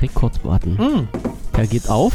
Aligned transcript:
Rekordbutton. 0.00 0.78
Hm. 0.78 1.08
Der 1.56 1.66
geht 1.66 1.88
auf. 1.88 2.12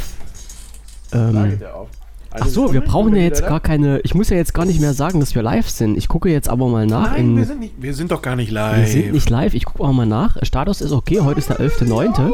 Da 1.11 1.29
Ähm, 1.29 1.49
geht 1.51 1.61
der 1.61 1.75
auf. 1.75 1.89
Ach 2.37 2.47
so, 2.47 2.73
wir 2.73 2.81
brauchen 2.81 3.13
ja 3.13 3.19
ich 3.19 3.23
jetzt 3.23 3.47
gar 3.47 3.61
keine. 3.61 3.99
Ich 3.99 4.13
muss 4.13 4.29
ja 4.29 4.35
jetzt 4.35 4.53
gar 4.53 4.65
nicht 4.65 4.81
mehr 4.81 4.93
sagen, 4.93 5.21
dass 5.21 5.35
wir 5.35 5.41
live 5.41 5.69
sind. 5.69 5.97
Ich 5.97 6.09
gucke 6.09 6.29
jetzt 6.29 6.49
aber 6.49 6.67
mal 6.67 6.85
nach. 6.85 7.11
Nein, 7.11 7.19
in, 7.21 7.37
wir 7.37 7.45
sind, 7.45 7.59
nicht, 7.59 7.73
wir 7.77 7.93
sind 7.93 8.11
doch 8.11 8.21
gar 8.21 8.35
nicht 8.35 8.51
live. 8.51 8.79
wir 8.79 8.87
sind 8.87 9.13
nicht 9.13 9.29
live. 9.29 9.53
Ich 9.53 9.63
gucke 9.63 9.83
auch 9.83 9.93
mal 9.93 10.05
nach. 10.05 10.35
Status 10.43 10.81
ist 10.81 10.91
okay. 10.91 11.21
Heute 11.21 11.39
ist 11.39 11.49
der 11.49 11.59
11.9. 11.59 12.31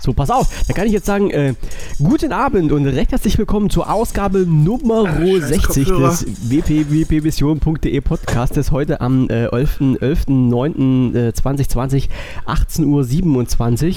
So, 0.00 0.12
pass 0.12 0.30
auf. 0.30 0.46
Da 0.68 0.74
kann 0.74 0.86
ich 0.86 0.92
jetzt 0.92 1.06
sagen, 1.06 1.30
äh, 1.30 1.54
guten 1.98 2.30
Abend 2.32 2.70
und 2.70 2.86
recht 2.86 3.10
herzlich 3.10 3.36
willkommen 3.36 3.68
zur 3.68 3.92
Ausgabe 3.92 4.46
Nummer 4.46 5.06
scheiß 5.06 5.48
60 5.48 5.88
Kopfhörer. 5.88 6.10
des 6.10 6.24
wpwpvision.de 6.50 8.00
Podcastes. 8.02 8.70
Heute 8.70 9.00
am 9.00 9.28
äh, 9.28 9.48
11.09.2020, 9.48 12.08
18.27 12.46 13.88
Uhr. 13.88 13.94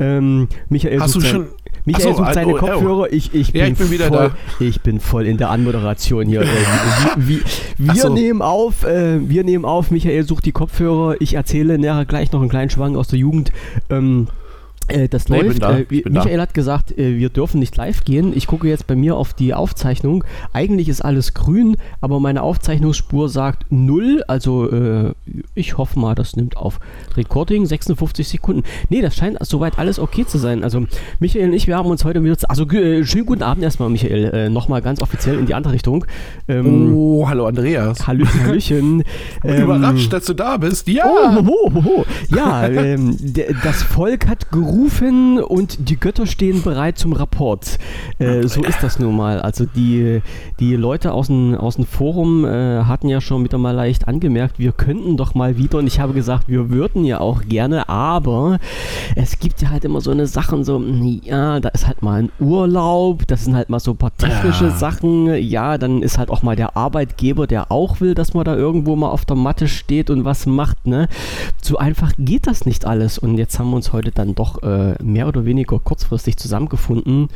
Ähm, 0.00 0.48
Michael 0.70 0.98
Hast 1.00 1.14
du 1.14 1.20
schon. 1.20 1.48
Michael 1.84 2.12
Ach 2.12 2.16
so, 2.16 2.24
sucht 2.24 2.32
seine 2.32 2.54
oh, 2.54 2.56
oh. 2.56 2.60
Kopfhörer. 2.60 3.12
Ich, 3.12 3.34
ich, 3.34 3.52
bin 3.52 3.60
Ja, 3.60 3.66
ich 3.66 3.76
bin 3.76 3.90
wieder 3.90 4.08
voll, 4.08 4.30
da. 4.58 4.64
Ich 4.64 4.80
bin 4.80 4.98
voll 4.98 5.26
in 5.26 5.36
der 5.36 5.50
Anmoderation 5.50 6.26
hier. 6.26 6.42
Äh, 6.44 6.46
Ach 7.86 7.94
wir 7.94 7.94
so. 7.94 8.08
nehmen 8.08 8.40
auf, 8.40 8.84
äh, 8.84 9.28
wir 9.28 9.44
nehmen 9.44 9.66
auf. 9.66 9.90
Michael 9.90 10.24
sucht 10.24 10.46
die 10.46 10.52
Kopfhörer. 10.52 11.16
Ich 11.20 11.34
erzähle 11.34 11.78
nachher 11.78 12.06
gleich 12.06 12.32
noch 12.32 12.40
einen 12.40 12.48
kleinen 12.48 12.70
Schwang 12.70 12.96
aus 12.96 13.08
der 13.08 13.18
Jugend. 13.18 13.52
Ähm, 13.90 14.28
äh, 14.88 15.08
das 15.08 15.28
Nee, 15.28 15.40
läuft. 15.40 15.62
da, 15.62 15.78
Äh, 15.78 15.84
bin 15.84 16.02
da. 16.04 16.10
Michael 16.10 16.40
hat 16.40 16.54
gesagt, 16.54 16.96
äh, 16.98 17.16
wir 17.18 17.28
dürfen 17.30 17.58
nicht 17.60 17.76
live 17.76 18.04
gehen. 18.04 18.32
Ich 18.36 18.46
gucke 18.46 18.68
jetzt 18.68 18.86
bei 18.86 18.94
mir 18.96 19.16
auf 19.16 19.32
die 19.34 19.54
Aufzeichnung. 19.54 20.24
Eigentlich 20.52 20.88
ist 20.88 21.00
alles 21.00 21.32
grün, 21.34 21.76
aber 22.00 22.20
meine 22.20 22.42
Aufzeichnungsspur 22.42 23.28
sagt 23.28 23.66
0. 23.70 24.22
Also 24.28 24.70
äh, 24.70 25.12
ich 25.54 25.78
hoffe 25.78 25.98
mal, 25.98 26.14
das 26.14 26.36
nimmt 26.36 26.56
auf. 26.56 26.80
Recording 27.16 27.64
56 27.66 28.28
Sekunden. 28.28 28.62
Nee, 28.90 29.00
das 29.00 29.16
scheint 29.16 29.38
soweit 29.46 29.78
alles 29.78 29.98
okay 29.98 30.26
zu 30.26 30.38
sein. 30.38 30.62
Also 30.64 30.84
Michael 31.18 31.48
und 31.48 31.54
ich, 31.54 31.66
wir 31.66 31.76
haben 31.76 31.88
uns 31.90 32.04
heute 32.04 32.22
wieder... 32.22 32.36
Also 32.48 32.68
äh, 32.70 33.04
schönen 33.04 33.26
guten 33.26 33.42
Abend 33.42 33.62
erstmal, 33.64 33.88
Michael. 33.90 34.24
Äh, 34.34 34.48
Nochmal 34.50 34.82
ganz 34.82 35.00
offiziell 35.00 35.38
in 35.38 35.46
die 35.46 35.54
andere 35.54 35.72
Richtung. 35.74 36.04
Ähm, 36.48 36.92
Oh, 36.94 37.28
hallo 37.28 37.46
Andreas. 37.46 38.06
Hallöchen, 38.06 38.40
Hallöchen. 38.44 39.02
Ähm, 39.44 39.62
Überrascht, 39.64 40.12
dass 40.12 40.26
du 40.26 40.34
da 40.34 40.56
bist. 40.58 40.88
Ja. 40.88 41.04
Oh, 41.06 41.34
ho, 41.46 41.70
ho, 41.74 41.84
ho. 41.84 42.04
Ja, 42.34 42.68
ähm, 42.68 43.16
das 43.62 43.82
Volk 43.82 44.26
hat 44.26 44.50
gerufen 44.52 44.73
und 45.38 45.88
die 45.88 45.96
Götter 45.96 46.26
stehen 46.26 46.62
bereit 46.62 46.98
zum 46.98 47.12
Rapport. 47.12 47.78
Äh, 48.18 48.42
so 48.48 48.62
ist 48.64 48.82
das 48.82 48.98
nun 48.98 49.16
mal. 49.16 49.40
Also 49.40 49.66
die, 49.66 50.20
die 50.58 50.74
Leute 50.74 51.12
aus 51.12 51.28
dem, 51.28 51.54
aus 51.54 51.76
dem 51.76 51.86
Forum 51.86 52.44
äh, 52.44 52.82
hatten 52.84 53.08
ja 53.08 53.20
schon 53.20 53.44
wieder 53.44 53.56
mal 53.56 53.70
leicht 53.70 54.08
angemerkt, 54.08 54.58
wir 54.58 54.72
könnten 54.72 55.16
doch 55.16 55.34
mal 55.34 55.58
wieder 55.58 55.78
und 55.78 55.86
ich 55.86 56.00
habe 56.00 56.12
gesagt, 56.12 56.48
wir 56.48 56.70
würden 56.70 57.04
ja 57.04 57.20
auch 57.20 57.42
gerne, 57.42 57.88
aber 57.88 58.58
es 59.14 59.38
gibt 59.38 59.62
ja 59.62 59.70
halt 59.70 59.84
immer 59.84 60.00
so 60.00 60.10
eine 60.10 60.26
Sachen, 60.26 60.64
so, 60.64 60.82
ja, 61.22 61.60
da 61.60 61.68
ist 61.68 61.86
halt 61.86 62.02
mal 62.02 62.24
ein 62.24 62.32
Urlaub, 62.40 63.26
das 63.28 63.44
sind 63.44 63.54
halt 63.54 63.70
mal 63.70 63.80
so 63.80 63.92
ein 63.92 63.96
paar 63.96 64.16
technische 64.16 64.66
Ja. 64.66 64.70
Sachen, 64.70 65.34
ja, 65.34 65.78
dann 65.78 66.02
ist 66.02 66.18
halt 66.18 66.30
auch 66.30 66.42
mal 66.42 66.56
der 66.56 66.76
Arbeitgeber, 66.76 67.46
der 67.46 67.70
auch 67.70 68.00
will, 68.00 68.14
dass 68.14 68.34
man 68.34 68.44
da 68.44 68.56
irgendwo 68.56 68.96
mal 68.96 69.10
auf 69.10 69.24
der 69.24 69.36
Matte 69.36 69.68
steht 69.68 70.10
und 70.10 70.24
was 70.24 70.46
macht, 70.46 70.86
ne? 70.86 71.08
So 71.62 71.78
einfach 71.78 72.12
geht 72.18 72.46
das 72.46 72.66
nicht 72.66 72.86
alles 72.86 73.18
und 73.18 73.38
jetzt 73.38 73.58
haben 73.58 73.70
wir 73.70 73.76
uns 73.76 73.92
heute 73.92 74.10
dann 74.10 74.34
doch 74.34 74.63
äh, 74.64 75.02
mehr 75.02 75.28
oder 75.28 75.44
weniger 75.44 75.78
kurzfristig 75.78 76.36
zusammengefunden, 76.36 77.28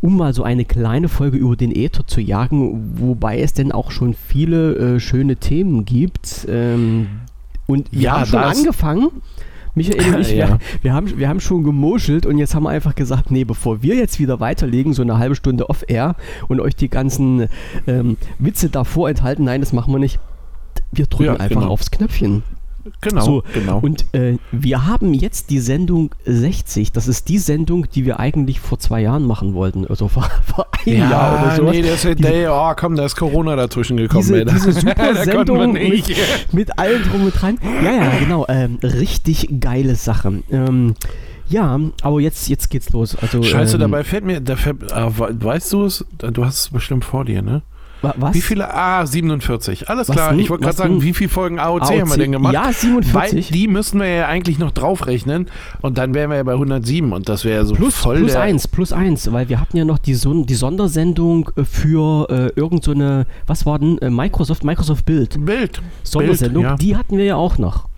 um 0.00 0.16
mal 0.16 0.32
so 0.32 0.42
eine 0.42 0.64
kleine 0.64 1.08
Folge 1.08 1.36
über 1.36 1.56
den 1.56 1.74
Äther 1.74 2.06
zu 2.06 2.20
jagen, 2.20 2.92
wobei 2.98 3.40
es 3.40 3.52
denn 3.52 3.72
auch 3.72 3.90
schon 3.90 4.14
viele 4.14 4.96
äh, 4.96 5.00
schöne 5.00 5.36
Themen 5.36 5.84
gibt. 5.84 6.46
Ähm, 6.48 7.08
und 7.66 7.92
wir 7.92 8.00
Ja, 8.00 8.20
haben 8.20 8.26
schon 8.26 8.38
angefangen. 8.40 9.08
Michael 9.74 10.14
und 10.14 10.20
ich, 10.22 10.30
Ja. 10.36 10.48
wir, 10.48 10.58
wir, 10.82 10.92
haben, 10.92 11.18
wir 11.18 11.28
haben 11.28 11.40
schon 11.40 11.62
gemuschelt 11.62 12.26
und 12.26 12.38
jetzt 12.38 12.54
haben 12.54 12.64
wir 12.64 12.70
einfach 12.70 12.94
gesagt, 12.94 13.30
nee, 13.30 13.44
bevor 13.44 13.82
wir 13.82 13.94
jetzt 13.94 14.18
wieder 14.18 14.40
weiterlegen, 14.40 14.92
so 14.92 15.02
eine 15.02 15.18
halbe 15.18 15.34
Stunde 15.36 15.68
off-air 15.70 16.16
und 16.48 16.60
euch 16.60 16.74
die 16.74 16.88
ganzen 16.88 17.48
ähm, 17.86 18.16
Witze 18.38 18.70
davor 18.70 19.08
enthalten, 19.08 19.44
nein, 19.44 19.60
das 19.60 19.72
machen 19.72 19.92
wir 19.92 19.98
nicht. 19.98 20.18
Wir 20.90 21.06
drücken 21.06 21.24
Ja, 21.34 21.40
einfach 21.40 21.60
genau. 21.60 21.72
aufs 21.72 21.90
Knöpfchen. 21.90 22.42
Genau, 23.00 23.20
So, 23.24 23.42
genau. 23.54 23.78
Und 23.80 24.06
äh, 24.14 24.38
wir 24.52 24.86
haben 24.86 25.14
jetzt 25.14 25.50
die 25.50 25.58
Sendung 25.60 26.14
60. 26.24 26.92
Das 26.92 27.08
ist 27.08 27.28
die 27.28 27.38
Sendung, 27.38 27.86
die 27.94 28.04
wir 28.06 28.18
eigentlich 28.20 28.60
vor 28.60 28.78
zwei 28.78 29.00
Jahren 29.02 29.24
machen 29.24 29.54
wollten. 29.54 29.86
Also 29.86 30.08
vor, 30.08 30.28
vor 30.46 30.66
einem 30.86 30.98
Jahr 31.10 31.42
oder 31.42 31.56
so. 31.56 31.62
nee, 31.70 31.82
das 31.82 32.04
ist 32.04 32.18
Diese- 32.18 32.30
der, 32.30 32.54
oh 32.54 32.72
komm, 32.76 32.96
da 32.96 33.04
ist 33.04 33.16
Corona 33.16 33.56
dazwischen 33.56 33.96
gekommen. 33.96 34.22
diese, 34.22 34.44
diese 34.44 34.72
super 34.80 35.14
Sendung 35.24 35.72
mit, 35.72 36.04
mit 36.52 36.78
allem 36.78 37.02
drum 37.04 37.24
und 37.24 37.32
dran. 37.40 37.58
Ja, 37.84 37.92
ja, 37.92 38.18
genau. 38.18 38.46
Ähm, 38.48 38.78
richtig 38.82 39.48
geile 39.60 39.94
Sache. 39.94 40.42
Ähm, 40.50 40.94
ja, 41.48 41.80
aber 42.02 42.20
jetzt, 42.20 42.48
jetzt 42.48 42.68
geht's 42.68 42.90
los. 42.90 43.16
Also, 43.16 43.42
Scheiße, 43.42 43.74
ähm, 43.76 43.80
dabei 43.80 44.04
fällt 44.04 44.24
mir, 44.24 44.40
da 44.40 44.54
fällt, 44.56 44.92
ah, 44.92 45.10
we- 45.16 45.34
weißt 45.42 45.72
du 45.72 45.84
es? 45.84 46.04
Du 46.18 46.44
hast 46.44 46.58
es 46.60 46.68
bestimmt 46.68 47.04
vor 47.06 47.24
dir, 47.24 47.40
ne? 47.42 47.62
Wa- 48.02 48.14
Was? 48.16 48.34
Wie 48.34 48.40
viele? 48.40 48.72
Ah, 48.74 49.04
47. 49.06 49.88
Alles 49.88 50.08
Was 50.08 50.16
klar. 50.16 50.30
denn? 50.30 50.38
Ich 50.40 50.50
wollte 50.50 50.64
gerade 50.64 50.76
sagen, 50.76 51.02
wie 51.02 51.14
viele 51.14 51.30
Folgen 51.30 51.58
AOC, 51.58 51.82
AOC? 51.82 52.00
haben 52.00 52.10
wir 52.10 52.16
denn 52.16 52.32
gemacht? 52.32 52.54
Ja, 52.54 52.66
Weil 52.66 52.72
47. 52.74 53.50
die 53.50 53.68
müssen 53.68 54.00
wir 54.00 54.08
ja 54.08 54.26
eigentlich 54.26 54.58
noch 54.58 54.70
draufrechnen 54.70 55.46
und 55.80 55.98
dann 55.98 56.14
wären 56.14 56.30
wir 56.30 56.36
ja 56.36 56.42
bei 56.42 56.52
107 56.52 57.12
und 57.12 57.28
das 57.28 57.44
wäre 57.44 57.56
ja 57.58 57.64
so 57.64 57.74
Plus, 57.74 57.94
voll 57.96 58.18
plus 58.18 58.34
eins, 58.34 58.68
plus 58.68 58.92
eins, 58.92 59.30
weil 59.32 59.48
wir 59.48 59.60
hatten 59.60 59.76
ja 59.76 59.84
noch 59.84 59.98
die, 59.98 60.14
Son 60.14 60.46
die 60.46 60.54
Sondersendung 60.54 61.50
äh, 61.56 61.64
für 61.64 62.28
äh, 62.30 62.58
irgend 62.58 62.84
so 62.84 62.92
eine, 62.92 63.26
was 63.46 63.66
war 63.66 63.78
denn, 63.78 63.98
äh, 63.98 64.10
Microsoft, 64.10 64.64
Microsoft 64.64 65.04
Bild. 65.04 65.44
Bild. 65.44 65.80
Sondersendung, 66.02 66.62
Bild, 66.62 66.70
ja. 66.72 66.76
die 66.76 66.96
hatten 66.96 67.16
wir 67.18 67.24
ja 67.24 67.36
auch 67.36 67.58
noch. 67.58 67.88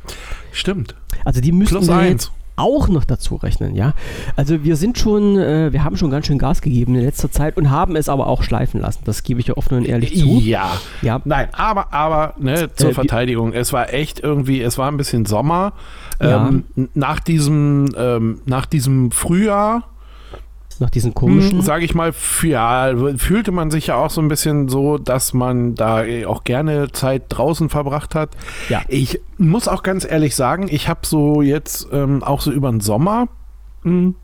Stimmt. 0.53 0.94
Also 1.25 1.41
die 1.41 1.53
müssten 1.53 1.77
Plus 1.77 1.88
wir 1.88 1.94
eins. 1.97 2.25
jetzt 2.25 2.32
auch 2.60 2.88
noch 2.88 3.04
dazu 3.04 3.37
rechnen, 3.37 3.75
ja. 3.75 3.94
Also 4.37 4.62
wir 4.65 4.76
sind 4.76 4.98
schon, 4.98 5.37
äh, 5.38 5.72
wir 5.72 5.82
haben 5.84 5.97
schon 5.97 6.10
ganz 6.10 6.26
schön 6.26 6.38
Gas 6.38 6.60
gegeben 6.62 6.94
in 6.94 7.03
letzter 7.03 7.31
Zeit 7.31 7.56
und 7.56 7.71
haben 7.71 7.97
es 7.97 8.09
aber 8.09 8.26
auch 8.26 8.43
schleifen 8.43 8.81
lassen. 8.81 9.00
Das 9.04 9.22
gebe 9.22 9.41
ich 9.41 9.47
ja 9.48 9.56
offen 9.56 9.78
und 9.78 9.84
ehrlich 9.87 10.19
zu. 10.19 10.38
Ja. 10.41 10.70
Ja, 11.03 11.20
Nein, 11.25 11.49
aber, 11.53 11.93
aber, 11.93 12.34
ne, 12.38 12.70
zur 12.75 12.91
Äh, 12.91 12.94
Verteidigung, 12.94 13.53
es 13.53 13.72
war 13.72 13.93
echt 13.93 14.20
irgendwie, 14.20 14.60
es 14.60 14.78
war 14.78 14.91
ein 14.91 14.97
bisschen 14.97 15.26
Sommer. 15.26 15.72
Ja. 16.20 16.49
Ähm, 16.49 16.65
n- 16.76 16.88
nach 16.94 17.20
diesem, 17.20 17.87
ähm, 17.97 18.41
nach 18.47 18.66
diesem 18.66 19.10
Frühjahr, 19.10 19.84
nach 20.81 20.91
diesen 20.91 21.15
komischen. 21.15 21.63
sage 21.63 21.85
ich 21.85 21.95
mal, 21.95 22.13
ja, 22.43 22.93
fühlte 23.17 23.53
man 23.53 23.71
sich 23.71 23.89
ja 23.89 23.97
auch 23.97 24.11
so 24.11 24.21
ein 24.21 24.29
bisschen 24.29 24.69
so, 24.69 24.99
dass 24.99 25.33
man 25.33 25.75
da 25.75 26.05
eh 26.05 26.27
auch 26.27 26.45
gerne 26.45 26.91
Zeit 26.91 27.25
draußen 27.29 27.69
verbracht 27.69 28.15
hat. 28.15 28.31
Ja. 28.69 28.83
Ich 28.89 29.21
muss 29.39 29.69
auch 29.69 29.83
ganz 29.83 30.05
ehrlich 30.11 30.35
sagen, 30.35 30.69
ich 30.71 30.89
habe 30.89 31.01
so 31.05 31.43
jetzt 31.43 31.89
ähm, 31.93 32.23
auch 32.23 32.41
so 32.41 32.51
über 32.51 32.71
den 32.71 32.81
Sommer 32.81 33.29
mh, 33.83 34.15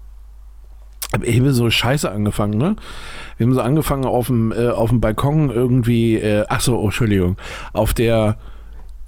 hab 1.12 1.24
eben 1.24 1.52
so 1.52 1.70
scheiße 1.70 2.10
angefangen, 2.10 2.58
ne? 2.58 2.76
Wir 3.36 3.46
haben 3.46 3.54
so 3.54 3.60
angefangen 3.60 4.06
auf 4.06 4.26
dem, 4.26 4.52
äh, 4.52 4.68
auf 4.68 4.90
dem 4.90 5.00
Balkon 5.00 5.50
irgendwie, 5.50 6.16
äh, 6.16 6.44
ach 6.48 6.60
so, 6.60 6.78
oh, 6.78 6.86
Entschuldigung, 6.86 7.36
auf 7.72 7.94
der 7.94 8.38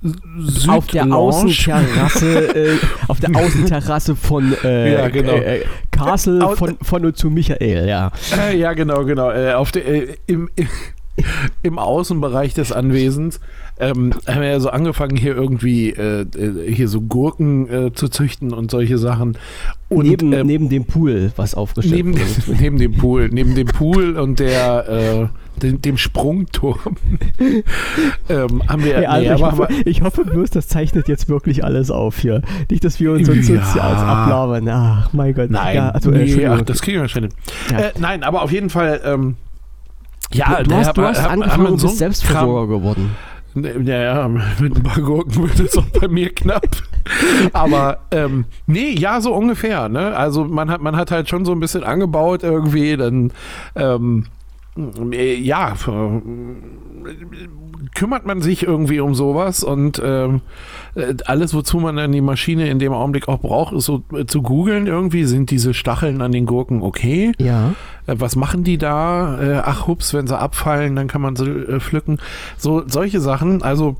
Süd 0.00 0.68
auf 0.68 0.86
der 0.86 1.12
Außenterrasse, 1.12 2.54
äh, 2.56 2.76
auf 3.08 3.18
der 3.20 3.30
Außenterrasse 3.36 4.14
von 4.14 4.54
äh, 4.62 4.92
Ja, 4.94 5.08
genau. 5.08 5.32
äh, 5.34 5.64
Castle 5.90 6.40
Au- 6.46 6.54
von, 6.54 6.76
von 6.82 7.04
und 7.04 7.16
zu 7.16 7.30
Michael, 7.30 7.88
ja. 7.88 8.12
Äh, 8.38 8.56
ja, 8.58 8.74
genau, 8.74 9.04
genau. 9.04 9.30
Äh, 9.32 9.54
auf 9.54 9.72
der, 9.72 9.86
äh, 9.86 10.16
im, 10.26 10.48
im, 10.54 10.68
Im 11.62 11.78
Außenbereich 11.78 12.54
des 12.54 12.72
Anwesens 12.72 13.40
ähm, 13.80 14.12
haben 14.26 14.40
wir 14.40 14.48
ja 14.48 14.60
so 14.60 14.70
angefangen, 14.70 15.16
hier 15.16 15.36
irgendwie 15.36 15.90
äh, 15.90 16.22
äh, 16.22 16.72
hier 16.72 16.88
so 16.88 17.00
Gurken 17.00 17.68
äh, 17.70 17.92
zu 17.92 18.08
züchten 18.08 18.52
und 18.52 18.70
solche 18.70 18.98
Sachen. 18.98 19.38
Und 19.88 20.06
neben, 20.06 20.32
ähm, 20.32 20.46
neben 20.46 20.68
dem 20.68 20.84
Pool, 20.84 21.32
was 21.36 21.54
aufgestellt 21.54 22.04
neben, 22.04 22.18
wurde. 22.18 22.56
neben 22.60 22.78
dem 22.78 22.96
Pool, 22.96 23.28
neben 23.30 23.54
dem 23.54 23.68
Pool 23.68 24.16
und 24.18 24.40
der 24.40 24.88
äh, 24.88 25.28
dem, 25.58 25.80
dem 25.82 25.96
Sprungturm 25.96 26.78
ähm, 28.28 28.62
haben 28.68 28.84
wir. 28.84 28.96
Hey, 28.96 29.06
also 29.06 29.28
nee, 29.28 29.34
ich, 29.34 29.42
hoffe, 29.42 29.68
ich 29.84 30.02
hoffe 30.02 30.24
bloß, 30.24 30.50
das 30.50 30.68
zeichnet 30.68 31.08
jetzt 31.08 31.28
wirklich 31.28 31.64
alles 31.64 31.90
auf 31.90 32.18
hier. 32.18 32.42
Nicht, 32.70 32.84
dass 32.84 33.00
wir 33.00 33.12
uns 33.12 33.28
uns 33.28 33.48
Ja. 33.48 33.56
jetzt 33.56 33.76
als 33.78 34.00
ablabern. 34.00 34.68
Ach, 34.68 35.12
mein 35.12 35.34
Gott. 35.34 35.50
Nein, 35.50 35.76
ja, 35.76 35.90
also, 35.90 36.10
äh, 36.10 36.24
nee, 36.24 36.46
ach, 36.46 36.62
das 36.62 36.82
kriegen 36.82 37.00
wir 37.00 37.08
schon 37.08 37.24
hin. 37.24 37.32
Ja. 37.70 37.78
Äh, 37.78 37.92
nein, 37.98 38.22
aber 38.22 38.42
auf 38.42 38.52
jeden 38.52 38.70
Fall. 38.70 39.00
Ähm, 39.04 39.36
ja, 40.32 40.62
du, 40.62 40.70
du 40.70 40.74
hast, 40.76 40.96
du 40.96 41.02
hast 41.02 41.22
hab- 41.22 41.30
angefangen 41.32 41.66
und 41.66 41.78
so 41.78 41.86
bist 41.88 42.02
einen 42.02 42.12
Selbstversorger 42.12 42.66
geworden. 42.78 43.10
Kram- 43.54 43.86
Ja, 43.86 44.02
ja, 44.02 44.28
mit 44.28 44.76
ein 44.76 44.82
paar 44.82 45.02
Gurken 45.02 45.42
wird 45.42 45.58
es 45.60 45.76
auch 45.76 45.86
bei 46.00 46.06
mir 46.08 46.32
knapp. 46.34 46.66
Aber 47.52 47.98
ähm, 48.10 48.44
nee, 48.66 48.90
ja, 48.90 49.20
so 49.20 49.32
ungefähr. 49.34 49.88
Ne? 49.88 50.14
Also 50.16 50.44
man 50.44 50.70
hat, 50.70 50.80
man 50.82 50.96
hat 50.96 51.10
halt 51.10 51.28
schon 51.28 51.44
so 51.44 51.52
ein 51.52 51.60
bisschen 51.60 51.82
angebaut 51.82 52.42
irgendwie, 52.42 52.96
dann 52.96 53.32
ähm, 53.74 54.26
äh, 54.26 54.37
ja, 55.12 55.74
kümmert 57.94 58.26
man 58.26 58.40
sich 58.40 58.62
irgendwie 58.62 59.00
um 59.00 59.14
sowas 59.14 59.62
und 59.62 60.00
ähm, 60.04 60.40
äh, 60.94 61.14
alles, 61.26 61.54
wozu 61.54 61.78
man 61.78 61.96
dann 61.96 62.12
die 62.12 62.20
Maschine 62.20 62.68
in 62.68 62.78
dem 62.78 62.92
Augenblick 62.92 63.28
auch 63.28 63.40
braucht, 63.40 63.72
ist 63.72 63.86
so 63.86 64.02
äh, 64.12 64.26
zu 64.26 64.42
googeln 64.42 64.86
irgendwie, 64.86 65.24
sind 65.24 65.50
diese 65.50 65.74
Stacheln 65.74 66.20
an 66.22 66.32
den 66.32 66.46
Gurken 66.46 66.82
okay? 66.82 67.32
Ja. 67.38 67.74
Äh, 68.06 68.16
was 68.18 68.36
machen 68.36 68.64
die 68.64 68.78
da? 68.78 69.40
Äh, 69.40 69.62
ach, 69.64 69.86
hups, 69.86 70.14
wenn 70.14 70.26
sie 70.26 70.38
abfallen, 70.38 70.96
dann 70.96 71.08
kann 71.08 71.20
man 71.20 71.36
sie 71.36 71.48
äh, 71.48 71.80
pflücken. 71.80 72.18
So, 72.56 72.84
solche 72.86 73.20
Sachen, 73.20 73.62
also 73.62 73.96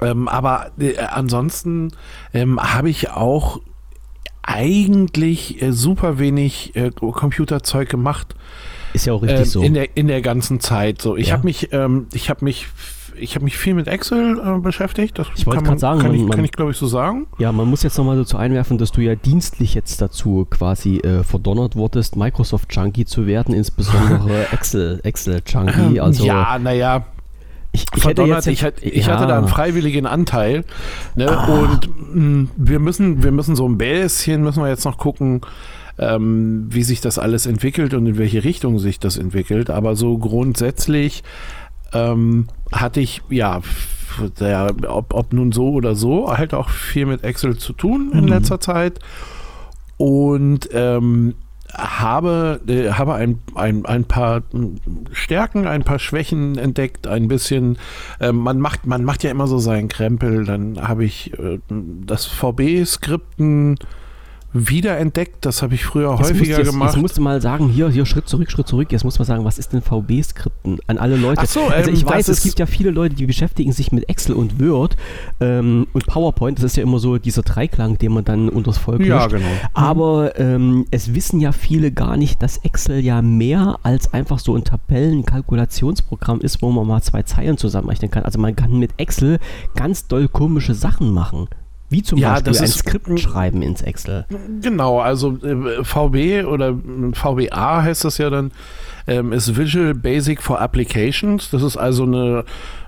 ähm, 0.00 0.28
aber 0.28 0.70
äh, 0.78 0.96
ansonsten 0.98 1.92
ähm, 2.32 2.60
habe 2.60 2.90
ich 2.90 3.10
auch 3.10 3.60
eigentlich 4.42 5.62
super 5.68 6.18
wenig 6.18 6.72
Computerzeug 6.96 7.88
gemacht. 7.88 8.34
Ist 8.92 9.06
ja 9.06 9.12
auch 9.12 9.22
richtig 9.22 9.38
ähm, 9.40 9.44
so. 9.44 9.62
In 9.62 9.74
der, 9.74 9.96
in 9.96 10.08
der 10.08 10.20
ganzen 10.22 10.60
Zeit. 10.60 11.00
So, 11.00 11.16
ich 11.16 11.28
Ja. 11.28 11.34
habe 11.34 11.44
mich, 11.44 11.72
ähm, 11.72 12.06
ich 12.12 12.28
habe 12.30 12.44
mich, 12.44 12.66
ich 13.16 13.34
habe 13.34 13.44
mich 13.44 13.56
viel 13.58 13.74
mit 13.74 13.86
Excel 13.86 14.38
äh, 14.38 14.58
beschäftigt. 14.60 15.18
Das 15.18 15.28
Ich 15.36 15.46
wollte 15.46 15.62
grad 15.62 15.78
sagen, 15.80 16.00
kann, 16.00 16.10
man- 16.12 16.20
ich, 16.20 16.26
man- 16.26 16.44
ich 16.44 16.52
glaube 16.52 16.70
ich 16.72 16.76
so 16.76 16.86
sagen. 16.86 17.26
Ja, 17.38 17.52
man 17.52 17.68
muss 17.68 17.82
jetzt 17.82 17.98
nochmal 17.98 18.16
dazu 18.16 18.36
einwerfen, 18.36 18.78
dass 18.78 18.92
du 18.92 19.00
ja 19.00 19.14
dienstlich 19.14 19.74
jetzt 19.74 20.00
dazu 20.00 20.46
quasi 20.50 20.98
äh, 20.98 21.22
verdonnert 21.24 21.76
wurdest, 21.76 22.16
Microsoft 22.16 22.74
Junkie 22.74 23.04
zu 23.04 23.26
werden, 23.26 23.54
insbesondere 23.54 24.46
Excel, 24.52 25.00
Excel 25.04 25.42
Junkie. 25.46 26.00
Also 26.00 26.24
ja, 26.24 26.58
naja, 26.58 27.04
ich, 27.72 27.84
ich 27.94 28.04
hätte 28.04 28.22
jetzt 28.22 28.46
ich, 28.48 28.64
hatte- 28.64 28.84
ich 28.84 29.06
ja, 29.06 29.14
hatte 29.14 29.28
da 29.28 29.38
einen 29.38 29.46
freiwilligen 29.48 30.06
Anteil. 30.06 30.64
Ne? 31.14 31.28
Ah. 31.30 31.44
Und 31.46 31.88
mh, 32.14 32.48
wir 32.56 32.78
müssen, 32.80 33.22
wir 33.22 33.30
müssen 33.30 33.54
so 33.54 33.68
ein 33.68 33.78
bisschen, 33.78 34.42
müssen 34.42 34.62
wir 34.62 34.68
jetzt 34.68 34.84
noch 34.84 34.98
gucken, 34.98 35.42
ähm, 36.00 36.66
wie 36.70 36.82
sich 36.82 37.00
das 37.00 37.18
alles 37.18 37.46
entwickelt 37.46 37.94
und 37.94 38.06
in 38.06 38.18
welche 38.18 38.42
Richtung 38.42 38.78
sich 38.78 38.98
das 38.98 39.18
entwickelt. 39.18 39.70
Aber 39.70 39.94
so 39.94 40.18
grundsätzlich 40.18 41.22
ähm, 41.92 42.48
hatte 42.72 43.00
ich, 43.00 43.22
ja, 43.28 43.60
der, 44.40 44.74
ob, 44.88 45.14
ob 45.14 45.32
nun 45.32 45.52
so 45.52 45.70
oder 45.70 45.94
so, 45.94 46.36
halt 46.36 46.54
auch 46.54 46.70
viel 46.70 47.06
mit 47.06 47.22
Excel 47.22 47.56
zu 47.58 47.72
tun 47.74 48.10
in 48.12 48.22
Mhm. 48.22 48.28
letzter 48.28 48.60
Zeit. 48.60 48.98
Und 49.98 50.70
ähm, 50.72 51.34
habe, 51.74 52.60
äh, 52.66 52.90
habe 52.92 53.14
ein, 53.14 53.38
ein, 53.54 53.84
ein 53.84 54.04
paar 54.04 54.42
Stärken, 55.12 55.66
ein 55.66 55.84
paar 55.84 55.98
Schwächen 55.98 56.58
entdeckt, 56.58 57.06
ein 57.06 57.28
bisschen, 57.28 57.78
äh, 58.18 58.32
man, 58.32 58.58
macht, 58.58 58.86
man 58.86 59.04
macht 59.04 59.22
ja 59.22 59.30
immer 59.30 59.46
so 59.46 59.58
seinen 59.58 59.88
Krempel, 59.88 60.44
dann 60.44 60.88
habe 60.88 61.04
ich 61.04 61.38
äh, 61.38 61.58
das 61.68 62.26
VB-Skripten 62.26 63.76
wiederentdeckt, 64.52 65.44
das 65.44 65.62
habe 65.62 65.74
ich 65.74 65.84
früher 65.84 66.10
Jetzt 66.10 66.20
häufiger 66.30 66.38
musst, 66.38 66.58
jetzt, 66.58 66.70
gemacht. 66.70 66.94
Jetzt 66.94 67.00
musst 67.00 67.18
du 67.18 67.22
mal 67.22 67.40
sagen, 67.40 67.68
hier, 67.68 67.88
hier, 67.88 68.04
Schritt 68.04 68.28
zurück, 68.28 68.50
Schritt 68.50 68.66
zurück. 68.66 68.90
Jetzt 68.90 69.04
muss 69.04 69.18
man 69.18 69.26
sagen, 69.26 69.44
was 69.44 69.58
ist 69.58 69.72
denn 69.72 69.80
VB-Skripten 69.80 70.78
an 70.88 70.98
alle 70.98 71.16
Leute? 71.16 71.42
Ach 71.42 71.46
so, 71.46 71.60
also 71.66 71.88
ähm, 71.88 71.94
ich 71.94 72.04
das 72.04 72.12
weiß, 72.12 72.28
es 72.28 72.42
gibt 72.42 72.58
ja 72.58 72.66
viele 72.66 72.90
Leute, 72.90 73.14
die 73.14 73.26
beschäftigen 73.26 73.72
sich 73.72 73.92
mit 73.92 74.08
Excel 74.08 74.34
und 74.34 74.60
Word 74.60 74.96
ähm, 75.40 75.86
und 75.92 76.06
PowerPoint. 76.06 76.58
Das 76.58 76.64
ist 76.64 76.76
ja 76.76 76.82
immer 76.82 76.98
so 76.98 77.18
dieser 77.18 77.42
Dreiklang, 77.42 77.98
den 77.98 78.12
man 78.12 78.24
dann 78.24 78.48
unters 78.48 78.78
Volk 78.78 79.04
ja, 79.04 79.18
mischt. 79.26 79.30
genau. 79.30 79.50
Aber 79.72 80.38
ähm, 80.38 80.86
es 80.90 81.14
wissen 81.14 81.40
ja 81.40 81.52
viele 81.52 81.92
gar 81.92 82.16
nicht, 82.16 82.42
dass 82.42 82.58
Excel 82.58 83.00
ja 83.00 83.22
mehr 83.22 83.78
als 83.82 84.12
einfach 84.12 84.40
so 84.40 84.56
ein 84.56 84.64
Tabellen-Kalkulationsprogramm 84.64 86.40
ist, 86.40 86.60
wo 86.60 86.70
man 86.70 86.86
mal 86.86 87.02
zwei 87.02 87.22
Zeilen 87.22 87.56
zusammenrechnen 87.56 88.10
kann. 88.10 88.24
Also 88.24 88.40
man 88.40 88.56
kann 88.56 88.78
mit 88.78 88.92
Excel 88.96 89.38
ganz 89.76 90.08
doll 90.08 90.28
komische 90.28 90.74
Sachen 90.74 91.12
machen. 91.12 91.48
Wie 91.90 92.02
zum 92.02 92.18
Ja, 92.18 92.34
Beispiel 92.34 92.52
das 92.52 92.60
ein 92.62 92.68
Skript 92.68 93.20
schreiben 93.20 93.62
ins 93.62 93.82
Excel. 93.82 94.24
Genau, 94.62 95.00
also 95.00 95.36
äh, 95.42 95.84
VB 95.84 96.46
oder 96.46 96.70
äh, 96.70 97.12
VBA 97.12 97.82
heißt 97.82 98.04
das 98.04 98.18
ja 98.18 98.30
dann, 98.30 98.52
ähm, 99.08 99.32
ist 99.32 99.56
Visual 99.56 99.92
Basic 99.94 100.40
for 100.40 100.60
Applications. 100.60 101.50
Das 101.50 101.62
ist 101.64 101.76
also 101.76 102.04
eine, 102.04 102.44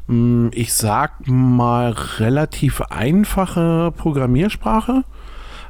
mh, 0.07 0.51
ich 0.55 0.73
sag 0.73 1.27
mal, 1.27 1.91
relativ 2.19 2.81
einfache 2.83 3.93
Programmiersprache. 3.97 5.03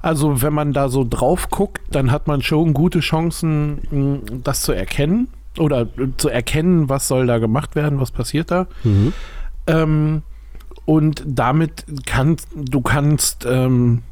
Also 0.02 0.42
wenn 0.42 0.52
man 0.52 0.72
da 0.74 0.88
so 0.88 1.06
drauf 1.08 1.48
guckt, 1.48 1.80
dann 1.90 2.10
hat 2.10 2.26
man 2.26 2.42
schon 2.42 2.74
gute 2.74 3.00
Chancen, 3.00 3.78
mh, 3.90 4.18
das 4.44 4.60
zu 4.62 4.72
erkennen 4.72 5.28
oder 5.58 5.82
äh, 5.82 6.08
zu 6.18 6.28
erkennen, 6.28 6.90
was 6.90 7.08
soll 7.08 7.26
da 7.26 7.38
gemacht 7.38 7.76
werden, 7.76 7.98
was 7.98 8.10
passiert 8.10 8.50
da. 8.50 8.66
Mhm. 8.84 9.12
Ähm, 9.66 10.22
und 10.84 11.22
damit 11.26 11.84
kannst 12.06 12.48
du 12.54 12.80
kannst 12.80 13.46
ähm, 13.48 14.02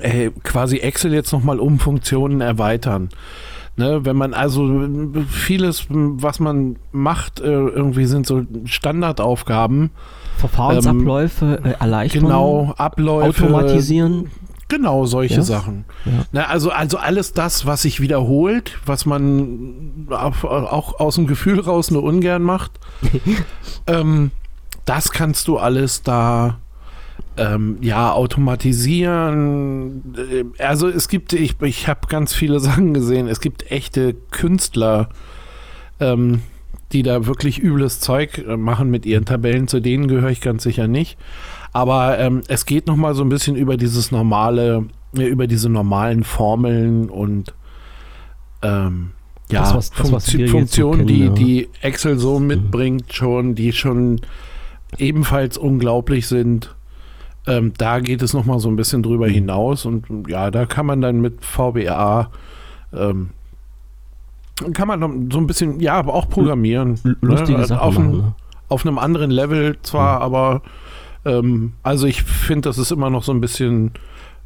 äh, 0.00 0.30
quasi 0.42 0.78
Excel 0.78 1.12
jetzt 1.14 1.32
nochmal 1.32 1.60
um 1.60 1.78
Funktionen 1.78 2.40
erweitern. 2.40 3.08
Ne, 3.76 4.04
wenn 4.04 4.16
man 4.16 4.34
also 4.34 4.88
vieles, 5.30 5.86
was 5.88 6.40
man 6.40 6.76
macht, 6.90 7.38
äh, 7.38 7.44
irgendwie 7.44 8.06
sind 8.06 8.26
so 8.26 8.42
Standardaufgaben. 8.64 9.90
Verfahrensabläufe 10.36 11.60
äh, 11.62 11.70
erleichtern, 11.80 12.22
Genau, 12.24 12.74
Abläufe. 12.76 13.44
automatisieren. 13.44 14.32
Genau, 14.66 15.06
solche 15.06 15.36
Ja. 15.36 15.42
Sachen. 15.42 15.84
Ja. 16.04 16.12
Ne, 16.32 16.48
also, 16.48 16.70
also 16.70 16.98
alles 16.98 17.34
das, 17.34 17.66
was 17.66 17.82
sich 17.82 18.00
wiederholt, 18.00 18.78
was 18.84 19.06
man 19.06 20.08
auch, 20.10 20.42
auch 20.42 20.98
aus 20.98 21.14
dem 21.14 21.28
Gefühl 21.28 21.60
raus 21.60 21.92
nur 21.92 22.02
ungern 22.02 22.42
macht, 22.42 22.72
ähm, 23.86 24.32
das 24.88 25.10
kannst 25.12 25.48
du 25.48 25.58
alles 25.58 26.02
da 26.02 26.58
ähm, 27.36 27.78
ja 27.82 28.12
automatisieren. 28.12 30.14
Äh, 30.16 30.44
Also 30.62 30.88
es 30.88 31.08
gibt, 31.08 31.32
ich, 31.32 31.60
ich 31.62 31.88
habe 31.88 32.00
ganz 32.08 32.32
viele 32.34 32.60
Sachen 32.60 32.94
gesehen, 32.94 33.28
es 33.28 33.40
gibt 33.40 33.70
echte 33.70 34.14
Künstler, 34.30 35.08
ähm, 36.00 36.42
die 36.92 37.02
da 37.02 37.26
wirklich 37.26 37.62
übles 37.62 38.00
Zeug 38.00 38.38
äh, 38.38 38.56
machen 38.56 38.90
mit 38.90 39.04
ihren 39.06 39.24
Tabellen, 39.24 39.68
zu 39.68 39.80
denen 39.80 40.08
gehöre 40.08 40.30
ich 40.30 40.40
ganz 40.40 40.62
sicher 40.62 40.88
nicht. 40.88 41.18
Aber 41.72 42.18
ähm, 42.18 42.42
es 42.48 42.64
geht 42.64 42.86
noch 42.86 42.96
mal 42.96 43.14
so 43.14 43.22
ein 43.22 43.28
bisschen 43.28 43.56
über 43.56 43.76
dieses 43.76 44.10
normale, 44.10 44.86
über 45.12 45.46
diese 45.46 45.68
normalen 45.68 46.24
Formeln 46.24 47.10
und 47.10 47.54
ähm, 48.62 49.10
ja, 49.50 49.60
Das, 49.60 49.74
was- 49.74 49.90
das, 49.90 50.10
Funktio- 50.10 50.48
Funktionen, 50.50 51.06
kennen, 51.06 51.08
die, 51.08 51.24
ja. 51.24 51.30
Mhm. 51.30 51.34
die 51.34 51.68
Excel 51.82 52.18
so 52.18 52.40
mitbringt, 52.40 53.12
schon, 53.12 53.54
die 53.54 53.72
schon 53.72 54.20
ebenfalls 54.96 55.58
unglaublich 55.58 56.26
sind. 56.26 56.74
Ähm, 57.46 57.72
da 57.78 58.00
geht 58.00 58.22
es 58.22 58.34
noch 58.34 58.44
mal 58.44 58.58
so 58.58 58.68
ein 58.68 58.76
bisschen 58.76 59.02
drüber 59.02 59.26
Mhm. 59.28 59.32
hinaus 59.32 59.84
und 59.86 60.28
ja, 60.28 60.50
da 60.50 60.66
kann 60.66 60.86
man 60.86 61.00
dann 61.00 61.20
mit 61.20 61.44
VBA 61.44 62.30
ähm, 62.96 63.30
kann 64.74 64.88
man 64.88 65.30
so 65.30 65.38
ein 65.38 65.46
bisschen, 65.46 65.78
ja, 65.80 65.94
aber 65.94 66.14
auch 66.14 66.28
programmieren. 66.28 66.98
L- 67.04 67.16
Lustige 67.20 67.58
ne? 67.58 67.66
Sachen 67.66 67.80
auf, 67.80 67.94
machen. 67.98 68.10
Ne? 68.18 68.34
auf 68.68 68.84
einem 68.84 68.98
anderen 68.98 69.30
Level 69.30 69.76
zwar, 69.82 70.20
aber 70.20 70.62
ähm, 71.24 71.74
also 71.82 72.06
ich 72.06 72.22
finde, 72.22 72.68
das 72.68 72.76
ist 72.78 72.90
immer 72.90 73.08
noch 73.08 73.22
so 73.22 73.32
ein 73.32 73.40
bisschen 73.40 73.92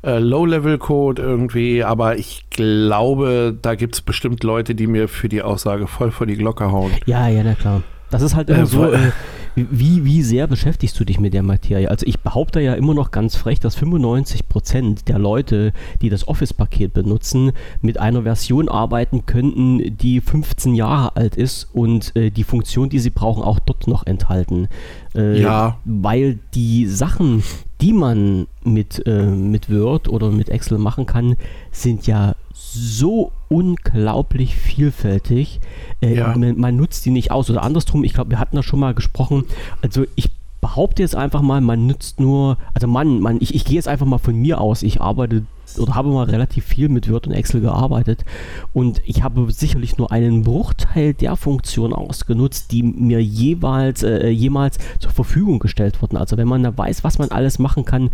äh, 0.05 0.19
Low-Level-Code 0.19 1.23
irgendwie, 1.23 1.83
aber 1.83 2.19
ich 2.19 2.45
glaube, 2.50 3.56
da 3.62 3.75
gibt 3.75 3.95
es 3.95 4.00
bestimmt 4.03 4.45
Leute, 4.45 4.75
die 4.75 4.87
mir 4.87 5.09
für 5.09 5.28
die 5.28 5.43
Aussage 5.43 5.87
voll 5.87 6.11
vor 6.11 6.26
die 6.26 6.37
Glocke 6.37 6.71
hauen. 6.71 6.90
Ja, 7.07 7.28
ja, 7.28 7.43
na 7.43 7.55
klar. 7.55 7.83
Das 8.11 8.21
ist 8.21 8.35
halt 8.37 8.50
Äh, 8.50 8.55
immer 8.57 8.66
so, 8.66 8.81
weil- 8.83 8.95
äh, 8.95 9.11
wie, 9.54 10.04
wie 10.04 10.23
sehr 10.23 10.47
beschäftigst 10.47 10.99
du 10.99 11.04
dich 11.04 11.21
mit 11.21 11.35
der 11.35 11.42
Materie? 11.42 11.90
Also 11.90 12.06
ich 12.06 12.21
behaupte 12.21 12.61
ja 12.61 12.75
immer 12.75 12.94
noch 12.94 13.11
ganz 13.11 13.37
frech, 13.37 13.61
dass 13.61 13.76
95% 13.78 15.04
der 15.04 15.18
Leute, 15.18 15.73
die 16.00 16.09
das 16.09 16.26
Office-Paket 16.26 16.94
benutzen, 16.94 17.52
mit 17.80 17.99
einer 17.99 18.23
Version 18.23 18.68
arbeiten 18.68 19.26
könnten, 19.26 19.97
die 19.99 20.21
15 20.21 20.75
Jahre 20.75 21.16
alt 21.16 21.37
ist 21.37 21.68
und 21.73 22.14
äh, 22.16 22.30
die 22.30 22.44
Funktion, 22.44 22.88
die 22.88 22.99
sie 22.99 23.11
brauchen, 23.11 23.42
auch 23.42 23.59
dort 23.59 23.87
noch 23.87 24.06
enthalten. 24.06 24.68
Äh, 25.14 25.40
Ja. 25.40 25.78
Weil 25.85 26.38
die 26.54 26.87
Sachen, 26.87 27.42
die 27.83 27.93
man 27.93 28.47
mit, 28.65 29.05
äh, 29.07 29.27
mit 29.27 29.69
Word 29.69 30.09
oder 30.09 30.31
mit 30.31 30.49
Excel 30.49 30.79
machen 30.79 31.05
kann, 31.05 31.37
sind 31.73 32.07
ja 32.07 32.35
so 32.55 33.33
unglaublich 33.49 34.55
vielfältig. 34.55 35.61
Äh, 36.01 36.15
Ja. 36.17 36.35
man, 36.37 36.59
man 36.59 36.77
nutzt 36.77 37.05
die 37.05 37.11
nicht 37.11 37.31
aus. 37.33 37.51
Oder 37.51 37.62
andersrum, 37.62 38.05
ich 38.05 38.15
glaube, 38.15 38.31
wir 38.31 38.39
hatten 38.39 38.57
da 38.57 38.62
schon 38.62 38.79
mal 38.81 38.95
gesprochen. 38.95 39.45
Also 39.83 40.05
ich 40.15 40.31
behaupte 40.61 41.03
jetzt 41.03 41.17
einfach 41.17 41.43
mal, 41.43 41.61
man 41.61 41.87
nutzt 41.89 42.21
nur, 42.21 42.57
also 42.73 42.87
man, 42.87 43.19
man 43.19 43.39
ich, 43.41 43.53
ich 43.55 43.65
gehe 43.65 43.75
jetzt 43.75 43.89
einfach 43.89 44.07
mal 44.07 44.19
von 44.19 44.37
mir 44.37 44.61
aus. 44.61 44.83
Ich 44.85 45.01
arbeite 45.01 45.43
oder 45.79 45.95
habe 45.95 46.11
mal 46.11 46.29
relativ 46.29 46.64
viel 46.64 46.88
mit 46.88 47.11
Word 47.11 47.26
und 47.26 47.33
Excel 47.33 47.61
gearbeitet 47.61 48.25
und 48.73 49.00
ich 49.05 49.23
habe 49.23 49.50
sicherlich 49.50 49.99
nur 49.99 50.12
einen 50.12 50.43
Bruchteil 50.43 51.14
der 51.14 51.37
Funktionen 51.37 51.93
ausgenutzt, 51.93 52.73
die 52.73 52.83
mir 52.83 53.23
jeweils 53.23 54.02
äh, 54.02 54.29
jemals 54.29 54.79
zur 54.99 55.11
Verfügung 55.11 55.59
gestellt 55.59 56.00
wurden. 56.02 56.17
Also 56.17 56.37
wenn 56.37 56.49
man 56.49 56.62
da 56.62 56.76
weiß, 56.76 57.05
was 57.05 57.19
man 57.19 57.31
alles 57.31 57.59
machen 57.59 57.85
kann, 57.85 58.11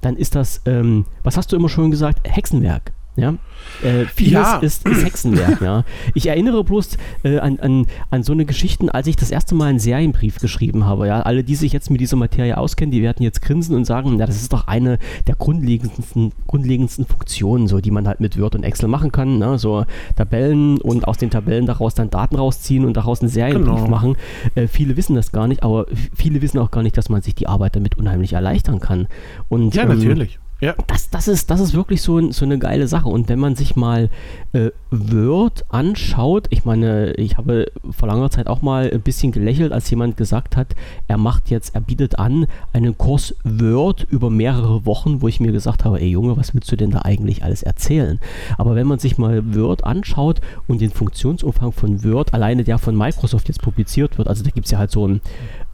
dann 0.00 0.16
ist 0.16 0.34
das, 0.34 0.62
ähm, 0.66 1.06
was 1.22 1.36
hast 1.36 1.52
du 1.52 1.56
immer 1.56 1.68
schon 1.68 1.90
gesagt, 1.90 2.20
Hexenwerk. 2.28 2.92
Ja, 3.14 3.34
äh, 3.82 4.06
vieles 4.06 4.32
ja. 4.32 4.58
Ist, 4.58 4.88
ist, 4.88 5.04
Hexenwerk, 5.04 5.60
ja. 5.60 5.84
Ich 6.14 6.28
erinnere 6.28 6.64
bloß 6.64 6.96
äh, 7.24 7.38
an, 7.40 7.60
an, 7.60 7.86
an 8.10 8.22
so 8.22 8.32
eine 8.32 8.46
Geschichten, 8.46 8.88
als 8.88 9.06
ich 9.06 9.16
das 9.16 9.30
erste 9.30 9.54
Mal 9.54 9.66
einen 9.66 9.78
Serienbrief 9.78 10.38
geschrieben 10.38 10.86
habe, 10.86 11.08
ja. 11.08 11.20
Alle, 11.20 11.44
die 11.44 11.54
sich 11.54 11.72
jetzt 11.74 11.90
mit 11.90 12.00
dieser 12.00 12.16
Materie 12.16 12.56
auskennen, 12.56 12.90
die 12.90 13.02
werden 13.02 13.22
jetzt 13.22 13.42
grinsen 13.42 13.76
und 13.76 13.84
sagen, 13.84 14.18
ja, 14.18 14.24
das 14.24 14.36
ist 14.36 14.52
doch 14.54 14.66
eine 14.66 14.98
der 15.26 15.34
grundlegendsten, 15.34 16.32
grundlegendsten 16.46 17.04
Funktionen, 17.04 17.68
so, 17.68 17.80
die 17.80 17.90
man 17.90 18.08
halt 18.08 18.20
mit 18.20 18.40
Word 18.40 18.54
und 18.54 18.62
Excel 18.62 18.88
machen 18.88 19.12
kann, 19.12 19.38
ne? 19.38 19.58
so 19.58 19.84
Tabellen 20.16 20.80
und 20.80 21.06
aus 21.06 21.18
den 21.18 21.28
Tabellen 21.28 21.66
daraus 21.66 21.94
dann 21.94 22.08
Daten 22.08 22.36
rausziehen 22.36 22.86
und 22.86 22.96
daraus 22.96 23.20
einen 23.20 23.28
Serienbrief 23.28 23.76
genau. 23.76 23.88
machen. 23.88 24.16
Äh, 24.54 24.68
viele 24.68 24.96
wissen 24.96 25.16
das 25.16 25.32
gar 25.32 25.48
nicht, 25.48 25.62
aber 25.62 25.84
viele 26.14 26.40
wissen 26.40 26.58
auch 26.58 26.70
gar 26.70 26.82
nicht, 26.82 26.96
dass 26.96 27.10
man 27.10 27.20
sich 27.20 27.34
die 27.34 27.46
Arbeit 27.46 27.76
damit 27.76 27.98
unheimlich 27.98 28.32
erleichtern 28.32 28.80
kann. 28.80 29.06
Und, 29.50 29.74
ja, 29.74 29.84
natürlich. 29.84 30.36
Ähm, 30.36 30.51
ja. 30.62 30.76
Das, 30.86 31.10
das, 31.10 31.26
ist, 31.26 31.50
das 31.50 31.58
ist 31.58 31.74
wirklich 31.74 32.02
so, 32.02 32.30
so 32.30 32.44
eine 32.44 32.56
geile 32.56 32.86
Sache. 32.86 33.08
Und 33.08 33.28
wenn 33.28 33.40
man 33.40 33.56
sich 33.56 33.74
mal 33.74 34.10
äh, 34.52 34.70
Word 34.92 35.64
anschaut, 35.70 36.46
ich 36.50 36.64
meine, 36.64 37.14
ich 37.14 37.36
habe 37.36 37.66
vor 37.90 38.06
langer 38.06 38.30
Zeit 38.30 38.46
auch 38.46 38.62
mal 38.62 38.88
ein 38.88 39.00
bisschen 39.00 39.32
gelächelt, 39.32 39.72
als 39.72 39.90
jemand 39.90 40.16
gesagt 40.16 40.56
hat, 40.56 40.76
er 41.08 41.18
macht 41.18 41.50
jetzt, 41.50 41.74
er 41.74 41.80
bietet 41.80 42.20
an 42.20 42.46
einen 42.72 42.96
Kurs 42.96 43.34
Word 43.42 44.06
über 44.08 44.30
mehrere 44.30 44.86
Wochen, 44.86 45.20
wo 45.20 45.26
ich 45.26 45.40
mir 45.40 45.50
gesagt 45.50 45.84
habe, 45.84 46.00
ey 46.00 46.10
Junge, 46.10 46.36
was 46.36 46.54
willst 46.54 46.70
du 46.70 46.76
denn 46.76 46.92
da 46.92 47.00
eigentlich 47.00 47.42
alles 47.42 47.64
erzählen? 47.64 48.20
Aber 48.56 48.76
wenn 48.76 48.86
man 48.86 49.00
sich 49.00 49.18
mal 49.18 49.56
Word 49.56 49.82
anschaut 49.82 50.40
und 50.68 50.80
den 50.80 50.90
Funktionsumfang 50.90 51.72
von 51.72 52.04
Word, 52.04 52.34
alleine 52.34 52.62
der 52.62 52.78
von 52.78 52.96
Microsoft 52.96 53.48
jetzt 53.48 53.62
publiziert 53.62 54.16
wird, 54.16 54.28
also 54.28 54.44
da 54.44 54.50
gibt 54.50 54.66
es 54.66 54.70
ja 54.70 54.78
halt 54.78 54.92
so 54.92 55.08
ein, 55.08 55.20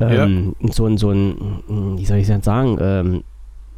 ähm, 0.00 0.54
ja. 0.61 0.73
so 0.73 0.87
ein, 0.87 0.97
so 0.97 1.11
ein, 1.11 1.99
wie 1.99 2.07
soll 2.07 2.16
ich 2.16 2.26
denn 2.26 2.40
sagen, 2.40 2.78
ähm, 2.80 3.23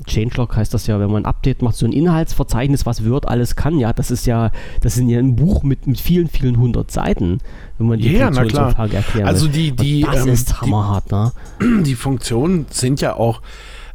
Changelog 0.06 0.56
heißt 0.56 0.72
das 0.72 0.86
ja, 0.86 0.98
wenn 1.00 1.10
man 1.10 1.22
ein 1.22 1.26
Update 1.26 1.62
macht, 1.62 1.76
so 1.76 1.86
ein 1.86 1.92
Inhaltsverzeichnis, 1.92 2.86
was 2.86 3.08
Word 3.08 3.28
alles 3.28 3.56
kann, 3.56 3.78
ja, 3.78 3.92
das 3.92 4.10
ist 4.10 4.26
ja, 4.26 4.50
das 4.80 4.96
ist 4.96 5.08
ja 5.08 5.18
ein 5.18 5.36
Buch 5.36 5.62
mit, 5.62 5.86
mit 5.86 6.00
vielen, 6.00 6.28
vielen 6.28 6.58
hundert 6.58 6.90
Seiten, 6.90 7.38
wenn 7.78 7.88
man 7.88 7.98
die 7.98 8.12
ja, 8.12 8.32
Funktionsumfrage 8.32 8.96
erklären 8.96 9.28
Also 9.28 9.48
die, 9.48 9.72
die, 9.72 10.02
das 10.02 10.26
ähm, 10.26 10.32
ist 10.32 10.60
hammerhart, 10.60 11.10
ne? 11.10 11.32
Die 11.82 11.94
Funktionen 11.94 12.66
sind 12.70 13.00
ja 13.00 13.14
auch, 13.14 13.42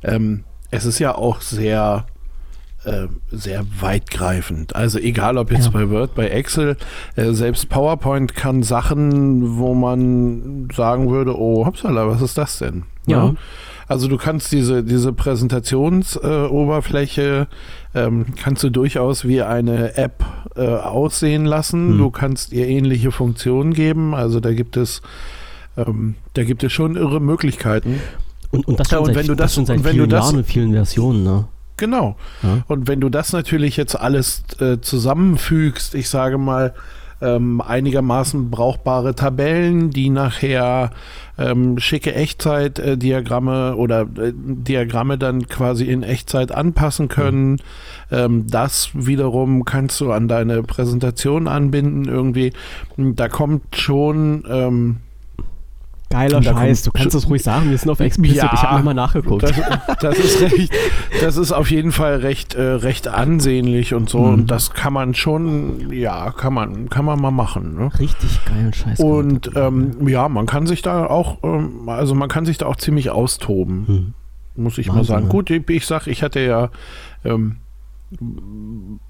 ähm, 0.04 0.44
es 0.72 0.86
ist 0.86 1.00
ja 1.00 1.16
auch 1.16 1.42
sehr, 1.42 2.06
äh, 2.86 3.08
sehr 3.32 3.66
weitgreifend. 3.80 4.76
Also 4.76 5.00
egal 5.00 5.38
ob 5.38 5.52
jetzt 5.52 5.66
ja. 5.66 5.72
bei 5.72 5.90
Word, 5.90 6.16
bei 6.16 6.28
Excel, 6.28 6.78
äh, 7.16 7.32
selbst 7.34 7.70
PowerPoint 7.70 8.36
kann 8.36 8.64
Sachen, 8.64 9.58
wo 9.58 9.74
man 9.74 10.68
sagen 10.76 11.10
würde, 11.10 11.38
oh, 11.38 11.66
hoppsala, 11.66 12.08
was 12.08 12.22
ist 12.22 12.38
das 12.38 12.60
denn? 12.60 12.84
Ja. 13.08 13.26
ja. 13.26 13.34
Also 13.88 14.08
du 14.08 14.18
kannst 14.18 14.52
diese, 14.52 14.84
diese 14.84 15.14
Präsentationsoberfläche 15.14 17.48
äh, 17.94 18.00
ähm, 18.00 18.26
kannst 18.36 18.64
du 18.64 18.70
durchaus 18.70 19.26
wie 19.26 19.42
eine 19.42 19.98
App 19.98 20.24
äh, 20.56 20.68
aussehen 20.68 21.46
lassen. 21.46 21.90
Hm. 21.90 21.98
Du 21.98 22.10
kannst 22.10 22.52
ihr 22.52 22.68
ähnliche 22.68 23.12
Funktionen 23.12 23.74
geben. 23.74 24.16
Also 24.16 24.40
da 24.40 24.54
gibt 24.54 24.78
es 24.78 25.02
ähm, 25.78 26.16
da 26.34 26.44
gibt 26.44 26.64
es 26.64 26.72
schon 26.72 26.96
irre 26.96 27.20
Möglichkeiten. 27.20 28.00
Und, 28.52 28.68
und 28.68 28.80
das 28.80 28.90
schon 28.90 28.98
ja, 28.98 29.00
und 29.00 29.06
seit, 29.08 29.16
wenn 29.16 29.28
du 29.28 29.36
das, 29.36 29.46
das 29.46 29.56
schon 29.56 29.66
seit 29.66 29.82
vielen 29.82 30.10
das, 30.10 30.26
Jahren 30.26 30.38
und 30.38 30.46
vielen 30.46 30.74
Versionen, 30.74 31.24
ne? 31.24 31.48
Genau. 31.78 32.16
Ja. 32.42 32.64
Und 32.68 32.88
wenn 32.88 33.02
du 33.02 33.10
das 33.10 33.34
natürlich 33.34 33.76
jetzt 33.76 34.00
alles 34.00 34.44
äh, 34.62 34.80
zusammenfügst, 34.80 35.94
ich 35.94 36.10
sage 36.10 36.38
mal, 36.38 36.74
ähm, 37.26 37.62
einigermaßen 37.62 38.52
brauchbare 38.52 39.16
Tabellen, 39.16 39.90
die 39.90 40.10
nachher 40.10 40.92
ähm, 41.38 41.80
schicke 41.80 42.14
Echtzeitdiagramme 42.14 43.76
oder 43.76 44.02
äh, 44.02 44.32
Diagramme 44.36 45.18
dann 45.18 45.48
quasi 45.48 45.86
in 45.86 46.04
Echtzeit 46.04 46.52
anpassen 46.52 47.08
können. 47.08 47.52
Mhm. 47.52 47.58
Ähm, 48.12 48.48
das 48.48 48.90
wiederum 48.94 49.66
kannst 49.66 50.00
du 50.02 50.12
an 50.12 50.28
deine 50.28 50.64
Präsentation 50.64 51.48
anbinden 51.48 52.06
irgendwie. 52.06 52.54
Da 52.98 53.28
kommt 53.28 53.76
schon 53.76 54.44
ähm, 54.50 54.98
Geiler 56.10 56.42
Scheiß, 56.42 56.84
du 56.84 56.92
kannst 56.92 57.16
es 57.16 57.28
ruhig 57.28 57.44
sagen, 57.44 57.70
wir 57.70 57.78
sind 57.78 57.90
auf 57.90 58.00
Explicit, 58.00 58.38
ja, 58.38 58.52
ich 58.54 58.62
habe 58.62 58.78
nochmal 58.78 58.94
nachgeguckt. 58.94 59.44
Das, 59.44 59.54
das, 60.00 60.20
ist 60.20 60.42
recht, 60.42 60.74
das 61.22 61.38
ist 61.38 61.52
auf 61.52 61.72
jeden 61.72 61.92
Fall 61.92 62.18
recht, 62.18 62.56
äh, 62.56 62.62
recht 62.62 63.08
ansehnlich 63.08 63.94
und 63.94 64.10
so 64.10 64.20
mhm. 64.20 64.34
und 64.34 64.52
das 64.52 64.72
kann 64.72 64.94
man 64.94 65.14
schon, 65.16 65.92
ja, 65.92 66.32
kann 66.32 66.54
man, 66.54 66.90
kann 66.90 67.06
man 67.06 67.20
mal 67.20 67.32
machen. 67.32 67.76
Ne? 67.76 67.92
Richtig 68.00 68.40
geilen 68.46 68.74
Scheiß. 68.74 69.00
Und 69.00 69.52
ähm, 69.56 70.08
ja, 70.08 70.30
man 70.30 70.46
kann 70.46 70.68
sich 70.68 70.82
da 70.82 71.08
auch, 71.08 71.40
ähm, 71.44 71.90
also 71.90 72.14
man 72.14 72.30
kann 72.30 72.46
sich 72.46 72.58
da 72.58 72.68
auch 72.68 72.76
ziemlich 72.76 73.10
austoben, 73.10 73.86
mhm. 73.88 74.64
muss 74.64 74.78
ich 74.78 74.88
Wahnsinn, 74.88 74.98
mal 74.98 75.04
sagen. 75.06 75.30
Gut, 75.30 75.50
ich, 75.50 75.68
ich 75.70 75.86
sag, 75.86 76.08
ich 76.08 76.22
hatte 76.22 76.40
ja 76.40 76.70
ähm, 77.24 77.58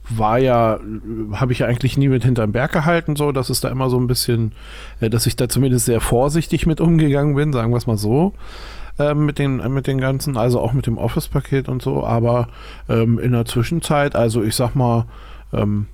war 0.10 0.40
ja, 0.40 0.80
habe 1.34 1.52
ich 1.52 1.60
ja 1.60 1.68
eigentlich 1.68 1.98
nie 1.98 2.08
mit 2.08 2.24
hinterm 2.24 2.52
Berg 2.52 2.72
gehalten, 2.72 3.16
so, 3.16 3.32
dass 3.32 3.50
es 3.50 3.60
da 3.60 3.70
immer 3.70 3.90
so 3.90 4.00
ein 4.00 4.08
bisschen, 4.08 4.54
äh, 5.00 5.10
dass 5.10 5.26
ich 5.26 5.36
da 5.36 5.50
zumindest 5.50 5.86
sehr 5.86 6.02
vorsichtig 6.02 6.66
mit 6.66 6.82
umgegangen 6.82 7.36
bin, 7.36 7.54
sagen 7.54 7.72
wir 7.72 7.78
es 7.78 7.88
mal 7.88 7.98
so. 7.98 8.34
Ähm, 8.98 9.26
mit, 9.26 9.40
den, 9.40 9.58
mit 9.74 9.88
den 9.88 10.00
ganzen, 10.00 10.38
also 10.38 10.62
auch 10.62 10.72
mit 10.72 10.88
dem 10.88 10.98
Office-Paket 10.98 11.68
und 11.68 11.82
so, 11.82 12.06
aber 12.06 12.48
ähm, 12.88 13.20
in 13.20 13.34
der 13.34 13.44
Zwischenzeit, 13.44 14.16
also 14.16 14.42
ich 14.42 14.56
sag 14.56 14.74
mal, 14.74 15.06
ähm, 15.52 15.88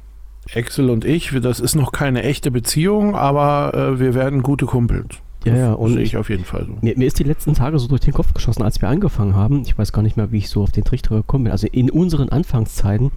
Excel 0.54 0.90
und 0.92 1.04
ich, 1.04 1.32
das 1.42 1.60
ist 1.60 1.76
noch 1.76 1.92
keine 1.92 2.22
echte 2.24 2.52
Beziehung, 2.52 3.16
aber 3.16 3.74
äh, 3.74 4.00
wir 4.00 4.14
werden 4.14 4.44
gute 4.44 4.68
Kumpels. 4.68 5.18
Ja, 5.46 5.56
ja, 5.56 5.74
und 5.74 5.98
ich 5.98 6.18
auf 6.18 6.30
jeden 6.30 6.46
Fall 6.46 6.66
so. 6.66 6.78
Mir, 6.82 6.98
mir, 6.98 7.06
ist 7.06 7.18
die 7.18 7.24
letzten 7.24 7.56
Tage 7.56 7.80
so 7.80 7.88
durch 7.88 8.02
den 8.02 8.14
Kopf 8.14 8.34
geschossen, 8.34 8.62
als 8.62 8.82
wir 8.82 8.90
angefangen 8.90 9.36
haben. 9.36 9.64
Ich 9.66 9.78
weiß 9.78 9.92
gar 9.92 10.04
nicht 10.04 10.16
mehr, 10.16 10.32
wie 10.32 10.38
ich 10.38 10.50
so 10.50 10.62
auf 10.62 10.72
den 10.72 10.84
Trichter 10.84 11.16
gekommen 11.16 11.46
bin. 11.46 11.52
Also 11.52 11.68
in 11.68 11.90
unseren 11.90 12.30
Anfangszeiten, 12.30 13.12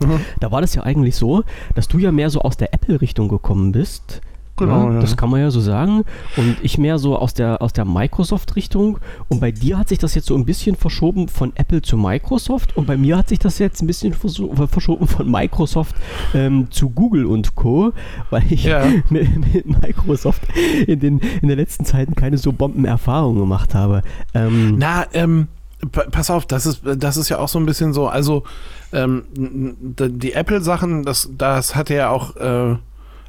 mhm. 0.00 0.20
da 0.40 0.50
war 0.52 0.60
das 0.60 0.74
ja 0.74 0.82
eigentlich 0.82 1.16
so, 1.16 1.42
dass 1.74 1.88
du 1.88 1.98
ja 1.98 2.12
mehr 2.12 2.28
so 2.28 2.40
aus 2.40 2.56
der 2.56 2.74
Apple-Richtung 2.74 3.28
gekommen 3.28 3.72
bist. 3.72 4.20
Genau, 4.56 4.92
ja, 4.92 5.00
Das 5.00 5.16
kann 5.16 5.30
man 5.30 5.40
ja 5.40 5.50
so 5.50 5.60
sagen. 5.60 6.04
Und 6.36 6.56
ich 6.62 6.78
mehr 6.78 6.98
so 6.98 7.18
aus 7.18 7.34
der, 7.34 7.60
aus 7.60 7.72
der 7.72 7.84
Microsoft-Richtung. 7.84 8.98
Und 9.28 9.40
bei 9.40 9.50
dir 9.50 9.78
hat 9.78 9.88
sich 9.88 9.98
das 9.98 10.14
jetzt 10.14 10.26
so 10.26 10.36
ein 10.36 10.44
bisschen 10.44 10.76
verschoben 10.76 11.28
von 11.28 11.52
Apple 11.56 11.82
zu 11.82 11.96
Microsoft. 11.96 12.76
Und 12.76 12.86
bei 12.86 12.96
mir 12.96 13.18
hat 13.18 13.28
sich 13.28 13.40
das 13.40 13.58
jetzt 13.58 13.82
ein 13.82 13.88
bisschen 13.88 14.14
verschoben 14.14 15.08
von 15.08 15.30
Microsoft 15.30 15.96
ähm, 16.34 16.70
zu 16.70 16.90
Google 16.90 17.26
und 17.26 17.56
Co. 17.56 17.92
Weil 18.30 18.44
ich 18.48 18.64
ja. 18.64 18.84
mit, 19.10 19.54
mit, 19.54 19.82
Microsoft 19.82 20.42
in, 20.86 21.00
den, 21.00 21.18
in 21.42 21.48
den 21.48 21.58
letzten 21.58 21.84
Zeiten 21.84 22.14
keine 22.14 22.38
so 22.38 22.52
Bombenerfahrungen 22.52 23.40
gemacht 23.40 23.74
habe. 23.74 24.02
Ähm, 24.34 24.76
Na, 24.78 25.06
ähm, 25.14 25.48
pass 25.90 26.30
auf, 26.30 26.46
das 26.46 26.66
ist, 26.66 26.82
das 26.84 27.16
ist 27.16 27.28
ja 27.28 27.38
auch 27.38 27.48
so 27.48 27.58
ein 27.58 27.66
bisschen 27.66 27.92
so. 27.92 28.06
Also, 28.06 28.44
ähm, 28.92 29.24
die 29.32 30.32
Apple-Sachen, 30.32 31.02
das, 31.02 31.30
das 31.36 31.74
hatte 31.74 31.94
ja 31.94 32.10
auch. 32.10 32.36
Äh, 32.36 32.76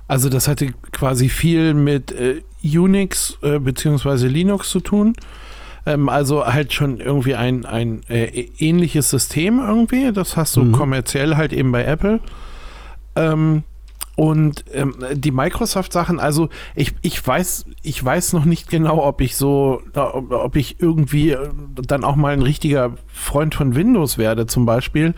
also 0.08 0.30
das 0.30 0.48
hatte 0.48 0.72
quasi 0.92 1.30
viel 1.30 1.74
mit 1.74 2.12
äh, 2.12 2.42
Unix 2.64 3.38
äh, 3.42 3.60
bzw. 3.60 4.28
Linux 4.28 4.70
zu 4.70 4.80
tun. 4.80 5.14
Ähm, 5.86 6.10
also 6.10 6.46
halt 6.46 6.74
schon 6.74 7.00
irgendwie 7.00 7.36
ein, 7.36 7.66
ein 7.66 8.02
äh, 8.10 8.48
ähnliches 8.60 9.10
System 9.10 9.60
irgendwie. 9.60 10.12
Das 10.12 10.38
hast 10.38 10.56
du 10.56 10.64
mhm. 10.64 10.72
kommerziell 10.72 11.38
halt 11.38 11.54
eben 11.54 11.72
bei 11.72 11.84
Apple. 11.84 12.20
Ähm, 13.16 13.64
und 14.16 14.64
ähm, 14.74 14.96
die 15.14 15.32
Microsoft-Sachen, 15.32 16.22
also 16.22 16.48
ich, 16.74 16.96
ich 17.02 17.26
weiß, 17.26 17.66
ich 17.82 18.04
weiß 18.04 18.32
noch 18.32 18.46
nicht 18.46 18.70
genau, 18.70 19.04
ob 19.04 19.20
ich 19.20 19.36
so, 19.36 19.82
ob 19.94 20.56
ich 20.56 20.80
irgendwie 20.80 21.32
äh, 21.32 21.50
dann 21.76 22.06
auch 22.06 22.16
mal 22.16 22.32
ein 22.32 22.42
richtiger 22.42 22.94
Freund 23.08 23.56
von 23.56 23.76
Windows 23.76 24.18
werde, 24.18 24.48
zum 24.48 24.66
Beispiel. 24.66 25.14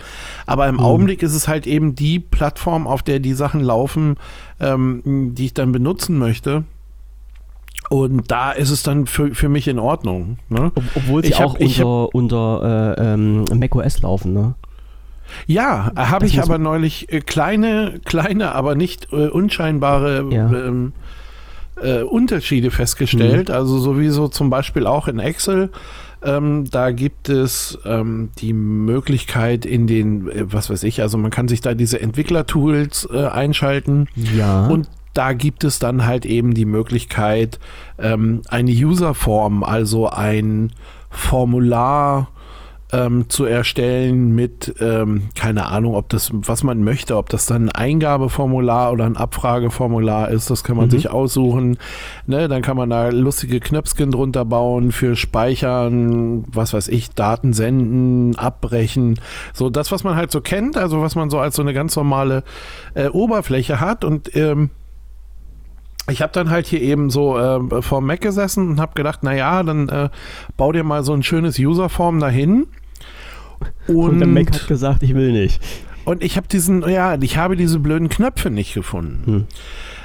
Aber 0.48 0.67
im 0.67 0.75
mhm. 0.75 0.82
Augenblick 0.82 1.22
ist 1.22 1.36
es 1.36 1.48
halt 1.48 1.67
eben 1.67 1.94
die 1.94 2.20
Plattform, 2.20 2.88
auf 2.88 3.03
der 3.03 3.20
die 3.20 3.34
Sachen 3.34 3.62
laufen, 3.62 4.15
ähm, 4.59 5.33
die 5.35 5.45
ich 5.45 5.53
dann 5.53 5.71
benutzen 5.71 6.17
möchte. 6.17 6.63
Und 7.89 8.29
da 8.31 8.51
ist 8.51 8.69
es 8.69 8.83
dann 8.83 9.07
für, 9.07 9.33
für 9.33 9.49
mich 9.49 9.67
in 9.67 9.79
Ordnung. 9.79 10.39
Ne? 10.49 10.71
Ob, 10.75 10.83
obwohl 10.95 11.23
sie 11.23 11.29
ich 11.29 11.35
auch 11.37 11.53
hab, 11.53 11.61
unter, 11.61 12.15
unter 12.15 12.95
äh, 12.97 13.13
ähm, 13.13 13.45
macOS 13.53 14.01
laufen, 14.01 14.33
ne? 14.33 14.55
Ja, 15.45 15.91
habe 15.95 16.25
ich 16.25 16.41
aber 16.41 16.57
neulich 16.57 17.11
äh, 17.11 17.19
kleine, 17.19 17.99
kleine, 18.05 18.55
aber 18.55 18.75
nicht 18.75 19.11
äh, 19.11 19.27
unscheinbare 19.27 20.25
ja. 20.31 20.51
ähm, 20.51 20.93
äh, 21.81 22.01
Unterschiede 22.01 22.71
festgestellt. 22.71 23.49
Mhm. 23.49 23.55
Also 23.55 23.77
sowieso 23.79 24.27
zum 24.29 24.49
Beispiel 24.49 24.87
auch 24.87 25.07
in 25.07 25.19
Excel. 25.19 25.69
Ähm, 26.24 26.65
da 26.69 26.91
gibt 26.91 27.29
es 27.29 27.77
ähm, 27.86 28.29
die 28.39 28.53
Möglichkeit 28.53 29.65
in 29.65 29.88
den, 29.88 30.29
äh, 30.29 30.51
was 30.51 30.69
weiß 30.69 30.83
ich, 30.83 31.01
also 31.01 31.17
man 31.17 31.31
kann 31.31 31.47
sich 31.47 31.62
da 31.62 31.74
diese 31.74 32.01
Entwicklertools 32.01 33.07
äh, 33.12 33.25
einschalten. 33.25 34.07
Ja. 34.15 34.67
Und 34.67 34.89
da 35.13 35.33
gibt 35.33 35.63
es 35.63 35.79
dann 35.79 36.05
halt 36.05 36.25
eben 36.25 36.53
die 36.53 36.65
Möglichkeit, 36.65 37.59
ähm, 37.97 38.41
eine 38.50 38.71
Userform, 38.71 39.63
also 39.63 40.09
ein 40.09 40.71
Formular 41.09 42.29
ähm, 42.94 43.29
zu 43.29 43.44
erstellen 43.44 44.34
mit, 44.34 44.75
ähm, 44.79 45.29
keine 45.36 45.65
Ahnung, 45.65 45.96
ob 45.96 46.08
das, 46.10 46.32
was 46.34 46.63
man 46.63 46.84
möchte, 46.84 47.17
ob 47.17 47.29
das 47.29 47.46
dann 47.46 47.70
ein 47.70 47.72
Eingabeformular 47.72 48.94
oder 48.94 49.06
ein 49.06 49.17
Abfrageformular 49.17 50.29
ist, 50.29 50.50
das 50.50 50.63
kann 50.63 50.77
man 50.77 50.86
mhm. 50.86 50.91
sich 50.91 51.10
aussuchen. 51.10 51.77
Ne, 52.27 52.48
dann 52.48 52.62
kann 52.62 52.77
man 52.77 52.89
da 52.89 53.10
lustige 53.10 53.60
Knöpfchen 53.60 54.12
drunter 54.12 54.46
bauen 54.46 54.91
für 54.91 55.15
Speichern, 55.15 56.46
was 56.48 56.74
weiß 56.74 56.88
ich, 56.88 57.12
Daten 57.12 57.53
senden, 57.53 58.38
abbrechen. 58.38 59.20
So 59.53 59.70
das, 59.70 59.91
was 59.91 60.03
man 60.03 60.15
halt 60.15 60.32
so 60.32 60.39
kennt, 60.39 60.77
also 60.77 61.01
was 61.01 61.15
man 61.15 61.29
so 61.29 61.39
als 61.39 61.56
so 61.56 61.62
eine 61.62 61.74
ganz 61.74 61.96
normale 61.96 62.44
äh, 62.94 63.10
Oberfläche 63.10 63.82
hat 63.82 64.06
und 64.06 64.34
ähm, 64.36 64.70
ich 66.09 66.21
habe 66.21 66.33
dann 66.33 66.49
halt 66.49 66.67
hier 66.67 66.81
eben 66.81 67.09
so 67.09 67.37
äh, 67.37 67.81
vor 67.81 68.01
Mac 68.01 68.21
gesessen 68.21 68.69
und 68.69 68.79
habe 68.79 68.93
gedacht, 68.95 69.23
naja, 69.23 69.63
dann 69.63 69.89
äh, 69.89 70.09
bau 70.55 70.71
dir 70.71 70.83
mal 70.83 71.03
so 71.03 71.13
ein 71.13 71.23
schönes 71.23 71.59
Userform 71.59 72.19
dahin. 72.19 72.67
Und, 73.87 73.95
und 73.95 74.19
der 74.19 74.27
Mac 74.27 74.53
hat 74.53 74.67
gesagt, 74.67 75.03
ich 75.03 75.13
will 75.15 75.31
nicht. 75.31 75.61
Und 76.05 76.23
ich 76.23 76.37
habe 76.37 76.47
diesen, 76.47 76.87
ja, 76.87 77.17
ich 77.19 77.37
habe 77.37 77.57
diese 77.57 77.79
blöden 77.79 78.07
Knöpfe 78.07 78.49
nicht 78.49 78.73
gefunden. 78.73 79.23
Hm. 79.25 79.47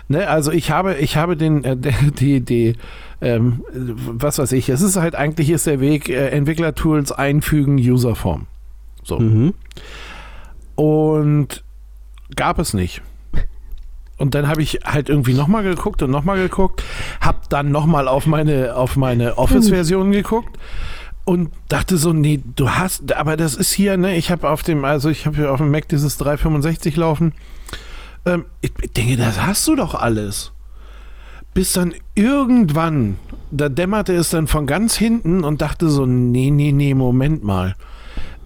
Ne, 0.09 0.28
also 0.28 0.50
ich 0.50 0.71
habe, 0.71 0.97
ich 0.97 1.16
habe 1.16 1.37
den, 1.37 1.62
äh, 1.64 1.76
die, 2.18 2.40
die, 2.40 2.76
ähm, 3.21 3.62
was 3.73 4.38
weiß 4.38 4.52
ich, 4.52 4.68
es 4.68 4.82
ist 4.82 4.97
halt 4.97 5.14
eigentlich 5.14 5.50
ist 5.50 5.66
der 5.66 5.80
Weg, 5.80 6.09
äh, 6.09 6.30
Entwicklertools 6.30 7.12
einfügen, 7.12 7.76
Userform. 7.76 8.47
So. 9.04 9.21
Mhm. 9.21 9.54
Und 10.75 11.62
gab 12.35 12.59
es 12.59 12.75
nicht. 12.75 13.02
Und 14.23 14.37
dann 14.37 14.47
habe 14.47 14.62
ich 14.62 14.79
halt 14.85 15.09
irgendwie 15.09 15.35
nochmal 15.35 15.64
geguckt 15.64 16.00
und 16.00 16.12
nochmal 16.12 16.38
geguckt, 16.38 16.85
habe 17.21 17.41
dann 17.49 17.73
nochmal 17.73 18.07
auf 18.07 18.25
meine, 18.25 18.76
auf 18.76 18.95
meine 18.95 19.37
Office-Version 19.37 20.12
geguckt 20.12 20.61
und 21.25 21.50
dachte 21.69 21.97
so, 21.97 22.12
nee, 22.12 22.41
du 22.55 22.71
hast, 22.71 23.12
aber 23.14 23.37
das 23.37 23.57
ist 23.57 23.73
hier, 23.73 23.97
ne, 23.97 24.14
ich 24.14 24.31
habe 24.31 24.49
auf 24.49 24.62
dem, 24.62 24.85
also 24.85 25.11
ich 25.11 25.26
habe 25.26 25.38
hier 25.38 25.50
auf 25.50 25.59
dem 25.59 25.73
Mac 25.73 25.88
dieses 25.88 26.19
365 26.19 26.95
laufen. 26.95 27.33
Ähm, 28.25 28.45
ich 28.61 28.71
denke, 28.97 29.17
das 29.17 29.43
hast 29.43 29.67
du 29.67 29.75
doch 29.75 29.97
alles. 29.97 30.52
Bis 31.52 31.73
dann 31.73 31.93
irgendwann, 32.14 33.17
da 33.50 33.69
dämmerte 33.69 34.14
es 34.14 34.31
dann 34.31 34.47
von 34.47 34.69
ganz 34.69 34.97
hinten 34.97 35.43
und 35.43 35.62
dachte 35.62 35.88
so, 35.88 36.07
nee, 36.07 36.52
nee, 36.52 36.71
nee, 36.71 36.95
Moment 36.95 37.43
mal. 37.43 37.75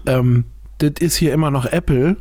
Ähm, 0.06 0.47
das 0.78 0.92
ist 1.00 1.16
hier 1.16 1.35
immer 1.35 1.50
noch 1.50 1.66
Apple 1.66 2.16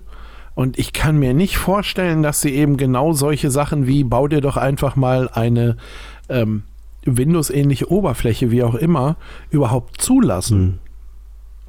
und 0.55 0.79
ich 0.79 0.93
kann 0.93 1.17
mir 1.19 1.33
nicht 1.33 1.57
vorstellen, 1.57 2.23
dass 2.23 2.41
sie 2.41 2.55
eben 2.55 2.77
genau 2.77 3.11
solche 3.11 3.51
Sachen 3.51 3.87
wie, 3.87 4.05
bau 4.05 4.27
dir 4.27 4.39
doch 4.39 4.55
einfach 4.55 4.95
mal 4.95 5.29
eine 5.33 5.75
ähm, 6.29 6.63
Windows-ähnliche 7.05 7.91
Oberfläche, 7.91 8.51
wie 8.51 8.63
auch 8.63 8.75
immer, 8.75 9.17
überhaupt 9.51 10.01
zulassen. 10.01 10.79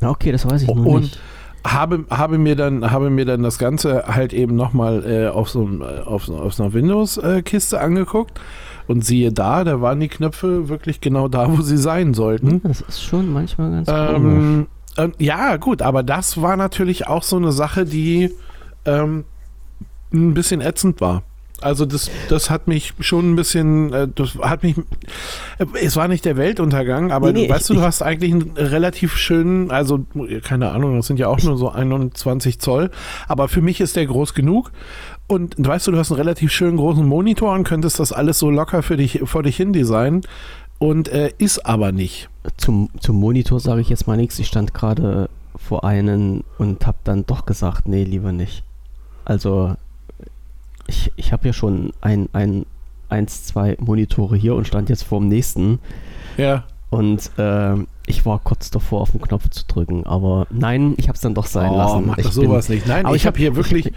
Hm. 0.01 0.09
Okay, 0.09 0.31
das 0.33 0.49
weiß 0.49 0.63
ich 0.63 0.69
noch 0.69 0.85
und 0.85 1.03
nicht. 1.03 1.21
Habe, 1.67 2.05
habe, 2.11 2.39
mir 2.39 2.55
dann, 2.55 2.93
habe 2.93 3.11
mir 3.11 3.25
dann 3.25 3.43
das 3.43 3.59
Ganze 3.59 4.05
halt 4.07 4.33
eben 4.33 4.55
nochmal 4.55 5.05
äh, 5.05 5.29
auf, 5.29 5.49
so, 5.49 5.69
auf, 6.05 6.29
auf 6.29 6.55
so 6.55 6.63
einer 6.63 6.73
Windows-Kiste 6.73 7.81
angeguckt. 7.81 8.41
Und 8.87 9.05
siehe 9.05 9.33
da, 9.33 9.65
da 9.65 9.81
waren 9.81 9.99
die 9.99 10.07
Knöpfe 10.07 10.69
wirklich 10.69 11.01
genau 11.01 11.27
da, 11.27 11.51
wo 11.51 11.61
sie 11.61 11.77
sein 11.77 12.15
sollten. 12.15 12.63
Das 12.63 12.83
ist 12.83 13.03
schon 13.03 13.33
manchmal 13.33 13.83
ganz 13.83 13.89
ähm, 13.91 14.69
äh, 14.97 15.09
ja, 15.19 15.57
gut, 15.57 15.83
aber 15.83 16.05
das 16.05 16.41
war 16.41 16.57
natürlich 16.57 17.09
auch 17.09 17.25
so 17.25 17.35
eine 17.35 17.51
Sache, 17.51 17.85
die 17.85 18.31
ähm, 18.87 19.25
ein 20.13 20.35
bisschen 20.35 20.61
ätzend 20.61 21.01
war. 21.01 21.23
Also 21.63 21.87
das, 21.87 22.11
das 22.29 22.51
hat 22.51 22.69
mich 22.69 22.93
schon 23.01 23.33
ein 23.33 23.37
bisschen, 23.37 23.93
äh, 23.93 24.09
das 24.15 24.35
hat 24.35 24.63
mich, 24.63 24.77
äh, 25.59 25.65
es 25.83 25.97
war 25.97 26.07
nicht 26.07 26.27
der 26.27 26.37
Weltuntergang, 26.37 27.13
aber 27.13 27.33
nee, 27.33 27.43
nee, 27.43 27.49
weißt 27.49 27.71
ich, 27.71 27.77
du, 27.77 27.81
du 27.81 27.87
hast 27.87 28.03
eigentlich 28.03 28.33
einen 28.33 28.51
relativ 28.57 29.17
schönen, 29.17 29.71
also 29.71 30.05
keine 30.43 30.71
Ahnung, 30.73 30.97
das 30.97 31.07
sind 31.07 31.19
ja 31.19 31.29
auch 31.29 31.43
nur 31.43 31.57
so 31.57 31.71
21 31.71 32.59
Zoll, 32.59 32.91
aber 33.27 33.49
für 33.49 33.63
mich 33.63 33.81
ist 33.81 33.97
der 33.97 34.05
groß 34.05 34.35
genug 34.35 34.71
und 35.29 35.55
weißt 35.59 35.87
du, 35.87 35.93
du 35.93 35.99
hast 35.99 36.11
einen 36.11 36.21
relativ 36.21 36.53
schönen 36.53 36.77
großen 36.77 37.07
Monitor 37.07 37.55
und 37.55 37.65
könntest 37.65 38.01
das 38.01 38.13
alles 38.13 38.39
so 38.39 38.51
locker 38.51 38.83
für 38.83 38.99
dich, 38.99 39.23
vor 39.25 39.43
dich 39.43 39.57
hin 39.57 39.73
designen 39.73 40.21
und 40.79 41.09
äh, 41.09 41.33
ist 41.39 41.65
aber 41.65 41.91
nicht. 41.91 42.29
Zum, 42.59 42.91
zum 43.01 43.17
Monitor 43.17 43.61
sage 43.61 43.81
ich 43.81 43.89
jetzt 43.89 44.07
mal 44.07 44.19
nichts, 44.19 44.39
ich 44.39 44.47
stand 44.47 44.75
gerade 44.75 45.31
vor 45.57 45.85
einen 45.85 46.45
und 46.59 46.87
habe 46.87 46.99
dann 47.05 47.25
doch 47.25 47.47
gesagt, 47.47 47.89
nee, 47.89 48.05
lieber 48.05 48.33
nicht. 48.33 48.63
Also 49.27 49.75
ich, 50.87 51.13
ich 51.17 51.33
habe 51.33 51.47
ja 51.47 51.53
schon 51.53 51.93
ein, 52.01 52.29
ein, 52.33 52.65
eins, 53.09 53.45
zwei 53.45 53.77
Monitore 53.79 54.37
hier 54.37 54.55
und 54.55 54.67
stand 54.67 54.89
jetzt 54.89 55.03
vor 55.03 55.19
dem 55.21 55.29
nächsten. 55.29 55.81
Ja. 56.37 56.65
Und 56.91 57.31
äh, 57.37 57.75
ich 58.07 58.25
war 58.25 58.39
kurz 58.39 58.71
davor, 58.71 59.01
auf 59.01 59.11
den 59.11 59.21
Knopf 59.21 59.51
zu 59.51 59.65
drücken. 59.67 60.07
Aber 60.07 60.47
nein, 60.51 60.95
ich 60.97 61.09
habe 61.09 61.17
es 61.17 61.21
dann 61.21 61.35
doch 61.35 61.47
sein 61.47 61.73
oh, 61.73 61.77
lassen. 61.77 62.07
Mach 62.07 62.19
ich 62.19 62.27
sowas 62.29 62.69
bin, 62.69 62.77
nicht. 62.77 62.87
Nein, 62.87 63.05
aber 63.05 63.17
ich, 63.17 63.23
ich 63.23 63.27
habe 63.27 63.37
hier 63.37 63.57
wirklich 63.57 63.93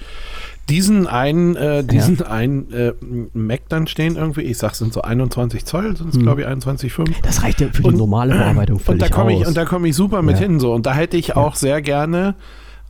diesen 0.68 1.06
einen, 1.06 1.56
äh, 1.56 1.84
diesen 1.84 2.18
ja. 2.18 2.26
einen 2.26 2.72
äh, 2.74 2.94
Mac 3.34 3.62
dann 3.70 3.86
stehen 3.86 4.16
irgendwie. 4.16 4.42
Ich 4.42 4.58
sag, 4.58 4.74
sind 4.74 4.94
so 4.94 5.04
21 5.04 5.64
Zoll, 5.66 5.96
sind 5.96 6.10
es 6.10 6.16
hm. 6.16 6.24
glaube 6.24 6.42
ich 6.42 6.48
21,5. 6.48 7.14
Das 7.22 7.44
reicht 7.44 7.62
ja 7.62 7.68
für 7.72 7.84
die 7.84 7.96
normale 7.96 8.34
Bearbeitung 8.34 8.80
völlig 8.80 9.04
und 9.04 9.10
da 9.12 9.16
komme 9.16 9.34
ich 9.34 9.46
Und 9.46 9.56
da 9.56 9.66
komme 9.66 9.88
ich 9.88 9.96
super 9.96 10.24
mit 10.24 10.38
ja. 10.38 10.48
hin. 10.48 10.60
So. 10.60 10.74
Und 10.74 10.88
da 10.88 10.96
hätte 10.96 11.18
ich 11.18 11.36
auch 11.36 11.56
sehr 11.56 11.84
gerne 11.84 12.34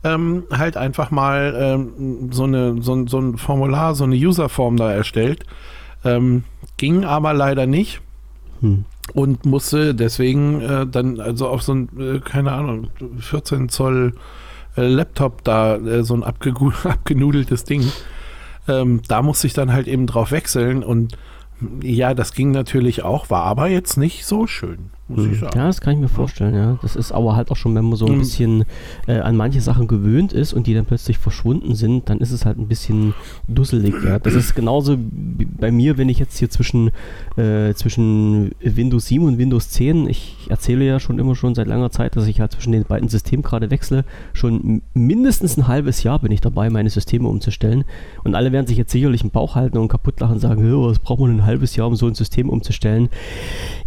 ähm, 0.02 0.44
halt 0.50 0.76
einfach 0.76 1.10
mal 1.10 1.54
ähm, 1.58 2.30
so, 2.32 2.44
eine, 2.44 2.80
so, 2.82 3.06
so, 3.06 3.18
ein 3.18 3.36
Formular, 3.36 3.94
so 3.94 4.04
eine 4.04 4.16
Userform 4.16 4.76
da 4.76 4.92
erstellt. 4.92 5.44
Ähm, 6.04 6.44
ging 6.76 7.04
aber 7.04 7.34
leider 7.34 7.66
nicht. 7.66 8.00
Hm. 8.60 8.84
Und 9.12 9.44
musste 9.44 9.94
deswegen 9.94 10.60
äh, 10.60 10.86
dann 10.86 11.20
also 11.20 11.48
auf 11.48 11.62
so 11.62 11.74
ein, 11.74 11.88
äh, 11.98 12.20
keine 12.20 12.52
Ahnung, 12.52 12.88
14 13.18 13.68
Zoll 13.68 14.14
äh, 14.76 14.86
Laptop 14.86 15.44
da, 15.44 15.76
äh, 15.76 16.04
so 16.04 16.14
ein 16.14 16.24
abgenudeltes 16.24 17.64
Ding. 17.64 17.90
Ähm, 18.68 19.02
da 19.08 19.22
musste 19.22 19.46
ich 19.46 19.52
dann 19.52 19.72
halt 19.72 19.88
eben 19.88 20.06
drauf 20.06 20.30
wechseln 20.30 20.82
und 20.84 21.18
ja, 21.82 22.14
das 22.14 22.32
ging 22.32 22.52
natürlich 22.52 23.02
auch, 23.02 23.28
war 23.28 23.42
aber 23.42 23.68
jetzt 23.68 23.98
nicht 23.98 24.24
so 24.24 24.46
schön 24.46 24.90
muss 25.10 25.26
ich 25.26 25.32
hm. 25.32 25.40
sagen. 25.40 25.58
Ja, 25.58 25.66
das 25.66 25.80
kann 25.80 25.94
ich 25.94 26.00
mir 26.00 26.08
vorstellen, 26.08 26.54
ja. 26.54 26.78
Das 26.82 26.96
ist 26.96 27.12
aber 27.12 27.36
halt 27.36 27.50
auch 27.50 27.56
schon, 27.56 27.74
wenn 27.74 27.84
man 27.84 27.96
so 27.96 28.06
ein 28.06 28.14
mhm. 28.14 28.18
bisschen 28.18 28.64
äh, 29.06 29.18
an 29.18 29.36
manche 29.36 29.60
Sachen 29.60 29.86
gewöhnt 29.86 30.32
ist 30.32 30.52
und 30.52 30.66
die 30.66 30.74
dann 30.74 30.86
plötzlich 30.86 31.18
verschwunden 31.18 31.74
sind, 31.74 32.08
dann 32.08 32.18
ist 32.18 32.30
es 32.30 32.44
halt 32.44 32.58
ein 32.58 32.68
bisschen 32.68 33.14
dusselig, 33.48 33.94
ja. 34.04 34.18
Das 34.18 34.34
ist 34.34 34.54
genauso 34.54 34.96
bei 34.98 35.70
mir, 35.70 35.98
wenn 35.98 36.08
ich 36.08 36.18
jetzt 36.18 36.38
hier 36.38 36.50
zwischen, 36.50 36.90
äh, 37.36 37.74
zwischen 37.74 38.52
Windows 38.60 39.06
7 39.06 39.24
und 39.24 39.38
Windows 39.38 39.70
10, 39.70 40.08
ich 40.08 40.46
erzähle 40.48 40.84
ja 40.84 41.00
schon 41.00 41.18
immer 41.18 41.34
schon 41.34 41.54
seit 41.54 41.66
langer 41.66 41.90
Zeit, 41.90 42.16
dass 42.16 42.26
ich 42.26 42.40
halt 42.40 42.52
zwischen 42.52 42.72
den 42.72 42.84
beiden 42.84 43.08
Systemen 43.08 43.42
gerade 43.42 43.70
wechsle. 43.70 44.04
Schon 44.32 44.82
mindestens 44.94 45.56
ein 45.56 45.68
halbes 45.68 46.02
Jahr 46.02 46.18
bin 46.18 46.32
ich 46.32 46.40
dabei, 46.40 46.70
meine 46.70 46.90
Systeme 46.90 47.28
umzustellen. 47.28 47.84
Und 48.24 48.34
alle 48.34 48.52
werden 48.52 48.66
sich 48.66 48.76
jetzt 48.76 48.92
sicherlich 48.92 49.22
im 49.22 49.30
Bauch 49.30 49.54
halten 49.54 49.78
und 49.78 49.88
kaputt 49.88 50.20
lachen 50.20 50.34
und 50.34 50.40
sagen, 50.40 50.62
was 50.86 50.98
braucht 50.98 51.20
man 51.20 51.30
ein 51.30 51.46
halbes 51.46 51.76
Jahr, 51.76 51.86
um 51.86 51.96
so 51.96 52.06
ein 52.06 52.14
System 52.14 52.48
umzustellen? 52.48 53.08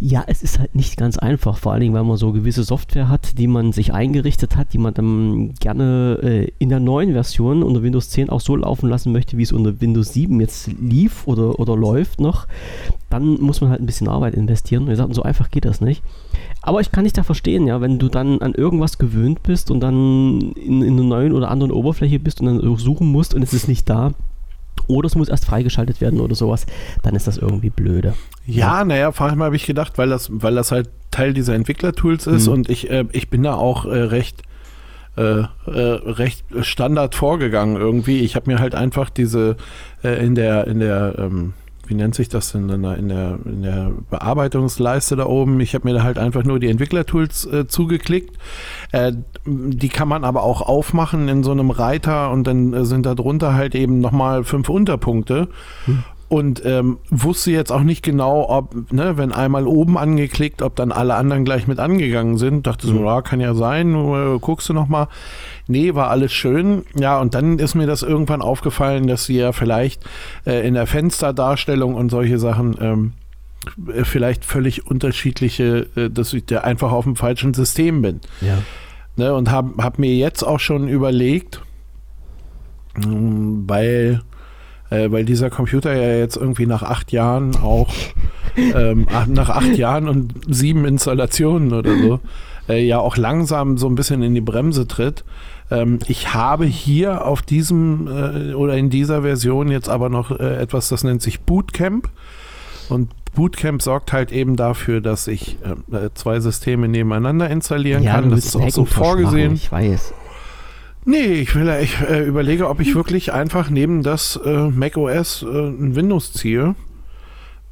Ja, 0.00 0.24
es 0.26 0.42
ist 0.42 0.58
halt 0.58 0.74
nicht 0.74 0.96
ganz 0.96 1.13
ganz 1.14 1.18
einfach, 1.18 1.58
vor 1.58 1.72
allen 1.72 1.80
Dingen, 1.80 1.94
weil 1.94 2.02
man 2.02 2.16
so 2.16 2.32
gewisse 2.32 2.64
Software 2.64 3.08
hat, 3.08 3.38
die 3.38 3.46
man 3.46 3.72
sich 3.72 3.92
eingerichtet 3.92 4.56
hat, 4.56 4.72
die 4.72 4.78
man 4.78 4.94
dann 4.94 5.54
gerne 5.54 6.18
äh, 6.22 6.52
in 6.58 6.70
der 6.70 6.80
neuen 6.80 7.12
Version 7.12 7.62
unter 7.62 7.82
Windows 7.82 8.10
10 8.10 8.30
auch 8.30 8.40
so 8.40 8.56
laufen 8.56 8.88
lassen 8.88 9.12
möchte, 9.12 9.36
wie 9.36 9.42
es 9.42 9.52
unter 9.52 9.80
Windows 9.80 10.12
7 10.12 10.40
jetzt 10.40 10.70
lief 10.80 11.26
oder, 11.26 11.60
oder 11.60 11.76
läuft 11.76 12.20
noch. 12.20 12.46
Dann 13.10 13.40
muss 13.40 13.60
man 13.60 13.70
halt 13.70 13.80
ein 13.80 13.86
bisschen 13.86 14.08
Arbeit 14.08 14.34
investieren. 14.34 14.88
Wir 14.88 14.96
sagten, 14.96 15.14
so 15.14 15.22
einfach 15.22 15.50
geht 15.50 15.64
das 15.64 15.80
nicht. 15.80 16.02
Aber 16.62 16.80
ich 16.80 16.90
kann 16.90 17.04
dich 17.04 17.12
da 17.12 17.22
verstehen, 17.22 17.66
ja, 17.66 17.80
wenn 17.80 17.98
du 17.98 18.08
dann 18.08 18.40
an 18.40 18.54
irgendwas 18.54 18.98
gewöhnt 18.98 19.42
bist 19.42 19.70
und 19.70 19.80
dann 19.80 20.52
in, 20.52 20.82
in 20.82 20.94
einer 20.94 21.04
neuen 21.04 21.32
oder 21.32 21.50
anderen 21.50 21.72
Oberfläche 21.72 22.18
bist 22.18 22.40
und 22.40 22.46
dann 22.46 22.76
suchen 22.76 23.06
musst 23.06 23.34
und 23.34 23.42
es 23.42 23.52
ist 23.52 23.68
nicht 23.68 23.88
da, 23.88 24.14
oder 24.86 25.06
es 25.06 25.14
muss 25.14 25.28
erst 25.28 25.46
freigeschaltet 25.46 26.00
werden 26.00 26.20
oder 26.20 26.34
sowas, 26.34 26.66
dann 27.02 27.14
ist 27.14 27.26
das 27.26 27.38
irgendwie 27.38 27.70
blöde. 27.70 28.14
Ja, 28.46 28.84
naja, 28.84 29.12
vor 29.12 29.26
allem 29.26 29.42
habe 29.42 29.56
ich 29.56 29.66
gedacht, 29.66 29.96
weil 29.98 30.08
das, 30.08 30.28
weil 30.30 30.54
das 30.54 30.72
halt 30.72 30.90
Teil 31.14 31.32
dieser 31.32 31.54
Entwicklertools 31.54 32.26
ist 32.26 32.48
mhm. 32.48 32.52
und 32.52 32.70
ich, 32.70 32.90
äh, 32.90 33.04
ich 33.12 33.30
bin 33.30 33.44
da 33.44 33.54
auch 33.54 33.84
äh, 33.84 33.96
recht, 33.96 34.42
äh, 35.16 35.22
äh 35.22 35.46
recht 35.66 36.44
Standard 36.62 37.14
vorgegangen 37.14 37.76
irgendwie. 37.76 38.20
Ich 38.20 38.34
habe 38.34 38.50
mir 38.50 38.58
halt 38.58 38.74
einfach 38.74 39.10
diese 39.10 39.56
äh, 40.02 40.24
in 40.24 40.34
der, 40.34 40.66
in 40.66 40.80
der, 40.80 41.14
ähm, 41.18 41.52
wie 41.86 41.94
nennt 41.94 42.16
sich 42.16 42.28
das 42.28 42.50
denn 42.50 42.68
in 42.68 42.82
der, 42.82 42.96
in 42.96 43.08
der, 43.08 43.38
in 43.44 43.62
der 43.62 43.92
Bearbeitungsleiste 44.10 45.14
da 45.14 45.26
oben? 45.26 45.60
Ich 45.60 45.74
habe 45.76 45.86
mir 45.86 45.94
da 45.94 46.02
halt 46.02 46.18
einfach 46.18 46.42
nur 46.42 46.58
die 46.58 46.68
Entwicklertools 46.68 47.46
äh, 47.46 47.68
zugeklickt. 47.68 48.36
Äh, 48.90 49.12
die 49.46 49.90
kann 49.90 50.08
man 50.08 50.24
aber 50.24 50.42
auch 50.42 50.62
aufmachen 50.62 51.28
in 51.28 51.44
so 51.44 51.52
einem 51.52 51.70
Reiter 51.70 52.32
und 52.32 52.46
dann 52.48 52.72
äh, 52.72 52.84
sind 52.84 53.06
da 53.06 53.14
drunter 53.14 53.54
halt 53.54 53.76
eben 53.76 54.00
nochmal 54.00 54.42
fünf 54.42 54.68
Unterpunkte. 54.68 55.46
Hm 55.84 56.02
und 56.34 56.62
ähm, 56.64 56.98
wusste 57.10 57.52
jetzt 57.52 57.70
auch 57.70 57.84
nicht 57.84 58.02
genau, 58.02 58.48
ob, 58.48 58.90
ne, 58.90 59.16
wenn 59.16 59.30
einmal 59.30 59.68
oben 59.68 59.96
angeklickt, 59.96 60.62
ob 60.62 60.74
dann 60.74 60.90
alle 60.90 61.14
anderen 61.14 61.44
gleich 61.44 61.68
mit 61.68 61.78
angegangen 61.78 62.38
sind. 62.38 62.66
Dachte 62.66 62.88
so, 62.88 62.94
mhm. 62.94 63.04
ja, 63.04 63.22
kann 63.22 63.38
ja 63.38 63.54
sein, 63.54 63.94
äh, 63.94 64.38
guckst 64.40 64.68
du 64.68 64.72
nochmal. 64.72 65.06
Nee, 65.68 65.94
war 65.94 66.10
alles 66.10 66.32
schön. 66.32 66.82
Ja, 66.98 67.20
und 67.20 67.34
dann 67.34 67.60
ist 67.60 67.76
mir 67.76 67.86
das 67.86 68.02
irgendwann 68.02 68.42
aufgefallen, 68.42 69.06
dass 69.06 69.26
sie 69.26 69.36
ja 69.36 69.52
vielleicht 69.52 70.02
äh, 70.44 70.66
in 70.66 70.74
der 70.74 70.88
Fensterdarstellung 70.88 71.94
und 71.94 72.10
solche 72.10 72.40
Sachen 72.40 72.76
ähm, 72.80 73.12
äh, 73.94 74.02
vielleicht 74.02 74.44
völlig 74.44 74.88
unterschiedliche, 74.88 75.86
äh, 75.94 76.10
dass 76.10 76.32
ich 76.32 76.46
da 76.46 76.62
einfach 76.62 76.90
auf 76.90 77.04
dem 77.04 77.14
falschen 77.14 77.54
System 77.54 78.02
bin. 78.02 78.20
Ja. 78.40 78.58
Ne, 79.16 79.32
und 79.32 79.52
habe 79.52 79.80
hab 79.80 80.00
mir 80.00 80.16
jetzt 80.16 80.42
auch 80.42 80.58
schon 80.58 80.88
überlegt, 80.88 81.62
mh, 82.96 83.68
weil, 83.68 84.22
äh, 84.94 85.10
weil 85.12 85.24
dieser 85.24 85.50
Computer 85.50 85.94
ja 85.94 86.16
jetzt 86.18 86.36
irgendwie 86.36 86.66
nach 86.66 86.82
acht 86.82 87.12
Jahren 87.12 87.56
auch, 87.56 87.92
ähm, 88.56 89.06
ach- 89.12 89.26
nach 89.26 89.50
acht 89.50 89.76
Jahren 89.76 90.08
und 90.08 90.32
sieben 90.48 90.84
Installationen 90.84 91.72
oder 91.72 91.96
so, 91.98 92.20
äh, 92.68 92.84
ja 92.86 92.98
auch 92.98 93.16
langsam 93.16 93.76
so 93.78 93.86
ein 93.88 93.94
bisschen 93.94 94.22
in 94.22 94.34
die 94.34 94.40
Bremse 94.40 94.86
tritt. 94.86 95.24
Ähm, 95.70 95.98
ich 96.08 96.34
habe 96.34 96.64
hier 96.66 97.24
auf 97.26 97.42
diesem 97.42 98.06
äh, 98.06 98.54
oder 98.54 98.76
in 98.76 98.90
dieser 98.90 99.22
Version 99.22 99.68
jetzt 99.70 99.88
aber 99.88 100.08
noch 100.08 100.30
äh, 100.30 100.56
etwas, 100.56 100.88
das 100.88 101.04
nennt 101.04 101.22
sich 101.22 101.40
Bootcamp. 101.40 102.08
Und 102.90 103.10
Bootcamp 103.34 103.80
sorgt 103.82 104.12
halt 104.12 104.30
eben 104.30 104.56
dafür, 104.56 105.00
dass 105.00 105.26
ich 105.26 105.56
äh, 105.90 106.10
zwei 106.14 106.38
Systeme 106.40 106.86
nebeneinander 106.86 107.48
installieren 107.50 108.02
kann. 108.04 108.28
du 108.30 108.36
Das 108.36 108.44
ist 108.44 108.56
auch 108.56 108.68
so 108.70 108.84
vorgesehen. 108.84 109.46
Machen, 109.52 109.56
ich 109.56 109.72
weiß. 109.72 110.14
Nee, 111.06 111.40
ich, 111.42 111.54
will, 111.54 111.68
ich 111.82 112.00
äh, 112.00 112.22
überlege, 112.24 112.68
ob 112.68 112.80
ich 112.80 112.94
wirklich 112.94 113.32
einfach 113.32 113.68
neben 113.68 114.02
das 114.02 114.40
äh, 114.44 114.68
macOS 114.70 115.42
äh, 115.42 115.46
ein 115.46 115.94
Windows 115.96 116.32
ziehe, 116.32 116.74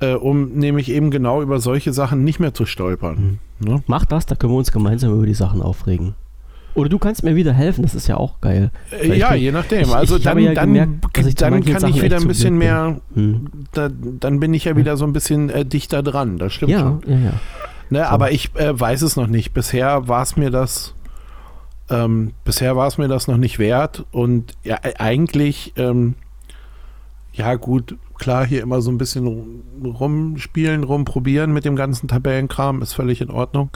äh, 0.01 0.13
um 0.15 0.51
nämlich 0.53 0.91
eben 0.91 1.11
genau 1.11 1.41
über 1.41 1.59
solche 1.59 1.93
Sachen 1.93 2.25
nicht 2.25 2.41
mehr 2.41 2.53
zu 2.53 2.67
stolpern. 2.67 3.39
Ne? 3.59 3.83
Mach 3.87 4.05
das, 4.05 4.27
da 4.27 4.35
können 4.35 4.53
wir 4.53 4.59
uns 4.59 4.71
gemeinsam 4.73 5.15
über 5.15 5.25
die 5.27 5.35
Sachen 5.35 5.63
aufregen. 5.63 6.15
Oder 6.75 6.89
du 6.89 6.99
kannst 6.99 7.23
mir 7.23 7.37
wieder 7.37 7.53
helfen, 7.53 7.83
das 7.83 7.95
ist 7.95 8.07
ja 8.07 8.17
auch 8.17 8.41
geil. 8.41 8.71
Äh, 8.91 9.19
ja, 9.19 9.33
bin- 9.33 9.41
je 9.43 9.53
nachdem. 9.53 9.81
ich- 9.83 9.95
also 9.95 10.17
ich 10.17 10.23
dann, 10.25 10.39
ja 10.39 10.53
dann, 10.55 10.69
gemerkt, 10.73 11.41
dann 11.43 11.51
manchen 11.53 11.73
kann 11.73 11.81
Sachen 11.83 11.95
ich 11.95 12.03
wieder 12.03 12.17
ein 12.17 12.27
bisschen 12.29 12.57
mehr, 12.59 13.01
Hm. 13.15 13.47
da, 13.73 13.89
dann 13.91 14.41
bin 14.41 14.53
ich 14.55 14.65
ja 14.65 14.77
wieder 14.77 14.97
so 14.97 15.05
ein 15.07 15.13
bisschen 15.13 15.49
äh, 15.51 15.65
dichter 15.67 16.03
dran. 16.03 16.39
Das 16.39 16.53
stimmt 16.55 16.73
Ja, 16.73 16.81
schon. 16.81 17.01
ja, 17.07 17.17
ja. 17.19 17.33
Ne, 17.91 17.99
So. 18.01 18.05
Aber 18.05 18.31
ich 18.33 18.55
äh, 18.57 18.79
weiß 18.79 19.03
es 19.03 19.17
noch 19.17 19.27
nicht. 19.27 19.53
Bisher 19.53 20.09
war 20.09 20.23
es 20.23 20.37
mir 20.39 20.51
das, 20.51 20.95
ähm, 21.93 22.33
bisher 22.45 22.75
war 22.77 22.87
es 22.89 22.99
mir 22.99 23.07
das 23.09 23.29
noch 23.29 23.37
nicht 23.37 23.59
wert. 23.61 24.05
Und 24.11 24.55
ja, 24.65 24.79
e- 24.83 24.95
eigentlich, 24.99 25.73
ähm, 25.77 26.15
ja 27.35 27.55
gut, 27.55 27.97
klar, 28.19 28.45
hier 28.47 28.63
immer 28.63 28.81
so 28.81 28.91
ein 28.91 28.99
bisschen 28.99 29.27
rum- 29.27 29.63
rumspielen, 29.85 30.85
rumprobieren 30.85 31.53
mit 31.53 31.65
dem 31.65 31.77
ganzen 31.77 32.09
Tabellenkram 32.09 32.83
ist 32.83 32.93
völlig 32.95 33.21
in 33.21 33.31
Ordnung. 33.31 33.71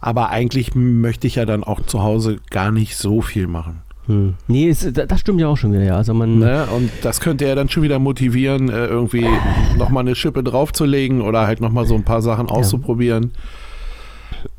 Aber 0.00 0.30
eigentlich 0.30 0.74
möchte 0.74 1.26
ich 1.26 1.34
ja 1.36 1.44
dann 1.44 1.64
auch 1.64 1.80
zu 1.82 2.02
Hause 2.02 2.38
gar 2.50 2.70
nicht 2.70 2.96
so 2.96 3.20
viel 3.22 3.46
machen. 3.46 3.82
Hm. 4.06 4.34
Nee, 4.46 4.68
es, 4.68 4.86
da- 4.92 5.06
das 5.06 5.20
stimmt 5.20 5.40
ja 5.40 5.48
auch 5.48 5.56
schon 5.56 5.72
wieder, 5.72 5.82
ja. 5.82 5.96
Also 5.96 6.14
man, 6.14 6.38
Ne? 6.38 6.66
Und 6.66 6.90
das 7.02 7.20
könnte 7.20 7.44
ja 7.46 7.54
dann 7.56 7.68
schon 7.68 7.82
wieder 7.82 7.98
motivieren, 7.98 8.68
äh, 8.68 8.86
irgendwie 8.86 9.26
nochmal 9.78 10.02
eine 10.02 10.14
Schippe 10.14 10.44
draufzulegen 10.44 11.20
oder 11.22 11.46
halt 11.46 11.60
nochmal 11.60 11.86
so 11.86 11.94
ein 11.96 12.04
paar 12.04 12.22
Sachen 12.22 12.48
auszuprobieren. 12.48 13.32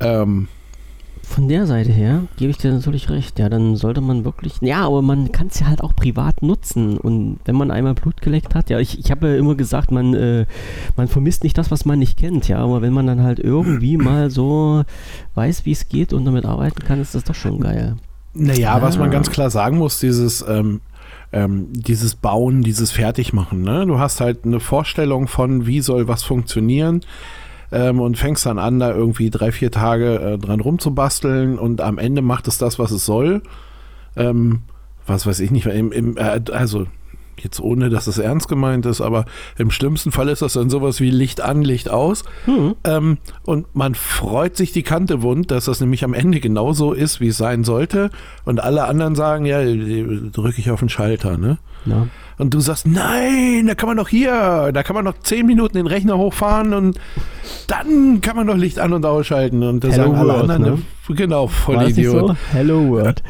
Ähm, 0.00 0.48
von 1.28 1.46
der 1.46 1.66
Seite 1.66 1.92
her 1.92 2.22
gebe 2.36 2.50
ich 2.50 2.56
dir 2.56 2.72
natürlich 2.72 3.10
recht. 3.10 3.38
Ja, 3.38 3.48
dann 3.48 3.76
sollte 3.76 4.00
man 4.00 4.24
wirklich. 4.24 4.54
Ja, 4.60 4.86
aber 4.86 5.02
man 5.02 5.30
kann 5.30 5.48
es 5.48 5.60
ja 5.60 5.66
halt 5.66 5.82
auch 5.82 5.94
privat 5.94 6.42
nutzen. 6.42 6.96
Und 6.96 7.38
wenn 7.44 7.54
man 7.54 7.70
einmal 7.70 7.94
Blut 7.94 8.20
geleckt 8.22 8.54
hat, 8.54 8.70
ja, 8.70 8.78
ich, 8.80 8.98
ich 8.98 9.10
habe 9.10 9.28
ja 9.28 9.36
immer 9.36 9.54
gesagt, 9.54 9.92
man, 9.92 10.14
äh, 10.14 10.46
man 10.96 11.06
vermisst 11.06 11.44
nicht 11.44 11.58
das, 11.58 11.70
was 11.70 11.84
man 11.84 11.98
nicht 11.98 12.16
kennt, 12.18 12.48
ja. 12.48 12.58
Aber 12.58 12.82
wenn 12.82 12.92
man 12.92 13.06
dann 13.06 13.22
halt 13.22 13.38
irgendwie 13.38 13.96
mal 13.98 14.30
so 14.30 14.82
weiß, 15.34 15.66
wie 15.66 15.72
es 15.72 15.88
geht 15.88 16.12
und 16.12 16.24
damit 16.24 16.44
arbeiten 16.44 16.82
kann, 16.82 17.00
ist 17.00 17.14
das 17.14 17.24
doch 17.24 17.34
schon 17.34 17.60
geil. 17.60 17.96
Naja, 18.34 18.80
was 18.80 18.98
man 18.98 19.08
Ah. 19.08 19.12
ganz 19.12 19.30
klar 19.30 19.50
sagen 19.50 19.78
muss, 19.78 20.00
dieses, 20.00 20.44
ähm, 20.48 20.80
ähm, 21.32 21.68
dieses 21.72 22.14
Bauen, 22.14 22.62
dieses 22.62 22.90
Fertigmachen. 22.90 23.62
Ne? 23.62 23.86
Du 23.86 23.98
hast 23.98 24.20
halt 24.20 24.44
eine 24.44 24.60
Vorstellung 24.60 25.28
von, 25.28 25.66
wie 25.66 25.80
soll 25.80 26.08
was 26.08 26.22
funktionieren 26.22 27.02
ähm, 27.72 28.00
und 28.00 28.16
fängst 28.16 28.46
dann 28.46 28.58
an, 28.58 28.78
da 28.78 28.90
irgendwie 28.90 29.30
drei, 29.30 29.52
vier 29.52 29.70
Tage 29.70 30.18
äh, 30.18 30.38
dran 30.38 30.60
rumzubasteln 30.60 31.58
und 31.58 31.80
am 31.80 31.98
Ende 31.98 32.22
macht 32.22 32.48
es 32.48 32.58
das, 32.58 32.78
was 32.78 32.90
es 32.90 33.04
soll. 33.04 33.42
Ähm, 34.16 34.62
was 35.06 35.26
weiß 35.26 35.40
ich 35.40 35.50
nicht, 35.50 35.66
im, 35.66 35.92
im, 35.92 36.16
äh, 36.16 36.40
also 36.52 36.86
jetzt 37.42 37.60
ohne, 37.60 37.90
dass 37.90 38.06
es 38.06 38.18
ernst 38.18 38.48
gemeint 38.48 38.86
ist, 38.86 39.00
aber 39.00 39.24
im 39.56 39.70
schlimmsten 39.70 40.12
Fall 40.12 40.28
ist 40.28 40.42
das 40.42 40.54
dann 40.54 40.70
sowas 40.70 41.00
wie 41.00 41.10
Licht 41.10 41.40
an, 41.40 41.62
Licht 41.62 41.90
aus. 41.90 42.24
Hm. 42.44 42.74
Ähm, 42.84 43.18
und 43.44 43.74
man 43.74 43.94
freut 43.94 44.56
sich 44.56 44.72
die 44.72 44.82
Kante 44.82 45.22
wund, 45.22 45.50
dass 45.50 45.66
das 45.66 45.80
nämlich 45.80 46.04
am 46.04 46.14
Ende 46.14 46.40
genauso 46.40 46.92
ist, 46.92 47.20
wie 47.20 47.28
es 47.28 47.36
sein 47.36 47.64
sollte. 47.64 48.10
Und 48.44 48.62
alle 48.62 48.84
anderen 48.84 49.14
sagen, 49.14 49.44
ja, 49.46 49.60
drücke 49.62 50.60
ich 50.60 50.70
auf 50.70 50.80
den 50.80 50.88
Schalter, 50.88 51.38
ne? 51.38 51.58
Ja. 51.86 52.08
Und 52.38 52.54
du 52.54 52.60
sagst, 52.60 52.86
nein, 52.86 53.66
da 53.66 53.74
kann 53.74 53.88
man 53.88 53.96
doch 53.96 54.08
hier, 54.08 54.70
da 54.72 54.82
kann 54.84 54.94
man 54.94 55.04
noch 55.04 55.18
zehn 55.18 55.44
Minuten 55.44 55.76
den 55.76 55.88
Rechner 55.88 56.16
hochfahren 56.18 56.72
und 56.72 56.98
dann 57.66 58.20
kann 58.20 58.36
man 58.36 58.46
doch 58.46 58.56
Licht 58.56 58.78
an 58.78 58.92
und 58.92 59.04
ausschalten. 59.04 59.62
Und 59.64 59.82
da 59.82 59.88
Hello 59.88 60.04
sagen 60.04 60.14
alle 60.14 60.32
World, 60.34 60.50
anderen, 60.50 60.62
ne? 61.08 61.14
genau, 61.16 61.48
voll 61.48 61.76
das 61.76 61.90
Idiot. 61.90 62.28
so? 62.28 62.36
Hello 62.52 62.88
World. 62.88 63.22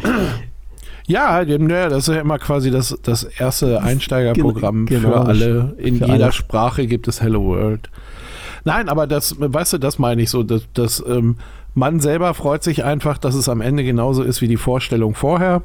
Ja, 1.09 1.45
das 1.45 2.07
ist 2.09 2.15
ja 2.15 2.21
immer 2.21 2.39
quasi 2.39 2.71
das, 2.71 2.97
das 3.03 3.25
erste 3.25 3.83
Einsteigerprogramm 3.83 4.87
Gen- 4.87 5.03
genau, 5.03 5.15
für 5.23 5.29
alle. 5.29 5.75
In 5.79 5.97
für 5.99 6.05
jeder 6.07 6.25
alle. 6.25 6.33
Sprache 6.33 6.87
gibt 6.87 7.09
es 7.09 7.21
Hello 7.23 7.45
World. 7.45 7.91
Nein, 8.65 8.89
aber 8.89 9.07
das, 9.07 9.35
weißt 9.39 9.73
du, 9.73 9.79
das 9.79 9.99
meine 9.99 10.21
ich 10.23 10.31
so, 10.31 10.43
dass, 10.43 10.63
dass 10.75 11.03
ähm, 11.09 11.37
man 11.75 12.01
selber 12.01 12.35
freut 12.35 12.63
sich 12.63 12.85
einfach, 12.85 13.17
dass 13.19 13.35
es 13.35 13.49
am 13.49 13.61
Ende 13.61 13.85
genauso 13.85 14.23
ist 14.23 14.41
wie 14.43 14.49
die 14.49 14.57
Vorstellung 14.57 15.15
vorher. 15.15 15.63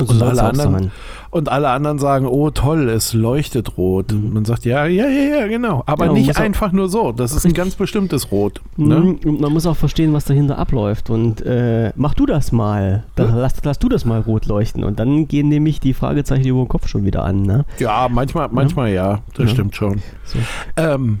Und, 0.00 0.08
Und 0.10 0.18
soll's 0.18 0.38
alle 0.38 0.48
anderen- 0.50 0.72
sein. 0.74 0.90
Und 1.36 1.50
alle 1.50 1.68
anderen 1.68 1.98
sagen, 1.98 2.26
oh 2.26 2.48
toll, 2.50 2.88
es 2.88 3.12
leuchtet 3.12 3.76
rot. 3.76 4.06
Man 4.12 4.46
sagt, 4.46 4.64
ja, 4.64 4.86
ja, 4.86 5.06
ja, 5.06 5.40
ja, 5.40 5.46
genau. 5.46 5.82
Aber 5.84 6.06
Mhm. 6.06 6.10
Ja, 6.12 6.16
muss 6.18 6.26
nicht 6.28 6.38
einfach 6.38 6.72
nur 6.72 6.88
so. 6.88 7.12
Das 7.12 7.32
ist 7.34 7.44
ein 7.44 7.52
ganz 7.52 7.74
bestimmtes 7.76 8.30
Rot. 8.32 8.62
Ne? 8.78 8.96
Mhm, 9.00 9.18
Und 9.24 9.40
man 9.42 9.52
muss 9.52 9.66
auch 9.66 9.76
verstehen, 9.76 10.14
was 10.14 10.24
dahinter 10.24 10.56
abläuft. 10.58 11.10
Und 11.10 11.42
äh, 11.44 11.92
mach 11.94 12.14
du 12.14 12.24
das 12.24 12.52
mal. 12.52 13.04
Dann 13.16 13.34
lass, 13.36 13.52
lass 13.64 13.78
du 13.78 13.90
das 13.90 14.06
mal 14.06 14.20
rot 14.20 14.46
leuchten. 14.46 14.82
Und 14.82 14.98
dann 14.98 15.28
gehen 15.28 15.48
nämlich 15.50 15.78
die 15.78 15.92
Fragezeichen 15.92 16.46
über 16.46 16.60
den 16.64 16.68
Kopf 16.68 16.88
schon 16.88 17.04
wieder 17.04 17.22
an. 17.24 17.42
Ne? 17.42 17.66
Ja, 17.78 18.08
manchmal, 18.10 18.48
manchmal 18.50 18.90
ja. 18.92 19.20
Das 19.34 19.44
Ja. 19.46 19.48
stimmt 19.48 19.76
schon. 19.76 20.00
So. 20.24 20.38
Ähm, 20.78 21.20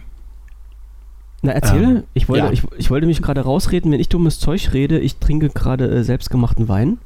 Na, 1.42 1.52
erzähl. 1.52 1.82
Ähm, 1.82 2.02
ich, 2.14 2.28
wollte, 2.30 2.46
ja. 2.46 2.52
ich, 2.52 2.62
ich 2.78 2.90
wollte 2.90 3.06
mich 3.06 3.20
gerade 3.20 3.42
rausreden, 3.42 3.92
wenn 3.92 4.00
ich 4.00 4.08
dummes 4.08 4.40
Zeug 4.40 4.70
rede. 4.72 4.98
Ich 4.98 5.16
trinke 5.18 5.50
gerade 5.50 5.90
äh, 5.90 6.02
selbstgemachten 6.02 6.68
Wein. 6.68 6.96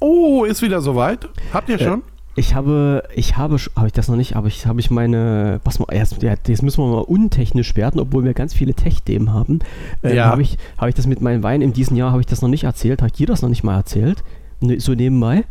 Oh, 0.00 0.44
ist 0.44 0.62
wieder 0.62 0.80
soweit? 0.80 1.28
Habt 1.52 1.68
ihr 1.68 1.80
Äh, 1.80 1.84
schon? 1.84 2.02
Ich 2.36 2.54
habe, 2.54 3.02
ich 3.16 3.36
habe, 3.36 3.56
habe 3.74 3.88
ich 3.88 3.92
das 3.92 4.06
noch 4.08 4.14
nicht, 4.14 4.36
aber 4.36 4.46
ich 4.46 4.64
habe 4.66 4.78
ich 4.78 4.92
meine, 4.92 5.60
was 5.64 5.80
mal, 5.80 5.88
ja, 5.92 6.04
jetzt 6.46 6.62
müssen 6.62 6.80
wir 6.80 6.86
mal 6.86 7.00
untechnisch 7.00 7.74
werden, 7.74 8.00
obwohl 8.00 8.22
wir 8.24 8.32
ganz 8.32 8.54
viele 8.54 8.74
Tech-Themen 8.74 9.32
haben. 9.32 9.58
Äh, 10.02 10.14
Ja. 10.14 10.26
Habe 10.26 10.42
ich, 10.42 10.56
habe 10.76 10.88
ich 10.88 10.94
das 10.94 11.08
mit 11.08 11.20
meinem 11.20 11.42
Wein 11.42 11.62
in 11.62 11.72
diesem 11.72 11.96
Jahr, 11.96 12.12
habe 12.12 12.20
ich 12.20 12.26
das 12.26 12.40
noch 12.40 12.48
nicht 12.48 12.62
erzählt, 12.62 13.00
habe 13.00 13.08
ich 13.08 13.14
dir 13.14 13.26
das 13.26 13.42
noch 13.42 13.48
nicht 13.48 13.64
mal 13.64 13.76
erzählt? 13.76 14.22
Ne, 14.60 14.78
So 14.78 14.94
nebenbei? 14.94 15.44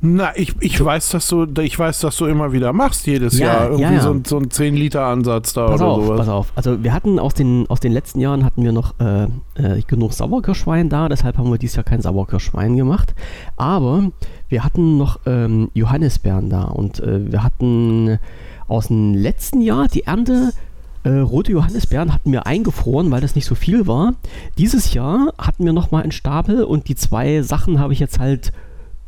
Na, 0.00 0.30
ich, 0.36 0.54
ich 0.60 0.82
weiß, 0.82 1.08
dass 1.08 1.26
du, 1.26 1.44
ich 1.60 1.76
weiß, 1.76 1.98
dass 2.00 2.16
du 2.18 2.26
immer 2.26 2.52
wieder 2.52 2.72
machst 2.72 3.06
jedes 3.08 3.36
Ja, 3.36 3.46
Jahr. 3.46 3.64
Irgendwie 3.64 3.82
ja, 3.82 3.92
ja. 3.94 4.00
so, 4.00 4.10
ein- 4.12 4.24
so 4.24 4.36
ein 4.38 4.46
10-Liter-Ansatz 4.46 5.54
da 5.54 5.66
Pass 5.66 5.80
oder 5.80 5.90
auf, 5.90 6.04
sowas. 6.04 6.18
pass 6.18 6.28
auf. 6.28 6.52
Also 6.54 6.84
wir 6.84 6.92
hatten 6.92 7.18
aus 7.18 7.34
den, 7.34 7.66
aus 7.68 7.80
den 7.80 7.90
letzten 7.92 8.20
Jahren 8.20 8.44
hatten 8.44 8.62
wir 8.62 8.70
noch 8.70 8.94
äh, 9.00 9.24
äh, 9.56 9.82
genug 9.88 10.12
Sauerkirschwein 10.12 10.88
da, 10.88 11.08
deshalb 11.08 11.36
haben 11.36 11.50
wir 11.50 11.58
dieses 11.58 11.74
Jahr 11.76 11.84
kein 11.84 12.00
Sauerkirschwein 12.00 12.76
gemacht. 12.76 13.12
Aber 13.56 14.12
wir 14.48 14.62
hatten 14.62 14.98
noch 14.98 15.18
ähm, 15.26 15.68
Johannisbeeren 15.74 16.48
da 16.48 16.62
und 16.64 17.00
äh, 17.00 17.32
wir 17.32 17.42
hatten 17.42 18.20
aus 18.68 18.86
dem 18.88 19.14
letzten 19.14 19.60
Jahr 19.62 19.88
die 19.88 20.04
Ernte 20.04 20.52
äh, 21.02 21.10
rote 21.10 21.50
Johannisbeeren 21.50 22.14
hatten 22.14 22.30
wir 22.30 22.46
eingefroren, 22.46 23.10
weil 23.10 23.20
das 23.20 23.34
nicht 23.34 23.46
so 23.46 23.56
viel 23.56 23.88
war. 23.88 24.14
Dieses 24.58 24.94
Jahr 24.94 25.32
hatten 25.38 25.64
wir 25.64 25.72
noch 25.72 25.90
mal 25.90 26.02
einen 26.04 26.12
Stapel 26.12 26.62
und 26.62 26.88
die 26.88 26.94
zwei 26.94 27.42
Sachen 27.42 27.80
habe 27.80 27.92
ich 27.92 27.98
jetzt 27.98 28.20
halt 28.20 28.52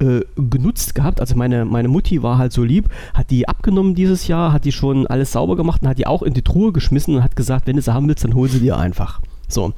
äh, 0.00 0.22
genutzt 0.36 0.94
gehabt. 0.94 1.20
Also 1.20 1.36
meine, 1.36 1.64
meine 1.64 1.88
Mutti 1.88 2.22
war 2.22 2.38
halt 2.38 2.52
so 2.52 2.64
lieb, 2.64 2.88
hat 3.14 3.30
die 3.30 3.48
abgenommen 3.48 3.94
dieses 3.94 4.26
Jahr, 4.26 4.52
hat 4.52 4.64
die 4.64 4.72
schon 4.72 5.06
alles 5.06 5.32
sauber 5.32 5.56
gemacht 5.56 5.82
und 5.82 5.88
hat 5.88 5.98
die 5.98 6.06
auch 6.06 6.22
in 6.22 6.34
die 6.34 6.42
Truhe 6.42 6.72
geschmissen 6.72 7.14
und 7.14 7.22
hat 7.22 7.36
gesagt, 7.36 7.66
wenn 7.66 7.76
du 7.76 7.82
sie 7.82 7.92
haben 7.92 8.08
willst, 8.08 8.24
dann 8.24 8.34
hol 8.34 8.48
sie 8.48 8.60
dir 8.60 8.78
einfach. 8.78 9.20
So. 9.48 9.72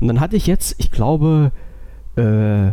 Und 0.00 0.08
dann 0.08 0.20
hatte 0.20 0.36
ich 0.36 0.46
jetzt, 0.46 0.74
ich 0.78 0.90
glaube, 0.90 1.52
äh, 2.16 2.72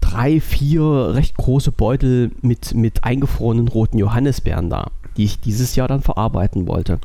drei, 0.00 0.40
vier 0.40 1.14
recht 1.14 1.36
große 1.36 1.72
Beutel 1.72 2.30
mit, 2.42 2.74
mit 2.74 3.04
eingefrorenen 3.04 3.68
roten 3.68 3.98
Johannisbeeren 3.98 4.70
da, 4.70 4.90
die 5.16 5.24
ich 5.24 5.40
dieses 5.40 5.74
Jahr 5.74 5.88
dann 5.88 6.02
verarbeiten 6.02 6.66
wollte. 6.66 6.98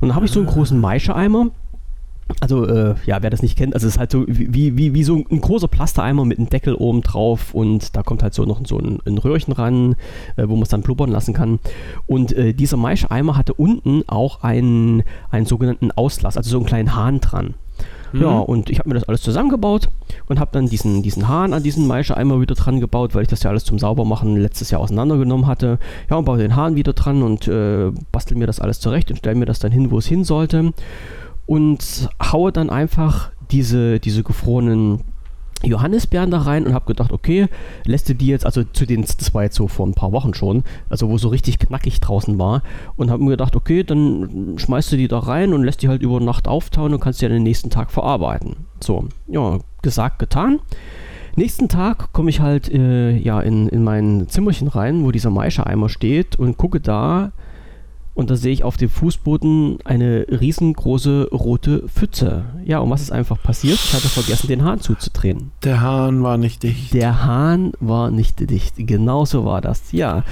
Und 0.00 0.08
dann 0.08 0.14
habe 0.14 0.26
ich 0.26 0.32
so 0.32 0.40
einen 0.40 0.48
großen 0.48 0.78
Maischeeimer. 0.78 1.48
Also, 2.40 2.66
äh, 2.66 2.94
ja, 3.06 3.22
wer 3.22 3.30
das 3.30 3.42
nicht 3.42 3.56
kennt, 3.56 3.74
also 3.74 3.86
es 3.86 3.94
ist 3.94 3.98
halt 3.98 4.12
so 4.12 4.24
wie, 4.28 4.76
wie, 4.76 4.94
wie 4.94 5.04
so 5.04 5.24
ein 5.30 5.40
großer 5.40 5.66
Plastereimer 5.66 6.24
mit 6.24 6.38
einem 6.38 6.48
Deckel 6.48 6.74
oben 6.74 7.00
drauf 7.00 7.54
und 7.54 7.96
da 7.96 8.02
kommt 8.02 8.22
halt 8.22 8.34
so 8.34 8.44
noch 8.44 8.60
so 8.66 8.78
ein, 8.78 8.98
ein 9.06 9.18
Röhrchen 9.18 9.52
ran, 9.52 9.96
äh, 10.36 10.46
wo 10.46 10.54
man 10.54 10.62
es 10.62 10.68
dann 10.68 10.82
blubbern 10.82 11.10
lassen 11.10 11.34
kann. 11.34 11.58
Und 12.06 12.32
äh, 12.32 12.52
dieser 12.52 12.76
Maischeimer 12.76 13.36
hatte 13.36 13.54
unten 13.54 14.04
auch 14.06 14.42
einen, 14.42 15.02
einen 15.30 15.46
sogenannten 15.46 15.90
Auslass, 15.90 16.36
also 16.36 16.50
so 16.50 16.58
einen 16.58 16.66
kleinen 16.66 16.94
Hahn 16.94 17.20
dran. 17.20 17.54
Ja, 18.12 18.38
und 18.38 18.70
ich 18.70 18.78
habe 18.78 18.88
mir 18.88 18.94
das 18.94 19.04
alles 19.04 19.22
zusammengebaut 19.22 19.88
und 20.28 20.40
habe 20.40 20.50
dann 20.52 20.66
diesen, 20.66 21.02
diesen 21.02 21.28
Hahn 21.28 21.52
an 21.52 21.62
diesen 21.62 21.86
Maischeimer 21.86 22.40
wieder 22.40 22.54
dran 22.54 22.80
gebaut, 22.80 23.14
weil 23.14 23.22
ich 23.22 23.28
das 23.28 23.42
ja 23.42 23.50
alles 23.50 23.64
zum 23.64 23.78
Saubermachen 23.78 24.36
letztes 24.36 24.70
Jahr 24.70 24.80
auseinandergenommen 24.80 25.46
hatte. 25.46 25.78
Ja, 26.08 26.16
und 26.16 26.24
baue 26.24 26.38
den 26.38 26.56
Hahn 26.56 26.74
wieder 26.74 26.94
dran 26.94 27.22
und 27.22 27.48
äh, 27.48 27.90
bastel 28.10 28.36
mir 28.38 28.46
das 28.46 28.60
alles 28.60 28.80
zurecht 28.80 29.10
und 29.10 29.18
stelle 29.18 29.36
mir 29.36 29.46
das 29.46 29.58
dann 29.58 29.72
hin, 29.72 29.90
wo 29.90 29.98
es 29.98 30.06
hin 30.06 30.24
sollte. 30.24 30.72
Und 31.48 32.10
haue 32.22 32.52
dann 32.52 32.68
einfach 32.68 33.30
diese, 33.50 34.00
diese 34.00 34.22
gefrorenen 34.22 35.00
Johannisbeeren 35.64 36.30
da 36.30 36.42
rein 36.42 36.66
und 36.66 36.74
habe 36.74 36.84
gedacht, 36.84 37.10
okay, 37.10 37.48
lässt 37.84 38.08
du 38.08 38.14
die 38.14 38.26
jetzt, 38.26 38.46
also 38.46 38.62
zu 38.64 38.86
den, 38.86 39.00
jetzt 39.02 39.54
so 39.54 39.66
vor 39.66 39.86
ein 39.86 39.94
paar 39.94 40.12
Wochen 40.12 40.34
schon, 40.34 40.62
also 40.88 41.08
wo 41.08 41.18
so 41.18 41.28
richtig 41.28 41.58
knackig 41.58 42.00
draußen 42.00 42.38
war 42.38 42.62
und 42.96 43.10
habe 43.10 43.24
mir 43.24 43.30
gedacht, 43.30 43.56
okay, 43.56 43.82
dann 43.82 44.54
schmeißt 44.56 44.92
du 44.92 44.96
die 44.96 45.08
da 45.08 45.18
rein 45.18 45.52
und 45.54 45.64
lässt 45.64 45.82
die 45.82 45.88
halt 45.88 46.02
über 46.02 46.20
Nacht 46.20 46.46
auftauen 46.46 46.94
und 46.94 47.00
kannst 47.00 47.20
die 47.20 47.24
dann 47.24 47.32
den 47.32 47.42
nächsten 47.42 47.70
Tag 47.70 47.90
verarbeiten. 47.90 48.56
So, 48.80 49.08
ja, 49.26 49.58
gesagt, 49.82 50.18
getan. 50.18 50.60
Nächsten 51.34 51.68
Tag 51.68 52.12
komme 52.12 52.30
ich 52.30 52.40
halt 52.40 52.70
äh, 52.70 53.16
ja, 53.16 53.40
in, 53.40 53.68
in 53.68 53.82
mein 53.82 54.28
Zimmerchen 54.28 54.68
rein, 54.68 55.02
wo 55.04 55.12
dieser 55.12 55.30
Maischeeimer 55.30 55.88
steht 55.88 56.36
und 56.36 56.56
gucke 56.56 56.80
da 56.80 57.32
und 58.18 58.30
da 58.30 58.34
sehe 58.34 58.52
ich 58.52 58.64
auf 58.64 58.76
dem 58.76 58.90
Fußboden 58.90 59.78
eine 59.84 60.26
riesengroße 60.28 61.28
rote 61.30 61.86
Pfütze. 61.86 62.46
Ja, 62.64 62.80
und 62.80 62.90
was 62.90 63.00
ist 63.00 63.12
einfach 63.12 63.40
passiert? 63.40 63.76
Ich 63.76 63.94
hatte 63.94 64.08
vergessen, 64.08 64.48
den 64.48 64.64
Hahn 64.64 64.80
zuzudrehen. 64.80 65.52
Der 65.62 65.82
Hahn 65.82 66.24
war 66.24 66.36
nicht 66.36 66.64
dicht. 66.64 66.92
Der 66.94 67.24
Hahn 67.24 67.74
war 67.78 68.10
nicht 68.10 68.50
dicht. 68.50 68.74
Genau 68.76 69.24
so 69.24 69.44
war 69.44 69.60
das. 69.60 69.92
Ja. 69.92 70.24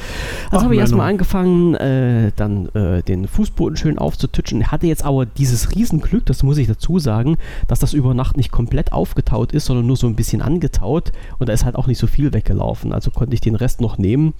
Also 0.50 0.64
habe 0.64 0.74
ich 0.74 0.80
erstmal 0.80 1.08
angefangen, 1.08 1.76
äh, 1.76 2.32
dann 2.34 2.66
äh, 2.74 3.04
den 3.04 3.28
Fußboden 3.28 3.76
schön 3.76 3.98
aufzututschen. 3.98 4.72
Hatte 4.72 4.88
jetzt 4.88 5.04
aber 5.04 5.24
dieses 5.24 5.72
Riesenglück, 5.72 6.26
das 6.26 6.42
muss 6.42 6.58
ich 6.58 6.66
dazu 6.66 6.98
sagen, 6.98 7.38
dass 7.68 7.78
das 7.78 7.92
über 7.92 8.14
Nacht 8.14 8.36
nicht 8.36 8.50
komplett 8.50 8.92
aufgetaut 8.92 9.52
ist, 9.52 9.66
sondern 9.66 9.86
nur 9.86 9.96
so 9.96 10.08
ein 10.08 10.16
bisschen 10.16 10.42
angetaut. 10.42 11.12
Und 11.38 11.48
da 11.48 11.52
ist 11.52 11.64
halt 11.64 11.76
auch 11.76 11.86
nicht 11.86 11.98
so 11.98 12.08
viel 12.08 12.32
weggelaufen. 12.32 12.92
Also 12.92 13.12
konnte 13.12 13.34
ich 13.34 13.40
den 13.40 13.54
Rest 13.54 13.80
noch 13.80 13.96
nehmen. 13.96 14.34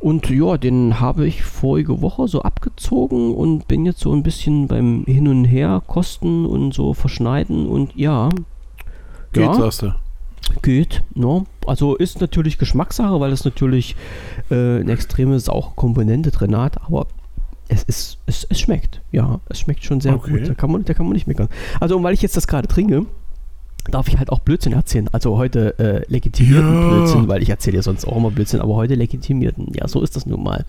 Und 0.00 0.30
ja, 0.30 0.56
den 0.56 0.98
habe 0.98 1.26
ich 1.26 1.42
vorige 1.42 2.00
Woche 2.00 2.26
so 2.26 2.42
abgezogen 2.42 3.34
und 3.34 3.68
bin 3.68 3.84
jetzt 3.84 4.00
so 4.00 4.12
ein 4.14 4.22
bisschen 4.22 4.66
beim 4.66 5.04
Hin 5.06 5.28
und 5.28 5.44
Her 5.44 5.82
kosten 5.86 6.46
und 6.46 6.72
so 6.72 6.94
verschneiden 6.94 7.66
und 7.66 7.94
ja. 7.94 8.30
Geht, 9.32 9.44
ja, 9.44 9.52
sagst 9.52 9.82
du? 9.82 9.94
Geht, 10.62 11.02
no. 11.14 11.44
Also 11.66 11.96
ist 11.96 12.20
natürlich 12.22 12.56
Geschmackssache, 12.56 13.20
weil 13.20 13.30
es 13.30 13.44
natürlich 13.44 13.94
äh, 14.50 14.80
eine 14.80 14.92
extreme 14.92 15.38
saure 15.38 15.72
Komponente 15.76 16.30
drin 16.30 16.56
hat, 16.56 16.82
aber 16.82 17.06
es 17.68 17.82
ist, 17.82 18.18
es, 18.24 18.46
es 18.48 18.58
schmeckt. 18.58 19.02
Ja, 19.12 19.40
es 19.50 19.60
schmeckt 19.60 19.84
schon 19.84 20.00
sehr 20.00 20.14
okay. 20.14 20.32
gut. 20.32 20.48
Da 20.48 20.54
kann, 20.54 20.72
man, 20.72 20.84
da 20.84 20.94
kann 20.94 21.06
man 21.06 21.12
nicht 21.12 21.26
meckern. 21.26 21.48
Also, 21.78 22.02
weil 22.02 22.14
ich 22.14 22.22
jetzt 22.22 22.36
das 22.36 22.48
gerade 22.48 22.68
trinke, 22.68 23.04
darf 23.84 24.08
ich 24.08 24.18
halt 24.18 24.30
auch 24.30 24.40
Blödsinn 24.40 24.72
erzählen. 24.72 25.08
Also 25.12 25.36
heute 25.36 25.78
äh, 25.78 26.12
legitimierten 26.12 26.74
ja. 26.74 26.88
Blödsinn, 26.88 27.28
weil 27.28 27.42
ich 27.42 27.50
erzähle 27.50 27.76
ja 27.76 27.82
sonst 27.82 28.04
auch 28.06 28.16
immer 28.16 28.30
Blödsinn, 28.30 28.60
aber 28.60 28.74
heute 28.74 28.94
legitimierten. 28.94 29.72
Ja, 29.74 29.88
so 29.88 30.02
ist 30.02 30.16
das 30.16 30.26
nun 30.26 30.42
mal. 30.42 30.64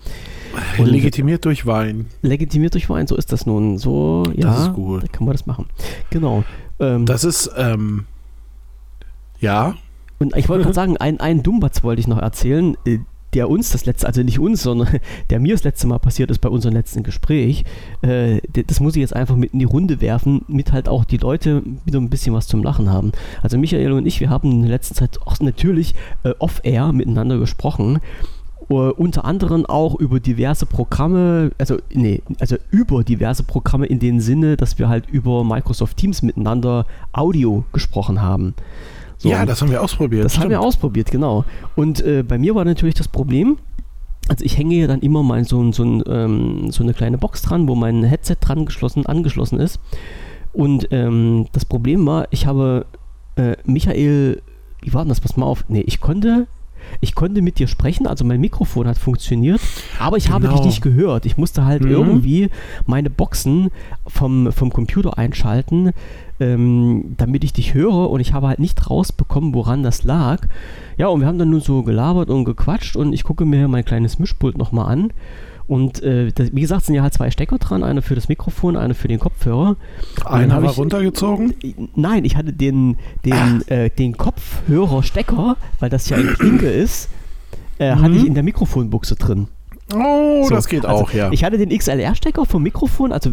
Und 0.78 0.86
legitimiert 0.86 1.44
durch 1.44 1.66
Wein. 1.66 2.06
Legitimiert 2.22 2.74
durch 2.74 2.88
Wein, 2.90 3.06
so 3.06 3.16
ist 3.16 3.32
das 3.32 3.46
nun. 3.46 3.78
So, 3.78 4.24
ja, 4.34 4.48
das 4.48 4.60
ist 4.68 4.74
gut. 4.74 5.02
da 5.02 5.06
kann 5.08 5.24
man 5.24 5.32
das 5.32 5.46
machen. 5.46 5.66
Genau. 6.10 6.44
Ähm, 6.80 7.06
das 7.06 7.24
ist, 7.24 7.50
ähm, 7.56 8.06
ja. 9.40 9.74
Und 10.18 10.36
ich 10.36 10.48
wollte 10.48 10.64
gerade 10.64 10.74
sagen, 10.82 10.96
ein, 10.96 11.20
ein 11.20 11.42
Dummbatz 11.42 11.82
wollte 11.82 12.00
ich 12.00 12.08
noch 12.08 12.18
erzählen. 12.18 12.76
Der 13.34 13.48
uns 13.48 13.70
das 13.70 13.86
letzte, 13.86 14.06
also 14.06 14.22
nicht 14.22 14.38
uns, 14.38 14.62
sondern 14.62 14.88
der 15.30 15.40
mir 15.40 15.54
das 15.54 15.64
letzte 15.64 15.86
Mal 15.86 15.98
passiert 15.98 16.30
ist 16.30 16.40
bei 16.40 16.48
unserem 16.48 16.74
letzten 16.74 17.02
Gespräch, 17.02 17.64
äh, 18.02 18.40
das 18.52 18.80
muss 18.80 18.94
ich 18.94 19.00
jetzt 19.00 19.16
einfach 19.16 19.36
mit 19.36 19.52
in 19.52 19.58
die 19.58 19.64
Runde 19.64 20.00
werfen, 20.00 20.44
mit 20.48 20.72
halt 20.72 20.88
auch 20.88 21.04
die 21.04 21.16
Leute 21.16 21.62
wieder 21.84 21.98
ein 21.98 22.10
bisschen 22.10 22.34
was 22.34 22.46
zum 22.46 22.62
Lachen 22.62 22.90
haben. 22.90 23.12
Also 23.42 23.58
Michael 23.58 23.92
und 23.92 24.06
ich, 24.06 24.20
wir 24.20 24.30
haben 24.30 24.50
in 24.50 24.62
der 24.62 24.70
letzten 24.70 24.94
Zeit 24.94 25.18
auch 25.24 25.38
natürlich 25.40 25.94
äh, 26.24 26.34
off-air 26.38 26.92
miteinander 26.92 27.38
gesprochen. 27.38 28.00
Uh, 28.70 28.90
unter 28.90 29.24
anderem 29.24 29.66
auch 29.66 29.96
über 29.96 30.20
diverse 30.20 30.66
Programme, 30.66 31.50
also 31.58 31.78
nee, 31.92 32.22
also 32.38 32.56
über 32.70 33.04
diverse 33.04 33.42
Programme 33.42 33.86
in 33.86 33.98
dem 33.98 34.20
Sinne, 34.20 34.56
dass 34.56 34.78
wir 34.78 34.88
halt 34.88 35.10
über 35.10 35.44
Microsoft 35.44 35.96
Teams 35.96 36.22
miteinander 36.22 36.86
Audio 37.12 37.64
gesprochen 37.72 38.22
haben. 38.22 38.54
So, 39.22 39.28
ja, 39.28 39.46
das 39.46 39.62
haben 39.62 39.70
wir 39.70 39.80
ausprobiert. 39.80 40.24
Das 40.24 40.32
stimmt. 40.32 40.46
haben 40.46 40.50
wir 40.50 40.60
ausprobiert, 40.60 41.12
genau. 41.12 41.44
Und 41.76 42.00
äh, 42.00 42.24
bei 42.24 42.38
mir 42.38 42.56
war 42.56 42.64
natürlich 42.64 42.96
das 42.96 43.06
Problem, 43.06 43.58
also 44.26 44.44
ich 44.44 44.58
hänge 44.58 44.74
ja 44.74 44.88
dann 44.88 44.98
immer 44.98 45.22
mal 45.22 45.44
so, 45.44 45.70
so, 45.70 45.84
ein, 45.84 46.02
ähm, 46.08 46.72
so 46.72 46.82
eine 46.82 46.92
kleine 46.92 47.18
Box 47.18 47.40
dran, 47.42 47.68
wo 47.68 47.76
mein 47.76 48.02
Headset 48.02 48.34
dran 48.40 48.66
geschlossen, 48.66 49.06
angeschlossen 49.06 49.60
ist. 49.60 49.78
Und 50.52 50.88
ähm, 50.90 51.46
das 51.52 51.64
Problem 51.64 52.04
war, 52.04 52.26
ich 52.30 52.46
habe 52.46 52.86
äh, 53.36 53.54
Michael, 53.64 54.42
wie 54.80 54.92
war 54.92 55.04
denn 55.04 55.10
das? 55.10 55.20
Pass 55.20 55.36
mal 55.36 55.46
auf. 55.46 55.66
Nee, 55.68 55.84
ich 55.86 56.00
konnte 56.00 56.48
ich 57.00 57.14
konnte 57.14 57.42
mit 57.42 57.58
dir 57.58 57.68
sprechen, 57.68 58.06
also 58.06 58.24
mein 58.24 58.40
Mikrofon 58.40 58.86
hat 58.86 58.98
funktioniert, 58.98 59.60
aber 59.98 60.16
ich 60.16 60.24
genau. 60.24 60.34
habe 60.34 60.48
dich 60.48 60.56
genau. 60.56 60.66
nicht 60.66 60.82
gehört. 60.82 61.26
Ich 61.26 61.36
musste 61.36 61.64
halt 61.64 61.82
mhm. 61.82 61.90
irgendwie 61.90 62.50
meine 62.86 63.10
Boxen 63.10 63.70
vom, 64.06 64.52
vom 64.52 64.70
Computer 64.72 65.16
einschalten, 65.18 65.92
ähm, 66.42 67.14
damit 67.16 67.44
ich 67.44 67.52
dich 67.52 67.74
höre 67.74 68.10
und 68.10 68.20
ich 68.20 68.32
habe 68.32 68.48
halt 68.48 68.58
nicht 68.58 68.90
rausbekommen, 68.90 69.54
woran 69.54 69.82
das 69.82 70.02
lag. 70.02 70.46
Ja, 70.96 71.08
und 71.08 71.20
wir 71.20 71.26
haben 71.26 71.38
dann 71.38 71.50
nur 71.50 71.60
so 71.60 71.82
gelabert 71.82 72.30
und 72.30 72.44
gequatscht 72.44 72.96
und 72.96 73.12
ich 73.12 73.24
gucke 73.24 73.44
mir 73.44 73.68
mein 73.68 73.84
kleines 73.84 74.18
Mischpult 74.18 74.58
nochmal 74.58 74.92
an 74.92 75.12
und 75.66 76.02
äh, 76.02 76.32
das, 76.32 76.54
wie 76.54 76.60
gesagt, 76.60 76.84
sind 76.84 76.94
ja 76.94 77.02
halt 77.02 77.14
zwei 77.14 77.30
Stecker 77.30 77.58
dran, 77.58 77.82
einer 77.82 78.02
für 78.02 78.14
das 78.14 78.28
Mikrofon, 78.28 78.76
einer 78.76 78.94
für 78.94 79.08
den 79.08 79.18
Kopfhörer. 79.18 79.76
Einer 80.24 80.62
war 80.62 80.70
ich, 80.70 80.76
runtergezogen? 80.76 81.54
Nein, 81.94 82.24
ich 82.24 82.36
hatte 82.36 82.52
den, 82.52 82.96
den, 83.24 83.66
äh, 83.68 83.88
den 83.90 84.16
Kopfhörerstecker, 84.16 85.56
weil 85.80 85.90
das 85.90 86.08
ja 86.08 86.16
ein 86.16 86.34
Klinke 86.38 86.68
ist, 86.68 87.08
äh, 87.78 87.94
mhm. 87.94 88.02
hatte 88.02 88.14
ich 88.16 88.26
in 88.26 88.34
der 88.34 88.42
Mikrofonbuchse 88.42 89.16
drin. 89.16 89.48
Oh, 89.94 90.44
so, 90.44 90.54
das 90.54 90.68
geht 90.68 90.84
also 90.84 91.04
auch, 91.04 91.12
ja. 91.12 91.30
Ich 91.32 91.44
hatte 91.44 91.58
den 91.58 91.70
XLR-Stecker 91.70 92.46
vom 92.46 92.62
Mikrofon, 92.62 93.12
also 93.12 93.30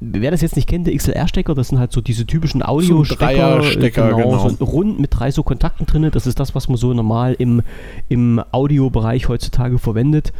wer 0.00 0.30
das 0.30 0.42
jetzt 0.42 0.56
nicht 0.56 0.68
kennt, 0.68 0.86
der 0.86 0.94
XLR-Stecker, 0.94 1.54
das 1.54 1.68
sind 1.68 1.78
halt 1.78 1.92
so 1.92 2.00
diese 2.00 2.26
typischen 2.26 2.62
Audio-Stecker, 2.62 3.62
so 3.62 3.78
genau, 3.78 4.16
genau. 4.16 4.48
So 4.48 4.64
rund 4.64 5.00
mit 5.00 5.10
drei 5.12 5.30
so 5.30 5.42
Kontakten 5.42 5.86
drin. 5.86 6.08
Das 6.12 6.26
ist 6.26 6.38
das, 6.38 6.54
was 6.54 6.68
man 6.68 6.76
so 6.76 6.94
normal 6.94 7.34
im, 7.38 7.62
im 8.08 8.40
Audiobereich 8.52 9.28
heutzutage 9.28 9.78
verwendet. 9.78 10.32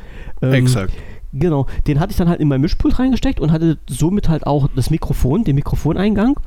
Ähm, 0.42 0.55
Exakt. 0.55 0.92
Genau, 1.33 1.66
den 1.87 2.01
hatte 2.01 2.12
ich 2.12 2.16
dann 2.16 2.29
halt 2.29 2.40
in 2.40 2.49
mein 2.49 2.61
Mischpult 2.61 2.99
reingesteckt 2.99 3.40
und 3.40 3.53
hatte 3.53 3.79
somit 3.88 4.29
halt 4.29 4.47
auch 4.47 4.68
das 4.75 4.90
Mikrofon, 4.90 5.44
den 5.44 5.57
Mikrofoneingang. 5.57 6.38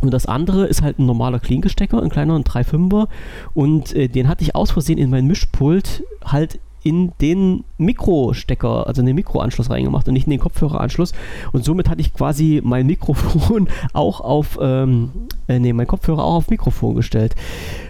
Und 0.00 0.12
das 0.12 0.26
andere 0.26 0.66
ist 0.66 0.82
halt 0.82 0.98
ein 0.98 1.06
normaler 1.06 1.40
Klinkenstecker, 1.40 2.02
ein 2.02 2.08
kleiner, 2.08 2.36
ein 2.36 2.44
3,5er. 2.44 3.08
Und 3.54 3.94
äh, 3.94 4.08
den 4.08 4.28
hatte 4.28 4.42
ich 4.42 4.54
aus 4.54 4.70
Versehen 4.70 4.98
in 4.98 5.10
mein 5.10 5.26
Mischpult 5.26 6.04
halt 6.24 6.60
in 6.88 7.12
den 7.20 7.64
Mikrostecker, 7.76 8.86
also 8.86 9.02
in 9.02 9.06
den 9.06 9.14
Mikroanschluss 9.14 9.68
reingemacht 9.68 10.08
und 10.08 10.14
nicht 10.14 10.26
in 10.26 10.30
den 10.30 10.40
Kopfhöreranschluss. 10.40 11.12
Und 11.52 11.62
somit 11.62 11.90
hatte 11.90 12.00
ich 12.00 12.14
quasi 12.14 12.62
mein 12.64 12.86
Mikrofon 12.86 13.68
auch 13.92 14.22
auf, 14.22 14.58
ähm, 14.58 15.10
äh, 15.48 15.58
nee, 15.58 15.74
mein 15.74 15.86
Kopfhörer 15.86 16.24
auch 16.24 16.36
auf 16.36 16.48
Mikrofon 16.48 16.94
gestellt. 16.94 17.34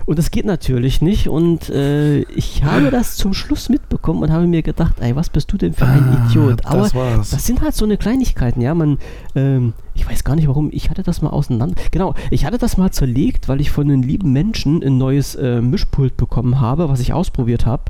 Und 0.04 0.18
das 0.18 0.32
geht 0.32 0.46
natürlich 0.46 1.00
nicht. 1.00 1.28
Und 1.28 1.70
äh, 1.70 2.22
ich 2.22 2.64
habe 2.64 2.90
das 2.90 3.14
zum 3.14 3.34
Schluss 3.34 3.68
mitbekommen 3.68 4.24
und 4.24 4.32
habe 4.32 4.48
mir 4.48 4.62
gedacht, 4.62 4.96
ey, 4.98 5.14
was 5.14 5.30
bist 5.30 5.52
du 5.52 5.56
denn 5.56 5.74
für 5.74 5.86
ein 5.86 6.02
ah, 6.02 6.26
Idiot? 6.26 6.66
Aber 6.66 6.88
das, 6.90 7.30
das, 7.30 7.46
sind 7.46 7.60
halt 7.60 7.76
so 7.76 7.84
eine 7.84 7.98
Kleinigkeiten, 7.98 8.60
ja. 8.60 8.74
Man, 8.74 8.98
ähm, 9.36 9.74
ich 9.94 10.08
weiß 10.08 10.24
gar 10.24 10.34
nicht 10.34 10.48
warum, 10.48 10.70
ich 10.72 10.90
hatte 10.90 11.04
das 11.04 11.22
mal 11.22 11.30
auseinander. 11.30 11.76
Genau, 11.92 12.14
ich 12.32 12.44
hatte 12.44 12.58
das 12.58 12.76
mal 12.76 12.90
zerlegt, 12.90 13.48
weil 13.48 13.60
ich 13.60 13.70
von 13.70 13.88
einem 13.88 14.02
lieben 14.02 14.32
Menschen 14.32 14.82
ein 14.82 14.98
neues 14.98 15.36
äh, 15.36 15.60
Mischpult 15.60 16.16
bekommen 16.16 16.60
habe, 16.60 16.88
was 16.88 16.98
ich 16.98 17.12
ausprobiert 17.12 17.64
habe 17.64 17.84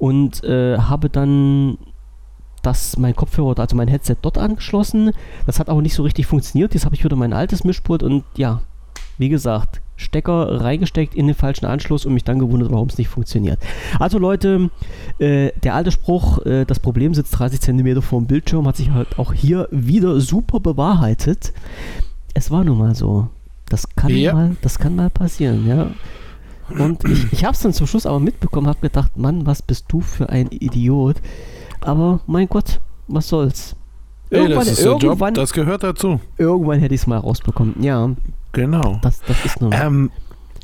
und 0.00 0.42
äh, 0.44 0.78
habe 0.78 1.10
dann 1.10 1.78
das, 2.62 2.96
mein 2.96 3.14
Kopfhörer, 3.14 3.58
also 3.58 3.76
mein 3.76 3.88
Headset 3.88 4.16
dort 4.22 4.38
angeschlossen. 4.38 5.12
Das 5.46 5.60
hat 5.60 5.68
aber 5.68 5.82
nicht 5.82 5.94
so 5.94 6.02
richtig 6.02 6.26
funktioniert. 6.26 6.74
Jetzt 6.74 6.84
habe 6.84 6.94
ich 6.94 7.04
wieder 7.04 7.16
mein 7.16 7.32
altes 7.32 7.64
Mischpult 7.64 8.02
und 8.02 8.24
ja, 8.34 8.62
wie 9.18 9.28
gesagt, 9.28 9.82
Stecker 9.96 10.62
reingesteckt 10.62 11.14
in 11.14 11.26
den 11.26 11.36
falschen 11.36 11.66
Anschluss 11.66 12.06
und 12.06 12.14
mich 12.14 12.24
dann 12.24 12.38
gewundert, 12.38 12.72
warum 12.72 12.88
es 12.88 12.96
nicht 12.96 13.08
funktioniert. 13.08 13.58
Also 13.98 14.18
Leute, 14.18 14.70
äh, 15.18 15.52
der 15.62 15.74
alte 15.74 15.92
Spruch, 15.92 16.44
äh, 16.46 16.64
das 16.64 16.80
Problem 16.80 17.12
sitzt 17.12 17.38
30 17.38 17.60
cm 17.60 18.00
vor 18.00 18.20
dem 18.20 18.26
Bildschirm, 18.26 18.66
hat 18.66 18.76
sich 18.76 18.90
halt 18.90 19.18
auch 19.18 19.34
hier 19.34 19.68
wieder 19.70 20.18
super 20.20 20.60
bewahrheitet. 20.60 21.52
Es 22.32 22.50
war 22.50 22.64
nun 22.64 22.78
mal 22.78 22.94
so. 22.94 23.28
Das 23.68 23.86
kann, 23.94 24.16
ja. 24.16 24.32
mal, 24.32 24.56
das 24.62 24.78
kann 24.78 24.96
mal 24.96 25.10
passieren, 25.10 25.66
ja. 25.68 25.88
Und 26.78 27.04
ich, 27.04 27.32
ich 27.32 27.44
habe 27.44 27.54
es 27.54 27.60
dann 27.60 27.72
zum 27.72 27.86
Schluss 27.86 28.06
aber 28.06 28.20
mitbekommen, 28.20 28.66
habe 28.66 28.80
gedacht, 28.80 29.16
Mann, 29.16 29.46
was 29.46 29.62
bist 29.62 29.86
du 29.88 30.00
für 30.00 30.28
ein 30.28 30.48
Idiot. 30.50 31.16
Aber 31.80 32.20
mein 32.26 32.48
Gott, 32.48 32.80
was 33.08 33.28
soll's. 33.28 33.76
Irgendwann, 34.30 34.66
Ey, 34.66 34.70
das, 34.70 34.80
irgendwann, 34.80 35.34
das 35.34 35.52
gehört 35.52 35.82
dazu. 35.82 36.20
Irgendwann 36.38 36.78
hätte 36.78 36.94
ich 36.94 37.00
es 37.00 37.06
mal 37.06 37.18
rausbekommen. 37.18 37.82
Ja. 37.82 38.10
Genau. 38.52 38.98
Das, 39.02 39.20
das 39.26 39.44
ist 39.44 39.60
nur. 39.60 39.72
Ähm, 39.72 40.10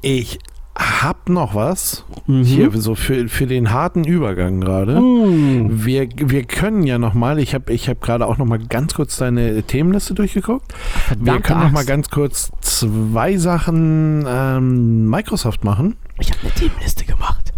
ich 0.02 0.38
hab 0.76 1.28
noch 1.28 1.54
was 1.54 2.04
mhm. 2.26 2.42
hier 2.44 2.70
so 2.72 2.94
für, 2.94 3.28
für 3.28 3.46
den 3.46 3.70
harten 3.70 4.04
Übergang 4.04 4.60
gerade. 4.60 5.00
Mhm. 5.00 5.84
Wir, 5.84 6.08
wir 6.16 6.44
können 6.44 6.82
ja 6.82 6.98
noch 6.98 7.14
mal, 7.14 7.38
ich 7.38 7.54
habe 7.54 7.72
ich 7.72 7.88
hab 7.88 8.00
gerade 8.00 8.26
auch 8.26 8.36
noch 8.36 8.44
mal 8.46 8.58
ganz 8.58 8.94
kurz 8.94 9.16
deine 9.16 9.62
Themenliste 9.62 10.14
durchgeguckt. 10.14 10.72
Verdammte 10.72 11.32
wir 11.32 11.40
können 11.40 11.60
noch 11.60 11.70
mal 11.70 11.84
ganz 11.84 12.10
kurz 12.10 12.52
zwei 12.60 13.36
Sachen 13.38 14.26
ähm, 14.28 15.08
Microsoft 15.08 15.64
machen. 15.64 15.96
Ich 16.18 16.30
habe 16.30 16.40
eine 16.42 16.50
Themenliste 16.50 17.04
gemacht. 17.04 17.52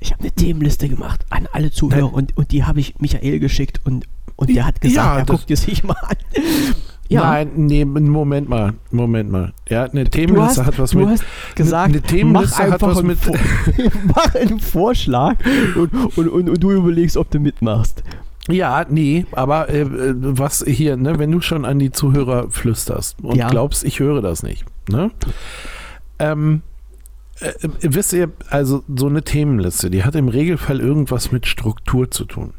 Ich 0.00 0.12
habe 0.12 0.22
eine 0.22 0.32
Themenliste 0.32 0.88
gemacht 0.88 1.24
an 1.30 1.46
alle 1.52 1.70
Zuhörer 1.70 2.12
und, 2.12 2.36
und 2.36 2.50
die 2.50 2.64
habe 2.64 2.80
ich 2.80 2.94
Michael 2.98 3.38
geschickt 3.38 3.80
und, 3.84 4.06
und 4.36 4.50
der 4.50 4.66
hat 4.66 4.80
gesagt, 4.80 5.06
ja, 5.06 5.18
er 5.18 5.26
guckt 5.26 5.50
es 5.50 5.62
sich 5.62 5.84
mal 5.84 5.96
an. 6.02 6.16
Ja. 7.12 7.20
Nein, 7.22 7.50
nee, 7.56 7.84
Moment 7.84 8.48
mal, 8.48 8.74
Moment 8.90 9.30
mal. 9.30 9.52
Ja, 9.68 9.84
eine 9.84 10.04
Du 10.04 10.10
Themenliste 10.10 10.60
hast, 10.62 10.66
hat 10.66 10.78
was 10.78 10.90
du 10.90 10.98
mit. 10.98 11.08
hast 11.08 11.24
gesagt, 11.54 11.90
eine 11.90 12.00
Themenliste 12.02 12.70
hat 12.70 12.82
was 12.82 13.02
mit- 13.02 13.18
mach 14.14 14.34
einen 14.34 14.60
Vorschlag 14.60 15.36
und, 15.76 15.92
und, 16.16 16.28
und, 16.28 16.48
und 16.50 16.62
du 16.62 16.72
überlegst, 16.72 17.16
ob 17.16 17.30
du 17.30 17.38
mitmachst. 17.40 18.02
Ja, 18.48 18.84
nee, 18.88 19.24
aber 19.32 19.68
äh, 19.68 19.82
äh, 19.82 20.14
was 20.18 20.64
hier, 20.66 20.96
ne, 20.96 21.18
wenn 21.18 21.30
du 21.30 21.40
schon 21.40 21.64
an 21.64 21.78
die 21.78 21.92
Zuhörer 21.92 22.50
flüsterst 22.50 23.16
und 23.22 23.36
Ja. 23.36 23.48
glaubst, 23.48 23.84
ich 23.84 24.00
höre 24.00 24.20
das 24.20 24.42
nicht, 24.42 24.64
ne? 24.88 25.10
Ähm, 26.18 26.62
äh, 27.40 27.46
äh, 27.48 27.68
wisst 27.82 28.12
ihr, 28.12 28.30
also 28.50 28.82
so 28.94 29.06
eine 29.06 29.22
Themenliste, 29.22 29.90
die 29.90 30.04
hat 30.04 30.14
im 30.16 30.28
Regelfall 30.28 30.80
irgendwas 30.80 31.30
mit 31.32 31.46
Struktur 31.46 32.10
zu 32.10 32.24
tun. 32.24 32.52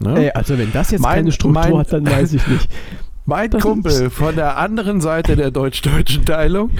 Ne? 0.00 0.24
Ey, 0.26 0.30
also 0.32 0.56
wenn 0.58 0.72
das 0.72 0.90
jetzt 0.90 1.00
Mein- 1.02 1.16
keine 1.16 1.32
Struktur 1.32 1.62
mein- 1.62 1.78
hat, 1.78 1.92
dann 1.92 2.06
weiß 2.06 2.32
ich 2.34 2.46
nicht. 2.46 2.68
mein 3.26 3.50
das 3.50 3.62
Kumpel 3.62 4.10
von 4.10 4.36
der 4.36 4.58
anderen 4.58 5.00
Seite 5.00 5.36
der 5.36 5.50
deutsch-deutschen 5.50 6.24
Teilung, 6.24 6.70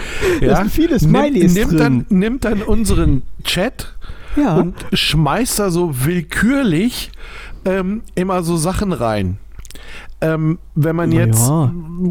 ja, 0.40 0.64
viele 0.64 0.96
nimmt, 0.96 1.00
Smileys 1.00 1.54
nimmt, 1.54 1.72
drin. 1.72 1.78
dann, 1.78 2.06
nimmt 2.10 2.44
dann 2.44 2.62
unseren 2.62 3.22
Chat 3.44 3.94
ja. 4.36 4.56
und 4.56 4.74
schmeißt 4.92 5.58
da 5.58 5.70
so 5.70 6.04
willkürlich 6.04 7.10
ähm, 7.64 8.02
immer 8.14 8.42
so 8.42 8.56
Sachen 8.56 8.92
rein. 8.92 9.38
Ähm, 10.20 10.58
wenn 10.74 10.96
man 10.96 11.12
jetzt, 11.12 11.48
ja. 11.48 11.70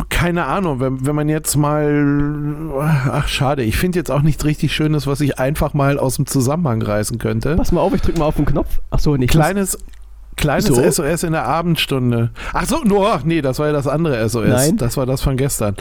keine 0.09 0.45
Ahnung, 0.45 0.79
wenn, 0.79 1.05
wenn 1.05 1.15
man 1.15 1.29
jetzt 1.29 1.55
mal, 1.55 2.69
ach 3.11 3.27
schade, 3.27 3.63
ich 3.63 3.77
finde 3.77 3.97
jetzt 3.97 4.11
auch 4.11 4.21
nichts 4.21 4.45
richtig 4.45 4.73
Schönes, 4.73 5.07
was 5.07 5.21
ich 5.21 5.39
einfach 5.39 5.73
mal 5.73 5.97
aus 5.97 6.17
dem 6.17 6.27
Zusammenhang 6.27 6.81
reißen 6.81 7.17
könnte. 7.17 7.55
Pass 7.55 7.71
mal 7.71 7.81
auf, 7.81 7.93
ich 7.93 8.01
drück 8.01 8.17
mal 8.17 8.25
auf 8.25 8.35
den 8.35 8.45
Knopf. 8.45 8.81
Achso, 8.91 9.17
nicht. 9.17 9.31
Kleines, 9.31 9.79
kleines 10.35 10.65
So? 10.65 10.89
SOS 10.89 11.23
in 11.23 11.33
der 11.33 11.45
Abendstunde. 11.45 12.31
Ach 12.53 12.65
so, 12.65 12.83
nur, 12.83 13.21
nee, 13.23 13.41
das 13.41 13.59
war 13.59 13.67
ja 13.67 13.73
das 13.73 13.87
andere 13.87 14.27
SOS. 14.27 14.47
Nein. 14.47 14.77
Das 14.77 14.97
war 14.97 15.05
das 15.05 15.21
von 15.21 15.37
gestern. 15.37 15.75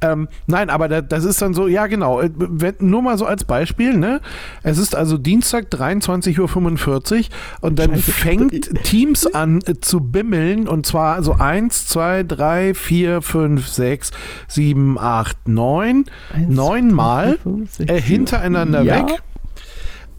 Ähm, 0.00 0.28
nein, 0.46 0.70
aber 0.70 0.88
da, 0.88 1.00
das 1.00 1.24
ist 1.24 1.40
dann 1.42 1.54
so, 1.54 1.68
ja 1.68 1.86
genau, 1.86 2.20
äh, 2.20 2.30
wenn, 2.36 2.74
nur 2.80 3.02
mal 3.02 3.18
so 3.18 3.26
als 3.26 3.44
Beispiel, 3.44 3.96
ne? 3.96 4.20
Es 4.62 4.78
ist 4.78 4.94
also 4.94 5.18
Dienstag 5.18 5.66
23.45 5.72 6.38
Uhr 6.40 7.24
und 7.60 7.78
dann 7.78 7.90
Scheiße. 7.90 8.12
fängt 8.12 8.84
Teams 8.84 9.26
an 9.26 9.60
äh, 9.66 9.80
zu 9.80 10.00
bimmeln 10.00 10.68
und 10.68 10.86
zwar 10.86 11.22
so 11.22 11.34
1, 11.34 11.86
2, 11.88 12.24
3, 12.24 12.74
4, 12.74 13.22
5, 13.22 13.68
6, 13.68 14.10
7, 14.48 14.98
8, 14.98 15.48
9, 15.48 16.04
Eins, 16.32 16.54
neunmal 16.54 17.38
äh, 17.78 18.00
hintereinander 18.00 18.82
ja. 18.82 18.96
weg. 18.96 19.22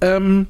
Ähm, 0.02 0.48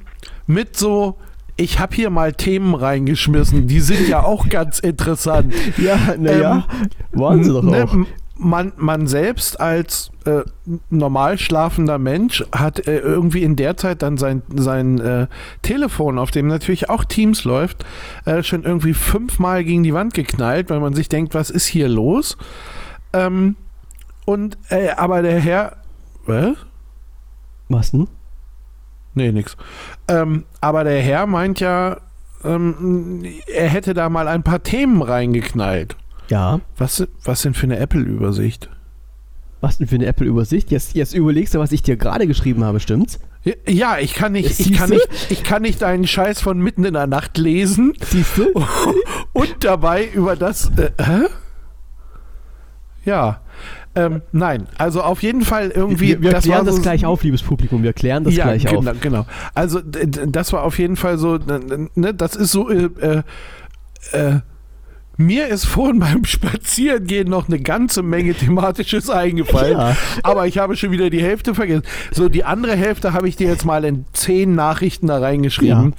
mit 0.48 0.78
so, 0.78 1.17
ich 1.55 1.79
habe 1.79 1.95
hier 1.95 2.09
mal 2.09 2.33
Themen 2.33 2.73
reingeschmissen, 2.75 3.67
die 3.67 3.79
sind 3.79 4.07
ja 4.07 4.23
auch 4.23 4.49
ganz 4.49 4.79
interessant. 4.79 5.53
Ja, 5.77 5.97
naja. 6.17 6.65
Waren 7.11 7.43
sie 7.43 7.51
doch 7.51 7.63
Ne, 7.63 7.85
auch. 7.85 7.95
Man, 8.35 8.73
man 8.77 9.05
selbst 9.07 9.59
als 9.59 10.11
äh, 10.25 10.41
normal 10.89 11.37
schlafender 11.37 11.99
Mensch 11.99 12.43
hat 12.51 12.87
äh, 12.87 12.97
irgendwie 12.97 13.43
in 13.43 13.55
der 13.55 13.77
Zeit 13.77 14.01
dann 14.01 14.17
sein, 14.17 14.41
sein 14.55 14.99
äh, 14.99 15.27
Telefon, 15.61 16.17
auf 16.17 16.31
dem 16.31 16.47
natürlich 16.47 16.89
auch 16.89 17.05
Teams 17.05 17.43
läuft, 17.43 17.85
äh, 18.25 18.41
schon 18.41 18.63
irgendwie 18.63 18.93
fünfmal 18.95 19.63
gegen 19.63 19.83
die 19.83 19.93
Wand 19.93 20.13
geknallt, 20.15 20.69
weil 20.71 20.79
man 20.79 20.93
sich 20.95 21.09
denkt, 21.09 21.35
was 21.35 21.49
ist 21.51 21.67
hier 21.67 21.87
los? 21.87 22.37
Ähm, 23.13 23.55
und 24.25 24.57
äh, 24.69 24.89
aber 24.89 25.21
der 25.21 25.39
Herr, 25.39 25.77
was? 26.25 26.55
Was 27.69 27.91
denn? 27.91 28.07
Nee, 29.13 29.32
nix. 29.32 29.56
Ähm, 30.08 30.45
aber 30.62 30.84
der 30.84 31.02
Herr 31.02 31.28
meint 31.28 31.60
ja, 31.60 31.97
ähm, 32.43 33.23
er 33.47 33.69
hätte 33.69 33.93
da 33.93 34.10
mal 34.10 34.28
ein 34.28 34.43
paar 34.43 34.63
Themen 34.63 35.02
reingeknallt. 35.02 35.95
Ja. 36.30 36.62
Was, 36.78 37.08
was 37.23 37.41
denn 37.41 37.54
für 37.54 37.65
eine 37.65 37.78
Apple-Übersicht? 37.78 38.69
Was 39.62 39.78
denn 39.78 39.88
für 39.88 39.95
eine 39.95 40.08
Apple-Übersicht? 40.08 40.71
Jetzt, 40.71 40.93
jetzt 40.93 41.13
überlegst 41.13 41.54
du, 41.54 41.60
was 41.60 41.71
ich 41.71 41.84
dir 41.84 41.95
gerade 41.95 42.28
geschrieben 42.28 42.63
habe, 42.63 42.80
stimmt's? 42.80 43.19
Ja, 43.67 43.97
ich 43.97 44.13
kann 44.13 44.32
nicht, 44.32 44.60
ich 44.60 44.73
kann 44.73 44.89
nicht, 44.89 45.08
ich 45.30 45.43
kann 45.43 45.62
nicht 45.62 45.82
deinen 45.82 46.08
Scheiß 46.08 46.41
von 46.41 46.60
mitten 46.60 46.86
in 46.86 46.93
der 46.93 47.08
Nacht 47.08 47.38
lesen 47.38 47.93
Siehst 48.02 48.38
du? 48.38 48.54
und 49.34 49.56
dabei 49.63 50.08
über 50.08 50.36
das. 50.36 50.71
Äh, 50.78 50.91
hä? 51.02 51.28
Ja. 53.06 53.41
Ähm, 53.95 54.21
nein, 54.32 54.67
also 54.77 55.01
auf 55.03 55.21
jeden 55.21 55.41
Fall 55.41 55.69
irgendwie. 55.69 56.08
Wir, 56.08 56.21
wir 56.23 56.32
das 56.32 56.45
klären 56.45 56.65
das 56.65 56.77
so- 56.77 56.82
gleich 56.82 57.06
auf, 57.06 57.23
liebes 57.23 57.43
Publikum. 57.43 57.84
Wir 57.84 57.93
klären 57.93 58.23
das 58.23 58.36
ja, 58.36 58.45
gleich 58.45 58.65
genau, 58.65 58.91
auf. 58.91 58.99
genau. 59.01 59.25
Also 59.53 59.82
das 59.82 60.51
war 60.51 60.63
auf 60.63 60.79
jeden 60.79 60.95
Fall 60.95 61.17
so, 61.19 61.38
ne, 61.95 62.13
das 62.13 62.36
ist 62.36 62.51
so, 62.51 62.69
äh, 62.69 62.89
äh, 62.99 63.21
äh, 64.13 64.39
mir 65.15 65.47
ist 65.47 65.65
vorhin 65.65 65.99
beim 65.99 66.25
Spazierengehen 66.25 67.29
noch 67.29 67.47
eine 67.47 67.60
ganze 67.60 68.01
Menge 68.01 68.34
thematisches 68.34 69.12
eingefallen, 69.12 69.77
Ja. 69.77 69.95
aber 70.23 70.47
ich 70.47 70.58
habe 70.58 70.75
schon 70.75 70.89
wieder 70.89 71.12
die 71.12 71.21
Hälfte 71.21 71.53
vergessen. 71.53 71.84
So, 72.12 72.29
die 72.29 72.43
andere 72.45 72.75
Hälfte 72.75 73.13
habe 73.13 73.29
ich 73.29 73.36
dir 73.36 73.47
jetzt 73.47 73.63
mal 73.63 73.86
in 73.86 74.06
zehn 74.13 74.56
Nachrichten 74.56 75.06
da 75.06 75.19
reingeschrieben. 75.19 75.93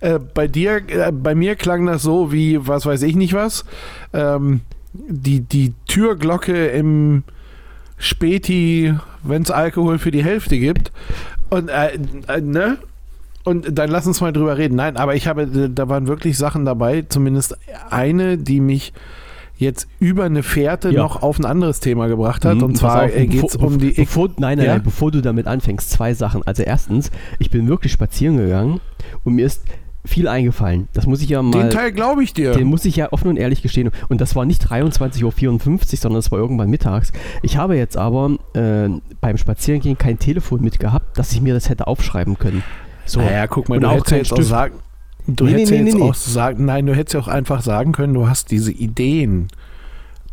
Äh, 0.00 0.18
bei 0.18 0.48
dir, 0.48 0.78
äh, 0.88 1.12
bei 1.12 1.36
mir 1.36 1.54
klang 1.54 1.86
das 1.86 2.02
so 2.02 2.32
wie, 2.32 2.66
was 2.66 2.86
weiß 2.86 3.02
ich 3.02 3.14
nicht 3.14 3.34
was, 3.34 3.64
ähm, 4.12 4.62
die, 4.94 5.42
die 5.42 5.74
Türglocke 5.86 6.66
im 6.66 7.22
Späti, 7.98 8.94
wenn 9.22 9.42
es 9.42 9.50
Alkohol 9.50 9.98
für 9.98 10.10
die 10.10 10.24
Hälfte 10.24 10.58
gibt. 10.58 10.92
Und, 11.50 11.68
äh, 11.68 11.98
äh, 12.28 12.40
ne? 12.40 12.78
Und 13.44 13.78
dann 13.78 13.90
lass 13.90 14.06
uns 14.06 14.20
mal 14.20 14.32
drüber 14.32 14.58
reden. 14.58 14.74
Nein, 14.74 14.96
aber 14.96 15.14
ich 15.14 15.28
habe, 15.28 15.42
äh, 15.42 15.70
da 15.72 15.88
waren 15.88 16.06
wirklich 16.08 16.36
Sachen 16.36 16.64
dabei, 16.64 17.02
zumindest 17.08 17.56
eine, 17.90 18.38
die 18.38 18.60
mich 18.60 18.92
jetzt 19.58 19.86
über 20.00 20.24
eine 20.24 20.42
Fährte 20.42 20.90
Ja. 20.90 21.00
noch 21.02 21.22
auf 21.22 21.38
ein 21.38 21.44
anderes 21.46 21.80
Thema 21.80 22.08
gebracht 22.08 22.44
hat. 22.44 22.56
Mhm, 22.56 22.62
und 22.64 22.76
zwar 22.76 23.04
auf, 23.04 23.12
geht 23.14 23.42
es 23.44 23.56
um 23.56 23.78
die. 23.78 23.92
Bevor, 23.92 24.28
nein, 24.38 24.58
nein, 24.58 24.66
Ja? 24.66 24.72
nein, 24.74 24.82
bevor 24.82 25.10
du 25.12 25.22
damit 25.22 25.46
anfängst, 25.46 25.90
zwei 25.90 26.12
Sachen. 26.12 26.42
Also 26.46 26.62
erstens, 26.62 27.10
ich 27.38 27.50
bin 27.50 27.66
wirklich 27.68 27.92
spazieren 27.92 28.36
gegangen 28.36 28.80
und 29.24 29.34
mir 29.36 29.46
ist 29.46 29.62
viel 30.06 30.28
eingefallen. 30.28 30.88
Das 30.92 31.06
muss 31.06 31.22
ich 31.22 31.28
ja 31.28 31.42
mal. 31.42 31.62
den 31.62 31.70
Teil 31.70 31.92
glaube 31.92 32.22
ich 32.22 32.32
dir. 32.32 32.52
Den 32.52 32.68
muss 32.68 32.84
ich 32.84 32.96
ja 32.96 33.12
offen 33.12 33.28
und 33.28 33.36
ehrlich 33.36 33.62
gestehen. 33.62 33.90
Und 34.08 34.20
das 34.20 34.34
war 34.36 34.44
nicht 34.44 34.66
23.54 34.66 35.22
Uhr, 35.24 35.78
sondern 35.98 36.18
es 36.18 36.30
war 36.30 36.38
irgendwann 36.38 36.70
mittags. 36.70 37.12
Ich 37.42 37.56
habe 37.56 37.76
jetzt 37.76 37.96
aber 37.96 38.36
äh, 38.54 38.88
beim 39.20 39.36
Spazierengehen 39.36 39.98
kein 39.98 40.18
Telefon 40.18 40.62
mitgehabt, 40.62 41.18
dass 41.18 41.32
ich 41.32 41.40
mir 41.40 41.54
das 41.54 41.68
hätte 41.68 41.86
aufschreiben 41.86 42.38
können. 42.38 42.62
So. 43.04 43.20
Naja, 43.20 43.46
guck 43.46 43.68
mal, 43.68 43.76
Und 43.76 43.82
du 43.82 43.88
auch 43.88 43.94
hättest 43.96 44.12
jetzt 44.12 44.32
auch 44.32 44.42
sagen. 44.42 44.74
Du 45.28 45.44
Nee, 45.44 45.52
hättest 45.52 45.72
nee, 45.72 45.78
jetzt 45.78 45.94
nee, 45.94 46.00
nee. 46.00 46.08
auch 46.08 46.14
sagen, 46.14 46.64
nein, 46.64 46.86
du 46.86 46.94
hättest 46.94 47.14
ja 47.14 47.20
auch 47.20 47.28
einfach 47.28 47.60
sagen 47.60 47.92
können, 47.92 48.14
du 48.14 48.28
hast 48.28 48.50
diese 48.52 48.70
Ideen. 48.70 49.48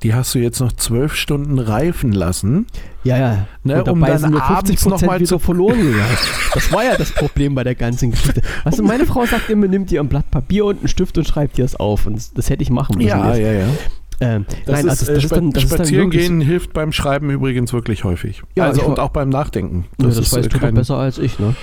Die 0.04 0.14
hast 0.14 0.36
du 0.36 0.40
jetzt 0.40 0.60
noch 0.60 0.74
zwölf 0.74 1.16
Stunden 1.16 1.60
reifen 1.60 2.12
lassen. 2.12 2.68
Ja, 3.04 3.18
ja. 3.18 3.48
Ne, 3.64 3.82
und 3.84 3.90
um 3.90 4.00
dabei 4.02 4.12
dann 4.14 4.20
sind 4.20 4.32
nur 4.32 4.42
50 4.42 4.58
abends 4.58 4.86
noch 4.86 4.92
Prozent 4.92 5.12
mal 5.12 5.20
wieder 5.20 5.28
zu- 5.28 5.40
verloren 5.40 5.78
gegangen. 5.80 6.18
Das 6.54 6.72
war 6.72 6.84
ja 6.84 6.96
das 6.98 7.12
Problem 7.12 7.56
bei 7.56 7.64
der 7.64 7.76
ganzen 7.76 8.12
Geschichte. 8.12 8.42
Weißt 8.64 8.80
du, 8.80 8.84
meine 8.84 9.06
Frau 9.06 9.26
sagt 9.26 9.50
immer, 9.50 9.68
nimmt 9.68 9.92
ihr 9.92 10.02
ein 10.02 10.08
Blatt 10.10 10.30
Papier 10.30 10.66
und 10.66 10.80
einen 10.80 10.88
Stift 10.88 11.18
und 11.18 11.26
schreibt 11.28 11.58
dir 11.58 11.64
das 11.64 11.76
auf. 11.76 12.06
Und 12.06 12.16
das, 12.18 12.34
das 12.34 12.50
hätte 12.50 12.64
ich 12.64 12.70
machen 12.70 12.98
müssen. 12.98 13.08
Ja, 13.08 13.34
jetzt. 13.34 13.40
ja, 13.40 13.52
ja. 13.54 13.66
Ähm, 14.20 14.46
Das 14.66 14.76
nein, 14.76 14.86
ist, 14.86 15.10
also 15.10 15.12
äh, 15.12 15.16
das 15.16 15.54
das 15.54 15.64
Spazierengehen 15.64 16.40
hilft 16.42 16.74
beim 16.74 16.92
Schreiben 16.92 17.30
übrigens 17.30 17.74
wirklich 17.74 18.04
häufig. 18.04 18.44
Ja, 18.56 18.66
also 18.66 18.84
und 18.84 19.00
auch 19.00 19.10
beim 19.10 19.30
Nachdenken. 19.30 19.86
Ja, 20.00 20.08
das, 20.08 20.18
weißt 20.18 20.46
äh, 20.46 20.50
du 20.50 20.60
doch 20.60 20.72
besser 20.72 20.98
als 20.98 21.18
ich, 21.18 21.40
ne? 21.40 21.56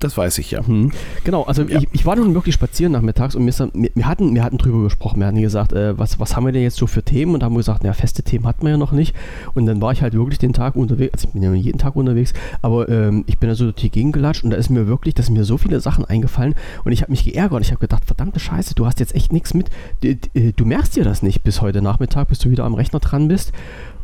Das 0.00 0.16
weiß 0.16 0.38
ich 0.38 0.52
ja. 0.52 0.62
Mhm. 0.62 0.92
Genau, 1.24 1.42
also 1.42 1.62
Ja. 1.62 1.78
ich, 1.80 1.88
ich 1.92 2.06
war 2.06 2.14
nun 2.14 2.32
wirklich 2.34 2.54
spazieren 2.54 2.92
nachmittags 2.92 3.34
und 3.34 3.44
wir, 3.44 3.70
wir, 3.94 4.06
hatten, 4.06 4.34
wir 4.34 4.44
hatten 4.44 4.58
drüber 4.58 4.84
gesprochen. 4.84 5.18
Wir 5.18 5.26
hatten 5.26 5.40
gesagt, 5.40 5.72
äh, 5.72 5.98
was, 5.98 6.20
was 6.20 6.36
haben 6.36 6.46
wir 6.46 6.52
denn 6.52 6.62
jetzt 6.62 6.76
so 6.76 6.86
für 6.86 7.02
Themen? 7.02 7.34
Und 7.34 7.40
da 7.40 7.46
haben 7.46 7.54
wir 7.54 7.58
gesagt, 7.58 7.82
naja, 7.82 7.94
feste 7.94 8.22
Themen 8.22 8.46
hatten 8.46 8.62
wir 8.62 8.70
ja 8.70 8.76
noch 8.76 8.92
nicht. 8.92 9.14
Und 9.54 9.66
dann 9.66 9.80
war 9.80 9.90
ich 9.92 10.02
halt 10.02 10.14
wirklich 10.14 10.38
den 10.38 10.52
Tag 10.52 10.76
unterwegs, 10.76 11.14
also 11.14 11.28
ich 11.28 11.32
bin 11.34 11.42
ja 11.42 11.52
jeden 11.52 11.78
Tag 11.78 11.96
unterwegs, 11.96 12.32
aber 12.62 12.88
ähm, 12.88 13.24
ich 13.26 13.38
bin 13.38 13.48
da 13.48 13.56
so 13.56 13.64
durch 13.64 13.76
die 13.76 13.90
Gegend 13.90 14.12
gelatscht 14.12 14.44
und 14.44 14.50
da 14.50 14.56
ist 14.56 14.70
mir 14.70 14.86
wirklich, 14.86 15.14
dass 15.14 15.30
mir 15.30 15.44
so 15.44 15.58
viele 15.58 15.80
Sachen 15.80 16.04
eingefallen 16.04 16.54
und 16.84 16.92
ich 16.92 17.02
habe 17.02 17.10
mich 17.10 17.24
geärgert. 17.24 17.62
Ich 17.62 17.70
habe 17.70 17.80
gedacht, 17.80 18.04
verdammte 18.04 18.38
Scheiße, 18.38 18.74
du 18.74 18.86
hast 18.86 19.00
jetzt 19.00 19.14
echt 19.16 19.32
nichts 19.32 19.52
mit. 19.52 19.68
Du, 20.02 20.14
du 20.52 20.64
merkst 20.64 20.94
dir 20.94 21.04
das 21.04 21.22
nicht 21.22 21.42
bis 21.42 21.60
heute 21.60 21.82
Nachmittag, 21.82 22.28
bis 22.28 22.38
du 22.38 22.50
wieder 22.50 22.64
am 22.64 22.74
Rechner 22.74 23.00
dran 23.00 23.26
bist. 23.26 23.52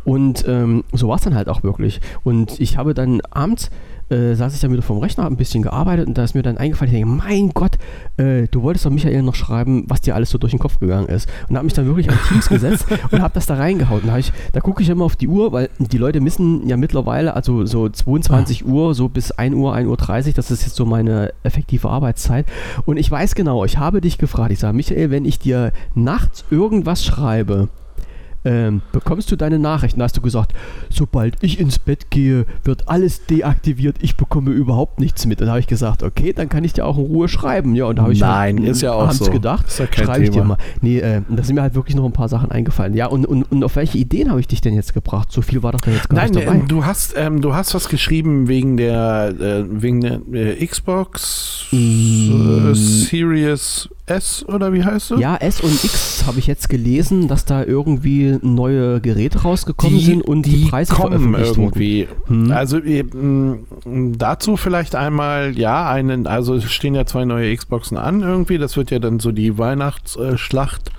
Und 0.04 0.44
ähm, 0.46 0.84
so 0.92 1.08
war 1.08 1.16
es 1.16 1.22
dann 1.22 1.34
halt 1.34 1.48
auch 1.48 1.62
wirklich. 1.62 2.00
Und 2.24 2.60
ich 2.60 2.76
habe 2.76 2.92
dann 2.92 3.22
abends, 3.30 3.70
äh, 4.10 4.34
saß 4.34 4.54
ich 4.54 4.60
dann 4.60 4.72
wieder 4.72 4.82
vom 4.82 4.98
Rechner, 4.98 5.24
hab 5.24 5.32
ein 5.32 5.36
bisschen 5.36 5.62
gearbeitet 5.62 6.06
und 6.06 6.18
da 6.18 6.24
ist 6.24 6.34
mir 6.34 6.42
dann 6.42 6.58
eingefallen, 6.58 6.92
ich 6.92 7.00
denke, 7.00 7.14
mein 7.14 7.50
Gott, 7.50 7.78
äh, 8.16 8.46
du 8.50 8.62
wolltest 8.62 8.86
doch 8.86 8.90
Michael 8.90 9.22
noch 9.22 9.34
schreiben, 9.34 9.84
was 9.88 10.00
dir 10.00 10.14
alles 10.14 10.30
so 10.30 10.38
durch 10.38 10.50
den 10.50 10.58
Kopf 10.58 10.78
gegangen 10.78 11.08
ist. 11.08 11.28
Und 11.48 11.56
habe 11.56 11.64
mich 11.64 11.74
dann 11.74 11.86
wirklich 11.86 12.10
an 12.10 12.18
Teams 12.28 12.48
gesetzt 12.48 12.86
und 13.10 13.22
habe 13.22 13.34
das 13.34 13.46
da 13.46 13.54
reingehauen. 13.54 14.02
Da, 14.06 14.18
da 14.52 14.60
gucke 14.60 14.82
ich 14.82 14.88
immer 14.88 15.04
auf 15.04 15.16
die 15.16 15.28
Uhr, 15.28 15.52
weil 15.52 15.70
die 15.78 15.98
Leute 15.98 16.24
wissen 16.24 16.68
ja 16.68 16.76
mittlerweile, 16.76 17.34
also 17.34 17.66
so 17.66 17.88
22 17.88 18.66
Uhr, 18.66 18.94
so 18.94 19.08
bis 19.08 19.30
1 19.30 19.54
Uhr, 19.54 19.74
1 19.74 19.88
Uhr 19.88 19.96
30, 19.96 20.34
das 20.34 20.50
ist 20.50 20.62
jetzt 20.62 20.76
so 20.76 20.84
meine 20.84 21.32
effektive 21.42 21.88
Arbeitszeit. 21.88 22.46
Und 22.84 22.96
ich 22.96 23.10
weiß 23.10 23.34
genau, 23.34 23.64
ich 23.64 23.78
habe 23.78 24.00
dich 24.00 24.18
gefragt, 24.18 24.52
ich 24.52 24.58
sage, 24.58 24.76
Michael, 24.76 25.10
wenn 25.10 25.24
ich 25.24 25.38
dir 25.38 25.72
nachts 25.94 26.44
irgendwas 26.50 27.04
schreibe, 27.04 27.68
ähm, 28.44 28.82
bekommst 28.92 29.30
du 29.32 29.36
deine 29.36 29.58
Nachrichten? 29.58 29.98
Da 30.00 30.04
hast 30.04 30.16
du 30.16 30.20
gesagt, 30.20 30.52
sobald 30.90 31.36
ich 31.42 31.58
ins 31.58 31.78
Bett 31.78 32.10
gehe, 32.10 32.46
wird 32.64 32.88
alles 32.88 33.24
deaktiviert, 33.26 33.96
ich 34.00 34.16
bekomme 34.16 34.50
überhaupt 34.50 35.00
nichts 35.00 35.26
mit. 35.26 35.40
Und 35.40 35.46
da 35.46 35.52
habe 35.52 35.60
ich 35.60 35.66
gesagt, 35.66 36.02
okay, 36.02 36.32
dann 36.32 36.48
kann 36.48 36.64
ich 36.64 36.72
dir 36.72 36.84
auch 36.86 36.98
in 36.98 37.04
Ruhe 37.04 37.28
schreiben. 37.28 37.74
Ja, 37.74 37.86
und 37.86 37.96
da 37.96 38.02
habe 38.02 38.12
ich 38.12 38.20
Nein, 38.20 38.58
halt, 38.58 38.68
ist 38.68 38.82
ja 38.82 38.92
auch 38.92 39.10
so. 39.12 39.30
gedacht, 39.30 39.66
Ist 39.68 39.78
ja 39.78 39.86
schreibe 39.92 40.24
ich 40.24 40.30
dir 40.30 40.44
mal. 40.44 40.58
Nee, 40.80 40.98
äh, 40.98 41.22
da 41.28 41.42
sind 41.42 41.54
mir 41.54 41.62
halt 41.62 41.74
wirklich 41.74 41.96
noch 41.96 42.04
ein 42.04 42.12
paar 42.12 42.28
Sachen 42.28 42.50
eingefallen. 42.50 42.94
Ja, 42.94 43.06
und, 43.06 43.26
und, 43.26 43.44
und 43.50 43.64
auf 43.64 43.76
welche 43.76 43.98
Ideen 43.98 44.30
habe 44.30 44.40
ich 44.40 44.48
dich 44.48 44.60
denn 44.60 44.74
jetzt 44.74 44.94
gebracht? 44.94 45.32
So 45.32 45.42
viel 45.42 45.62
war 45.62 45.72
doch 45.72 45.80
da 45.80 45.90
jetzt 45.90 46.08
gar 46.08 46.18
Nein, 46.20 46.30
nicht 46.30 46.46
dabei. 46.46 46.56
ähm, 46.58 46.68
du 46.68 46.84
hast 46.84 47.14
ähm, 47.16 47.40
du 47.40 47.54
hast 47.54 47.74
was 47.74 47.88
geschrieben 47.88 48.48
wegen 48.48 48.76
der 48.76 49.34
äh, 49.40 49.64
wegen 49.68 50.00
der 50.00 50.20
äh, 50.32 50.66
Xbox 50.66 51.66
Mm. 51.72 52.70
äh, 52.70 52.74
Series 52.74 53.88
S 54.06 54.44
oder 54.48 54.72
wie 54.74 54.84
heißt 54.84 55.12
du? 55.12 55.18
Ja, 55.18 55.36
S 55.36 55.62
und 55.62 55.82
X 55.82 56.24
habe 56.26 56.38
ich 56.38 56.46
jetzt 56.46 56.68
gelesen, 56.68 57.26
dass 57.26 57.46
da 57.46 57.64
irgendwie 57.64 58.38
neue 58.42 59.00
Geräte 59.00 59.42
rausgekommen 59.42 59.98
sind 59.98 60.22
und 60.22 60.42
die, 60.42 60.66
Preise 60.66 60.92
kommen 60.92 61.34
irgendwie. 61.34 62.08
Hm. 62.26 62.52
Also 62.52 62.78
ähm, 62.82 63.64
dazu 64.18 64.56
vielleicht 64.56 64.94
einmal, 64.94 65.56
ja, 65.58 65.88
einen, 65.88 66.26
also 66.26 66.54
es 66.54 66.70
stehen 66.70 66.94
ja 66.94 67.06
zwei 67.06 67.24
neue 67.24 67.56
Xboxen 67.56 67.96
an 67.96 68.20
irgendwie. 68.20 68.58
Das 68.58 68.76
wird 68.76 68.90
ja 68.90 68.98
dann 68.98 69.20
so 69.20 69.32
die 69.32 69.56
Weihnachtsschlacht 69.56 70.90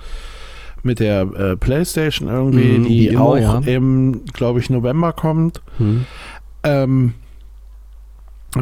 mit 0.82 0.98
der 0.98 1.22
äh, 1.22 1.56
PlayStation 1.56 2.28
irgendwie, 2.28 2.78
Mhm, 2.78 2.84
die 2.86 3.06
immer, 3.08 3.20
auch 3.20 3.36
ja. 3.36 3.58
im, 3.58 4.24
glaube 4.32 4.58
ich, 4.58 4.68
November 4.68 5.12
kommt. 5.12 5.60
Hm. 5.78 6.06
Ähm, 6.64 7.14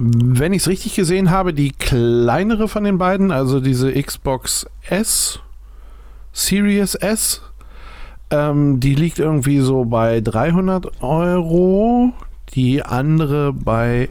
wenn 0.00 0.52
ich 0.52 0.62
es 0.62 0.68
richtig 0.68 0.94
gesehen 0.96 1.30
habe, 1.30 1.54
die 1.54 1.70
kleinere 1.70 2.68
von 2.68 2.84
den 2.84 2.98
beiden, 2.98 3.30
also 3.30 3.60
diese 3.60 3.92
Xbox 3.92 4.66
S, 4.88 5.40
Series 6.32 6.94
S, 6.94 7.42
ähm, 8.30 8.80
die 8.80 8.94
liegt 8.94 9.18
irgendwie 9.18 9.60
so 9.60 9.84
bei 9.84 10.20
300 10.20 11.02
Euro, 11.02 12.12
die 12.54 12.82
andere 12.82 13.52
bei 13.52 14.08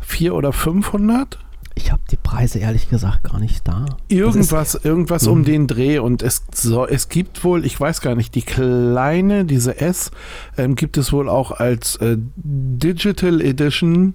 400 0.00 0.38
oder 0.38 0.52
500. 0.52 1.38
Ich 1.74 1.92
habe 1.92 2.02
die 2.10 2.16
Preise 2.16 2.58
ehrlich 2.58 2.88
gesagt 2.90 3.22
gar 3.22 3.38
nicht 3.38 3.66
da. 3.68 3.86
Irgendwas, 4.08 4.74
irgendwas 4.74 5.26
Mhm. 5.26 5.32
um 5.32 5.44
den 5.44 5.66
Dreh 5.68 5.98
und 6.00 6.22
es, 6.22 6.42
so, 6.52 6.86
es 6.86 7.08
gibt 7.08 7.44
wohl, 7.44 7.64
ich 7.64 7.78
weiß 7.78 8.00
gar 8.00 8.16
nicht, 8.16 8.34
die 8.34 8.42
kleine, 8.42 9.44
diese 9.44 9.80
S, 9.80 10.10
ähm, 10.56 10.74
gibt 10.74 10.96
es 10.96 11.12
wohl 11.12 11.28
auch 11.28 11.52
als 11.52 11.96
äh, 11.96 12.16
Digital 12.36 13.40
Edition, 13.40 14.14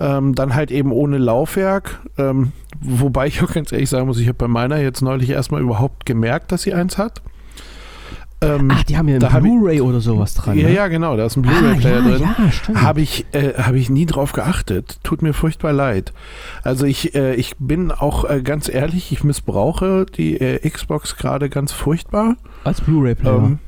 ähm, 0.00 0.34
dann 0.34 0.54
halt 0.54 0.70
eben 0.70 0.92
ohne 0.92 1.18
Laufwerk. 1.18 2.00
Ähm, 2.18 2.52
wobei 2.80 3.26
ich 3.26 3.42
auch 3.42 3.52
ganz 3.52 3.72
ehrlich 3.72 3.90
sagen 3.90 4.06
muss, 4.06 4.18
ich 4.18 4.26
habe 4.26 4.38
bei 4.38 4.48
meiner 4.48 4.78
jetzt 4.78 5.02
neulich 5.02 5.30
erstmal 5.30 5.60
überhaupt 5.60 6.06
gemerkt, 6.06 6.52
dass 6.52 6.62
sie 6.62 6.74
eins 6.74 6.98
hat. 6.98 7.22
Ähm, 8.40 8.68
Ach, 8.70 8.82
die 8.84 8.96
haben 8.96 9.08
ja 9.08 9.16
einen 9.16 9.42
Blu-ray 9.42 9.80
oder 9.80 10.00
sowas 10.00 10.34
dran. 10.34 10.58
ja, 10.58 10.68
ne? 10.68 10.74
ja, 10.74 10.88
genau, 10.88 11.16
da 11.16 11.26
ist 11.26 11.36
ein 11.36 11.46
ah, 11.46 11.50
Blu-ray-Player 11.50 12.00
ja, 12.00 12.02
drin. 12.02 12.28
ja. 12.74 12.82
Habe 12.82 13.00
ich, 13.00 13.26
äh, 13.32 13.54
hab 13.54 13.74
ich 13.74 13.88
nie 13.90 14.06
drauf 14.06 14.32
geachtet. 14.32 14.98
Tut 15.02 15.22
mir 15.22 15.32
furchtbar 15.32 15.72
leid. 15.72 16.12
Also 16.62 16.84
ich, 16.84 17.14
äh, 17.14 17.34
ich 17.34 17.56
bin 17.58 17.90
auch 17.90 18.28
äh, 18.28 18.42
ganz 18.42 18.68
ehrlich, 18.68 19.12
ich 19.12 19.24
missbrauche 19.24 20.06
die 20.06 20.40
äh, 20.40 20.68
Xbox 20.68 21.16
gerade 21.16 21.48
ganz 21.48 21.72
furchtbar. 21.72 22.36
Als 22.64 22.80
Blu-ray-Player. 22.80 23.36
Ähm, 23.36 23.58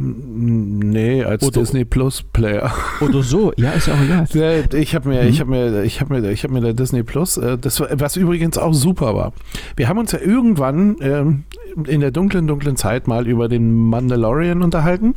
nee, 0.00 1.22
als 1.24 1.42
Oder- 1.42 1.60
Disney 1.60 1.84
Plus 1.84 2.22
Player. 2.22 2.72
oder 3.00 3.22
so. 3.22 3.52
Ja, 3.56 3.70
ist 3.72 3.86
ja 3.88 3.94
auch 3.94 4.00
egal. 4.00 4.26
Ja, 4.32 4.78
Ich 4.78 4.94
habe 4.94 5.08
mir, 5.08 5.22
Mhm. 5.22 5.28
ich 5.28 5.40
habe 5.40 5.50
mir, 5.50 5.82
ich 5.82 6.00
habe 6.00 6.20
mir, 6.20 6.30
ich 6.30 6.42
habe 6.44 6.54
mir 6.54 6.60
da 6.60 6.72
Disney 6.72 7.02
Plus, 7.02 7.36
äh, 7.36 7.58
das 7.58 7.80
war, 7.80 7.88
was 7.94 8.16
übrigens 8.16 8.58
auch 8.58 8.72
super 8.74 9.14
war. 9.14 9.32
Wir 9.76 9.88
haben 9.88 9.98
uns 9.98 10.12
ja 10.12 10.18
irgendwann 10.20 10.96
ähm, 11.00 11.44
in 11.86 12.00
der 12.00 12.10
dunklen, 12.10 12.46
dunklen 12.46 12.76
Zeit 12.76 13.06
mal 13.08 13.26
über 13.28 13.48
den 13.48 13.72
Mandalorian 13.88 14.62
unterhalten. 14.62 15.14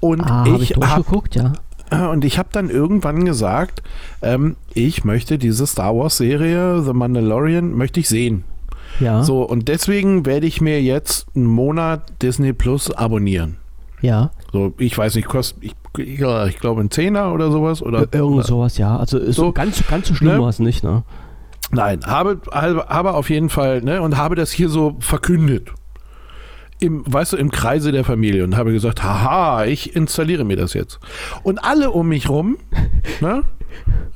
Und 0.00 0.20
Ah, 0.22 0.44
habe 0.46 0.62
ich 0.62 0.72
habe 0.74 0.80
durchgeguckt, 0.86 1.34
ja. 1.34 1.52
Äh, 1.90 2.06
Und 2.06 2.24
ich 2.24 2.38
habe 2.38 2.48
dann 2.52 2.70
irgendwann 2.70 3.24
gesagt, 3.24 3.82
ähm, 4.22 4.56
ich 4.74 5.04
möchte 5.04 5.38
diese 5.38 5.66
Star 5.66 5.94
Wars 5.96 6.16
Serie 6.16 6.82
The 6.82 6.92
Mandalorian 6.92 7.72
möchte 7.76 8.00
ich 8.00 8.08
sehen. 8.08 8.44
Ja, 8.98 9.22
So 9.22 9.42
und 9.42 9.68
deswegen 9.68 10.26
werde 10.26 10.46
ich 10.46 10.60
mir 10.60 10.82
jetzt 10.82 11.26
einen 11.34 11.46
Monat 11.46 12.02
Disney 12.22 12.52
Plus 12.52 12.90
abonnieren. 12.90 13.56
Ja. 14.00 14.30
So, 14.52 14.72
ich 14.78 14.96
weiß 14.96 15.14
nicht, 15.14 15.28
kostet 15.28 15.62
ich, 15.64 15.74
ich 15.98 16.16
glaube 16.60 16.80
ein 16.80 16.90
Zehner 16.90 17.32
oder 17.32 17.50
sowas 17.50 17.82
oder 17.82 18.00
Ir- 18.02 18.14
Irgend 18.14 18.44
sowas, 18.46 18.78
ja. 18.78 18.96
Also 18.96 19.18
ist 19.18 19.36
So, 19.36 19.52
ganz, 19.52 19.86
ganz 19.88 20.08
so 20.08 20.14
schlimm 20.14 20.34
ne? 20.34 20.40
war 20.40 20.48
es 20.48 20.58
nicht, 20.58 20.82
ne? 20.84 21.02
Nein, 21.72 22.00
habe, 22.04 22.40
habe, 22.50 22.86
habe 22.88 23.14
auf 23.14 23.30
jeden 23.30 23.48
Fall, 23.48 23.80
ne, 23.82 24.02
und 24.02 24.16
habe 24.16 24.34
das 24.34 24.50
hier 24.50 24.68
so 24.68 24.96
verkündet. 24.98 25.68
Im, 26.80 27.02
weißt 27.06 27.34
du, 27.34 27.36
im 27.36 27.50
Kreise 27.50 27.92
der 27.92 28.04
Familie 28.04 28.42
und 28.42 28.56
habe 28.56 28.72
gesagt, 28.72 29.02
haha, 29.04 29.64
ich 29.66 29.94
installiere 29.94 30.44
mir 30.44 30.56
das 30.56 30.72
jetzt. 30.72 30.98
Und 31.42 31.62
alle 31.62 31.90
um 31.90 32.08
mich 32.08 32.28
rum, 32.28 32.56
ne? 33.20 33.42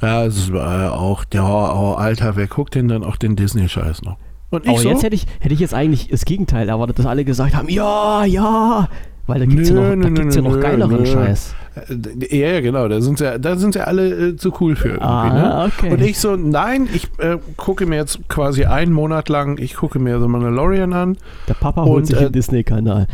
Ja, 0.00 0.24
es 0.24 0.48
äh, 0.50 0.54
auch, 0.56 1.24
ja, 1.32 1.44
oh, 1.44 1.92
Alter, 1.94 2.36
wer 2.36 2.46
guckt 2.48 2.74
denn 2.74 2.88
dann 2.88 3.04
auch 3.04 3.16
den 3.16 3.36
Disney-Scheiß 3.36 4.02
noch? 4.02 4.16
Und 4.50 4.64
ich 4.64 4.70
Aber 4.70 4.78
so, 4.80 4.88
jetzt 4.88 5.02
hätte 5.02 5.14
ich, 5.14 5.26
hätte 5.40 5.54
ich 5.54 5.60
jetzt 5.60 5.74
eigentlich 5.74 6.08
das 6.08 6.24
Gegenteil 6.24 6.68
erwartet, 6.68 6.98
dass 6.98 7.06
alle 7.06 7.24
gesagt 7.24 7.54
haben, 7.54 7.68
ja, 7.68 8.24
ja. 8.24 8.88
Weil 9.26 9.40
da 9.40 9.46
gibt 9.46 9.62
es 9.62 9.70
ja 9.70 9.74
Nö, 9.74 9.96
noch, 9.96 10.10
nö, 10.10 10.30
ja 10.30 10.42
noch 10.42 10.60
geileren 10.60 10.96
nö. 11.02 11.06
Scheiß. 11.06 11.54
äh, 11.88 12.36
ja, 12.38 12.48
ja, 12.52 12.60
genau, 12.60 12.88
da 12.88 13.00
sind 13.00 13.20
ja, 13.20 13.38
da 13.38 13.56
sind 13.56 13.74
ja 13.74 13.84
alle 13.84 14.28
äh, 14.28 14.36
zu 14.36 14.52
cool 14.60 14.76
für 14.76 14.88
irgendwie, 14.90 15.04
ne? 15.04 15.54
Ah, 15.54 15.66
okay. 15.66 15.92
Und 15.92 16.02
ich 16.02 16.18
so, 16.18 16.36
nein, 16.36 16.88
ich 16.92 17.08
äh, 17.18 17.38
gucke 17.56 17.86
mir 17.86 17.96
jetzt 17.96 18.28
quasi 18.28 18.66
einen 18.66 18.92
Monat 18.92 19.28
lang, 19.28 19.58
ich 19.58 19.74
gucke 19.74 19.98
mir 19.98 20.20
The 20.20 20.28
Mandalorian 20.28 20.92
an. 20.92 21.16
Der 21.48 21.54
Papa 21.54 21.84
holt 21.84 22.02
Und, 22.02 22.06
sich 22.06 22.16
äh, 22.16 22.24
den 22.24 22.32
Disney-Kanal. 22.32 23.06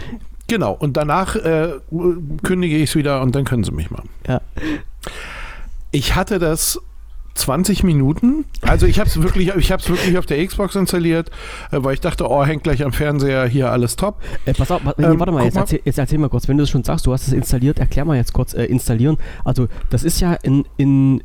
Genau, 0.48 0.72
und 0.72 0.96
danach 0.96 1.36
äh, 1.36 1.74
kündige 2.42 2.76
ich 2.76 2.90
es 2.90 2.96
wieder 2.96 3.22
und 3.22 3.34
dann 3.36 3.44
können 3.44 3.62
sie 3.62 3.70
mich 3.70 3.90
mal. 3.92 4.02
Ja. 4.26 4.40
Ich 5.92 6.16
hatte 6.16 6.40
das 6.40 6.80
20 7.34 7.84
Minuten. 7.84 8.44
Also 8.62 8.86
ich 8.86 8.98
habe 8.98 9.08
es 9.08 9.22
wirklich, 9.22 9.54
ich 9.56 9.72
habe 9.72 9.82
es 9.82 9.88
wirklich 9.88 10.18
auf 10.18 10.26
der 10.26 10.44
Xbox 10.46 10.74
installiert, 10.74 11.30
äh, 11.70 11.78
weil 11.82 11.94
ich 11.94 12.00
dachte, 12.00 12.28
oh, 12.28 12.44
hängt 12.44 12.62
gleich 12.64 12.84
am 12.84 12.92
Fernseher 12.92 13.46
hier 13.46 13.70
alles 13.70 13.96
top. 13.96 14.16
Äh, 14.44 14.54
pass 14.54 14.70
auf, 14.70 14.82
nee, 14.84 15.04
Ähm, 15.04 15.18
warte 15.18 15.32
mal 15.32 15.44
jetzt, 15.44 15.54
mal. 15.54 15.62
Erzähl, 15.62 15.80
jetzt 15.84 15.98
erzähl 15.98 16.18
mal 16.18 16.28
kurz, 16.28 16.48
wenn 16.48 16.56
du 16.56 16.64
es 16.64 16.70
schon 16.70 16.84
sagst, 16.84 17.06
du 17.06 17.12
hast 17.12 17.26
es 17.26 17.32
installiert, 17.32 17.78
erklär 17.78 18.04
mal 18.04 18.16
jetzt 18.16 18.32
kurz, 18.32 18.54
äh, 18.54 18.64
installieren. 18.64 19.16
Also 19.44 19.68
das 19.90 20.04
ist 20.04 20.20
ja 20.20 20.36
ein, 20.44 20.64
ein 20.78 21.22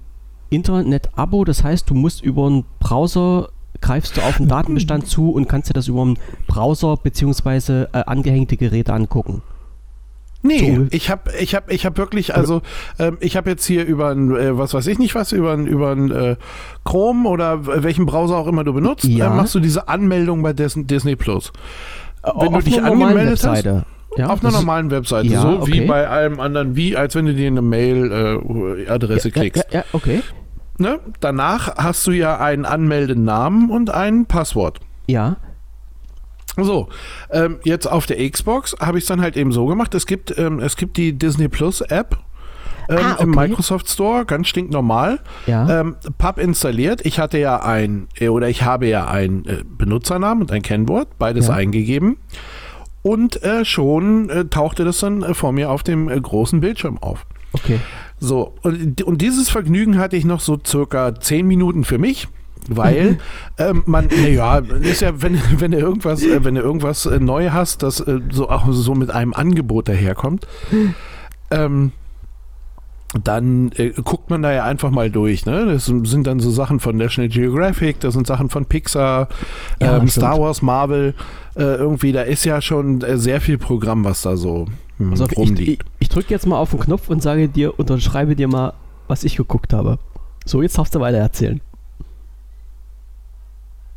Internet-Abo, 0.50 1.44
das 1.44 1.64
heißt, 1.64 1.90
du 1.90 1.96
musst 1.96 2.24
über 2.24 2.48
einen 2.48 2.66
Browser, 2.80 3.50
greifst 3.82 4.18
du 4.18 4.22
auf 4.22 4.40
einen 4.40 4.48
Datenbestand 4.48 5.08
zu 5.08 5.32
und 5.32 5.50
kannst 5.50 5.70
dir 5.70 5.74
das 5.74 5.88
über 5.88 6.04
einen 6.04 6.18
Browser 6.48 6.98
bzw. 6.98 7.84
Äh, 7.84 7.88
angehängte 8.06 8.58
Geräte 8.58 8.94
angucken. 8.94 9.42
Nee, 10.46 10.76
So. 10.76 10.88
ich 10.92 11.10
habe 11.10 11.32
ich 11.40 11.56
hab, 11.56 11.72
ich 11.72 11.86
hab 11.86 11.98
wirklich, 11.98 12.36
also 12.36 12.62
ähm, 13.00 13.18
ich 13.20 13.36
habe 13.36 13.50
jetzt 13.50 13.66
hier 13.66 13.86
über 13.86 14.10
ein, 14.10 14.36
äh, 14.36 14.58
was 14.58 14.74
weiß 14.74 14.86
ich 14.88 15.00
nicht 15.00 15.16
was, 15.16 15.32
über 15.32 15.54
ein, 15.54 15.66
über 15.68 15.92
ein 15.92 16.12
äh, 16.12 16.36
Chrome 16.84 17.28
oder 17.28 17.66
welchen 17.84 18.06
Browser 18.06 18.36
auch 18.38 18.48
immer 18.48 18.64
du 18.64 18.74
benutzt, 18.74 19.06
Ja. 19.06 19.28
äh, 19.34 19.36
machst 19.36 19.56
du 19.56 19.60
diese 19.60 19.88
Anmeldung 19.88 20.42
bei 20.44 20.54
Dis 20.54 20.76
Disney 20.78 21.16
Plus. 21.16 21.52
Wenn 22.24 22.52
du 22.52 22.58
Auf 22.58 22.64
dich 22.64 22.78
einer 22.78 22.90
normalen 22.90 23.18
angemeldet 23.18 23.44
hast. 23.46 23.66
Ja, 24.18 24.28
auf 24.30 24.42
einer 24.44 24.54
normalen 24.54 24.92
Webseite, 24.92 25.28
Ja, 25.28 25.42
so 25.42 25.50
okay. 25.60 25.74
wie 25.74 25.82
bei 25.88 26.08
allem 26.08 26.40
anderen, 26.40 26.76
wie 26.78 26.96
als 26.96 27.16
wenn 27.16 27.26
du 27.26 27.34
dir 27.34 27.48
eine 27.48 27.62
Mail-Adresse 27.62 29.28
ja, 29.30 29.34
klickst. 29.34 29.66
Ja, 29.72 29.80
ja, 29.80 29.86
okay. 29.94 30.22
Ne? 30.78 31.00
Danach 31.20 31.76
hast 31.78 32.06
du 32.08 32.12
ja 32.12 32.38
einen 32.40 32.66
Anmeldenamen 32.66 33.70
und 33.70 33.90
ein 33.90 34.26
Passwort. 34.26 34.80
Ja, 35.08 35.38
So, 36.58 36.88
ähm, 37.32 37.58
jetzt 37.64 37.86
auf 37.92 38.06
der 38.06 38.30
Xbox 38.30 38.76
habe 38.80 38.98
ich 38.98 39.04
es 39.04 39.08
dann 39.08 39.22
halt 39.22 39.36
eben 39.38 39.52
so 39.52 39.66
gemacht. 39.66 39.94
Es 39.96 40.06
gibt, 40.06 40.38
ähm, 40.38 40.60
es 40.60 40.78
gibt 40.78 40.98
die 40.98 41.14
Disney 41.14 41.48
Plus 41.50 41.82
App 41.82 42.18
ähm, 42.88 42.98
Ah, 42.98 43.18
im 43.20 43.32
okay. 43.32 43.48
Microsoft 43.48 43.90
Store, 43.90 44.26
ganz 44.26 44.48
stinknormal. 44.48 45.20
ja. 45.48 45.82
Ähm, 45.82 45.96
Pub 46.18 46.38
installiert. 46.38 47.06
Ich 47.06 47.20
hatte 47.20 47.38
ja 47.40 47.62
ein, 47.64 48.08
äh, 48.20 48.30
oder 48.30 48.48
ich 48.48 48.64
habe 48.64 48.88
ja 48.88 49.06
einen 49.08 49.46
äh, 49.46 49.64
Benutzernamen 49.66 50.44
und 50.44 50.52
ein 50.52 50.62
Kennwort, 50.62 51.18
beides 51.18 51.48
Ja. 51.48 51.56
eingegeben. 51.56 52.18
Und 53.02 53.44
äh, 53.44 53.66
schon 53.66 54.30
äh, 54.30 54.46
tauchte 54.46 54.84
das 54.86 55.00
dann 55.00 55.24
äh, 55.24 55.34
vor 55.34 55.52
mir 55.52 55.70
auf 55.72 55.84
dem 55.84 56.08
großen 56.08 56.60
Bildschirm 56.62 56.98
auf. 57.00 57.26
okay. 57.54 57.80
So, 58.18 58.54
und, 58.62 59.02
und 59.02 59.22
dieses 59.22 59.50
Vergnügen 59.50 59.98
hatte 59.98 60.16
ich 60.16 60.24
noch 60.24 60.40
so 60.40 60.58
circa 60.66 61.14
zehn 61.20 61.46
Minuten 61.48 61.84
für 61.84 61.98
mich. 61.98 62.28
Weil 62.70 63.18
ähm, 63.58 63.84
man, 63.86 64.08
naja, 64.08 64.58
ist 64.58 65.02
ja, 65.02 65.22
wenn, 65.22 65.40
wenn 65.58 65.72
du 65.72 65.78
irgendwas, 65.80 66.24
äh, 66.24 66.44
wenn 66.44 66.56
du 66.56 66.62
irgendwas 66.62 67.06
äh, 67.06 67.20
neu 67.20 67.50
hast, 67.52 67.84
das 67.84 68.00
äh, 68.00 68.20
so 68.32 68.50
auch 68.50 68.66
so 68.72 68.96
mit 68.96 69.12
einem 69.12 69.34
Angebot 69.34 69.88
daherkommt, 69.88 70.48
ähm, 71.52 71.92
dann 73.24 73.72
äh, 73.76 73.92
guckt 74.04 74.30
man 74.30 74.42
da 74.42 74.52
ja 74.52 74.64
einfach 74.66 74.92
mal 74.92 75.10
durch. 75.10 75.46
Ne? 75.46 75.66
Das 75.66 75.86
sind 75.86 76.28
dann 76.28 76.40
so 76.40 76.52
Sachen 76.52 76.80
von 76.80 76.98
National 76.98 77.30
Geographic, 77.30 78.00
das 78.02 78.14
sind 78.14 78.28
Sachen 78.28 78.50
von 78.50 78.66
Pixar, 78.66 79.30
Ja, 79.82 79.98
ähm. 79.98 80.08
Star 80.08 80.40
Wars, 80.40 80.62
Marvel. 80.62 81.14
Äh, 81.56 81.62
irgendwie, 81.76 82.12
da 82.12 82.24
ist 82.24 82.44
ja 82.44 82.62
schon 82.62 83.02
äh, 83.02 83.18
sehr 83.18 83.40
viel 83.40 83.58
Programm, 83.58 84.04
was 84.04 84.24
da 84.24 84.36
so 84.36 84.68
Also 85.12 85.28
ich, 85.30 85.38
rumliegt. 85.38 85.84
ich, 85.84 85.90
ich 86.00 86.10
drücke 86.10 86.32
jetzt 86.32 86.46
mal 86.46 86.58
auf 86.58 86.72
den 86.72 86.82
Knopf 86.82 87.10
und 87.10 87.24
sage 87.24 87.48
dir, 87.48 87.80
unterschreibe 87.80 88.36
dir 88.36 88.50
mal, 88.50 88.74
was 89.08 89.24
ich 89.24 89.38
geguckt 89.38 89.72
habe. 89.72 89.98
So, 90.46 90.62
jetzt 90.62 90.78
darfst 90.78 90.94
du 90.96 91.00
weiter 91.00 91.18
erzählen. 91.18 91.62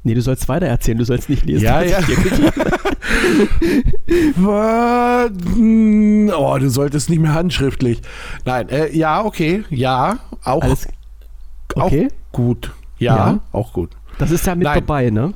Nee, 0.05 0.15
du 0.15 0.23
sollst 0.23 0.49
weiter 0.49 0.67
erzählen, 0.67 0.97
du 0.99 1.05
sollst 1.05 1.29
nicht 1.29 1.45
lesen. 1.45 1.65
Ja, 1.65 1.83
ja. 1.83 1.99
Hm, 5.55 6.31
Oh, 6.37 6.57
du 6.59 6.69
solltest 6.71 7.11
nicht 7.11 7.21
mehr 7.21 7.35
handschriftlich. 7.35 8.01
Nein, 8.45 8.69
äh, 8.69 8.95
ja, 8.97 9.25
okay, 9.25 9.65
ja, 9.71 10.19
auch, 10.45 10.63
Alles 10.63 10.89
okay? 11.75 12.09
auch 12.09 12.33
gut. 12.33 12.73
Ja, 12.99 13.17
Ja. 13.17 13.39
auch 13.53 13.73
gut. 13.73 13.91
Das 14.19 14.31
ist 14.31 14.47
ja 14.47 14.55
mit 14.55 14.65
Nein. 14.65 14.81
dabei, 14.81 15.11
ne? 15.11 15.33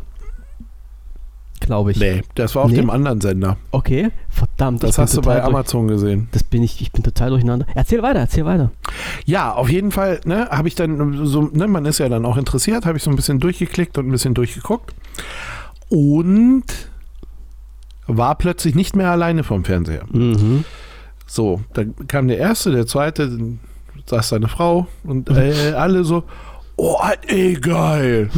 Glaube 1.65 1.93
ich. 1.93 1.99
Nee, 1.99 2.23
das 2.35 2.55
war 2.55 2.65
auf 2.65 2.71
Nee? 2.71 2.77
dem 2.79 2.91
anderen 2.91 3.21
Sender. 3.21 3.57
Okay, 3.71 4.11
verdammt. 4.29 4.83
Das 4.83 4.99
hast 4.99 5.17
du 5.17 5.23
bei 5.23 5.35
durch- 5.35 5.45
Amazon 5.45 5.87
gesehen. 5.87 6.29
Das 6.33 6.43
bin 6.45 6.63
ich, 6.63 6.81
ich 6.81 6.91
bin 6.93 7.03
total 7.05 7.31
durcheinander. 7.31 7.67
Erzähl 7.75 8.03
weiter, 8.03 8.19
erzähl 8.21 8.45
weiter. 8.45 8.73
Ja, 9.25 9.53
auf 9.55 9.71
jeden 9.71 9.93
Fall, 9.93 10.21
ne, 10.25 10.49
habe 10.51 10.67
ich 10.69 10.75
dann 10.75 11.25
so, 11.27 11.43
ne, 11.53 11.69
man 11.69 11.85
ist 11.87 11.99
ja 11.99 12.09
dann 12.09 12.27
auch 12.27 12.37
interessiert, 12.37 12.85
habe 12.85 12.99
ich 12.99 13.05
so 13.05 13.11
ein 13.11 13.17
bisschen 13.17 13.39
durchgeklickt 13.41 13.97
und 13.97 14.09
ein 14.09 14.11
bisschen 14.11 14.35
durchgeguckt 14.35 14.93
und 15.89 16.65
war 18.07 18.35
plötzlich 18.35 18.75
nicht 18.75 18.97
mehr 18.97 19.11
alleine 19.11 19.45
vom 19.45 19.65
Fernseher. 19.65 20.03
Mhm. 20.11 20.65
So, 21.27 21.63
dann 21.75 21.95
kam 22.09 22.29
der 22.29 22.39
erste, 22.39 22.73
der 22.73 22.87
zweite, 22.87 23.29
dann 23.29 23.61
saß 24.07 24.31
seine 24.31 24.49
Frau 24.49 24.87
und 25.05 25.31
äh, 25.31 25.73
alle 25.77 26.05
so, 26.05 26.25
oh, 26.77 26.99
ey, 27.29 27.55
geil. 27.55 28.31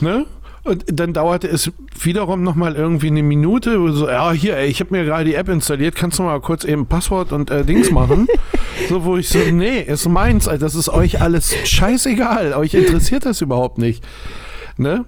ne? 0.00 0.26
Und 0.70 0.84
dann 0.86 1.12
dauerte 1.12 1.48
es 1.48 1.72
wiederum 2.00 2.44
nochmal 2.44 2.76
irgendwie 2.76 3.08
eine 3.08 3.24
Minute, 3.24 3.80
wo 3.80 3.90
so, 3.90 4.08
ja, 4.08 4.30
hier, 4.30 4.56
ey, 4.56 4.68
ich 4.68 4.78
habe 4.78 4.94
mir 4.94 5.04
gerade 5.04 5.24
die 5.24 5.34
App 5.34 5.48
installiert, 5.48 5.96
kannst 5.96 6.20
du 6.20 6.22
mal 6.22 6.40
kurz 6.40 6.62
eben 6.62 6.86
Passwort 6.86 7.32
und 7.32 7.50
äh, 7.50 7.64
Dings 7.64 7.90
machen? 7.90 8.28
so, 8.88 9.04
wo 9.04 9.16
ich 9.16 9.28
so, 9.28 9.40
nee, 9.50 9.80
ist 9.80 10.08
meins, 10.08 10.44
das 10.44 10.76
ist 10.76 10.88
euch 10.88 11.20
alles 11.20 11.52
scheißegal, 11.68 12.52
euch 12.52 12.74
interessiert 12.74 13.26
das 13.26 13.40
überhaupt 13.40 13.78
nicht. 13.78 14.06
Ne? 14.76 15.06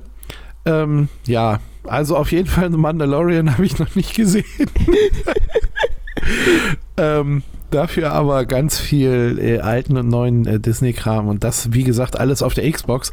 Ähm, 0.64 1.08
ja, 1.26 1.60
also 1.84 2.16
auf 2.16 2.32
jeden 2.32 2.48
Fall 2.48 2.72
The 2.72 2.76
Mandalorian 2.76 3.48
habe 3.52 3.64
ich 3.64 3.78
noch 3.78 3.94
nicht 3.94 4.16
gesehen. 4.16 4.44
ähm, 6.96 7.44
dafür 7.70 8.10
aber 8.10 8.46
ganz 8.46 8.80
viel 8.80 9.38
äh, 9.40 9.60
alten 9.60 9.96
und 9.96 10.08
neuen 10.08 10.44
äh, 10.44 10.58
Disney-Kram 10.58 11.28
und 11.28 11.44
das, 11.44 11.72
wie 11.72 11.84
gesagt, 11.84 12.18
alles 12.18 12.42
auf 12.42 12.54
der 12.54 12.68
Xbox. 12.68 13.12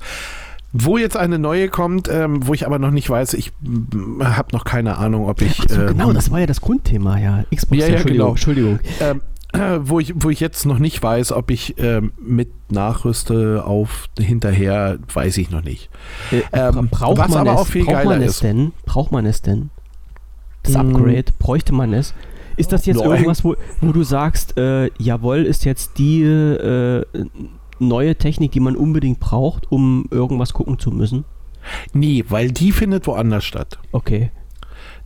Wo 0.72 0.98
jetzt 0.98 1.18
eine 1.18 1.40
neue 1.40 1.68
kommt, 1.70 2.08
ähm, 2.12 2.46
wo 2.46 2.54
ich 2.54 2.66
aber 2.68 2.78
noch 2.78 2.92
nicht 2.92 3.10
weiß, 3.10 3.34
ich 3.34 3.52
habe 4.20 4.50
noch 4.56 4.66
keine 4.66 4.98
Ahnung, 4.98 5.28
ob 5.28 5.42
ich. 5.42 5.56
So, 5.68 5.82
ähm, 5.82 5.88
genau, 5.88 6.14
das 6.14 6.30
war 6.30 6.40
ja 6.42 6.46
das 6.46 6.62
Grundthema, 6.62 7.18
ja. 7.18 7.44
Xbox, 7.54 7.80
Ja, 7.82 7.88
ja, 7.88 7.94
Entschuldigung, 7.94 8.18
genau. 8.18 8.30
Entschuldigung. 8.32 8.80
ähm, 9.00 9.22
wo, 9.88 10.00
ich, 10.00 10.14
wo 10.16 10.30
ich 10.30 10.40
jetzt 10.40 10.68
noch 10.68 10.78
nicht 10.78 11.02
weiß, 11.02 11.32
ob 11.32 11.50
ich 11.50 11.74
ähm, 11.80 12.12
mit 12.22 12.50
nachrüste 12.72 13.64
auf 13.66 14.06
hinterher, 14.20 15.00
weiß 15.12 15.38
ich 15.38 15.50
noch 15.50 15.64
nicht. 15.64 15.90
Äh, 16.32 16.42
Ähm, 16.54 16.88
braucht 16.92 17.18
was 17.18 17.30
man 17.30 17.40
aber 17.48 17.54
es, 17.54 17.58
auch 17.62 17.68
viel 17.68 17.86
braucht 17.86 18.06
man 18.06 18.22
es 18.22 18.32
ist. 18.36 18.44
denn? 18.44 18.72
Braucht 18.86 19.12
man 19.12 19.26
es 19.26 19.42
denn? 19.42 19.72
Das 20.62 20.74
Mm. 20.76 20.78
Upgrade, 20.78 21.26
bräuchte 21.40 21.74
man 21.74 21.94
es? 21.94 22.14
Ist 22.58 22.72
das 22.74 22.86
jetzt 22.86 22.98
Nein. 22.98 23.10
irgendwas, 23.10 23.44
wo, 23.44 23.56
wo 23.82 23.92
du 23.92 24.04
sagst, 24.04 24.56
äh, 24.58 24.92
jawohl, 25.00 25.46
ist 25.46 25.66
jetzt 25.66 25.98
die 25.98 26.22
äh, 26.22 27.04
neue 27.82 28.16
Technik, 28.16 28.52
die 28.52 28.60
man 28.60 28.76
unbedingt 28.76 29.20
braucht, 29.20 29.72
um 29.72 30.06
irgendwas 30.12 30.54
gucken 30.54 30.80
zu 30.80 30.92
müssen? 30.92 31.26
Nee, 31.94 32.26
weil 32.30 32.52
die 32.52 32.72
findet 32.72 33.08
woanders 33.08 33.46
statt. 33.46 33.80
Okay. 33.92 34.32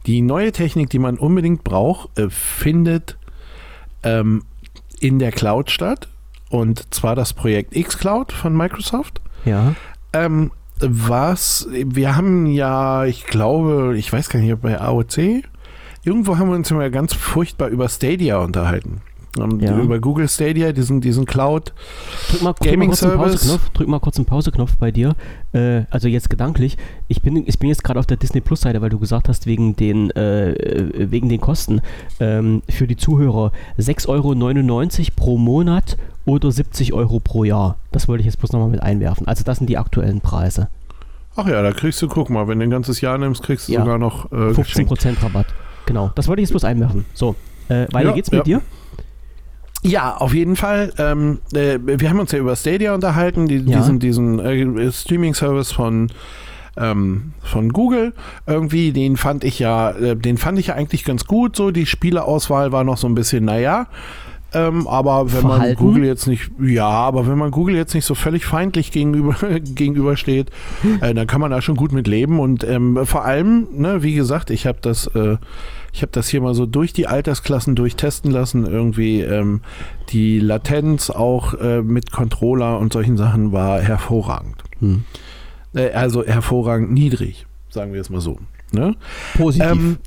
Die 0.05 0.21
neue 0.21 0.51
Technik, 0.51 0.89
die 0.89 0.99
man 0.99 1.17
unbedingt 1.17 1.63
braucht, 1.63 2.17
äh, 2.19 2.29
findet 2.29 3.17
ähm, 4.03 4.43
in 4.99 5.19
der 5.19 5.31
Cloud 5.31 5.71
statt. 5.71 6.07
Und 6.49 6.93
zwar 6.93 7.15
das 7.15 7.33
Projekt 7.33 7.73
xCloud 7.73 8.31
von 8.31 8.55
Microsoft. 8.55 9.21
Ja. 9.45 9.73
Ähm, 10.11 10.51
was, 10.79 11.67
wir 11.71 12.15
haben 12.15 12.45
ja, 12.47 13.05
ich 13.05 13.25
glaube, 13.25 13.95
ich 13.97 14.11
weiß 14.11 14.29
gar 14.29 14.39
nicht, 14.39 14.53
ob 14.53 14.61
bei 14.61 14.79
AOC, 14.79 15.43
irgendwo 16.03 16.37
haben 16.37 16.49
wir 16.49 16.55
uns 16.55 16.69
immer 16.69 16.89
ganz 16.89 17.13
furchtbar 17.13 17.69
über 17.69 17.87
Stadia 17.89 18.37
unterhalten. 18.37 19.01
Ähm, 19.39 19.59
Ja. 19.59 19.77
Über 19.79 19.99
Google 19.99 20.27
Stadia, 20.29 20.71
diesen, 20.71 21.01
diesen 21.01 21.25
Cloud. 21.25 21.73
Drück 22.29 22.41
mal, 22.41 22.53
drück 22.53 22.65
mal 22.65 22.71
Gaming 22.71 22.89
kurz 22.89 23.03
einen 23.03 23.13
Service. 23.13 23.31
Pauseknopf. 23.33 23.69
Drück 23.71 23.87
mal 23.87 23.99
kurz 23.99 24.17
einen 24.17 24.25
Pauseknopf 24.25 24.75
bei 24.77 24.91
dir. 24.91 25.15
Äh, 25.53 25.83
also 25.89 26.07
jetzt 26.07 26.29
gedanklich. 26.29 26.77
Ich 27.07 27.21
bin, 27.21 27.43
ich 27.47 27.57
bin 27.59 27.69
jetzt 27.69 27.83
gerade 27.83 27.99
auf 27.99 28.05
der 28.05 28.17
Disney 28.17 28.41
Plus 28.41 28.61
Seite, 28.61 28.81
weil 28.81 28.89
du 28.89 28.99
gesagt 28.99 29.29
hast, 29.29 29.45
wegen 29.47 29.75
den, 29.75 30.11
äh, 30.11 30.91
wegen 31.11 31.29
den 31.29 31.41
Kosten. 31.41 31.81
Ähm, 32.19 32.61
für 32.69 32.85
die 32.87 32.95
Zuhörer 32.97 33.51
6,99 33.79 34.07
Euro 34.09 35.11
pro 35.15 35.37
Monat 35.37 35.97
oder 36.25 36.51
70 36.51 36.93
Euro 36.93 37.19
pro 37.19 37.43
Jahr. 37.43 37.77
Das 37.91 38.07
wollte 38.07 38.21
ich 38.21 38.25
jetzt 38.27 38.37
bloß 38.37 38.51
nochmal 38.51 38.69
mit 38.69 38.81
einwerfen. 38.83 39.27
Also 39.27 39.43
das 39.43 39.57
sind 39.57 39.67
die 39.69 39.77
aktuellen 39.77 40.21
Preise. 40.21 40.69
Ach 41.35 41.47
ja, 41.47 41.61
da 41.63 41.71
kriegst 41.71 41.99
du, 42.01 42.07
guck 42.07 42.29
mal, 42.29 42.47
wenn 42.47 42.59
du 42.59 42.63
ein 42.65 42.69
ganzes 42.69 43.01
Jahr 43.01 43.17
nimmst, 43.17 43.41
kriegst 43.41 43.67
du 43.67 43.73
Ja. 43.73 43.79
sogar 43.81 43.97
noch 43.97 44.31
äh, 44.31 44.53
geschenkt. 44.53 44.91
15% 44.91 45.23
Rabatt. 45.23 45.47
Genau. 45.87 46.11
Das 46.15 46.27
wollte 46.27 46.41
ich 46.41 46.45
jetzt 46.47 46.51
bloß 46.51 46.63
einwerfen. 46.63 47.05
So. 47.15 47.35
Äh, 47.69 47.87
weiter 47.91 48.09
Ja, 48.09 48.11
geht's 48.11 48.31
mit 48.31 48.45
dir? 48.45 48.61
Ja, 49.83 50.15
auf 50.17 50.33
jeden 50.33 50.55
Fall. 50.55 50.93
Ähm, 50.97 51.39
äh, 51.53 51.77
wir 51.83 52.09
haben 52.09 52.19
uns 52.19 52.31
ja 52.31 52.39
über 52.39 52.55
Stadia 52.55 52.93
unterhalten, 52.95 53.47
die, 53.47 53.57
Ja. 53.57 53.77
diesen, 53.79 53.99
diesen 53.99 54.39
äh, 54.39 54.91
Streaming-Service 54.91 55.71
von, 55.73 56.09
ähm, 56.77 57.33
von 57.41 57.69
Google. 57.73 58.13
Irgendwie, 58.47 58.93
den 58.93 59.17
fand 59.17 59.43
ich 59.43 59.59
ja, 59.59 59.91
äh, 59.91 60.15
den 60.15 60.37
fand 60.37 60.57
ich 60.57 60.67
ja 60.67 60.75
eigentlich 60.75 61.03
ganz 61.03 61.25
gut. 61.25 61.55
So, 61.55 61.71
die 61.71 61.85
Spieleauswahl 61.85 62.71
war 62.71 62.83
noch 62.83 62.97
so 62.97 63.07
ein 63.07 63.15
bisschen, 63.15 63.45
naja. 63.45 63.87
Ähm, 64.55 64.87
aber 64.87 65.33
wenn 65.33 65.41
man 65.41 65.51
Verhalten? 65.57 65.79
Google 65.81 66.05
jetzt 66.05 66.27
nicht, 66.27 66.51
ja, 66.61 66.87
aber 66.87 67.27
wenn 67.27 67.39
man 67.39 67.49
Google 67.49 67.75
jetzt 67.75 67.95
nicht 67.95 68.05
so 68.05 68.13
völlig 68.13 68.45
feindlich 68.45 68.91
gegenüber, 68.91 69.35
gegenübersteht, 69.59 70.51
äh, 71.01 71.13
dann 71.13 71.25
kann 71.27 71.41
man 71.41 71.49
da 71.51 71.61
schon 71.61 71.75
gut 71.75 71.91
mit 71.91 72.07
leben. 72.07 72.39
Und 72.39 72.63
ähm, 72.63 72.99
vor 73.05 73.25
allem, 73.25 73.67
ne, 73.75 74.03
wie 74.03 74.13
gesagt, 74.13 74.49
ich 74.51 74.67
habe 74.67 74.77
das, 74.81 75.07
äh, 75.07 75.37
ich 75.93 76.01
habe 76.01 76.11
das 76.11 76.27
hier 76.27 76.41
mal 76.41 76.55
so 76.55 76.65
durch 76.65 76.91
die 76.91 77.05
Altersklassen 77.07 77.75
durchtesten 77.75 78.31
lassen. 78.31 78.65
Irgendwie 78.65 79.21
ähm, 79.21 79.61
die 80.09 80.39
Latenz 80.39 81.11
auch 81.11 81.53
äh, 81.53 81.83
mit 81.83 82.11
Controller 82.11 82.79
und 82.79 82.91
solchen 82.91 83.15
Sachen 83.15 83.51
war 83.51 83.79
hervorragend. 83.79 84.63
Hm. 84.79 85.03
Äh, 85.75 85.91
also 85.91 86.25
hervorragend 86.25 86.91
niedrig, 86.91 87.45
sagen 87.69 87.93
wir 87.93 88.01
es 88.01 88.09
mal 88.09 88.21
so. 88.21 88.39
Ne? 88.71 88.95
Positiv. 89.37 89.71
Ähm, 89.71 89.97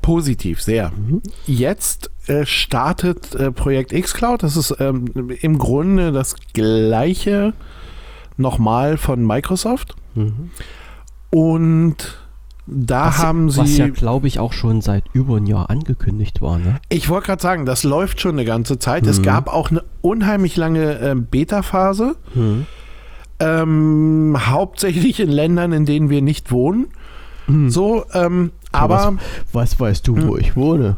positiv, 0.00 0.62
sehr. 0.62 0.90
Mhm. 0.90 1.22
Jetzt 1.46 2.12
äh, 2.28 2.46
startet 2.46 3.34
äh, 3.34 3.50
Projekt 3.50 3.92
xCloud. 3.92 4.44
Das 4.44 4.56
ist 4.56 4.76
ähm, 4.78 5.06
im 5.40 5.58
Grunde 5.58 6.12
das 6.12 6.36
gleiche 6.52 7.52
nochmal 8.36 8.96
von 8.96 9.26
Microsoft. 9.26 9.96
Mhm. 10.14 10.50
Und 11.30 12.16
da 12.66 13.06
was, 13.06 13.18
haben 13.18 13.50
sie. 13.50 13.60
was 13.60 13.76
ja, 13.76 13.88
glaube 13.88 14.26
ich, 14.26 14.38
auch 14.40 14.52
schon 14.52 14.80
seit 14.80 15.04
über 15.12 15.36
ein 15.36 15.46
Jahr 15.46 15.70
angekündigt 15.70 16.42
war, 16.42 16.58
ne? 16.58 16.80
Ich 16.88 17.08
wollte 17.08 17.26
gerade 17.26 17.42
sagen, 17.42 17.64
das 17.66 17.84
läuft 17.84 18.20
schon 18.20 18.32
eine 18.32 18.44
ganze 18.44 18.78
Zeit. 18.78 19.06
Es 19.06 19.18
Mhm. 19.20 19.22
gab 19.24 19.48
auch 19.52 19.70
eine 19.70 19.84
unheimlich 20.02 20.56
lange 20.56 20.98
ähm, 21.00 21.26
Beta-Phase, 21.26 22.16
Mhm. 22.34 22.66
ähm, 23.40 24.36
hauptsächlich 24.38 25.20
in 25.20 25.28
Ländern, 25.30 25.72
in 25.72 25.84
denen 25.84 26.10
wir 26.10 26.22
nicht 26.22 26.50
wohnen. 26.50 26.86
Mhm. 27.46 27.70
So, 27.70 28.04
ähm, 28.12 28.52
aber 28.72 29.16
Was 29.52 29.78
weißt 29.78 30.06
du, 30.08 30.16
Hm. 30.16 30.28
wo 30.28 30.36
ich 30.36 30.56
wohne? 30.56 30.96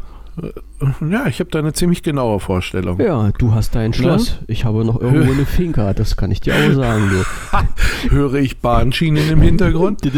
Ja, 1.09 1.27
ich 1.27 1.39
habe 1.39 1.49
da 1.49 1.59
eine 1.59 1.73
ziemlich 1.73 2.03
genaue 2.03 2.39
Vorstellung. 2.39 2.99
Ja, 2.99 3.31
du 3.37 3.53
hast 3.53 3.75
dein 3.75 3.93
Schloss. 3.93 4.39
Ich 4.47 4.65
habe 4.65 4.85
noch 4.85 4.99
irgendwo 4.99 5.31
eine 5.33 5.45
Finca, 5.45 5.93
das 5.93 6.15
kann 6.17 6.31
ich 6.31 6.41
dir 6.41 6.55
auch 6.55 6.73
sagen. 6.73 7.11
Du. 7.11 7.23
Höre 8.15 8.35
ich 8.35 8.59
Bahnschienen 8.59 9.29
im 9.29 9.41
Hintergrund? 9.41 10.01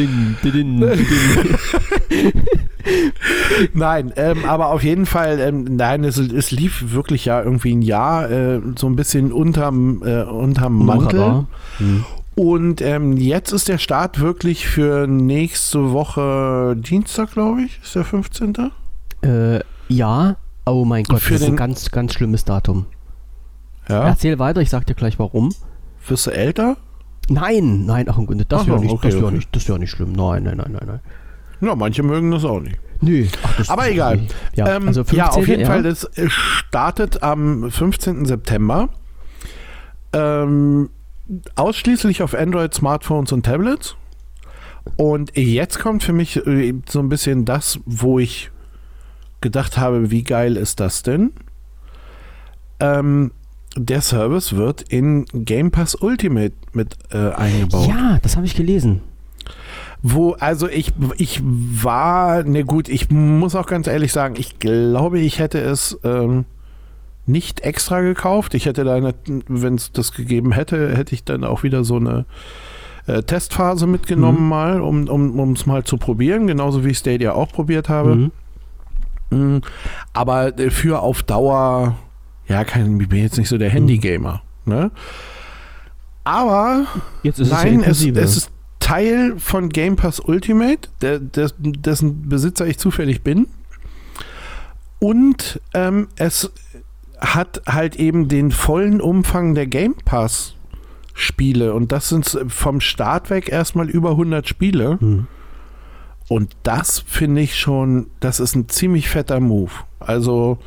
Nein, 3.73 4.13
ähm, 4.15 4.45
aber 4.45 4.67
auf 4.67 4.83
jeden 4.83 5.05
Fall, 5.05 5.39
ähm, 5.39 5.75
nein, 5.75 6.03
es, 6.03 6.17
es 6.17 6.51
lief 6.51 6.93
wirklich 6.93 7.25
ja 7.25 7.41
irgendwie 7.41 7.75
ein 7.75 7.81
Jahr 7.81 8.29
äh, 8.29 8.59
so 8.75 8.87
ein 8.87 8.95
bisschen 8.95 9.31
unterm, 9.31 10.01
äh, 10.03 10.23
unterm 10.23 10.85
Mantel. 10.85 11.45
Hm. 11.77 12.05
Und 12.35 12.81
ähm, 12.81 13.17
jetzt 13.17 13.51
ist 13.51 13.67
der 13.67 13.77
Start 13.77 14.19
wirklich 14.19 14.67
für 14.67 15.05
nächste 15.05 15.91
Woche 15.91 16.75
Dienstag, 16.77 17.33
glaube 17.33 17.63
ich, 17.63 17.79
ist 17.83 17.95
der 17.95 18.05
15. 18.05 18.71
Äh, 19.21 19.59
ja, 19.89 20.37
oh 20.65 20.85
mein 20.85 21.03
Gott, 21.03 21.21
Für 21.21 21.33
das 21.33 21.41
ist 21.41 21.47
ein 21.47 21.55
ganz, 21.55 21.91
ganz 21.91 22.13
schlimmes 22.13 22.45
Datum. 22.45 22.85
Ja. 23.87 24.07
Erzähl 24.07 24.39
weiter, 24.39 24.61
ich 24.61 24.69
sag 24.69 24.85
dir 24.85 24.95
gleich 24.95 25.19
warum. 25.19 25.53
Wirst 26.07 26.27
du 26.27 26.31
älter? 26.31 26.77
Nein, 27.29 27.85
nein, 27.85 28.07
ach 28.09 28.17
im 28.17 28.25
Grunde, 28.25 28.45
das 28.45 28.67
wäre 28.67 28.79
nicht, 28.79 28.91
okay, 28.91 29.09
das 29.09 29.21
okay. 29.21 29.35
nicht, 29.35 29.55
das 29.55 29.67
wäre 29.67 29.79
nicht 29.79 29.91
schlimm. 29.91 30.11
Nein, 30.11 30.43
nein, 30.43 30.57
nein, 30.57 30.71
nein, 30.71 30.83
nein. 30.85 30.99
Ja, 31.61 31.75
manche 31.75 32.03
mögen 32.03 32.31
das 32.31 32.43
auch 32.43 32.59
nicht. 32.59 32.77
Nö, 33.01 33.27
ach, 33.43 33.69
Aber 33.69 33.89
egal. 33.89 34.27
Ja, 34.55 34.75
ähm, 34.75 34.87
also 34.87 35.03
15, 35.03 35.17
ja, 35.17 35.29
auf 35.29 35.47
jeden 35.47 35.61
ja. 35.61 35.67
Fall, 35.67 35.83
das 35.83 36.03
äh, 36.03 36.29
startet 36.29 37.23
am 37.23 37.69
15. 37.69 38.25
September. 38.25 38.89
Ähm, 40.13 40.89
ausschließlich 41.55 42.21
auf 42.21 42.33
Android, 42.35 42.73
Smartphones 42.73 43.31
und 43.31 43.45
Tablets. 43.45 43.95
Und 44.97 45.35
jetzt 45.37 45.79
kommt 45.79 46.03
für 46.03 46.13
mich 46.13 46.37
äh, 46.45 46.73
so 46.87 46.99
ein 46.99 47.09
bisschen 47.09 47.45
das, 47.45 47.79
wo 47.85 48.19
ich 48.19 48.51
gedacht 49.41 49.77
habe, 49.77 50.11
wie 50.11 50.23
geil 50.23 50.57
ist 50.57 50.79
das 50.79 51.03
denn? 51.03 51.31
Ähm, 52.79 53.31
der 53.75 54.01
Service 54.01 54.55
wird 54.55 54.81
in 54.81 55.25
Game 55.33 55.71
Pass 55.71 55.95
Ultimate 55.95 56.53
mit 56.73 56.97
äh, 57.11 57.31
eingebaut. 57.31 57.87
Ja, 57.87 58.19
das 58.21 58.35
habe 58.35 58.45
ich 58.45 58.55
gelesen. 58.55 59.01
Wo, 60.03 60.31
also 60.33 60.67
ich, 60.67 60.93
ich 61.17 61.41
war, 61.43 62.43
ne 62.43 62.63
gut, 62.63 62.89
ich 62.89 63.11
muss 63.11 63.55
auch 63.55 63.67
ganz 63.67 63.87
ehrlich 63.87 64.11
sagen, 64.11 64.35
ich 64.37 64.59
glaube, 64.59 65.19
ich 65.19 65.39
hätte 65.39 65.59
es 65.59 65.99
ähm, 66.03 66.45
nicht 67.27 67.61
extra 67.61 68.01
gekauft. 68.01 68.55
Ich 68.55 68.65
hätte 68.65 68.83
da, 68.83 69.13
wenn 69.47 69.75
es 69.75 69.91
das 69.91 70.11
gegeben 70.11 70.51
hätte, 70.51 70.95
hätte 70.97 71.13
ich 71.13 71.23
dann 71.23 71.43
auch 71.43 71.63
wieder 71.63 71.83
so 71.83 71.97
eine 71.97 72.25
äh, 73.05 73.21
Testphase 73.21 73.87
mitgenommen 73.87 74.41
mhm. 74.41 74.49
mal, 74.49 74.81
um 74.81 75.03
es 75.03 75.09
um, 75.09 75.55
mal 75.65 75.83
zu 75.83 75.97
probieren, 75.97 76.47
genauso 76.47 76.83
wie 76.83 76.89
ich 76.89 76.97
Stadia 76.97 77.33
auch 77.33 77.51
probiert 77.51 77.87
habe. 77.87 78.15
Mhm. 78.15 78.31
Mhm. 79.31 79.61
Aber 80.13 80.57
äh, 80.59 80.69
für 80.69 80.99
auf 81.01 81.23
Dauer, 81.23 81.95
ja, 82.47 82.63
kein, 82.63 82.99
ich 82.99 83.09
bin 83.09 83.23
jetzt 83.23 83.37
nicht 83.37 83.49
so 83.49 83.57
der 83.57 83.69
Handy-Gamer. 83.69 84.41
Ne? 84.65 84.91
Aber 86.23 86.85
jetzt 87.23 87.39
ist 87.39 87.51
nein, 87.51 87.81
es, 87.83 88.03
ja 88.03 88.11
es, 88.11 88.17
es, 88.17 88.37
ist 88.37 88.51
Teil 88.79 89.35
von 89.37 89.69
Game 89.69 89.95
Pass 89.95 90.19
Ultimate, 90.19 90.89
der, 91.01 91.19
der, 91.19 91.49
dessen 91.57 92.29
Besitzer 92.29 92.67
ich 92.67 92.77
zufällig 92.77 93.23
bin. 93.23 93.47
Und 94.99 95.59
ähm, 95.73 96.09
es 96.15 96.51
hat 97.19 97.61
halt 97.67 97.95
eben 97.95 98.27
den 98.27 98.51
vollen 98.51 99.01
Umfang 99.01 99.55
der 99.55 99.67
Game 99.67 99.95
Pass 100.05 100.55
Spiele 101.13 101.73
und 101.73 101.91
das 101.91 102.09
sind 102.09 102.39
vom 102.47 102.81
Start 102.81 103.29
weg 103.29 103.49
erstmal 103.49 103.89
über 103.89 104.11
100 104.11 104.47
Spiele. 104.47 104.99
Hm. 104.99 105.27
Und 106.31 106.55
das 106.63 106.99
finde 106.99 107.41
ich 107.41 107.59
schon, 107.59 108.09
das 108.21 108.39
ist 108.39 108.55
ein 108.55 108.69
ziemlich 108.69 109.09
fetter 109.09 109.41
Move. 109.41 109.71
Also, 109.99 110.59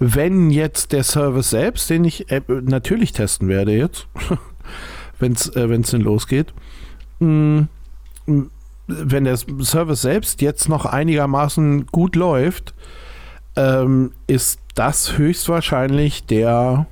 wenn 0.00 0.50
jetzt 0.50 0.90
der 0.90 1.04
Service 1.04 1.50
selbst, 1.50 1.88
den 1.88 2.04
ich 2.04 2.32
äh, 2.32 2.42
natürlich 2.48 3.12
testen 3.12 3.46
werde 3.46 3.76
jetzt, 3.76 4.08
wenn 5.20 5.30
es 5.30 5.46
äh, 5.54 5.68
denn 5.68 6.00
losgeht, 6.00 6.52
mh, 7.20 7.68
mm, 8.26 8.50
wenn 8.88 9.22
der 9.22 9.36
Service 9.36 10.02
selbst 10.02 10.42
jetzt 10.42 10.68
noch 10.68 10.84
einigermaßen 10.84 11.86
gut 11.86 12.16
läuft, 12.16 12.74
ähm, 13.54 14.10
ist 14.26 14.58
das 14.74 15.16
höchstwahrscheinlich 15.16 16.26
der, 16.26 16.88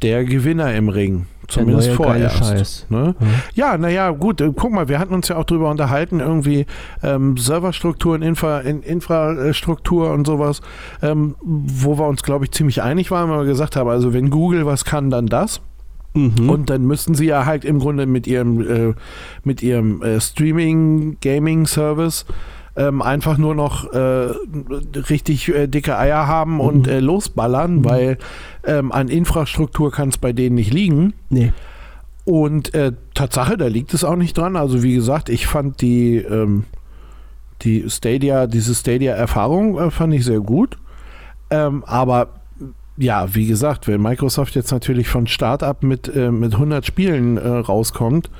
der 0.00 0.24
Gewinner 0.24 0.74
im 0.74 0.88
Ring. 0.88 1.26
Zumindest 1.52 1.90
vorerst. 1.90 2.90
Ne? 2.90 3.14
Mhm. 3.18 3.26
Ja, 3.54 3.76
naja, 3.76 4.10
gut, 4.10 4.40
äh, 4.40 4.50
guck 4.54 4.72
mal, 4.72 4.88
wir 4.88 4.98
hatten 4.98 5.12
uns 5.14 5.28
ja 5.28 5.36
auch 5.36 5.44
drüber 5.44 5.70
unterhalten, 5.70 6.18
irgendwie 6.20 6.64
ähm, 7.02 7.36
Serverstrukturen, 7.36 8.22
Infra, 8.22 8.60
in, 8.60 8.82
Infrastruktur 8.82 10.12
und 10.12 10.26
sowas, 10.26 10.62
ähm, 11.02 11.34
wo 11.42 11.98
wir 11.98 12.06
uns, 12.06 12.22
glaube 12.22 12.46
ich, 12.46 12.52
ziemlich 12.52 12.80
einig 12.82 13.10
waren, 13.10 13.28
weil 13.30 13.40
wir 13.40 13.46
gesagt 13.46 13.76
haben, 13.76 13.90
also 13.90 14.14
wenn 14.14 14.30
Google 14.30 14.64
was 14.66 14.84
kann, 14.84 15.10
dann 15.10 15.26
das. 15.26 15.60
Mhm. 16.14 16.48
Und 16.48 16.70
dann 16.70 16.86
müssten 16.86 17.14
sie 17.14 17.26
ja 17.26 17.44
halt 17.46 17.64
im 17.64 17.78
Grunde 17.78 18.06
mit 18.06 18.26
ihrem, 18.26 18.60
äh, 18.60 18.94
mit 19.44 19.62
ihrem 19.62 20.02
äh, 20.02 20.20
Streaming-Gaming-Service 20.20 22.26
ähm, 22.76 23.02
einfach 23.02 23.36
nur 23.38 23.54
noch 23.54 23.92
äh, 23.92 23.98
richtig 23.98 25.48
äh, 25.48 25.66
dicke 25.66 25.98
Eier 25.98 26.26
haben 26.26 26.54
mhm. 26.54 26.60
und 26.60 26.88
äh, 26.88 27.00
losballern, 27.00 27.76
mhm. 27.76 27.84
weil 27.84 28.18
ähm, 28.64 28.92
an 28.92 29.08
Infrastruktur 29.08 29.90
kann 29.90 30.08
es 30.08 30.18
bei 30.18 30.32
denen 30.32 30.56
nicht 30.56 30.72
liegen. 30.72 31.14
Nee. 31.28 31.52
Und 32.24 32.72
äh, 32.74 32.92
Tatsache, 33.14 33.58
da 33.58 33.66
liegt 33.66 33.92
es 33.94 34.04
auch 34.04 34.16
nicht 34.16 34.38
dran. 34.38 34.56
Also 34.56 34.82
wie 34.82 34.94
gesagt, 34.94 35.28
ich 35.28 35.46
fand 35.46 35.80
die, 35.80 36.16
ähm, 36.16 36.64
die 37.62 37.88
Stadia, 37.90 38.46
diese 38.46 38.74
Stadia-Erfahrung 38.74 39.78
äh, 39.78 39.90
fand 39.90 40.14
ich 40.14 40.24
sehr 40.24 40.40
gut. 40.40 40.78
Ähm, 41.50 41.84
aber 41.86 42.28
ja, 42.96 43.34
wie 43.34 43.46
gesagt, 43.46 43.88
wenn 43.88 44.00
Microsoft 44.00 44.54
jetzt 44.54 44.70
natürlich 44.70 45.08
von 45.08 45.26
Startup 45.26 45.82
mit, 45.82 46.14
äh, 46.14 46.30
mit 46.30 46.54
100 46.54 46.86
Spielen 46.86 47.38
rauskommt, 47.38 48.30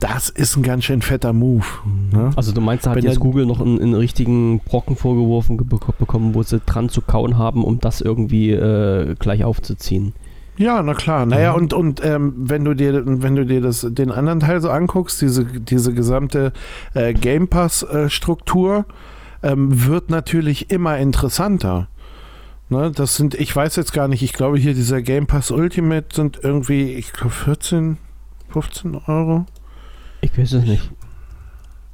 das 0.00 0.28
ist 0.28 0.56
ein 0.56 0.62
ganz 0.62 0.84
schön 0.84 1.02
fetter 1.02 1.32
Move. 1.32 1.64
Ne? 2.12 2.30
Also 2.34 2.52
du 2.52 2.60
meinst, 2.60 2.86
da 2.86 2.90
hat 2.90 2.96
Wenn 2.96 3.04
jetzt 3.04 3.20
Google 3.20 3.46
noch 3.46 3.60
einen, 3.60 3.80
einen, 3.80 3.94
richtigen 3.94 4.60
Brocken 4.60 4.96
vorgeworfen 4.96 5.56
bekommen, 5.56 6.34
wo 6.34 6.42
sie 6.42 6.60
dran 6.60 6.88
zu 6.88 7.02
kauen 7.02 7.38
haben, 7.38 7.62
um 7.64 7.78
das 7.78 8.00
irgendwie 8.00 8.50
äh, 8.50 9.14
gleich 9.18 9.44
aufzuziehen. 9.44 10.14
Ja, 10.56 10.82
na 10.82 10.94
klar. 10.94 11.24
Naja, 11.26 11.52
mhm. 11.52 11.58
und, 11.58 11.72
und 11.74 12.04
ähm, 12.04 12.34
wenn 12.36 12.64
du 12.64 12.74
dir, 12.74 13.02
wenn 13.04 13.36
du 13.36 13.46
dir 13.46 13.60
das, 13.60 13.86
den 13.88 14.10
anderen 14.10 14.40
Teil 14.40 14.60
so 14.60 14.70
anguckst, 14.70 15.22
diese, 15.22 15.44
diese 15.44 15.94
gesamte 15.94 16.52
äh, 16.94 17.14
Game 17.14 17.48
Pass-Struktur, 17.48 18.86
äh, 18.88 18.92
ähm, 19.42 19.86
wird 19.86 20.10
natürlich 20.10 20.70
immer 20.70 20.98
interessanter. 20.98 21.88
Ne, 22.68 22.92
das 22.94 23.16
sind, 23.16 23.34
ich 23.34 23.54
weiß 23.54 23.76
jetzt 23.76 23.92
gar 23.92 24.06
nicht, 24.06 24.22
ich 24.22 24.32
glaube 24.32 24.58
hier 24.58 24.74
dieser 24.74 25.02
Game 25.02 25.26
Pass 25.26 25.50
Ultimate 25.50 26.06
sind 26.12 26.40
irgendwie, 26.42 26.94
ich 26.94 27.12
glaube 27.12 27.30
14, 27.30 27.96
15 28.50 28.94
Euro. 29.06 29.46
Ich 30.20 30.36
weiß 30.36 30.52
es 30.52 30.64
nicht. 30.64 30.90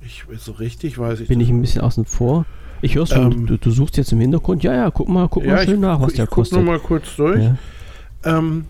Ich, 0.01 0.25
so 0.39 0.53
richtig 0.53 0.99
weiß 0.99 1.21
ich 1.21 1.29
Bin 1.29 1.41
ich 1.41 1.49
ein 1.49 1.61
bisschen 1.61 1.83
außen 1.83 2.05
vor. 2.05 2.47
Ich 2.83 2.95
höre 2.95 3.07
schon, 3.07 3.33
ähm, 3.33 3.47
du, 3.47 3.57
du, 3.57 3.71
suchst 3.71 3.97
jetzt 3.97 4.13
im 4.13 4.21
Hintergrund. 4.21 4.63
Ja, 4.63 4.75
ja, 4.75 4.91
guck 4.91 5.09
mal, 5.09 5.29
guck 5.29 5.45
ja, 5.45 5.55
mal 5.55 5.65
schön 5.65 5.75
ich, 5.75 5.81
nach, 5.81 6.01
was 6.01 6.11
ich 6.13 6.17
der 6.17 6.27
kostet. 6.27 6.59
Ich 6.59 6.65
guck 6.65 6.67
nur 6.67 6.79
mal 6.79 6.81
kurz 6.81 7.17
durch. 7.17 7.43
Ja. 7.43 8.39
Ähm. 8.39 8.67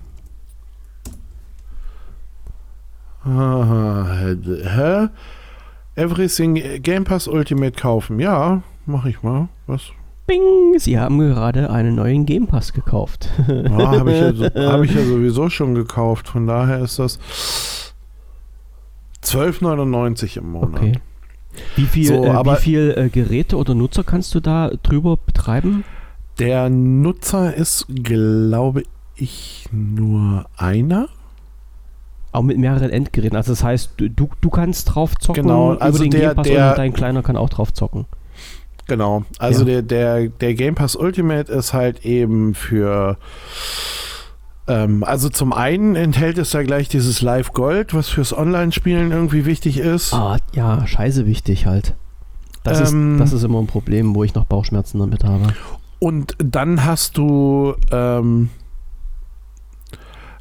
hä? 3.25 5.09
Everything 5.97 6.83
Game 6.83 7.05
Pass 7.05 7.27
Ultimate 7.27 7.73
kaufen. 7.73 8.21
Ja, 8.21 8.63
mach 8.87 9.07
ich 9.07 9.23
mal. 9.23 9.49
Was? 9.67 9.91
Bing! 10.27 10.79
Sie 10.79 10.99
haben 10.99 11.19
gerade 11.19 11.71
einen 11.71 11.97
neuen 11.97 12.27
Game 12.27 12.47
Pass 12.47 12.73
gekauft. 12.73 13.29
ja, 13.49 13.99
habe 13.99 14.13
ich, 14.13 14.21
ja 14.21 14.33
so, 14.33 14.45
hab 14.73 14.83
ich 14.83 14.95
ja 14.95 15.05
sowieso 15.05 15.49
schon 15.51 15.75
gekauft. 15.75 16.29
Von 16.29 16.47
daher 16.47 16.81
ist 16.81 16.99
das 16.99 17.19
12,99 19.27 20.39
im 20.39 20.53
Monat. 20.53 20.81
Okay. 20.81 20.93
Wie 21.75 21.85
viel, 21.85 22.07
so, 22.07 22.25
äh, 22.25 22.45
wie 22.45 22.57
viel 22.57 22.95
äh, 22.97 23.09
Geräte 23.09 23.57
oder 23.57 23.75
Nutzer 23.75 24.05
kannst 24.05 24.35
du 24.35 24.41
da 24.41 24.71
drüber 24.83 25.17
betreiben? 25.17 25.85
Der 26.39 26.69
Nutzer 26.69 27.55
ist, 27.55 27.87
glaube 27.89 28.83
ich, 29.17 29.67
nur 29.73 30.47
einer. 30.57 31.09
Auch 32.33 32.43
mit 32.43 32.59
mehreren 32.59 32.91
Endgeräten. 32.91 33.37
Also 33.37 33.53
das 33.53 33.65
heißt, 33.65 33.93
du, 33.97 34.09
du 34.11 34.51
kannst 34.51 34.95
drauf 34.95 35.15
zocken 35.17 35.45
genau, 35.45 35.75
also 35.75 36.05
über 36.05 36.11
den 36.11 36.11
der, 36.11 36.21
Game 36.21 36.37
Pass 36.37 36.47
der, 36.47 36.71
und 36.71 36.79
dein 36.79 36.93
Kleiner 36.93 37.23
kann 37.23 37.37
auch 37.37 37.49
drauf 37.49 37.73
zocken. 37.73 38.05
Genau. 38.87 39.25
Also 39.39 39.61
ja. 39.61 39.81
der, 39.81 39.83
der, 39.83 40.29
der 40.29 40.55
Game 40.55 40.75
Pass 40.75 40.95
Ultimate 40.95 41.51
ist 41.51 41.73
halt 41.73 42.05
eben 42.05 42.55
für 42.55 43.17
ähm, 44.69 45.05
also 45.05 45.29
zum 45.29 45.53
einen 45.53 45.97
enthält 45.97 46.39
es 46.39 46.51
da 46.51 46.63
gleich 46.63 46.89
dieses 46.89 47.23
Live 47.23 47.53
Gold, 47.53 47.95
was 47.95 48.09
fürs 48.09 48.37
Online-Spielen 48.37 49.13
irgendwie 49.13 49.45
wichtig 49.45 49.79
ist. 49.79 50.13
Ah, 50.13 50.39
ja, 50.53 50.87
scheiße 50.87 51.27
wichtig 51.27 51.67
halt. 51.67 51.95
Das, 52.65 52.91
ähm, 52.93 53.15
ist, 53.15 53.21
das 53.21 53.33
ist 53.33 53.45
immer 53.45 53.61
ein 53.61 53.67
Problem, 53.67 54.15
wo 54.15 54.25
ich 54.25 54.35
noch 54.35 54.45
Bauchschmerzen 54.45 54.99
damit 54.99 55.25
habe. 55.25 55.55
Und 55.99 56.37
dann 56.39 56.85
hast 56.85 57.17
du 57.17 57.75
ähm, 57.93 58.51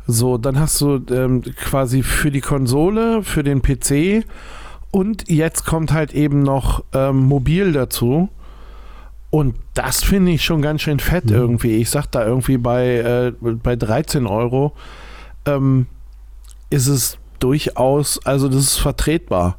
so, 0.08 0.38
dann 0.38 0.60
hast 0.60 0.82
du 0.82 1.02
ähm, 1.12 1.42
quasi 1.42 2.04
für 2.04 2.32
die 2.32 2.42
Konsole, 2.42 3.24
für 3.24 3.44
den 3.44 3.62
PC 3.62 4.26
und 4.92 5.30
jetzt 5.30 5.66
kommt 5.66 5.92
halt 5.94 6.14
eben 6.14 6.42
noch 6.42 6.84
ähm, 6.94 7.26
mobil 7.26 7.74
dazu. 7.74 8.30
Und 9.36 9.56
das 9.74 10.02
finde 10.02 10.32
ich 10.32 10.46
schon 10.46 10.62
ganz 10.62 10.82
schön 10.82 11.02
fett 11.02 11.26
mhm. 11.26 11.36
irgendwie. 11.36 11.76
Ich 11.76 11.90
sag 11.90 12.06
da 12.06 12.26
irgendwie 12.26 12.58
bei, 12.58 12.86
äh, 13.00 13.34
bei 13.42 13.76
13 13.76 14.28
Euro 14.28 14.72
ähm, 15.46 15.88
ist 16.70 16.88
es 16.88 17.18
durchaus, 17.40 18.26
also 18.26 18.48
das 18.48 18.60
ist 18.60 18.78
vertretbar. 18.78 19.58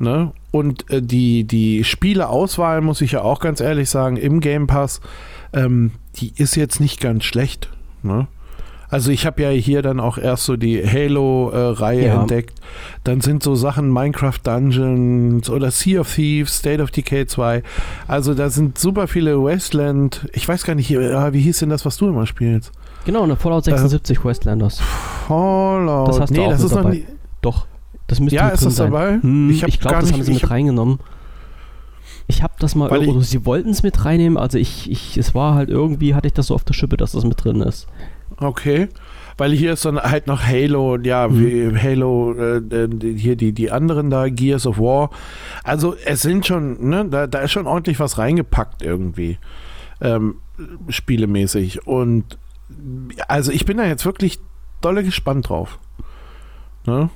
Ne? 0.00 0.32
Und 0.50 0.90
äh, 0.90 1.00
die, 1.00 1.44
die 1.44 1.84
Spieleauswahl, 1.84 2.80
muss 2.80 3.02
ich 3.02 3.12
ja 3.12 3.22
auch 3.22 3.38
ganz 3.38 3.60
ehrlich 3.60 3.88
sagen, 3.88 4.16
im 4.16 4.40
Game 4.40 4.66
Pass, 4.66 5.00
ähm, 5.52 5.92
die 6.16 6.32
ist 6.34 6.56
jetzt 6.56 6.80
nicht 6.80 7.00
ganz 7.00 7.22
schlecht. 7.22 7.70
Ne? 8.02 8.26
Also 8.88 9.10
ich 9.10 9.26
habe 9.26 9.42
ja 9.42 9.50
hier 9.50 9.82
dann 9.82 10.00
auch 10.00 10.18
erst 10.18 10.44
so 10.44 10.56
die 10.56 10.86
Halo-Reihe 10.86 12.06
ja. 12.06 12.20
entdeckt. 12.20 12.60
Dann 13.02 13.20
sind 13.20 13.42
so 13.42 13.54
Sachen 13.54 13.92
Minecraft 13.92 14.38
Dungeons 14.42 15.50
oder 15.50 15.70
Sea 15.70 16.00
of 16.00 16.14
Thieves, 16.14 16.58
State 16.58 16.82
of 16.82 16.90
Decay 16.90 17.26
2. 17.26 17.62
Also 18.06 18.34
da 18.34 18.50
sind 18.50 18.78
super 18.78 19.08
viele 19.08 19.42
Wasteland. 19.42 20.28
Ich 20.32 20.48
weiß 20.48 20.64
gar 20.64 20.74
nicht, 20.74 20.90
äh, 20.90 21.32
wie 21.32 21.40
hieß 21.40 21.58
denn 21.60 21.70
das, 21.70 21.84
was 21.84 21.96
du 21.96 22.08
immer 22.08 22.26
spielst? 22.26 22.72
Genau, 23.04 23.22
eine 23.22 23.36
Fallout 23.36 23.64
76 23.64 24.18
äh, 24.18 24.24
Wastelanders. 24.24 24.80
Fallout. 25.28 26.08
Das 26.08 26.20
hast 26.20 26.30
nee, 26.30 26.38
du 26.38 26.44
auch 26.44 26.50
das 26.50 26.62
ist 26.62 26.74
dabei. 26.74 26.82
noch 26.82 26.94
nie 26.94 27.06
Doch, 27.42 27.66
das 28.06 28.20
müsste 28.20 28.36
Ja, 28.36 28.48
ist 28.48 28.64
das 28.64 28.76
sein. 28.76 28.90
dabei? 28.90 29.18
Hm, 29.20 29.50
ich, 29.50 29.62
ich 29.62 29.80
glaube, 29.80 30.00
das 30.00 30.12
haben 30.12 30.22
sie 30.22 30.32
mit 30.32 30.50
reingenommen. 30.50 31.00
Ich 32.26 32.42
habe 32.42 32.54
das 32.58 32.74
mal, 32.74 32.90
oder 32.90 33.20
sie 33.20 33.44
wollten 33.44 33.70
es 33.70 33.82
mit 33.82 34.04
reinnehmen, 34.04 34.38
also 34.38 34.56
ich, 34.56 34.90
ich, 34.90 35.18
es 35.18 35.34
war 35.34 35.54
halt 35.54 35.68
irgendwie, 35.68 36.14
hatte 36.14 36.26
ich 36.26 36.32
das 36.32 36.46
so 36.46 36.54
auf 36.54 36.64
der 36.64 36.72
Schippe, 36.72 36.96
dass 36.96 37.12
das 37.12 37.24
mit 37.24 37.44
drin 37.44 37.60
ist. 37.60 37.86
Okay. 38.38 38.88
Weil 39.36 39.52
hier 39.52 39.72
ist 39.72 39.84
dann 39.84 40.00
halt 40.00 40.26
noch 40.26 40.44
Halo, 40.44 40.96
ja, 40.98 41.26
mhm. 41.28 41.40
wie 41.40 41.78
Halo, 41.78 42.34
äh, 42.34 42.88
hier 43.16 43.36
die, 43.36 43.52
die 43.52 43.70
anderen 43.70 44.10
da, 44.10 44.28
Gears 44.28 44.66
of 44.66 44.78
War. 44.78 45.10
Also 45.64 45.96
es 46.04 46.22
sind 46.22 46.46
schon, 46.46 46.88
ne, 46.88 47.04
da, 47.04 47.26
da 47.26 47.40
ist 47.40 47.50
schon 47.50 47.66
ordentlich 47.66 47.98
was 47.98 48.18
reingepackt 48.18 48.82
irgendwie. 48.82 49.38
Ähm, 50.00 50.36
spielemäßig. 50.88 51.86
Und 51.86 52.38
also 53.26 53.50
ich 53.50 53.64
bin 53.64 53.76
da 53.76 53.84
jetzt 53.84 54.04
wirklich 54.04 54.38
dolle 54.80 55.02
gespannt 55.02 55.48
drauf. 55.48 55.78
Ne? 56.86 57.10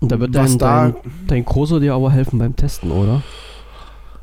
Und 0.00 0.12
da 0.12 0.20
wird 0.20 0.34
dein, 0.34 0.58
da, 0.58 0.88
dein, 0.88 0.96
dein 1.26 1.44
Großer 1.44 1.80
dir 1.80 1.94
aber 1.94 2.12
helfen 2.12 2.38
beim 2.38 2.54
Testen, 2.54 2.90
oder? 2.90 3.22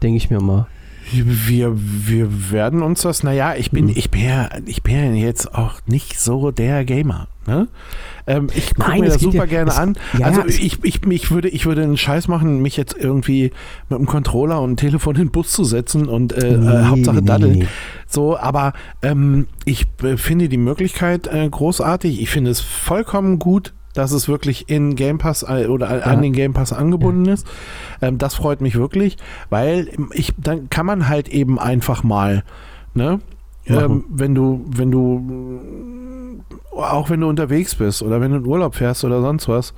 Denke 0.02 0.18
ich 0.18 0.30
mir 0.30 0.42
mal. 0.42 0.68
Wir, 1.12 1.74
wir 1.76 2.52
werden 2.52 2.82
uns 2.82 3.02
das, 3.02 3.24
naja, 3.24 3.56
ich 3.56 3.72
bin, 3.72 3.86
mhm. 3.86 3.94
ich 3.96 4.12
bin 4.12 4.24
ja, 4.24 4.50
ich 4.66 4.84
bin 4.84 4.96
ja 4.96 5.12
jetzt 5.12 5.54
auch 5.54 5.80
nicht 5.88 6.20
so 6.20 6.52
der 6.52 6.86
Gamer. 6.86 7.28
Ne? 7.48 7.68
Ähm, 8.28 8.48
ich 8.54 8.76
gucke 8.76 9.00
mir 9.00 9.08
das 9.08 9.22
super 9.22 9.38
ja, 9.38 9.46
gerne 9.46 9.72
es, 9.72 9.78
an. 9.78 9.98
Ja, 10.18 10.28
also 10.28 10.46
ich, 10.46 10.84
ich, 10.84 11.04
ich, 11.04 11.32
würde, 11.32 11.50
ich 11.50 11.66
würde 11.66 11.82
einen 11.82 11.98
Scheiß 11.98 12.28
machen, 12.28 12.62
mich 12.62 12.78
jetzt 12.78 12.96
irgendwie 12.96 13.52
mit 13.90 13.98
einem 13.98 14.06
Controller 14.06 14.60
und 14.60 14.70
einem 14.70 14.78
Telefon 14.78 15.16
in 15.16 15.24
den 15.24 15.32
Bus 15.32 15.52
zu 15.52 15.64
setzen 15.64 16.08
und 16.08 16.34
äh, 16.34 16.58
nee, 16.58 16.68
äh, 16.68 16.84
Hauptsache 16.86 17.24
daddeln. 17.24 17.60
Nee. 17.60 17.68
So, 18.08 18.38
aber 18.38 18.74
ähm, 19.02 19.48
ich 19.66 19.88
äh, 20.04 20.18
finde 20.18 20.48
die 20.48 20.58
Möglichkeit 20.58 21.28
äh, 21.28 21.50
großartig. 21.50 22.22
Ich 22.22 22.30
finde 22.30 22.52
es 22.52 22.60
vollkommen 22.60 23.40
gut, 23.40 23.74
dass 24.00 24.14
es 24.14 24.30
wirklich 24.30 24.70
in 24.70 24.96
Game 24.96 25.18
Pass 25.18 25.44
äh, 25.44 25.68
oder 25.68 25.98
ja. 25.98 26.04
an 26.04 26.22
den 26.22 26.32
Game 26.32 26.54
Pass 26.54 26.72
angebunden 26.72 27.26
ja. 27.26 27.34
ist. 27.34 27.46
Ähm, 28.02 28.18
das 28.18 28.34
freut 28.34 28.62
mich 28.62 28.78
wirklich, 28.78 29.18
weil 29.50 29.92
ich, 30.14 30.34
dann 30.38 30.70
kann 30.70 30.86
man 30.86 31.10
halt 31.10 31.28
eben 31.28 31.60
einfach 31.60 32.02
mal, 32.04 32.44
ne? 32.94 33.20
Ähm, 33.66 34.06
wenn 34.10 34.34
du, 34.34 34.66
wenn 34.68 34.90
du, 34.90 36.42
auch 36.72 37.10
wenn 37.10 37.20
du 37.20 37.28
unterwegs 37.28 37.76
bist 37.76 38.02
oder 38.02 38.20
wenn 38.20 38.32
du 38.32 38.38
in 38.38 38.46
Urlaub 38.46 38.74
fährst 38.74 39.04
oder 39.04 39.22
sonst 39.22 39.48
was, 39.48 39.74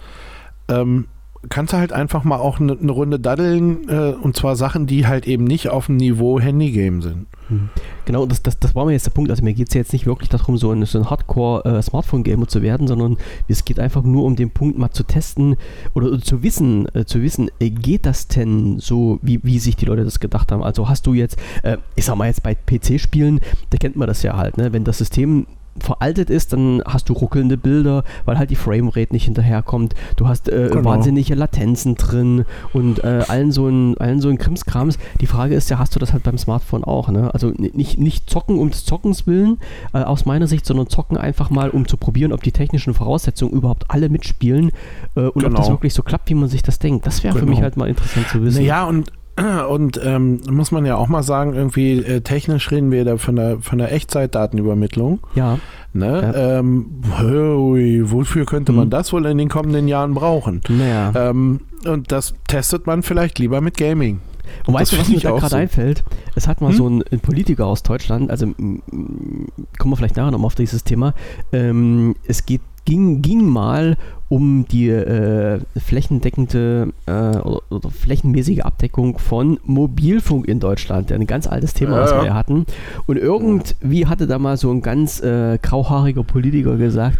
ähm, 0.69 1.07
kannst 1.49 1.73
du 1.73 1.77
halt 1.77 1.91
einfach 1.91 2.23
mal 2.23 2.37
auch 2.37 2.59
eine, 2.59 2.77
eine 2.77 2.91
Runde 2.91 3.19
daddeln 3.19 3.89
äh, 3.89 4.13
und 4.13 4.35
zwar 4.35 4.55
Sachen, 4.55 4.85
die 4.85 5.07
halt 5.07 5.27
eben 5.27 5.43
nicht 5.43 5.69
auf 5.69 5.87
dem 5.87 5.97
Niveau 5.97 6.39
Handygame 6.39 7.01
sind. 7.01 7.25
Hm. 7.47 7.69
Genau, 8.05 8.25
das, 8.25 8.43
das, 8.43 8.59
das 8.59 8.75
war 8.75 8.85
mir 8.85 8.93
jetzt 8.93 9.07
der 9.07 9.11
Punkt. 9.11 9.31
Also 9.31 9.43
mir 9.43 9.53
geht 9.53 9.69
es 9.69 9.73
ja 9.73 9.79
jetzt 9.79 9.93
nicht 9.93 10.05
wirklich 10.05 10.29
darum, 10.29 10.57
so 10.57 10.71
ein, 10.71 10.85
so 10.85 10.99
ein 10.99 11.09
Hardcore-Smartphone-Gamer 11.09 12.43
äh, 12.43 12.47
zu 12.47 12.61
werden, 12.61 12.87
sondern 12.87 13.17
es 13.47 13.65
geht 13.65 13.79
einfach 13.79 14.03
nur 14.03 14.23
um 14.23 14.35
den 14.35 14.51
Punkt, 14.51 14.77
mal 14.77 14.91
zu 14.91 15.03
testen 15.03 15.55
oder, 15.93 16.07
oder 16.07 16.21
zu 16.21 16.43
wissen, 16.43 16.87
äh, 16.95 17.05
zu 17.05 17.21
wissen, 17.21 17.49
äh, 17.59 17.69
geht 17.69 18.05
das 18.05 18.27
denn 18.27 18.79
so, 18.79 19.19
wie, 19.21 19.39
wie 19.43 19.59
sich 19.59 19.75
die 19.75 19.85
Leute 19.85 20.03
das 20.03 20.19
gedacht 20.19 20.51
haben? 20.51 20.63
Also 20.63 20.89
hast 20.89 21.07
du 21.07 21.13
jetzt, 21.13 21.37
äh, 21.63 21.77
ich 21.95 22.05
sag 22.05 22.15
mal 22.15 22.27
jetzt 22.27 22.43
bei 22.43 22.55
PC-Spielen, 22.55 23.41
da 23.71 23.77
kennt 23.77 23.95
man 23.95 24.07
das 24.07 24.21
ja 24.23 24.37
halt, 24.37 24.57
ne? 24.57 24.73
wenn 24.73 24.83
das 24.83 24.99
System 24.99 25.47
veraltet 25.79 26.29
ist, 26.29 26.53
dann 26.53 26.81
hast 26.85 27.09
du 27.09 27.13
ruckelnde 27.13 27.57
Bilder, 27.57 28.03
weil 28.25 28.37
halt 28.37 28.49
die 28.49 28.55
Framerate 28.55 29.13
nicht 29.13 29.25
hinterherkommt. 29.25 29.93
Du 30.15 30.27
hast 30.27 30.49
äh, 30.49 30.69
genau. 30.71 30.83
wahnsinnige 30.85 31.35
Latenzen 31.35 31.95
drin 31.95 32.45
und 32.73 33.03
äh, 33.03 33.23
allen 33.27 33.51
so 33.51 33.67
ein, 33.67 33.97
allen 33.97 34.21
so 34.21 34.29
ein 34.29 34.37
Krimskrams. 34.37 34.97
Die 35.21 35.27
Frage 35.27 35.55
ist 35.55 35.69
ja, 35.69 35.79
hast 35.79 35.95
du 35.95 35.99
das 35.99 36.13
halt 36.13 36.23
beim 36.23 36.37
Smartphone 36.37 36.83
auch, 36.83 37.09
ne? 37.09 37.33
Also 37.33 37.53
nicht, 37.57 37.97
nicht 37.97 38.29
zocken 38.29 38.59
um 38.59 38.69
des 38.69 38.85
Zockens 38.85 39.27
willen, 39.27 39.59
äh, 39.93 39.99
aus 39.99 40.25
meiner 40.25 40.47
Sicht, 40.47 40.65
sondern 40.65 40.87
zocken 40.87 41.17
einfach 41.17 41.49
mal, 41.49 41.69
um 41.69 41.87
zu 41.87 41.97
probieren, 41.97 42.33
ob 42.33 42.43
die 42.43 42.51
technischen 42.51 42.93
Voraussetzungen 42.93 43.53
überhaupt 43.53 43.85
alle 43.89 44.09
mitspielen 44.09 44.71
äh, 45.15 45.21
und 45.21 45.33
genau. 45.35 45.47
ob 45.47 45.55
das 45.55 45.65
genau. 45.67 45.77
wirklich 45.77 45.93
so 45.93 46.03
klappt, 46.03 46.29
wie 46.29 46.35
man 46.35 46.49
sich 46.49 46.63
das 46.63 46.79
denkt. 46.79 47.07
Das 47.07 47.23
wäre 47.23 47.33
genau. 47.33 47.45
für 47.45 47.49
mich 47.49 47.61
halt 47.61 47.77
mal 47.77 47.87
interessant 47.87 48.27
zu 48.27 48.43
wissen. 48.43 48.63
Ja, 48.63 48.85
und 48.85 49.11
und 49.69 49.99
ähm, 50.03 50.41
muss 50.49 50.71
man 50.71 50.85
ja 50.85 50.95
auch 50.95 51.07
mal 51.07 51.23
sagen, 51.23 51.53
irgendwie 51.53 51.99
äh, 51.99 52.21
technisch 52.21 52.71
reden 52.71 52.91
wir 52.91 53.05
da 53.05 53.17
von 53.17 53.35
der, 53.35 53.59
von 53.59 53.77
der 53.77 53.91
Echtzeitdatenübermittlung. 53.91 55.19
Ja. 55.35 55.59
Ne? 55.93 56.21
Ja. 56.21 56.59
Ähm, 56.59 56.85
wofür 57.03 58.45
könnte 58.45 58.71
man 58.71 58.85
hm. 58.85 58.89
das 58.91 59.11
wohl 59.11 59.25
in 59.25 59.37
den 59.37 59.49
kommenden 59.49 59.87
Jahren 59.87 60.13
brauchen? 60.13 60.61
Naja. 60.69 61.11
Ähm, 61.15 61.61
und 61.85 62.11
das 62.11 62.33
testet 62.47 62.87
man 62.87 63.03
vielleicht 63.03 63.39
lieber 63.39 63.59
mit 63.61 63.77
Gaming. 63.77 64.21
Und 64.65 64.73
weißt 64.73 64.93
du, 64.93 64.97
was 64.99 65.09
mir 65.09 65.19
da 65.19 65.31
gerade 65.31 65.49
so. 65.49 65.55
einfällt? 65.55 66.03
Es 66.35 66.47
hat 66.47 66.61
mal 66.61 66.69
hm? 66.69 66.77
so 66.77 66.89
ein, 66.89 67.03
ein, 67.11 67.19
Politiker 67.19 67.65
aus 67.65 67.83
Deutschland, 67.83 68.29
also 68.29 68.47
kommen 68.47 69.61
wir 69.83 69.95
vielleicht 69.95 70.17
nachher 70.17 70.31
nochmal 70.31 70.47
auf 70.47 70.55
dieses 70.55 70.83
Thema. 70.83 71.13
Ähm, 71.51 72.15
es 72.27 72.45
geht 72.45 72.61
ging, 72.85 73.21
ging 73.21 73.45
mal 73.45 73.97
um 74.29 74.65
die 74.65 74.89
äh, 74.89 75.59
flächendeckende 75.77 76.93
äh, 77.05 77.11
oder, 77.11 77.61
oder, 77.69 77.89
flächenmäßige 77.89 78.61
Abdeckung 78.61 79.17
von 79.17 79.59
Mobilfunk 79.65 80.47
in 80.47 80.59
Deutschland. 80.59 81.11
Ein 81.11 81.27
ganz 81.27 81.47
altes 81.47 81.73
Thema, 81.73 81.97
ja, 81.97 82.01
was 82.03 82.13
wir 82.13 82.25
ja 82.25 82.33
hatten. 82.33 82.65
Und 83.07 83.17
irgendwie 83.17 84.05
hatte 84.07 84.27
da 84.27 84.39
mal 84.39 84.57
so 84.57 84.71
ein 84.71 84.81
ganz 84.81 85.21
äh, 85.21 85.57
grauhaariger 85.61 86.23
Politiker 86.23 86.77
gesagt, 86.77 87.17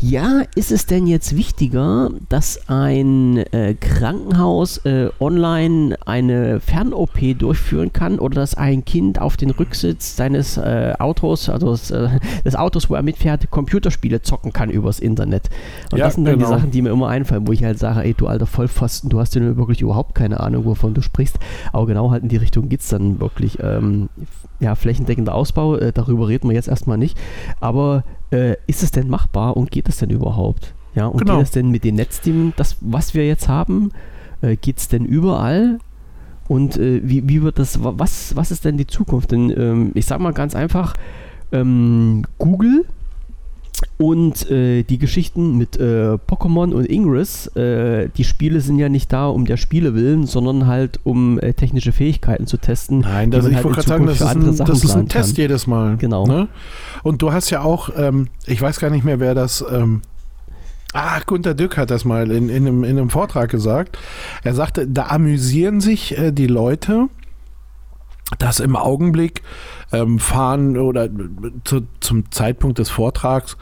ja, 0.00 0.42
ist 0.54 0.72
es 0.72 0.86
denn 0.86 1.06
jetzt 1.06 1.36
wichtiger, 1.36 2.10
dass 2.28 2.68
ein 2.68 3.36
äh, 3.36 3.74
Krankenhaus 3.74 4.78
äh, 4.78 5.10
online 5.20 5.96
eine 6.06 6.60
Fern-OP 6.60 7.38
durchführen 7.38 7.92
kann 7.92 8.18
oder 8.18 8.36
dass 8.36 8.54
ein 8.54 8.84
Kind 8.84 9.20
auf 9.20 9.36
den 9.36 9.50
Rücksitz 9.50 10.16
seines 10.16 10.56
äh, 10.56 10.94
Autos, 10.98 11.50
also 11.50 11.72
des, 11.72 11.90
äh, 11.90 12.08
des, 12.44 12.56
Autos, 12.56 12.88
wo 12.88 12.94
er 12.94 13.02
mitfährt, 13.02 13.50
Computerspiele 13.50 14.22
zocken 14.22 14.54
kann 14.54 14.70
übers 14.70 15.00
Internet? 15.00 15.50
Und 15.92 15.98
ja, 15.98 16.06
das 16.06 16.14
sind 16.14 16.24
dann 16.24 16.38
genau. 16.38 16.48
die 16.48 16.54
Sachen, 16.54 16.70
die 16.70 16.80
mir 16.80 16.90
immer 16.90 17.08
einfallen, 17.08 17.46
wo 17.46 17.52
ich 17.52 17.62
halt 17.62 17.78
sage, 17.78 18.02
ey, 18.02 18.14
du 18.14 18.26
alter 18.26 18.46
Vollpfosten, 18.46 19.10
du 19.10 19.20
hast 19.20 19.34
ja 19.34 19.56
wirklich 19.56 19.82
überhaupt 19.82 20.14
keine 20.14 20.40
Ahnung, 20.40 20.64
wovon 20.64 20.94
du 20.94 21.02
sprichst. 21.02 21.38
Aber 21.72 21.86
genau 21.86 22.10
halt 22.10 22.22
in 22.22 22.30
die 22.30 22.38
Richtung 22.38 22.70
geht 22.70 22.80
es 22.80 22.88
dann 22.88 23.20
wirklich. 23.20 23.58
Ähm, 23.62 24.08
ja, 24.60 24.74
flächendeckender 24.74 25.34
Ausbau, 25.34 25.76
äh, 25.76 25.92
darüber 25.92 26.28
reden 26.28 26.48
wir 26.48 26.54
jetzt 26.54 26.68
erstmal 26.68 26.98
nicht. 26.98 27.18
Aber 27.60 28.04
äh, 28.30 28.56
ist 28.66 28.82
es 28.82 28.90
denn 28.90 29.08
machbar 29.08 29.56
und 29.56 29.70
geht 29.70 29.88
es 29.88 29.98
denn 29.98 30.10
überhaupt? 30.10 30.74
Ja, 30.94 31.06
und 31.06 31.18
genau. 31.18 31.36
geht 31.36 31.44
es 31.44 31.50
denn 31.50 31.70
mit 31.70 31.84
den 31.84 31.96
Netzteams, 31.96 32.54
das, 32.56 32.76
was 32.80 33.14
wir 33.14 33.26
jetzt 33.26 33.48
haben, 33.48 33.92
äh, 34.42 34.56
geht 34.56 34.78
es 34.78 34.88
denn 34.88 35.04
überall? 35.04 35.78
Und 36.48 36.76
äh, 36.76 37.00
wie, 37.04 37.28
wie 37.28 37.42
wird 37.42 37.58
das, 37.58 37.78
was, 37.80 38.34
was 38.34 38.50
ist 38.50 38.64
denn 38.64 38.76
die 38.76 38.86
Zukunft? 38.86 39.30
Denn 39.30 39.50
ähm, 39.56 39.90
ich 39.94 40.06
sage 40.06 40.22
mal 40.22 40.32
ganz 40.32 40.56
einfach, 40.56 40.94
ähm, 41.52 42.24
Google 42.38 42.84
und 43.98 44.50
äh, 44.50 44.82
die 44.82 44.98
Geschichten 44.98 45.56
mit 45.56 45.76
äh, 45.76 46.16
Pokémon 46.26 46.72
und 46.72 46.86
Ingress, 46.86 47.48
äh, 47.56 48.08
die 48.16 48.24
Spiele 48.24 48.60
sind 48.60 48.78
ja 48.78 48.88
nicht 48.88 49.12
da 49.12 49.26
um 49.26 49.44
der 49.44 49.56
Spiele 49.56 49.94
willen, 49.94 50.26
sondern 50.26 50.66
halt 50.66 51.00
um 51.04 51.38
äh, 51.38 51.52
technische 51.54 51.92
Fähigkeiten 51.92 52.46
zu 52.46 52.56
testen. 52.56 53.00
Nein, 53.00 53.30
das, 53.30 53.46
ich 53.46 53.54
halt 53.54 53.64
wollte 53.64 53.82
gerade 53.82 54.14
sagen, 54.14 54.46
das 54.46 54.54
ist 54.54 54.60
ein, 54.60 54.66
das 54.66 54.84
ist 54.84 54.94
ein 54.94 55.08
Test 55.08 55.36
kann. 55.36 55.42
jedes 55.42 55.66
Mal. 55.66 55.96
Genau. 55.96 56.26
Ne? 56.26 56.48
Und 57.02 57.22
du 57.22 57.32
hast 57.32 57.50
ja 57.50 57.62
auch, 57.62 57.90
ähm, 57.96 58.28
ich 58.46 58.60
weiß 58.60 58.80
gar 58.80 58.90
nicht 58.90 59.04
mehr, 59.04 59.20
wer 59.20 59.34
das. 59.34 59.64
Ähm, 59.70 60.02
Ah, 60.92 61.20
Gunter 61.24 61.54
Dück 61.54 61.76
hat 61.76 61.92
das 61.92 62.04
mal 62.04 62.32
in, 62.32 62.48
in, 62.48 62.66
einem, 62.66 62.82
in 62.82 62.98
einem 62.98 63.10
Vortrag 63.10 63.48
gesagt. 63.48 63.96
Er 64.42 64.54
sagte, 64.54 64.88
da 64.88 65.06
amüsieren 65.06 65.80
sich 65.80 66.18
äh, 66.18 66.32
die 66.32 66.48
Leute, 66.48 67.06
dass 68.38 68.58
im 68.58 68.74
Augenblick 68.74 69.42
ähm, 69.92 70.18
fahren 70.18 70.76
oder 70.76 71.08
zu, 71.64 71.82
zum 72.00 72.30
Zeitpunkt 72.30 72.78
des 72.78 72.90
Vortrags 72.90 73.56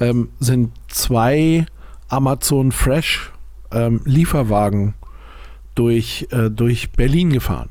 ähm, 0.00 0.30
sind 0.40 0.72
zwei 0.88 1.66
Amazon 2.08 2.72
Fresh 2.72 3.32
ähm, 3.72 4.00
Lieferwagen 4.04 4.94
durch, 5.74 6.28
äh, 6.30 6.50
durch 6.50 6.92
Berlin 6.92 7.30
gefahren. 7.30 7.68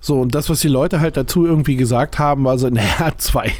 So, 0.00 0.20
und 0.20 0.34
das, 0.34 0.48
was 0.48 0.60
die 0.60 0.68
Leute 0.68 1.00
halt 1.00 1.16
dazu 1.16 1.46
irgendwie 1.46 1.76
gesagt 1.76 2.18
haben, 2.18 2.44
war 2.44 2.58
so, 2.58 2.68
naja, 2.70 3.12
zwei, 3.16 3.52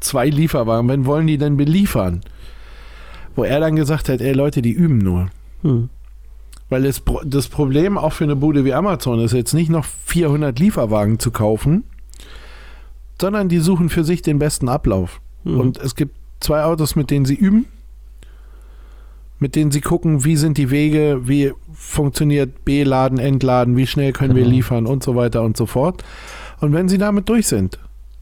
zwei 0.00 0.28
Lieferwagen, 0.28 0.88
wann 0.88 1.06
wollen 1.06 1.26
die 1.26 1.38
denn 1.38 1.56
beliefern? 1.56 2.20
Wo 3.34 3.44
er 3.44 3.60
dann 3.60 3.76
gesagt 3.76 4.08
hat, 4.08 4.20
ey 4.20 4.32
Leute, 4.32 4.62
die 4.62 4.72
üben 4.72 4.98
nur. 4.98 5.28
Hm. 5.62 5.90
Weil 6.68 6.82
das, 6.82 7.02
das 7.24 7.48
Problem 7.48 7.96
auch 7.96 8.12
für 8.12 8.24
eine 8.24 8.34
Bude 8.34 8.64
wie 8.64 8.74
Amazon 8.74 9.20
ist 9.20 9.32
jetzt 9.32 9.52
nicht 9.52 9.70
noch 9.70 9.84
400 9.84 10.58
Lieferwagen 10.58 11.18
zu 11.18 11.30
kaufen, 11.30 11.84
sondern 13.20 13.48
die 13.48 13.58
suchen 13.58 13.88
für 13.88 14.04
sich 14.04 14.22
den 14.22 14.38
besten 14.38 14.68
Ablauf. 14.68 15.20
Mhm. 15.44 15.60
Und 15.60 15.78
es 15.78 15.94
gibt 15.94 16.16
zwei 16.40 16.64
Autos, 16.64 16.96
mit 16.96 17.10
denen 17.10 17.24
sie 17.24 17.34
üben, 17.34 17.66
mit 19.38 19.54
denen 19.54 19.70
sie 19.70 19.80
gucken, 19.80 20.24
wie 20.24 20.36
sind 20.36 20.58
die 20.58 20.70
Wege, 20.70 21.22
wie 21.24 21.52
funktioniert 21.72 22.64
B-Laden, 22.64 23.18
Entladen, 23.18 23.76
wie 23.76 23.86
schnell 23.86 24.12
können 24.12 24.34
genau. 24.34 24.46
wir 24.46 24.52
liefern 24.52 24.86
und 24.86 25.02
so 25.02 25.14
weiter 25.14 25.42
und 25.42 25.56
so 25.56 25.66
fort. 25.66 26.04
Und 26.60 26.72
wenn 26.72 26.88
sie 26.88 26.98
damit 26.98 27.28
durch 27.28 27.46
sind, 27.46 27.78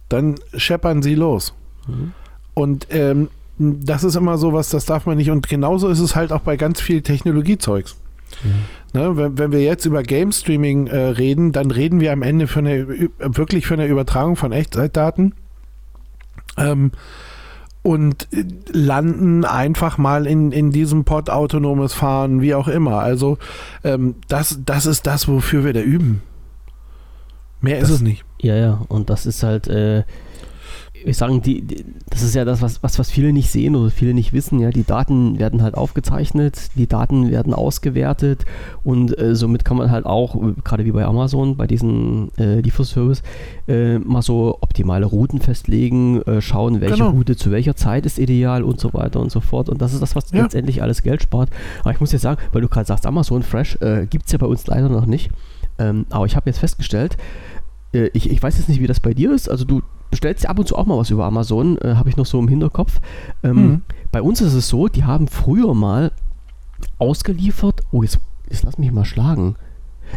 dann 0.09 0.37
scheppern 0.57 1.03
sie 1.03 1.15
los. 1.15 1.55
Mhm. 1.87 2.13
Und 2.55 2.87
ähm, 2.91 3.29
das 3.59 4.03
ist 4.03 4.17
immer 4.17 4.39
so 4.39 4.53
was, 4.53 4.71
das 4.71 4.85
darf 4.87 5.07
man 5.07 5.17
nicht. 5.17 5.31
Und 5.31 5.49
genauso 5.49 5.89
ist 5.89 6.01
es 6.01 6.17
halt 6.17 6.33
auch 6.33 6.41
bei 6.41 6.57
ganz 6.57 6.81
viel 6.81 7.03
Technologiezeugs. 7.03 7.97
Mhm. 8.43 8.65
Ne, 8.95 9.17
wenn, 9.17 9.37
wenn, 9.39 9.51
wir 9.51 9.61
jetzt 9.61 9.87
über 9.87 10.05
Game 10.05 10.31
Streaming 10.31 10.87
äh, 10.87 10.97
reden, 10.97 11.51
dann 11.51 11.73
reden 11.73 11.99
wir 11.99 12.13
am 12.13 12.23
Ende 12.23 12.47
von 12.47 12.65
eine, 12.65 13.11
wirklich 13.19 13.67
von 13.67 13.79
der 13.79 13.89
Übertragung 13.89 14.37
von 14.37 14.53
Echtzeitdaten. 14.53 15.35
Ähm, 16.57 16.93
und 17.83 18.29
äh, 18.33 18.45
landen 18.71 19.45
einfach 19.45 19.99
mal 19.99 20.29
in, 20.29 20.53
in 20.53 20.71
diesem 20.71 21.05
Pod 21.05 21.29
autonomes 21.29 21.93
Fahren, 21.93 22.41
wie 22.41 22.55
auch 22.55 22.69
immer. 22.69 23.01
Also 23.01 23.37
ähm, 23.83 24.15
das, 24.29 24.61
das 24.65 24.87
ist 24.87 25.09
das, 25.09 25.27
wofür 25.27 25.65
wir 25.65 25.73
da 25.73 25.81
üben. 25.81 26.23
Mehr 27.61 27.81
das, 27.81 27.91
ist 27.91 27.97
es 27.97 28.01
nicht. 28.01 28.25
Ja, 28.41 28.55
ja, 28.55 28.81
und 28.87 29.11
das 29.11 29.27
ist 29.27 29.43
halt, 29.43 29.67
äh, 29.67 30.05
ich 31.05 31.17
sagen, 31.17 31.43
die, 31.43 31.63
die, 31.63 31.85
das 32.11 32.23
ist 32.23 32.35
ja 32.35 32.45
das, 32.45 32.63
was, 32.63 32.83
was, 32.83 32.99
was 32.99 33.11
viele 33.11 33.33
nicht 33.33 33.51
sehen 33.51 33.77
oder 33.77 33.91
viele 33.91 34.15
nicht 34.15 34.33
wissen. 34.33 34.59
Ja, 34.59 34.71
die 34.71 34.85
Daten 34.85 35.39
werden 35.39 35.63
halt 35.63 35.75
aufgezeichnet, 35.75 36.71
die 36.77 36.87
Daten 36.87 37.31
werden 37.31 37.53
ausgewertet 37.55 38.45
und 38.83 39.19
äh, 39.19 39.35
somit 39.35 39.65
kann 39.65 39.77
man 39.77 39.91
halt 39.91 40.07
auch, 40.07 40.37
gerade 40.65 40.85
wie 40.85 40.93
bei 40.93 41.05
Amazon, 41.05 41.57
bei 41.57 41.67
diesem 41.67 42.31
äh, 42.39 42.61
Lieferservice, 42.61 43.23
äh, 43.69 43.99
mal 43.99 44.23
so 44.23 44.59
optimale 44.61 45.07
Routen 45.07 45.41
festlegen, 45.41 46.23
äh, 46.23 46.41
schauen, 46.41 46.81
welche 46.81 46.97
genau. 46.97 47.11
Route 47.11 47.37
zu 47.37 47.51
welcher 47.51 47.77
Zeit 47.77 48.07
ist 48.07 48.19
ideal 48.19 48.63
und 48.63 48.81
so 48.81 48.93
weiter 48.95 49.21
und 49.21 49.31
so 49.31 49.41
fort. 49.41 49.69
Und 49.69 49.83
das 49.83 49.93
ist 49.93 50.01
das, 50.01 50.17
was 50.17 50.31
ja. 50.33 50.43
letztendlich 50.43 50.83
alles 50.83 51.03
Geld 51.03 51.23
spart. 51.23 51.51
Aber 51.81 51.93
ich 51.93 52.01
muss 52.01 52.13
jetzt 52.13 52.23
sagen, 52.23 52.41
weil 52.53 52.63
du 52.63 52.69
gerade 52.69 52.87
sagst, 52.87 53.07
Amazon 53.07 53.43
Fresh 53.43 53.77
äh, 53.81 54.07
gibt 54.07 54.27
es 54.27 54.33
ja 54.33 54.39
bei 54.39 54.47
uns 54.47 54.67
leider 54.67 54.89
noch 54.89 55.07
nicht. 55.07 55.31
Ähm, 55.79 56.07
aber 56.11 56.27
ich 56.27 56.37
habe 56.37 56.49
jetzt 56.49 56.59
festgestellt, 56.59 57.17
äh, 57.93 58.11
ich, 58.13 58.31
ich 58.31 58.43
weiß 58.43 58.59
jetzt 58.59 58.69
nicht, 58.69 58.81
wie 58.81 58.87
das 58.87 59.01
bei 59.01 59.15
dir 59.15 59.33
ist. 59.33 59.51
Also 59.51 59.65
du 59.65 59.83
bestellst 60.15 60.45
ja 60.45 60.51
ab 60.51 60.61
und 60.61 60.69
zu 60.69 60.77
auch 60.77 60.87
mal 60.87 60.97
was 60.97 61.11
über 61.11 61.25
Amazon, 61.25 61.77
äh, 61.79 61.97
habe 61.97 62.09
ich 62.09 62.17
noch 62.17 62.25
so 62.25 62.39
im 62.39 62.47
Hinterkopf. 62.47 63.01
Ähm, 63.43 63.57
mhm. 63.57 63.83
Bei 64.13 64.23
uns 64.23 64.41
ist 64.41 64.55
es 64.55 64.69
so, 64.69 64.87
die 64.87 65.03
haben 65.03 65.27
früher 65.27 65.75
mal 65.75 66.13
ausgeliefert. 66.99 67.81
Oh, 67.91 68.05
jetzt, 68.05 68.21
jetzt 68.49 68.63
lass 68.63 68.79
mich 68.79 68.93
mal 68.93 69.05
schlagen. 69.05 69.57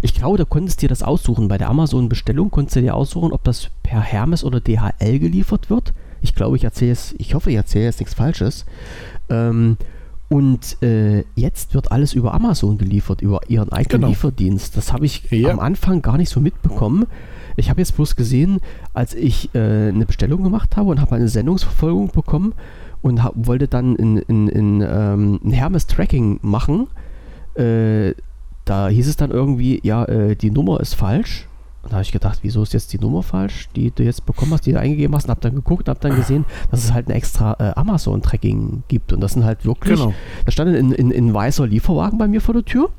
Ich 0.04 0.14
glaube, 0.14 0.38
da 0.38 0.46
konntest 0.46 0.80
du 0.80 0.82
dir 0.82 0.90
das 0.90 1.02
aussuchen. 1.02 1.48
Bei 1.48 1.58
der 1.58 1.70
Amazon-Bestellung 1.70 2.52
konntest 2.52 2.76
du 2.76 2.82
dir 2.82 2.94
aussuchen, 2.94 3.32
ob 3.32 3.44
das 3.44 3.72
per 3.82 4.00
Hermes 4.00 4.44
oder 4.44 4.60
DHL 4.60 5.18
geliefert 5.18 5.72
wird. 5.72 5.94
Ich 6.22 6.36
glaube, 6.36 6.58
ich 6.58 6.64
erzähle 6.64 6.92
es, 6.92 7.16
ich 7.18 7.34
hoffe, 7.34 7.50
ich 7.50 7.56
erzähle 7.56 7.86
jetzt 7.86 8.00
nichts 8.00 8.14
Falsches. 8.14 8.66
Ähm, 9.30 9.78
und 10.30 10.78
äh, 10.84 11.24
jetzt 11.34 11.74
wird 11.74 11.92
alles 11.92 12.14
über 12.14 12.36
Amazon 12.36 12.78
geliefert, 12.78 13.24
über 13.24 13.50
ihren 13.50 13.72
eigenen 13.72 14.02
genau. 14.02 14.08
Lieferdienst. 14.10 14.78
Das 14.78 14.94
habe 14.94 15.08
ich 15.08 15.32
ja. 15.32 15.50
am 15.50 15.60
Anfang 15.60 16.04
gar 16.04 16.18
nicht 16.18 16.30
so 16.30 16.40
mitbekommen. 16.40 17.08
Ich 17.58 17.72
habe 17.72 17.82
jetzt 17.82 17.96
bloß 17.96 18.16
gesehen, 18.16 18.60
als 18.94 19.16
ich 19.16 19.54
äh, 19.56 19.90
eine 19.90 20.06
Bestellung 20.06 20.44
gemacht 20.44 20.78
habe 20.78 20.92
und 20.92 21.02
habe 21.02 21.16
eine 21.16 21.28
Sendungsverfolgung 21.28 22.12
bekommen 22.12 22.54
und 23.02 23.24
hab, 23.24 23.34
wollte 23.36 23.68
dann 23.68 23.96
in, 23.96 24.18
in, 24.18 24.48
in 24.48 24.82
ähm, 24.88 25.40
ein 25.44 25.52
Hermes-Tracking 25.52 26.40
machen. 26.44 26.88
Äh, 27.56 28.14
da 28.64 28.90
hieß 28.90 29.08
es 29.08 29.18
dann 29.18 29.32
irgendwie, 29.32 29.80
ja, 29.84 30.06
äh, 30.06 30.36
die 30.36 30.52
Nummer 30.52 30.80
ist 30.82 30.94
falsch. 30.94 31.48
Und 31.82 31.92
da 31.92 31.96
habe 31.96 32.04
ich 32.04 32.12
gedacht, 32.12 32.40
wieso 32.44 32.62
ist 32.62 32.74
jetzt 32.74 32.94
die 32.94 33.00
Nummer 33.00 33.24
falsch, 33.24 33.70
die 33.76 33.90
du 33.90 34.04
jetzt 34.04 34.26
bekommen 34.28 34.52
hast, 34.52 34.68
die 34.68 34.74
du 34.74 34.80
eingegeben 34.80 35.16
hast, 35.16 35.24
und 35.24 35.32
habe 35.32 35.42
dann 35.42 35.56
geguckt 35.56 35.88
und 35.88 35.96
habe 35.96 36.08
dann 36.08 36.16
gesehen, 36.16 36.46
dass 36.70 36.84
es 36.84 36.94
halt 36.94 37.08
ein 37.08 37.12
extra 37.12 37.56
äh, 37.60 37.80
Amazon-Tracking 37.80 38.84
gibt. 38.88 39.14
Und 39.14 39.22
das 39.22 39.34
sind 39.34 39.46
halt 39.46 39.66
wirklich, 39.66 39.98
genau. 39.98 40.14
da 40.46 40.52
stand 40.52 40.76
ein, 40.76 40.94
ein, 40.94 41.12
ein 41.12 41.34
weißer 41.34 41.66
Lieferwagen 41.66 42.20
bei 42.20 42.28
mir 42.28 42.42
vor 42.42 42.54
der 42.54 42.66
Tür. 42.66 42.90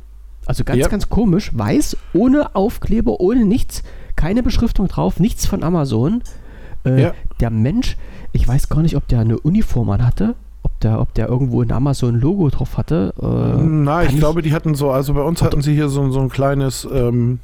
Also 0.46 0.64
ganz, 0.64 0.80
ja. 0.80 0.88
ganz 0.88 1.08
komisch, 1.10 1.50
weiß, 1.54 1.96
ohne 2.14 2.56
Aufkleber, 2.56 3.20
ohne 3.20 3.44
nichts 3.44 3.84
keine 4.18 4.42
Beschriftung 4.42 4.88
drauf, 4.88 5.20
nichts 5.20 5.46
von 5.46 5.62
Amazon. 5.62 6.22
Äh, 6.84 7.02
ja. 7.02 7.14
Der 7.40 7.50
Mensch, 7.50 7.96
ich 8.32 8.46
weiß 8.46 8.68
gar 8.68 8.82
nicht, 8.82 8.96
ob 8.96 9.08
der 9.08 9.20
eine 9.20 9.38
Uniform 9.38 9.88
an 9.90 10.04
hatte, 10.04 10.34
ob 10.62 10.78
der, 10.80 11.00
ob 11.00 11.14
der 11.14 11.28
irgendwo 11.28 11.62
ein 11.62 11.70
Amazon-Logo 11.70 12.50
drauf 12.50 12.76
hatte. 12.76 13.14
Äh, 13.22 13.62
Nein, 13.62 14.08
ich, 14.08 14.14
ich 14.14 14.18
glaube, 14.18 14.42
die 14.42 14.52
hatten 14.52 14.74
so, 14.74 14.90
also 14.90 15.14
bei 15.14 15.22
uns 15.22 15.40
hatten 15.40 15.62
sie 15.62 15.72
hier 15.72 15.88
so, 15.88 16.10
so 16.10 16.20
ein 16.20 16.28
kleines. 16.28 16.86
Ähm, 16.92 17.38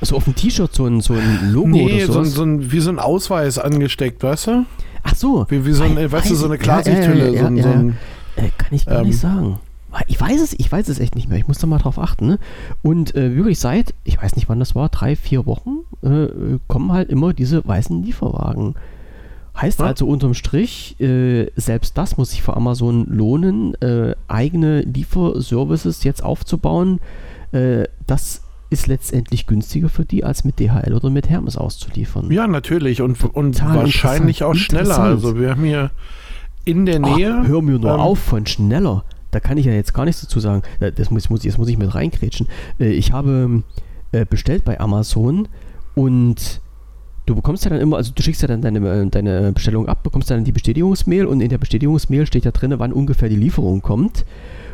also 0.00 0.16
auf 0.16 0.24
dem 0.24 0.34
T-Shirt 0.34 0.72
so 0.74 0.86
ein, 0.86 1.00
so 1.00 1.12
ein 1.14 1.52
Logo 1.52 1.68
nee, 1.68 2.04
oder 2.04 2.06
so, 2.06 2.24
so 2.24 2.42
ein, 2.42 2.72
wie 2.72 2.80
so 2.80 2.90
ein 2.90 2.98
Ausweis 2.98 3.58
angesteckt, 3.58 4.22
weißt 4.22 4.46
du? 4.46 4.64
Ach 5.02 5.14
so. 5.14 5.46
Wie, 5.48 5.66
wie 5.66 5.72
so 5.72 5.84
ein, 5.84 6.10
weißt 6.10 6.30
du, 6.30 6.34
so 6.36 6.46
eine 6.46 6.56
Klarsichthülle. 6.56 7.34
Ja, 7.34 7.48
ja, 7.48 7.50
ja, 7.50 7.62
so 7.62 7.68
ein, 7.68 7.96
äh, 8.36 8.48
kann 8.56 8.70
ich 8.70 8.86
gar 8.86 9.00
ähm, 9.00 9.08
nicht 9.08 9.18
sagen. 9.18 9.58
Ich 10.06 10.20
weiß 10.20 10.40
es, 10.40 10.52
ich 10.52 10.70
weiß 10.70 10.88
es 10.88 11.00
echt 11.00 11.14
nicht 11.14 11.28
mehr. 11.28 11.38
Ich 11.38 11.48
muss 11.48 11.58
da 11.58 11.66
mal 11.66 11.78
drauf 11.78 11.98
achten. 11.98 12.26
Ne? 12.26 12.38
Und 12.82 13.14
äh, 13.14 13.34
wirklich 13.34 13.58
seit, 13.58 13.94
ich 14.04 14.20
weiß 14.20 14.36
nicht 14.36 14.48
wann 14.48 14.58
das 14.58 14.74
war, 14.74 14.88
drei, 14.88 15.16
vier 15.16 15.46
Wochen, 15.46 15.78
äh, 16.02 16.58
kommen 16.66 16.92
halt 16.92 17.08
immer 17.08 17.32
diese 17.32 17.66
weißen 17.66 18.02
Lieferwagen. 18.02 18.74
Heißt 19.56 19.80
ja. 19.80 19.86
also 19.86 20.06
unterm 20.06 20.34
Strich, 20.34 21.00
äh, 21.00 21.50
selbst 21.56 21.98
das 21.98 22.16
muss 22.16 22.30
sich 22.30 22.42
für 22.42 22.56
Amazon 22.56 23.06
lohnen, 23.06 23.74
äh, 23.80 24.14
eigene 24.28 24.82
Lieferservices 24.82 26.04
jetzt 26.04 26.22
aufzubauen. 26.22 27.00
Äh, 27.52 27.84
das 28.06 28.42
ist 28.70 28.86
letztendlich 28.86 29.46
günstiger 29.46 29.88
für 29.88 30.04
die, 30.04 30.22
als 30.22 30.44
mit 30.44 30.60
DHL 30.60 30.92
oder 30.92 31.10
mit 31.10 31.30
Hermes 31.30 31.56
auszuliefern. 31.56 32.30
Ja, 32.30 32.46
natürlich. 32.46 33.00
Und, 33.00 33.22
und 33.24 33.64
wahrscheinlich 33.64 34.44
auch 34.44 34.54
schneller. 34.54 34.98
Also 34.98 35.38
wir 35.38 35.50
haben 35.50 35.64
hier 35.64 35.90
in 36.64 36.84
der 36.84 36.98
Nähe. 36.98 37.40
Ach, 37.42 37.48
hör 37.48 37.62
mir 37.62 37.78
nur 37.78 37.94
ähm, 37.94 38.00
auf 38.00 38.18
von 38.18 38.46
schneller 38.46 39.04
da 39.30 39.40
kann 39.40 39.58
ich 39.58 39.66
ja 39.66 39.72
jetzt 39.72 39.94
gar 39.94 40.04
nichts 40.04 40.20
dazu 40.20 40.40
sagen. 40.40 40.62
Äh, 40.80 40.92
das 40.92 41.10
muss, 41.10 41.30
muss, 41.30 41.44
jetzt 41.44 41.58
muss 41.58 41.68
ich 41.68 41.78
mit 41.78 41.94
reinkrätschen. 41.94 42.48
Äh, 42.78 42.90
ich 42.90 43.12
habe 43.12 43.62
äh, 44.12 44.24
bestellt 44.24 44.64
bei 44.64 44.80
Amazon 44.80 45.48
und 45.94 46.60
du 47.26 47.34
bekommst 47.34 47.64
ja 47.64 47.70
dann 47.70 47.80
immer, 47.80 47.96
also 47.96 48.12
du 48.14 48.22
schickst 48.22 48.42
ja 48.42 48.48
dann 48.48 48.62
deine, 48.62 49.06
deine 49.08 49.52
Bestellung 49.52 49.88
ab, 49.88 50.02
bekommst 50.02 50.30
dann 50.30 50.44
die 50.44 50.52
Bestätigungsmail 50.52 51.26
und 51.26 51.40
in 51.40 51.50
der 51.50 51.58
Bestätigungsmail 51.58 52.26
steht 52.26 52.44
ja 52.44 52.50
drin, 52.50 52.74
wann 52.78 52.92
ungefähr 52.92 53.28
die 53.28 53.36
Lieferung 53.36 53.82
kommt. 53.82 54.24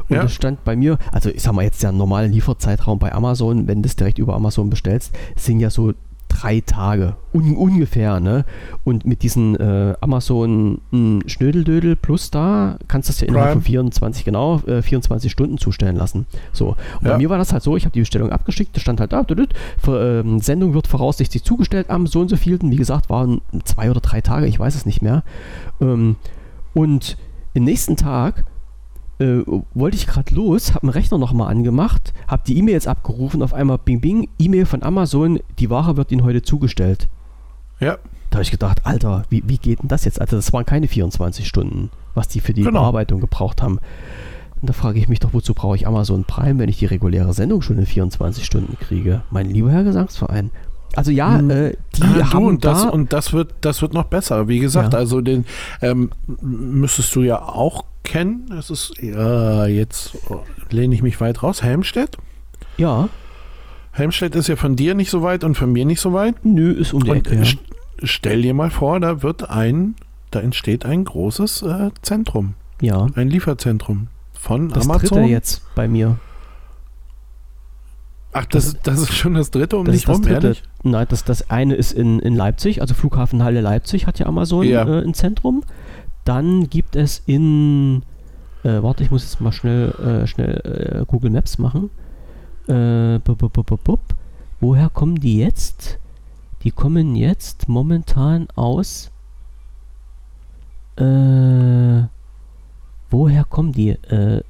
Und 0.09 0.17
ja. 0.17 0.23
das 0.23 0.35
stand 0.35 0.65
bei 0.65 0.77
mir, 0.77 0.99
also 1.13 1.31
ich 1.31 1.43
sag 1.43 1.55
mal 1.55 1.63
jetzt 1.63 1.83
der 1.83 1.91
normale 1.91 2.27
Lieferzeitraum 2.29 2.99
bei 2.99 3.13
Amazon, 3.13 3.67
wenn 3.67 3.83
du 3.83 3.87
es 3.87 3.97
direkt 3.97 4.19
über 4.19 4.35
Amazon 4.35 4.69
bestellst, 4.69 5.15
sind 5.35 5.61
ja 5.61 5.71
so 5.71 5.95
drei 6.35 6.61
Tage 6.61 7.17
un 7.33 7.57
ungefähr, 7.57 8.21
ne? 8.21 8.45
Und 8.85 9.07
mit 9.07 9.23
diesen 9.23 9.57
äh, 9.57 9.95
Amazon 10.01 10.81
hm, 10.91 11.23
Schnödeldödel 11.27 11.97
plus 11.97 12.31
da 12.31 12.77
kannst 12.89 13.09
du 13.09 13.13
das 13.13 13.21
ja 13.21 13.29
innerhalb 13.29 13.53
Prime. 13.53 13.63
von 13.63 13.67
24, 13.67 14.25
genau, 14.25 14.61
äh, 14.67 14.83
24 14.83 15.31
Stunden 15.31 15.59
zustellen 15.59 15.97
lassen. 15.97 16.27
So. 16.53 16.77
Und 17.01 17.07
ja. 17.07 17.13
bei 17.13 17.19
mir 17.19 17.31
war 17.31 17.39
das 17.39 17.53
halt 17.53 17.63
so, 17.63 17.77
ich 17.77 17.85
habe 17.85 17.93
die 17.93 18.01
Bestellung 18.01 18.31
abgeschickt, 18.31 18.77
da 18.77 18.81
stand 18.81 19.01
halt 19.01 19.13
da, 19.13 19.25
für, 19.79 20.21
ähm, 20.21 20.41
Sendung 20.41 20.75
wird 20.75 20.87
voraussichtlich 20.87 21.45
zugestellt 21.45 21.91
am 21.91 22.07
so 22.07 22.21
und 22.21 22.29
so 22.29 22.37
vielten. 22.37 22.71
Wie 22.71 22.77
gesagt, 22.77 23.11
waren 23.11 23.41
zwei 23.65 23.91
oder 23.91 24.01
drei 24.01 24.21
Tage, 24.21 24.47
ich 24.47 24.59
weiß 24.59 24.75
es 24.75 24.87
nicht 24.87 25.03
mehr. 25.03 25.23
Ähm, 25.81 26.17
und 26.75 27.17
im 27.55 27.65
nächsten 27.65 27.97
Tag 27.97 28.45
äh, 29.19 29.43
wollte 29.75 29.97
ich 29.97 30.07
gerade 30.07 30.35
los, 30.35 30.75
habe 30.75 30.87
den 30.87 30.91
Rechner 30.91 31.19
nochmal 31.19 31.51
angemacht, 31.51 32.13
habe 32.27 32.43
die 32.47 32.59
E-Mails 32.59 32.87
abgerufen, 32.87 33.43
auf 33.43 33.55
einmal 33.55 33.79
Bing 33.79 34.01
Bing, 34.01 34.29
E-Mail 34.39 34.67
von 34.67 34.83
Amazon, 34.83 35.41
die 35.59 35.71
Ware 35.71 35.97
wird 35.97 36.13
Ihnen 36.13 36.25
heute 36.25 36.43
zugestellt. 36.43 37.09
Ja. 37.81 37.99
Da 38.31 38.39
habe 38.39 38.43
ich 38.43 38.51
gedacht, 38.51 38.81
Alter, 38.85 39.25
wie, 39.31 39.43
wie 39.47 39.59
geht 39.59 39.83
denn 39.83 39.89
das 39.89 40.05
jetzt? 40.05 40.21
Also 40.21 40.37
das 40.37 40.53
waren 40.53 40.67
keine 40.67 40.89
24 40.89 41.47
Stunden, 41.47 41.91
was 42.15 42.29
die 42.29 42.41
für 42.41 42.53
die 42.53 42.63
genau. 42.63 42.81
Bearbeitung 42.81 43.21
gebraucht 43.21 43.63
haben. 43.63 43.79
Und 44.61 44.71
da 44.71 44.73
frage 44.73 44.99
ich 44.99 45.09
mich 45.09 45.21
doch, 45.21 45.33
wozu 45.33 45.55
brauche 45.55 45.77
ich 45.77 45.87
Amazon 45.87 46.25
Prime, 46.25 46.59
wenn 46.59 46.69
ich 46.69 46.79
die 46.79 46.87
reguläre 46.87 47.33
Sendung 47.35 47.63
schon 47.63 47.79
in 47.79 47.87
24 47.87 48.45
Stunden 48.45 48.77
kriege? 48.81 49.23
Mein 49.31 49.51
lieber 49.51 49.71
Herr 49.71 49.85
Gesangsverein. 49.85 50.51
Also 50.97 51.11
ja, 51.11 51.39
hm. 51.39 51.51
äh, 51.51 51.77
die 51.97 52.03
ah, 52.03 52.33
haben 52.33 52.47
und 52.47 52.65
das, 52.65 52.83
da 52.83 52.89
und 52.89 53.13
das 53.13 53.33
wird 53.33 53.55
das 53.61 53.83
wird 53.83 53.95
noch 53.95 54.05
besser. 54.05 54.49
Wie 54.49 54.61
gesagt, 54.61 54.93
ja. 54.93 54.99
also 54.99 55.21
den 55.21 55.45
ähm, 55.83 56.11
müsstest 56.41 57.15
du 57.15 57.23
ja 57.23 57.43
auch 57.43 57.85
kennen. 58.05 58.53
Es 58.57 58.71
ist 58.71 58.95
ja 59.01 59.67
jetzt 59.67 60.17
lehne 60.71 60.95
ich 60.95 61.03
mich 61.03 61.21
weit 61.21 61.43
raus. 61.43 61.63
Helmstedt. 61.63 62.17
Ja. 62.77 63.09
Helmstedt 63.93 64.35
ist 64.35 64.49
ja 64.49 64.57
von 64.57 64.77
dir 64.77 64.95
nicht 64.95 65.11
so 65.11 65.23
weit 65.23 65.45
und 65.45 65.57
von 65.57 65.73
mir 65.73 65.85
nicht 65.85 66.01
so 66.01 66.13
weit. 66.13 66.45
Nö, 66.45 66.71
ist 66.71 66.95
um 66.95 67.03
die 67.05 67.11
Ecke. 67.11 67.37
Ja. 67.37 67.45
Stell 68.03 68.43
dir 68.43 68.55
mal 68.55 68.71
vor, 68.71 69.01
da 69.01 69.23
wird 69.23 69.49
ein, 69.49 69.95
da 70.31 70.41
entsteht 70.41 70.85
ein 70.85 71.05
großes 71.05 71.63
äh, 71.63 71.91
Zentrum. 72.03 72.55
Ja. 72.81 73.07
Ein 73.15 73.29
Lieferzentrum 73.29 74.09
von 74.33 74.69
das 74.69 74.85
Amazon. 74.85 75.01
Das 75.01 75.11
dritte 75.11 75.31
jetzt 75.31 75.63
bei 75.75 75.89
mir. 75.89 76.19
Ach, 78.33 78.47
das, 78.47 78.77
das 78.83 79.01
ist 79.01 79.15
schon 79.15 79.35
das 79.35 79.53
dritte 79.53 79.77
um 79.77 79.87
dich 79.87 80.09
rum, 80.09 80.27
ehrlich? 80.27 80.65
Nein, 80.83 81.07
das, 81.09 81.23
das 81.23 81.51
eine 81.51 81.77
ist 81.77 81.93
in, 81.93 82.19
in 82.19 82.35
Leipzig, 82.35 82.81
also 82.81 82.93
Flughafenhalle 82.93 83.61
Leipzig 83.61 84.09
hat 84.09 84.19
ja 84.19 84.27
Amazon 84.27 84.67
ja. 84.67 84.83
Äh, 84.83 85.05
ein 85.05 85.15
Zentrum. 85.15 85.63
Dann 86.25 86.71
gibt 86.71 86.97
es 86.97 87.23
in, 87.27 88.03
äh, 88.63 88.83
warte, 88.83 89.05
ich 89.05 89.11
muss 89.11 89.25
jetzt 89.25 89.41
mal 89.41 89.53
schnell, 89.53 89.91
äh, 89.91 90.27
schnell 90.27 91.03
äh, 91.03 91.05
Google 91.07 91.31
Maps 91.31 91.59
machen. 91.59 91.91
Äh, 92.67 93.19
bup, 93.19 93.39
bup, 93.39 93.85
bup, 93.85 94.01
Woher 94.61 94.89
kommen 94.89 95.21
die 95.21 95.39
jetzt? 95.39 95.99
Die 96.63 96.71
kommen 96.71 97.15
jetzt 97.15 97.69
momentan 97.69 98.49
aus. 98.55 99.11
Äh, 100.97 102.05
woher 103.11 103.45
kommen 103.45 103.73
die? 103.73 103.91
Äh, 103.91 104.43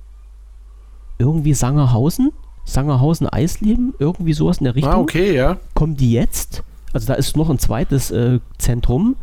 irgendwie 1.18 1.54
Sangerhausen? 1.54 2.32
Sangerhausen 2.64 3.28
Eisleben, 3.28 3.94
irgendwie 3.98 4.32
sowas 4.32 4.58
in 4.58 4.64
der 4.64 4.76
Richtung. 4.76 4.92
Ah, 4.92 4.98
okay, 4.98 5.34
ja. 5.34 5.58
Kommen 5.74 5.96
die 5.96 6.12
jetzt? 6.12 6.62
Also 6.92 7.08
da 7.08 7.14
ist 7.14 7.36
noch 7.36 7.50
ein 7.50 7.58
zweites 7.58 8.14
Zentrum 8.58 9.16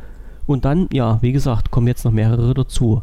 und 0.52 0.66
dann, 0.66 0.88
ja, 0.92 1.22
wie 1.22 1.32
gesagt, 1.32 1.72
kommen 1.72 1.88
jetzt 1.88 2.06
noch 2.06 2.12
mehrere 2.12 2.54
dazu. 2.54 3.02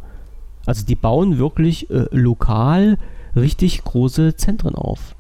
Also 0.66 0.84
die 0.84 0.94
bauen 0.94 1.38
wirklich 1.38 1.90
äh, 1.90 2.06
lokal 2.10 2.98
richtig 3.34 3.84
große 3.84 4.36
Zentren 4.36 4.74
auf. 4.74 5.14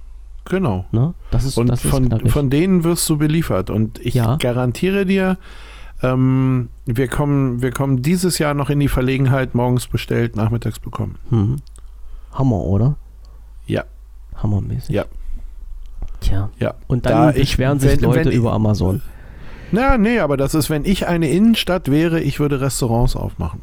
Genau. 0.44 0.86
Ne? 0.92 1.14
Das 1.30 1.44
ist, 1.44 1.58
und 1.58 1.68
das 1.68 1.80
von, 1.80 2.10
ist 2.10 2.32
von 2.32 2.50
denen 2.50 2.84
wirst 2.84 3.08
du 3.08 3.18
beliefert. 3.18 3.70
Und 3.70 3.98
ich 4.04 4.14
ja. 4.14 4.36
garantiere 4.36 5.06
dir, 5.06 5.38
ähm, 6.02 6.68
wir, 6.86 7.08
kommen, 7.08 7.62
wir 7.62 7.70
kommen 7.70 8.02
dieses 8.02 8.38
Jahr 8.38 8.54
noch 8.54 8.70
in 8.70 8.80
die 8.80 8.88
Verlegenheit, 8.88 9.54
morgens 9.54 9.86
bestellt, 9.86 10.36
nachmittags 10.36 10.78
bekommen. 10.78 11.16
Mhm. 11.30 11.56
Hammer, 12.32 12.60
oder? 12.60 12.96
Ja. 13.66 13.84
Hammermäßig. 14.36 14.94
Ja. 14.94 15.04
Tja. 16.20 16.50
Ja. 16.58 16.74
Und 16.86 17.06
dann 17.06 17.12
da 17.12 17.32
beschweren 17.32 17.76
ich, 17.76 17.82
sich 17.82 17.92
wenn, 17.92 18.00
Leute 18.00 18.26
wenn, 18.26 18.32
über 18.32 18.52
Amazon. 18.52 19.02
Na, 19.72 19.98
nee, 19.98 20.18
aber 20.18 20.36
das 20.36 20.54
ist, 20.54 20.70
wenn 20.70 20.84
ich 20.84 21.06
eine 21.06 21.28
Innenstadt 21.30 21.90
wäre, 21.90 22.20
ich 22.20 22.40
würde 22.40 22.60
Restaurants 22.60 23.16
aufmachen. 23.16 23.60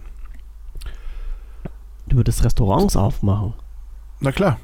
Du 2.07 2.17
würdest 2.17 2.43
Restaurants 2.43 2.95
aufmachen. 2.95 3.53
Na 4.19 4.31
klar. 4.31 4.59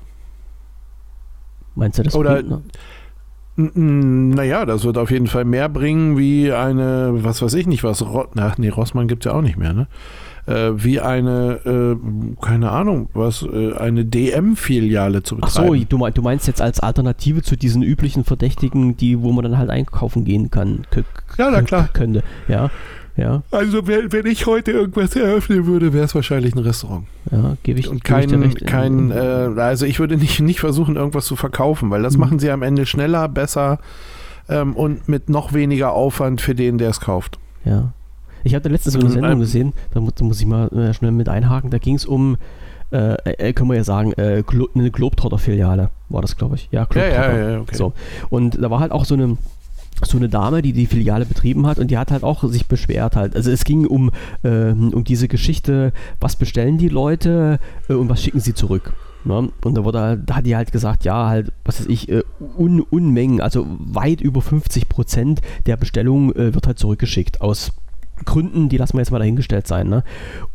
Meinst 1.75 1.97
du 1.99 2.03
das? 2.03 2.15
Oder- 2.15 2.35
bringt 2.35 2.49
noch- 2.49 2.61
N- 3.57 3.71
n- 3.75 4.29
Naja, 4.29 4.65
das 4.65 4.83
wird 4.85 4.97
auf 4.97 5.11
jeden 5.11 5.27
Fall 5.27 5.43
mehr 5.45 5.67
bringen 5.67 6.17
wie 6.17 6.51
eine, 6.53 7.23
was 7.23 7.41
weiß 7.41 7.53
ich 7.55 7.67
nicht, 7.67 7.83
was, 7.83 8.01
Ro 8.01 8.27
Ach, 8.37 8.57
nee, 8.57 8.69
Rossmann 8.69 9.07
gibt 9.07 9.25
es 9.25 9.31
ja 9.31 9.37
auch 9.37 9.41
nicht 9.41 9.57
mehr, 9.57 9.73
ne? 9.73 9.87
Äh, 10.47 10.71
wie 10.83 10.99
eine, 10.99 11.59
äh, 11.65 12.43
keine 12.43 12.71
Ahnung, 12.71 13.09
was, 13.13 13.43
äh, 13.43 13.73
eine 13.73 14.05
DM-Filiale 14.05 15.21
zu 15.23 15.37
Ach 15.41 15.49
so, 15.49 15.61
betreiben. 15.61 15.85
du, 15.89 15.97
mein- 15.99 16.13
du 16.13 16.21
meinst 16.23 16.47
jetzt 16.47 16.61
als 16.61 16.79
Alternative 16.79 17.41
zu 17.43 17.55
diesen 17.55 17.83
üblichen 17.83 18.23
Verdächtigen, 18.23 18.97
die, 18.97 19.21
wo 19.21 19.31
man 19.31 19.43
dann 19.43 19.57
halt 19.57 19.69
einkaufen 19.69 20.25
gehen 20.25 20.49
kann. 20.49 20.81
Ja, 21.37 21.51
na 21.51 21.61
klar. 21.61 21.89
Könnte. 21.93 22.23
Ja, 22.47 22.69
ja, 23.17 23.43
Also, 23.51 23.85
wenn, 23.87 24.11
wenn 24.13 24.25
ich 24.25 24.45
heute 24.47 24.71
irgendwas 24.71 25.15
eröffnen 25.15 25.65
würde, 25.67 25.93
wäre 25.93 26.05
es 26.05 26.15
wahrscheinlich 26.15 26.55
ein 26.55 26.59
Restaurant. 26.59 27.05
ja, 27.29 27.55
gebe 27.61 27.79
ich, 27.79 27.89
Und 27.89 28.03
geb 28.03 28.17
ich 28.19 28.25
dir 28.25 28.31
kein, 28.31 28.41
recht. 28.43 28.65
kein 28.67 29.11
äh, 29.11 29.61
also 29.61 29.85
ich 29.85 29.99
würde 29.99 30.17
nicht, 30.17 30.39
nicht 30.41 30.59
versuchen, 30.59 30.95
irgendwas 30.95 31.25
zu 31.25 31.35
verkaufen, 31.35 31.89
weil 31.91 32.01
das 32.01 32.15
Mhm. 32.15 32.19
machen 32.21 32.39
sie 32.39 32.49
am 32.49 32.63
Ende 32.63 32.85
schneller, 32.85 33.27
besser 33.27 33.79
ähm, 34.49 34.75
und 34.75 35.07
mit 35.07 35.29
noch 35.29 35.53
weniger 35.53 35.91
Aufwand 35.91 36.41
für 36.41 36.55
den, 36.55 36.77
der 36.79 36.89
es 36.89 36.99
kauft. 36.99 37.37
Ja. 37.63 37.93
Ich 38.43 38.55
hatte 38.55 38.69
letztens 38.69 38.93
so 38.93 38.99
eine 38.99 39.09
Mhm, 39.09 39.13
Sendung 39.13 39.39
gesehen, 39.39 39.73
da, 39.93 39.99
mu- 40.01 40.11
da 40.15 40.23
muss 40.25 40.39
ich 40.39 40.45
mal 40.45 40.67
äh, 40.69 40.93
schnell 40.93 41.11
mit 41.11 41.29
einhaken, 41.29 41.69
da 41.69 41.77
ging 41.77 41.95
es 41.95 42.05
um, 42.05 42.37
äh, 42.91 43.13
äh, 43.31 43.53
können 43.53 43.69
wir 43.69 43.77
ja 43.77 43.83
sagen, 43.83 44.13
äh, 44.13 44.43
Glo 44.45 44.67
eine 44.75 44.91
Globetrotter-Filiale 44.91 45.89
war 46.09 46.21
das, 46.21 46.35
glaube 46.37 46.55
ich. 46.55 46.67
Ja, 46.71 46.81
Ja, 46.81 46.85
Globetrotter. 46.85 47.39
ja, 47.39 47.49
ja, 47.51 47.59
okay. 47.61 47.75
So. 47.75 47.93
Und 48.29 48.61
da 48.61 48.69
war 48.69 48.79
halt 48.79 48.91
auch 48.91 49.05
so 49.05 49.13
eine, 49.13 49.37
so 50.03 50.17
eine 50.17 50.29
Dame, 50.29 50.61
die 50.61 50.73
die 50.73 50.87
Filiale 50.87 51.25
betrieben 51.25 51.67
hat 51.67 51.77
und 51.79 51.91
die 51.91 51.97
hat 51.97 52.11
halt 52.11 52.23
auch 52.23 52.43
sich 52.49 52.65
beschwert 52.67 53.15
halt. 53.15 53.35
Also 53.35 53.51
es 53.51 53.63
ging 53.63 53.85
um, 53.85 54.11
ähm, 54.43 54.91
um 54.93 55.03
diese 55.03 55.27
Geschichte, 55.27 55.93
was 56.19 56.35
bestellen 56.35 56.77
die 56.77 56.89
Leute 56.89 57.59
äh, 57.87 57.93
und 57.93 58.09
was 58.09 58.21
schicken 58.23 58.39
sie 58.39 58.53
zurück. 58.53 58.93
Ne? 59.23 59.49
Und 59.63 59.77
da, 59.77 59.83
wurde, 59.85 59.99
halt- 60.01 60.21
da 60.25 60.37
hat 60.37 60.45
die 60.47 60.55
halt 60.55 60.71
gesagt, 60.71 61.05
ja, 61.05 61.27
halt, 61.29 61.51
was 61.63 61.79
weiß 61.79 61.87
ich, 61.87 62.09
äh, 62.09 62.23
Un 62.57 62.81
Unmengen, 62.81 63.39
also 63.39 63.67
weit 63.77 64.19
über 64.19 64.41
50 64.41 64.89
Prozent 64.89 65.41
der 65.67 65.77
Bestellung 65.77 66.31
äh, 66.35 66.55
wird 66.55 66.65
halt 66.65 66.79
zurückgeschickt 66.79 67.39
aus 67.39 67.71
Gründen, 68.25 68.69
die 68.69 68.77
lassen 68.77 68.93
wir 68.93 69.01
jetzt 69.01 69.11
mal 69.11 69.19
dahingestellt 69.19 69.67
sein. 69.67 69.87
Ne? 69.89 70.03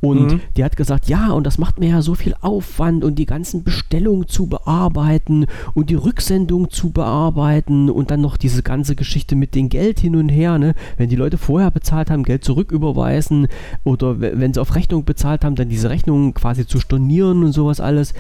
Und 0.01 0.33
Mhm. 0.33 0.41
die 0.57 0.65
hat 0.65 0.77
gesagt, 0.77 1.09
ja, 1.09 1.31
und 1.33 1.47
das 1.47 1.59
macht 1.59 1.79
mir 1.81 1.89
ja 1.91 2.03
so 2.03 2.15
viel 2.15 2.35
Aufwand 2.41 3.05
und 3.05 3.17
die 3.19 3.27
ganzen 3.27 3.65
Bestellungen 3.65 4.29
zu 4.29 4.47
bearbeiten 4.47 5.47
und 5.75 5.91
die 5.91 5.95
Rücksendung 5.95 6.71
zu 6.71 6.91
bearbeiten 6.91 7.91
und 7.91 8.11
dann 8.11 8.21
noch 8.21 8.37
diese 8.37 8.63
ganze 8.63 8.95
Geschichte 8.97 9.37
mit 9.37 9.55
dem 9.55 9.69
Geld 9.69 10.01
hin 10.01 10.17
und 10.17 10.29
her. 10.29 10.59
Ne? 10.59 10.75
Wenn 10.97 11.09
die 11.09 11.17
Leute 11.17 11.39
vorher 11.39 11.71
bezahlt 11.71 12.11
haben, 12.11 12.23
Geld 12.23 12.45
zurücküberweisen 12.45 13.49
oder 13.85 14.21
we- 14.21 14.33
wenn 14.37 14.53
sie 14.55 14.61
auf 14.61 14.75
Rechnung 14.75 15.05
bezahlt 15.05 15.45
haben, 15.45 15.55
dann 15.57 15.69
diese 15.69 15.91
Rechnung 15.91 16.35
quasi 16.35 16.67
zu 16.67 16.79
stornieren 16.81 17.43
und 17.45 17.53
sowas 17.53 17.81
alles. 17.81 18.15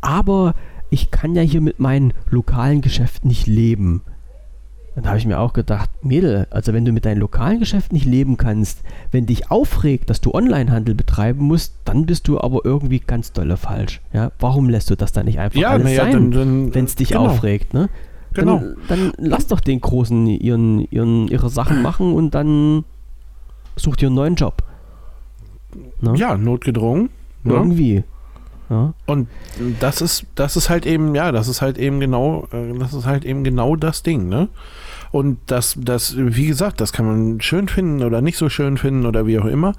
Aber 0.00 0.54
ich 0.90 1.10
kann 1.10 1.34
ja 1.34 1.42
hier 1.42 1.60
mit 1.60 1.80
meinem 1.80 2.12
lokalen 2.30 2.80
Geschäft 2.80 3.24
nicht 3.24 3.46
leben. 3.46 4.02
Dann 4.98 5.10
habe 5.10 5.18
ich 5.18 5.26
mir 5.26 5.38
auch 5.38 5.52
gedacht, 5.52 5.90
Mädel, 6.02 6.48
also 6.50 6.72
wenn 6.72 6.84
du 6.84 6.90
mit 6.90 7.04
deinem 7.04 7.20
lokalen 7.20 7.60
Geschäft 7.60 7.92
nicht 7.92 8.04
leben 8.04 8.36
kannst, 8.36 8.80
wenn 9.12 9.26
dich 9.26 9.48
aufregt, 9.48 10.10
dass 10.10 10.20
du 10.20 10.34
Onlinehandel 10.34 10.96
betreiben 10.96 11.44
musst, 11.44 11.74
dann 11.84 12.04
bist 12.04 12.26
du 12.26 12.40
aber 12.40 12.64
irgendwie 12.64 12.98
ganz 12.98 13.32
dolle 13.32 13.56
falsch. 13.56 14.00
Ja, 14.12 14.32
warum 14.40 14.68
lässt 14.68 14.90
du 14.90 14.96
das 14.96 15.12
dann 15.12 15.26
nicht 15.26 15.38
einfach 15.38 15.56
Ja, 15.56 15.70
alles 15.70 15.84
naja, 15.84 16.10
sein, 16.10 16.74
wenn 16.74 16.84
es 16.84 16.96
dich 16.96 17.10
genau, 17.10 17.26
aufregt, 17.26 17.74
ne? 17.74 17.88
Genau. 18.34 18.58
Dann, 18.58 18.76
dann 18.88 19.12
lass 19.18 19.46
doch 19.46 19.60
den 19.60 19.80
Großen 19.80 20.26
ihren, 20.26 20.80
ihren, 20.90 21.28
ihre 21.28 21.48
Sachen 21.48 21.80
machen 21.80 22.12
und 22.12 22.34
dann 22.34 22.84
such 23.76 23.96
dir 23.96 24.06
einen 24.06 24.16
neuen 24.16 24.34
Job. 24.34 24.64
Ne? 26.00 26.14
Ja, 26.16 26.36
notgedrungen. 26.36 27.10
Ne? 27.44 27.54
Irgendwie. 27.54 28.04
Ja. 28.68 28.94
Und 29.06 29.28
das 29.80 30.02
ist, 30.02 30.26
das 30.34 30.56
ist 30.56 30.68
halt 30.68 30.86
eben, 30.86 31.14
ja, 31.14 31.32
das 31.32 31.48
ist 31.48 31.62
halt 31.62 31.78
eben 31.78 32.00
genau, 32.00 32.46
äh, 32.52 32.76
das 32.78 32.92
ist 32.92 33.06
halt 33.06 33.24
eben 33.24 33.44
genau 33.44 33.76
das 33.76 34.02
Ding, 34.02 34.28
ne? 34.28 34.48
Und 35.10 35.38
das, 35.46 35.76
das, 35.80 36.14
wie 36.16 36.46
gesagt, 36.46 36.80
das 36.80 36.92
kann 36.92 37.06
man 37.06 37.40
schön 37.40 37.68
finden 37.68 38.02
oder 38.02 38.20
nicht 38.20 38.36
so 38.38 38.48
schön 38.48 38.76
finden 38.76 39.06
oder 39.06 39.26
wie 39.26 39.38
auch 39.38 39.46
immer. 39.46 39.72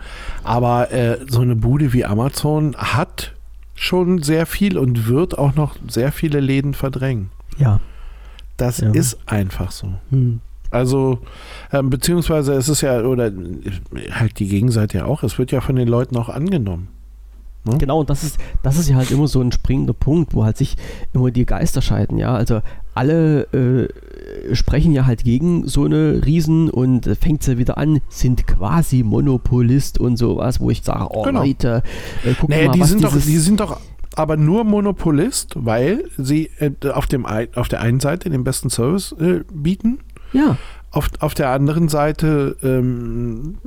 Aber 0.44 0.92
äh, 0.92 1.18
so 1.28 1.42
eine 1.42 1.56
Bude 1.56 1.94
wie 1.94 2.06
Amazon 2.06 2.76
hat 2.78 3.34
schon 3.76 4.22
sehr 4.24 4.46
viel 4.46 4.78
und 4.78 5.08
wird 5.08 5.38
auch 5.38 5.56
noch 5.56 5.76
sehr 5.88 6.12
viele 6.12 6.40
Läden 6.40 6.74
verdrängen. 6.74 7.30
ja. 7.58 7.80
Das 8.58 8.80
Ja. 8.80 8.92
ist 8.92 9.18
einfach 9.26 9.72
so. 9.72 9.94
Hm. 10.10 10.42
Also, 10.70 11.20
ähm, 11.72 11.90
beziehungsweise 11.90 12.54
es 12.56 12.68
ist 12.68 12.82
ja, 12.82 13.00
oder 13.04 13.32
halt 14.12 14.38
die 14.38 14.50
Gegenseite 14.50 14.98
ja 14.98 15.06
auch, 15.06 15.24
es 15.24 15.40
wird 15.40 15.54
ja 15.54 15.62
von 15.62 15.78
den 15.78 15.88
Leuten 15.88 16.18
auch 16.18 16.28
angenommen. 16.28 16.90
Ne? 17.66 17.78
Genau, 17.78 17.99
und 17.99 18.10
das 18.10 18.24
ist, 18.24 18.38
das 18.64 18.78
ist 18.78 18.89
ja 18.89 18.95
halt 18.95 19.12
immer 19.12 19.28
so 19.28 19.41
ein 19.41 19.51
springender 19.51 19.93
Punkt, 19.93 20.34
wo 20.34 20.45
halt 20.45 20.57
sich 20.57 20.78
immer 21.14 21.32
die 21.32 21.45
Geister 21.45 21.82
scheiden, 21.82 22.18
ja. 22.18 22.34
Also 22.34 22.62
alle 22.95 23.43
äh, 23.53 24.55
sprechen 24.55 24.93
ja 24.93 25.05
halt 25.05 25.24
gegen 25.24 25.68
so 25.68 25.86
eine 25.86 26.26
Riesen 26.26 26.70
und 26.70 27.07
äh, 27.07 27.16
fängt 27.16 27.43
sie 27.43 27.57
wieder 27.57 27.78
an, 27.78 28.01
sind 28.10 28.47
quasi 28.47 29.03
Monopolist 29.03 29.99
und 29.99 30.18
sowas, 30.18 30.60
wo 30.60 30.70
ich 30.70 30.84
sage, 30.84 31.07
oh 31.10 31.24
Genau. 31.24 31.43
Leute, 31.43 31.84
äh, 32.26 32.34
guck 32.39 32.49
Naja, 32.49 32.68
mal, 32.68 32.74
die 32.74 32.80
was 32.80 32.89
sind, 32.89 33.03
doch, 33.03 33.14
die 33.14 33.38
sind 33.38 33.60
doch 33.60 33.80
aber 34.16 34.38
nur 34.38 34.64
Monopolist, 34.64 35.53
weil 35.55 36.05
sie 36.18 36.49
äh, 36.60 36.72
auf, 36.89 37.07
dem, 37.07 37.26
auf 37.26 37.68
der 37.68 37.82
einen 37.82 37.99
Seite 37.99 38.30
den 38.30 38.43
besten 38.43 38.70
Service 38.70 39.14
äh, 39.20 39.43
bieten, 39.53 39.99
ja, 40.34 40.57
auf, 40.91 41.10
auf 41.20 41.34
der 41.34 41.49
anderen 41.49 41.88
Seite 41.88 42.57
ähm, 42.64 43.57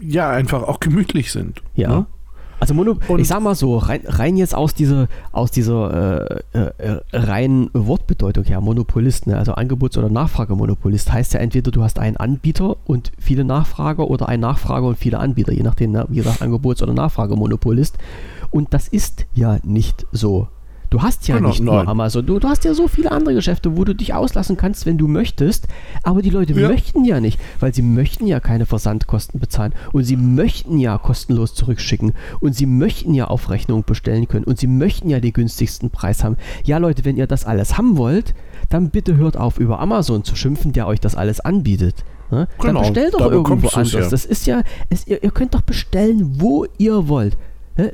ja 0.00 0.30
einfach 0.30 0.62
auch 0.62 0.80
gemütlich 0.80 1.32
sind. 1.32 1.62
ja. 1.74 1.88
Ne? 1.88 2.06
Also 2.62 2.74
Mono, 2.74 2.94
Und- 3.08 3.18
ich 3.18 3.26
sag 3.26 3.42
mal 3.42 3.56
so, 3.56 3.76
rein, 3.76 4.02
rein 4.06 4.36
jetzt 4.36 4.54
aus 4.54 4.72
dieser, 4.72 5.08
aus 5.32 5.50
dieser 5.50 6.40
äh, 6.52 6.58
äh, 6.58 6.70
äh, 6.78 7.00
reinen 7.12 7.70
Wortbedeutung 7.72 8.44
her, 8.44 8.60
Monopolist, 8.60 9.26
ne? 9.26 9.36
also 9.36 9.54
Angebots- 9.54 9.98
oder 9.98 10.08
Nachfragemonopolist, 10.08 11.12
heißt 11.12 11.34
ja 11.34 11.40
entweder 11.40 11.72
du 11.72 11.82
hast 11.82 11.98
einen 11.98 12.16
Anbieter 12.18 12.76
und 12.84 13.10
viele 13.18 13.42
Nachfrager 13.42 14.08
oder 14.08 14.28
einen 14.28 14.42
Nachfrager 14.42 14.86
und 14.86 14.96
viele 14.96 15.18
Anbieter, 15.18 15.52
je 15.52 15.64
nachdem, 15.64 15.90
ne? 15.90 16.06
wie 16.08 16.18
gesagt, 16.18 16.40
Angebots- 16.40 16.84
oder 16.84 16.92
Nachfragemonopolist. 16.92 17.98
Und 18.52 18.72
das 18.72 18.86
ist 18.86 19.26
ja 19.34 19.58
nicht 19.64 20.06
so. 20.12 20.46
Du 20.92 21.00
hast 21.00 21.26
ja 21.26 21.36
Genau, 21.36 21.48
nicht 21.48 21.60
nur 21.62 21.76
nein. 21.76 21.88
Amazon, 21.88 22.26
du, 22.26 22.38
du 22.38 22.48
hast 22.48 22.64
ja 22.64 22.74
so 22.74 22.86
viele 22.86 23.10
andere 23.12 23.34
Geschäfte, 23.34 23.78
wo 23.78 23.84
du 23.84 23.94
dich 23.94 24.12
auslassen 24.12 24.58
kannst, 24.58 24.84
wenn 24.84 24.98
du 24.98 25.08
möchtest, 25.08 25.66
aber 26.02 26.20
die 26.20 26.28
Leute 26.28 26.52
Ja. 26.52 26.68
möchten 26.68 27.04
ja 27.04 27.18
nicht, 27.18 27.40
weil 27.60 27.72
sie 27.74 27.80
möchten 27.80 28.26
ja 28.26 28.40
keine 28.40 28.66
Versandkosten 28.66 29.40
bezahlen 29.40 29.72
und 29.92 30.04
sie 30.04 30.18
möchten 30.18 30.78
ja 30.78 30.98
kostenlos 30.98 31.54
zurückschicken 31.54 32.12
und 32.40 32.54
sie 32.54 32.66
möchten 32.66 33.14
ja 33.14 33.28
auf 33.28 33.48
Rechnung 33.48 33.84
bestellen 33.84 34.28
können 34.28 34.44
und 34.44 34.58
sie 34.58 34.66
möchten 34.66 35.08
ja 35.08 35.18
den 35.18 35.32
günstigsten 35.32 35.88
Preis 35.88 36.22
haben. 36.22 36.36
Ja 36.64 36.76
Leute, 36.76 37.06
wenn 37.06 37.16
ihr 37.16 37.26
das 37.26 37.46
alles 37.46 37.78
haben 37.78 37.96
wollt, 37.96 38.34
dann 38.68 38.90
bitte 38.90 39.16
hört 39.16 39.38
auf 39.38 39.58
über 39.58 39.80
Amazon 39.80 40.24
zu 40.24 40.36
schimpfen, 40.36 40.72
der 40.72 40.86
euch 40.86 41.00
das 41.00 41.14
alles 41.16 41.40
anbietet. 41.40 42.04
Ne? 42.30 42.48
Genau, 42.60 42.72
dann 42.82 42.92
bestellt 42.92 43.14
doch 43.14 43.18
da 43.20 43.30
irgendwo 43.30 43.68
anders. 43.68 43.92
ja. 43.92 44.08
Das 44.10 44.26
ist 44.26 44.46
ja, 44.46 44.62
es, 44.90 45.06
ihr, 45.06 45.22
ihr 45.22 45.30
könnt 45.30 45.54
doch 45.54 45.62
bestellen, 45.62 46.34
wo 46.40 46.66
ihr 46.76 47.08
wollt. 47.08 47.38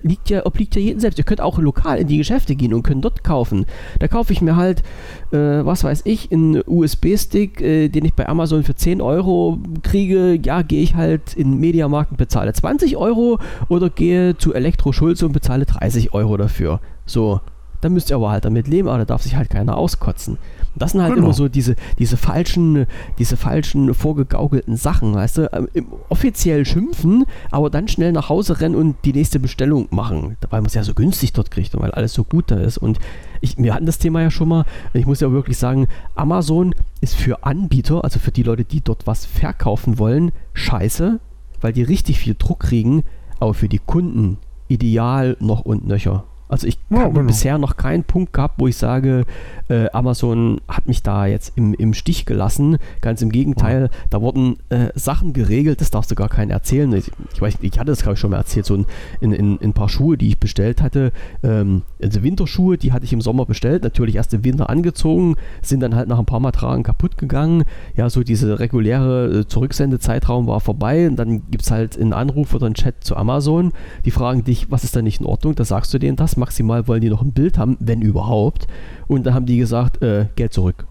Liegt 0.02 0.28
ja, 0.28 0.44
obliegt 0.44 0.74
ja 0.74 0.80
jedem 0.80 0.98
selbst. 0.98 1.18
Ihr 1.18 1.24
könnt 1.24 1.40
auch 1.40 1.58
lokal 1.58 1.98
in 1.98 2.08
die 2.08 2.18
Geschäfte 2.18 2.56
gehen 2.56 2.74
und 2.74 2.82
könnt 2.82 3.04
dort 3.04 3.22
kaufen. 3.22 3.64
Da 4.00 4.08
kaufe 4.08 4.32
ich 4.32 4.40
mir 4.40 4.56
halt, 4.56 4.82
äh, 5.30 5.36
was 5.64 5.84
weiß 5.84 6.02
ich, 6.04 6.32
einen 6.32 6.62
USB-Stick, 6.66 7.60
äh, 7.60 7.88
den 7.88 8.04
ich 8.04 8.14
bei 8.14 8.28
Amazon 8.28 8.64
für 8.64 8.74
10 8.74 9.00
Euro 9.00 9.58
kriege. 9.82 10.38
Ja, 10.42 10.62
gehe 10.62 10.82
ich 10.82 10.96
halt 10.96 11.34
in 11.34 11.60
Mediamarkt 11.60 12.10
und 12.10 12.16
bezahle 12.16 12.52
20 12.52 12.96
Euro 12.96 13.38
oder 13.68 13.88
gehe 13.88 14.36
zu 14.36 14.52
Elektro 14.52 14.92
Schulze 14.92 15.26
und 15.26 15.32
bezahle 15.32 15.64
30 15.64 16.12
Euro 16.12 16.36
dafür. 16.36 16.80
So, 17.06 17.40
dann 17.80 17.92
müsst 17.92 18.10
ihr 18.10 18.16
aber 18.16 18.30
halt 18.30 18.44
damit 18.44 18.66
leben, 18.66 18.88
aber 18.88 18.98
da 18.98 19.04
darf 19.04 19.22
sich 19.22 19.36
halt 19.36 19.50
keiner 19.50 19.76
auskotzen. 19.76 20.38
Das 20.76 20.92
sind 20.92 21.02
halt 21.02 21.14
Genau. 21.14 21.26
immer 21.26 21.34
so 21.34 21.48
diese, 21.48 21.74
diese 21.98 22.16
falschen, 22.16 22.86
diese 23.18 23.36
falschen 23.36 23.92
vorgegaukelten 23.94 24.76
Sachen, 24.76 25.14
weißt 25.14 25.38
du, 25.38 25.52
Ähm, 25.52 25.68
im- 25.74 25.86
offiziell 26.08 26.64
schimpfen, 26.66 27.24
aber 27.50 27.70
dann 27.70 27.88
schnell 27.88 28.12
nach 28.12 28.28
Hause 28.28 28.60
rennen 28.60 28.74
und 28.74 28.96
die 29.04 29.12
nächste 29.12 29.40
Bestellung 29.40 29.88
machen, 29.90 30.36
weil 30.50 30.60
man 30.60 30.66
es 30.66 30.74
ja 30.74 30.84
so 30.84 30.94
günstig 30.94 31.32
dort 31.32 31.50
kriegt 31.50 31.74
und 31.74 31.82
weil 31.82 31.90
alles 31.92 32.12
so 32.14 32.22
gut 32.24 32.50
da 32.50 32.56
ist. 32.56 32.78
Und 32.78 32.98
ich, 33.40 33.56
wir 33.58 33.74
hatten 33.74 33.86
das 33.86 33.98
Thema 33.98 34.22
ja 34.22 34.30
schon 34.30 34.48
mal, 34.48 34.64
ich 34.92 35.06
muss 35.06 35.20
ja 35.20 35.30
wirklich 35.32 35.58
sagen, 35.58 35.88
Amazon 36.14 36.74
ist 37.00 37.14
für 37.14 37.44
Anbieter, 37.44 38.04
also 38.04 38.18
für 38.18 38.30
die 38.32 38.42
Leute, 38.42 38.64
die 38.64 38.80
dort 38.80 39.06
was 39.06 39.24
verkaufen 39.26 39.98
wollen, 39.98 40.32
scheiße, 40.54 41.20
weil 41.60 41.72
die 41.72 41.82
richtig 41.82 42.18
viel 42.18 42.36
Druck 42.38 42.60
kriegen, 42.60 43.04
aber 43.40 43.54
für 43.54 43.68
die 43.68 43.78
Kunden 43.80 44.38
ideal 44.68 45.36
noch 45.40 45.60
und 45.62 45.86
nöcher. 45.86 46.24
Also 46.48 46.66
ich 46.66 46.78
Ja, 46.90 47.00
habe 47.00 47.12
genau. 47.14 47.26
bisher 47.26 47.58
noch 47.58 47.76
keinen 47.76 48.04
Punkt 48.04 48.32
gehabt, 48.32 48.54
wo 48.58 48.66
ich 48.68 48.76
sage, 48.76 49.24
äh, 49.68 49.90
Amazon 49.92 50.60
hat 50.66 50.86
mich 50.86 51.02
da 51.02 51.26
jetzt 51.26 51.52
im, 51.56 51.74
im 51.74 51.92
Stich 51.92 52.24
gelassen. 52.24 52.78
Ganz 53.02 53.20
im 53.20 53.30
Gegenteil, 53.30 53.90
da 54.08 54.22
wurden 54.22 54.56
äh, 54.70 54.88
Sachen 54.94 55.34
geregelt, 55.34 55.80
das 55.80 55.90
darfst 55.90 56.10
du 56.10 56.14
gar 56.14 56.28
keinen 56.30 56.50
erzählen. 56.50 56.90
Ich, 56.94 57.10
ich 57.34 57.42
weiß, 57.42 57.58
ich 57.60 57.78
hatte 57.78 57.90
das 57.90 58.00
glaube 58.00 58.14
ich 58.14 58.20
schon 58.20 58.30
mal 58.30 58.38
erzählt, 58.38 58.64
so 58.64 58.74
ein, 58.76 58.86
in, 59.20 59.32
in, 59.32 59.58
in 59.58 59.70
ein 59.70 59.72
paar 59.74 59.88
Schuhe, 59.90 60.16
die 60.16 60.28
ich 60.28 60.38
bestellt 60.38 60.80
hatte. 60.80 61.12
Ähm, 61.42 61.82
also 62.02 62.22
Winterschuhe, 62.22 62.78
die 62.78 62.92
hatte 62.92 63.04
ich 63.04 63.12
im 63.12 63.20
Sommer 63.20 63.44
bestellt, 63.44 63.82
natürlich 63.82 64.16
erst 64.16 64.32
im 64.32 64.42
Winter 64.44 64.70
angezogen, 64.70 65.36
sind 65.60 65.80
dann 65.80 65.94
halt 65.94 66.08
nach 66.08 66.18
ein 66.18 66.26
paar 66.26 66.40
Mal 66.40 66.52
tragen 66.52 66.82
kaputt 66.82 67.18
gegangen. 67.18 67.64
Ja, 67.94 68.08
so 68.08 68.22
diese 68.22 68.58
reguläre 68.58 69.40
äh, 69.40 69.46
Zurücksendezeitraum 69.46 70.46
war 70.46 70.60
vorbei 70.60 71.08
und 71.08 71.16
dann 71.16 71.42
gibt 71.50 71.64
es 71.64 71.70
halt 71.70 71.98
einen 72.00 72.14
Anruf 72.14 72.54
oder 72.54 72.66
einen 72.66 72.74
Chat 72.74 73.04
zu 73.04 73.16
Amazon. 73.16 73.72
Die 74.06 74.10
fragen 74.10 74.44
dich, 74.44 74.70
was 74.70 74.84
ist 74.84 74.96
da 74.96 75.02
nicht 75.02 75.20
in 75.20 75.26
Ordnung? 75.26 75.54
Da 75.54 75.64
sagst 75.64 75.92
du 75.92 75.98
denen 75.98 76.16
das. 76.16 76.37
Maximal 76.38 76.86
wollen 76.88 77.00
die 77.00 77.10
noch 77.10 77.22
ein 77.22 77.32
Bild 77.32 77.58
haben, 77.58 77.76
wenn 77.80 78.00
überhaupt. 78.02 78.66
Und 79.06 79.24
dann 79.26 79.34
haben 79.34 79.46
die 79.46 79.58
gesagt, 79.58 80.02
äh, 80.02 80.26
Geld 80.36 80.52
zurück. 80.52 80.86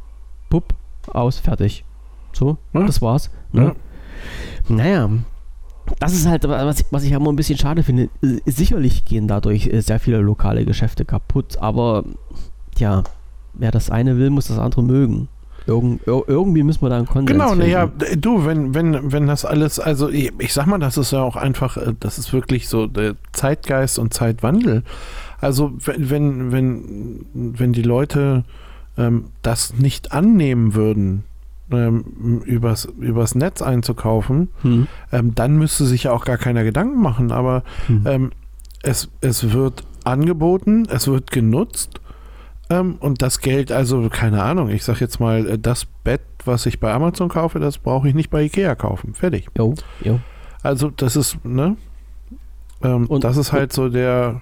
Pupp, 0.50 0.74
aus, 1.12 1.40
fertig. 1.40 1.84
So, 2.34 2.58
Ja. 2.74 2.84
das 2.86 3.02
war's. 3.02 3.30
Ne? 3.52 3.76
Ja. 4.70 4.76
Naja, 4.76 5.10
das 6.00 6.14
ist 6.14 6.28
halt, 6.28 6.48
was 6.48 6.80
ich, 6.82 6.86
was 6.92 7.04
ich 7.04 7.12
immer 7.12 7.30
ein 7.32 7.36
bisschen 7.36 7.58
schade 7.58 7.84
finde. 7.84 8.10
Äh, 8.22 8.40
Sicherlich 8.46 9.06
gehen 9.06 9.28
dadurch 9.28 9.68
äh, 9.68 9.82
sehr 9.82 10.00
viele 10.00 10.18
lokale 10.20 10.66
Geschäfte 10.66 11.06
kaputt, 11.06 11.58
aber 11.60 12.04
ja, 12.78 13.04
wer 13.54 13.72
das 13.72 13.90
eine 13.90 14.18
will, 14.18 14.30
muss 14.30 14.48
das 14.48 14.60
andere 14.60 14.84
mögen. 14.84 15.30
Irgend, 15.66 16.08
ir 16.08 16.24
irgendwie 16.28 16.64
müssen 16.64 16.82
wir 16.82 16.90
da 16.90 16.98
einen 16.98 17.08
Konsens 17.08 17.30
Genau, 17.32 17.54
naja, 17.54 17.92
du, 18.18 18.46
wenn, 18.46 18.74
wenn, 18.74 19.12
wenn 19.12 19.28
das 19.28 19.44
alles, 19.44 19.80
also 19.80 20.08
ich, 20.10 20.32
ich 20.40 20.54
sag 20.54 20.66
mal, 20.66 20.78
das 20.78 20.98
ist 20.98 21.12
ja 21.12 21.22
auch 21.22 21.36
einfach, 21.36 21.76
äh, 21.78 21.94
das 22.00 22.18
ist 22.18 22.32
wirklich 22.32 22.70
so 22.70 22.88
der 22.88 23.16
Zeitgeist 23.34 24.00
und 24.00 24.14
Zeitwandel. 24.14 24.84
Also 25.40 25.74
wenn, 25.86 26.10
wenn, 26.10 26.52
wenn, 26.52 27.26
wenn 27.34 27.74
die 27.74 27.84
Leute 27.84 28.44
ähm, 28.98 29.26
das 29.42 29.76
nicht 29.76 30.12
annehmen 30.12 30.74
würden, 30.74 31.24
ähm, 31.70 32.42
übers, 32.46 32.86
übers 32.86 33.36
Netz 33.36 33.62
einzukaufen, 33.62 34.50
Hm. 34.62 34.88
ähm, 35.12 35.36
dann 35.36 35.58
müsste 35.58 35.86
sich 35.86 36.04
ja 36.04 36.12
auch 36.14 36.26
gar 36.26 36.38
keiner 36.38 36.64
Gedanken 36.64 37.02
machen. 37.02 37.32
Aber 37.32 37.64
Hm. 37.88 38.04
ähm, 38.06 38.32
es, 38.84 39.10
es 39.22 39.52
wird 39.54 39.84
angeboten, 40.04 40.88
es 40.90 41.08
wird 41.08 41.30
genutzt 41.32 42.00
ähm, 42.70 42.96
und 43.00 43.22
das 43.22 43.40
Geld, 43.40 43.72
also 43.72 44.08
keine 44.10 44.42
Ahnung, 44.44 44.70
ich 44.70 44.84
sag 44.86 45.02
jetzt 45.02 45.20
mal, 45.20 45.46
äh, 45.48 45.60
das 45.60 45.86
Bett, 45.86 46.22
was 46.46 46.66
ich 46.66 46.80
bei 46.80 46.94
Amazon 46.94 47.28
kaufe, 47.30 47.60
das 47.60 47.78
brauche 47.78 48.08
ich 48.08 48.16
nicht 48.16 48.30
bei 48.30 48.44
Ikea 48.44 48.76
kaufen. 48.76 49.14
Fertig. 49.14 49.48
Jo, 49.58 49.74
jo. 50.04 50.20
Also 50.64 50.90
das 50.96 51.16
ist, 51.16 51.44
ne? 51.46 51.76
Ähm, 52.82 53.06
Und- 53.08 53.24
das 53.24 53.38
ist 53.38 53.52
halt 53.52 53.74
so 53.74 53.90
der 53.90 54.42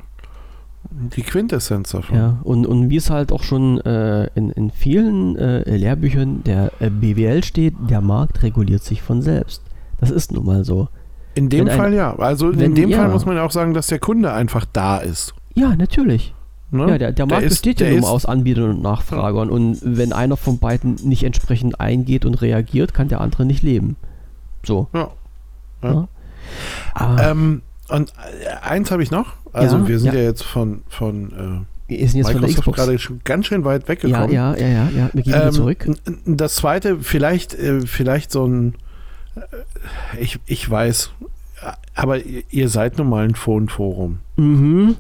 die 0.91 1.21
Quintessenz 1.23 1.91
davon. 1.91 2.17
Ja, 2.17 2.37
und, 2.43 2.65
und 2.65 2.89
wie 2.89 2.97
es 2.97 3.09
halt 3.09 3.31
auch 3.31 3.43
schon 3.43 3.79
äh, 3.81 4.27
in, 4.35 4.49
in 4.51 4.71
vielen 4.71 5.35
äh, 5.37 5.75
Lehrbüchern 5.75 6.43
der 6.43 6.71
äh, 6.79 6.89
BWL 6.89 7.43
steht, 7.43 7.73
der 7.89 8.01
Markt 8.01 8.43
reguliert 8.43 8.83
sich 8.83 9.01
von 9.01 9.21
selbst. 9.21 9.61
Das 9.99 10.11
ist 10.11 10.31
nun 10.31 10.45
mal 10.45 10.63
so. 10.65 10.87
In 11.35 11.49
dem 11.49 11.65
Wenn 11.65 11.69
ein- 11.69 11.77
Fall 11.77 11.93
ja. 11.93 12.15
Also 12.15 12.49
in 12.51 12.59
wenn- 12.59 12.75
dem 12.75 12.89
ja. 12.89 12.97
Fall 12.99 13.09
muss 13.09 13.25
man 13.25 13.35
ja 13.35 13.43
auch 13.45 13.51
sagen, 13.51 13.73
dass 13.73 13.87
der 13.87 13.99
Kunde 13.99 14.31
einfach 14.33 14.65
da 14.71 14.97
ist. 14.97 15.33
Ja, 15.53 15.75
natürlich. 15.75 16.33
Ne? 16.71 16.89
Ja, 16.89 16.97
der, 16.97 17.11
der 17.11 17.25
Markt 17.25 17.43
ist- 17.43 17.49
besteht 17.51 17.79
ja 17.81 17.87
der 17.87 17.97
ist- 17.97 18.05
aus 18.05 18.25
Anbietern 18.25 18.69
und 18.71 18.81
Nachfragern. 18.81 19.49
Und 19.49 19.79
wenn 19.83 20.13
einer 20.13 20.37
von 20.37 20.59
beiden 20.59 20.95
nicht 21.03 21.23
entsprechend 21.23 21.79
eingeht 21.79 22.25
und 22.25 22.41
reagiert, 22.41 22.93
kann 22.93 23.07
der 23.07 23.21
andere 23.21 23.45
nicht 23.45 23.63
leben. 23.63 23.95
So. 24.63 24.87
Ja. 24.93 25.09
Ja. 25.83 25.91
Ja. 25.93 26.07
Aber 26.93 27.23
Ähm, 27.31 27.61
und 27.89 28.11
äh, 28.11 28.67
eins 28.67 28.91
habe 28.91 29.03
ich 29.03 29.11
noch. 29.11 29.33
Also 29.55 29.77
Ja, 29.77 29.87
wir 29.87 29.99
sind 29.99 30.13
ja. 30.13 30.21
jetzt 30.21 30.43
von, 30.43 30.83
von 30.89 31.65
wir 31.87 32.07
sind 32.09 32.15
äh, 32.15 32.17
jetzt 32.23 32.31
von 32.31 32.41
Microsoft 32.41 32.59
Xbox. 32.59 32.77
gerade 32.77 32.99
schon 32.99 33.21
ganz 33.23 33.45
schön 33.47 33.63
weit 33.63 33.87
weggekommen. 33.87 34.31
ja, 34.31 34.55
ja, 34.55 34.67
ja, 34.67 34.89
ja. 34.89 35.09
Wir 35.13 35.23
gehen 35.23 35.33
wieder 35.33 35.45
Ähm, 35.47 35.51
zurück. 35.53 35.85
Das 36.25 36.55
zweite, 36.55 36.99
vielleicht, 36.99 37.53
äh, 37.53 37.81
vielleicht 37.81 38.31
so 38.31 38.45
ein, 38.47 38.75
äh, 39.35 40.19
ich, 40.19 40.39
ich 40.45 40.69
weiß, 40.69 41.11
äh, 41.61 41.71
aber 41.93 42.19
ihr, 42.23 42.43
ihr 42.49 42.69
seid 42.69 42.97
nun 42.97 43.09
mal 43.09 43.25
ein 43.25 43.35
Phone-Forum. 43.35 44.19
Mhm. 44.37 44.95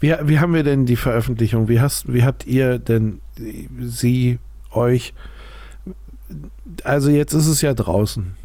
Wie, 0.00 0.14
wie 0.24 0.38
haben 0.40 0.52
wir 0.54 0.64
denn 0.64 0.84
die 0.84 0.96
Veröffentlichung? 0.96 1.68
Wie, 1.68 1.80
hast, 1.80 2.12
wie 2.12 2.24
habt 2.24 2.46
ihr 2.46 2.78
denn 2.78 3.20
sie, 3.80 4.38
euch, 4.72 5.14
also 6.84 7.10
jetzt 7.10 7.32
ist 7.34 7.46
es 7.46 7.62
ja 7.62 7.72
draußen. 7.74 8.34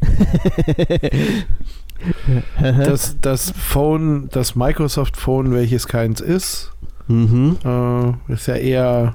Das, 2.60 3.16
das 3.20 3.50
Phone, 3.52 4.28
das 4.30 4.54
Microsoft 4.54 5.16
Phone, 5.16 5.52
welches 5.52 5.86
keins 5.88 6.20
ist, 6.20 6.72
mhm. 7.08 7.56
äh, 7.64 8.32
ist 8.32 8.46
ja 8.46 8.54
eher, 8.54 9.14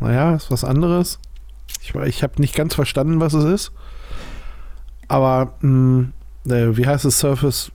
naja, 0.00 0.34
ist 0.34 0.50
was 0.50 0.64
anderes. 0.64 1.18
Ich, 1.82 1.94
ich 1.94 2.22
habe 2.22 2.40
nicht 2.40 2.54
ganz 2.54 2.74
verstanden, 2.74 3.20
was 3.20 3.32
es 3.34 3.44
ist. 3.44 3.72
Aber, 5.08 5.54
mh, 5.60 6.08
äh, 6.48 6.76
wie 6.76 6.86
heißt 6.86 7.04
es? 7.04 7.18
Surface 7.18 7.70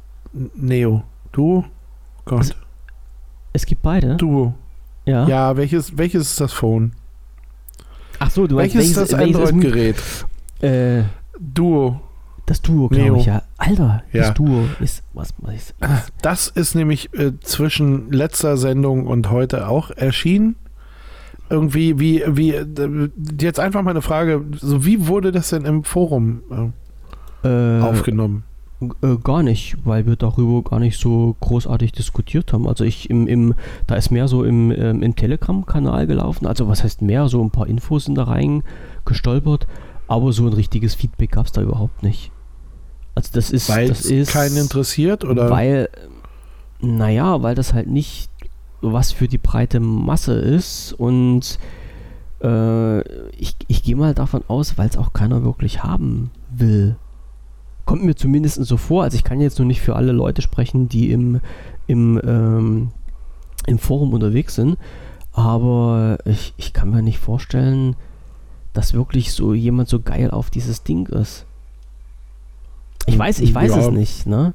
Neo? 0.55 1.03
Duo? 1.31 1.65
Gott, 2.25 2.41
Es- 2.41 2.55
Es 3.53 3.65
gibt 3.65 3.81
beide. 3.81 4.15
Duo. 4.17 4.53
ja. 5.05 5.27
Ja, 5.27 5.57
welches, 5.57 5.97
welches 5.97 6.29
ist 6.31 6.41
das 6.41 6.53
Phone? 6.53 6.91
Ach 8.19 8.29
so, 8.31 8.45
du 8.47 8.55
meinst, 8.55 8.75
welches 8.75 8.91
ist 8.91 8.97
das 9.11 9.17
welches 9.17 9.35
Android-Gerät? 9.37 9.95
Äh, 10.61 11.03
Duo. 11.39 12.01
Das 12.49 12.63
Duo, 12.63 12.87
glaube 12.89 13.19
ich, 13.19 13.25
ja. 13.25 13.43
Alter, 13.57 14.01
Ja. 14.11 14.23
das 14.23 14.33
Duo 14.33 14.63
ist, 14.79 15.03
was, 15.13 15.35
was 15.37 15.53
ist, 15.53 15.75
Das 16.23 16.47
ist 16.47 16.73
nämlich 16.73 17.13
äh, 17.13 17.33
zwischen 17.41 18.11
letzter 18.11 18.57
Sendung 18.57 19.05
und 19.05 19.29
heute 19.29 19.67
auch 19.67 19.91
erschienen. 19.91 20.55
Irgendwie, 21.51 21.99
wie, 21.99 22.23
wie, 22.27 22.51
äh, 22.51 23.09
jetzt 23.39 23.59
einfach 23.59 23.83
mal 23.83 23.91
eine 23.91 24.01
Frage, 24.01 24.43
so 24.59 24.83
wie 24.83 25.07
wurde 25.07 25.31
das 25.31 25.49
denn 25.51 25.65
im 25.65 25.83
Forum 25.83 26.71
äh, 27.43 27.47
äh, 27.47 27.81
aufgenommen? 27.81 28.43
Äh, 29.03 29.17
gar 29.23 29.43
nicht, 29.43 29.77
weil 29.83 30.07
wir 30.07 30.15
darüber 30.15 30.67
gar 30.67 30.79
nicht 30.79 30.99
so 30.99 31.35
großartig 31.41 31.91
diskutiert 31.91 32.51
haben. 32.51 32.67
Also 32.67 32.83
ich 32.83 33.11
im, 33.11 33.27
im 33.27 33.53
da 33.85 33.93
ist 33.93 34.09
mehr 34.09 34.27
so 34.27 34.43
im, 34.43 34.71
ähm, 34.71 35.03
im 35.03 35.15
Telegram-Kanal 35.15 36.07
gelaufen. 36.07 36.47
Also 36.47 36.67
was 36.67 36.83
heißt 36.83 37.03
mehr? 37.03 37.27
So 37.29 37.43
ein 37.43 37.51
paar 37.51 37.67
Infos 37.67 38.05
sind 38.05 38.15
da 38.15 38.23
rein 38.23 38.63
gestolpert, 39.05 39.67
aber 40.07 40.31
so 40.33 40.47
ein 40.47 40.53
richtiges 40.53 40.95
Feedback 40.95 41.33
gab 41.33 41.45
es 41.45 41.51
da 41.51 41.61
überhaupt 41.61 42.01
nicht. 42.01 42.31
Also 43.19 43.31
das 43.33 43.51
ist, 43.51 43.67
Weil 43.67 43.89
das 43.89 44.05
ist 44.05 44.31
keinen 44.31 44.55
interessiert 44.55 45.25
oder? 45.25 45.49
weil, 45.49 45.89
naja, 46.79 47.41
weil 47.41 47.53
das 47.53 47.73
halt 47.73 47.89
nicht 47.89 48.29
was 48.79 49.11
für 49.11 49.27
die 49.27 49.37
breite 49.37 49.81
Masse 49.81 50.33
ist 50.33 50.93
und 50.93 51.59
äh, 52.41 53.01
ich, 53.31 53.57
ich 53.67 53.83
gehe 53.83 53.97
mal 53.97 54.13
davon 54.13 54.41
aus, 54.47 54.77
weil 54.77 54.87
es 54.87 54.95
auch 54.95 55.11
keiner 55.11 55.43
wirklich 55.43 55.83
haben 55.83 56.31
will. 56.49 56.95
Kommt 57.83 58.05
mir 58.05 58.15
zumindest 58.15 58.63
so 58.63 58.77
vor. 58.77 59.03
Also 59.03 59.15
ich 59.15 59.25
kann 59.25 59.41
jetzt 59.41 59.59
nur 59.59 59.65
nicht 59.65 59.81
für 59.81 59.97
alle 59.97 60.13
Leute 60.13 60.41
sprechen, 60.41 60.87
die 60.87 61.11
im, 61.11 61.41
im, 61.87 62.21
ähm, 62.23 62.91
im 63.67 63.79
Forum 63.79 64.13
unterwegs 64.13 64.55
sind, 64.55 64.77
aber 65.33 66.19
ich, 66.23 66.53
ich 66.55 66.71
kann 66.71 66.91
mir 66.91 67.01
nicht 67.01 67.19
vorstellen, 67.19 67.97
dass 68.71 68.93
wirklich 68.93 69.33
so 69.33 69.53
jemand 69.53 69.89
so 69.89 69.99
geil 69.99 70.31
auf 70.31 70.49
dieses 70.49 70.83
Ding 70.83 71.07
ist. 71.07 71.45
Ich 73.05 73.17
weiß, 73.17 73.39
ich 73.39 73.53
weiß 73.53 73.71
Ja. 73.71 73.79
es 73.79 73.91
nicht, 73.91 74.27
ne? 74.27 74.53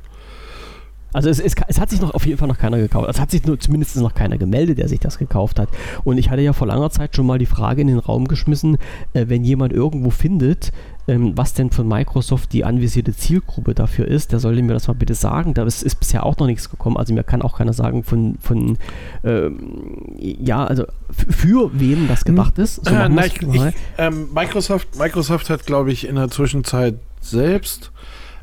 Also 1.13 1.29
es, 1.31 1.39
es, 1.39 1.55
es 1.69 1.79
hat 1.79 1.91
sich 1.91 2.01
noch 2.01 2.13
auf 2.13 2.27
jeden 2.27 2.39
Fall 2.39 2.49
noch 2.49 2.59
keiner 2.59 2.77
gekauft. 2.77 3.09
Es 3.09 3.21
hat 3.21 3.31
sich 3.31 3.47
nur 3.47 3.61
zumindest 3.61 3.95
noch 3.99 4.15
keiner 4.15 4.37
gemeldet, 4.37 4.79
der 4.79 4.89
sich 4.89 4.99
das 4.99 5.17
gekauft 5.17 5.61
hat. 5.61 5.69
Und 6.03 6.19
ich 6.19 6.29
hatte 6.29 6.43
ja 6.43 6.53
vor 6.53 6.67
langer 6.67 6.91
Zeit 6.91 7.15
schon 7.15 7.25
mal 7.25 7.39
die 7.39 7.47
Frage 7.47 7.83
in 7.83 7.87
den 7.87 8.01
Raum 8.01 8.27
geschmissen, 8.27 8.79
äh, 9.13 9.27
wenn 9.29 9.45
jemand 9.45 9.73
irgendwo 9.73 10.11
findet, 10.11 10.73
ähm, 11.07 11.33
was 11.37 11.55
denn 11.55 11.71
von 11.71 11.87
Microsoft 11.87 12.53
die 12.53 12.65
anvisierte 12.65 13.15
Zielgruppe 13.15 13.75
dafür 13.75 14.09
ist, 14.09 14.33
der 14.33 14.41
sollte 14.41 14.61
mir 14.61 14.73
das 14.73 14.89
mal 14.89 14.95
bitte 14.95 15.15
sagen. 15.15 15.55
Da 15.55 15.63
ist, 15.63 15.85
ist 15.85 16.01
bisher 16.01 16.27
auch 16.27 16.37
noch 16.39 16.47
nichts 16.49 16.69
gekommen. 16.69 16.97
Also 16.97 17.15
mir 17.15 17.23
kann 17.23 17.43
auch 17.43 17.59
keiner 17.59 17.75
sagen, 17.75 18.03
von, 18.03 18.37
von 18.41 18.77
ähm, 19.23 20.17
ja, 20.19 20.65
also 20.65 20.83
für 21.17 21.71
wen 21.79 22.09
das 22.09 22.25
gedacht 22.25 22.59
ist. 22.59 22.85
So 22.85 22.93
Äh, 22.93 23.09
na, 23.09 23.25
ich, 23.27 23.41
ich, 23.41 23.63
ähm, 23.99 24.31
Microsoft, 24.35 24.99
Microsoft 24.99 25.49
hat, 25.49 25.65
glaube 25.65 25.93
ich, 25.93 26.09
in 26.09 26.17
der 26.17 26.29
Zwischenzeit 26.29 26.97
selbst, 27.21 27.93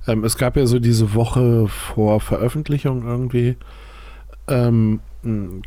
ähm, 0.08 0.24
es 0.24 0.38
gab 0.38 0.58
ja 0.58 0.66
so 0.66 0.80
diese 0.80 1.14
Woche 1.14 1.68
vor 1.68 2.20
Veröffentlichung 2.20 3.04
irgendwie, 3.06 3.56
ähm, 4.48 5.00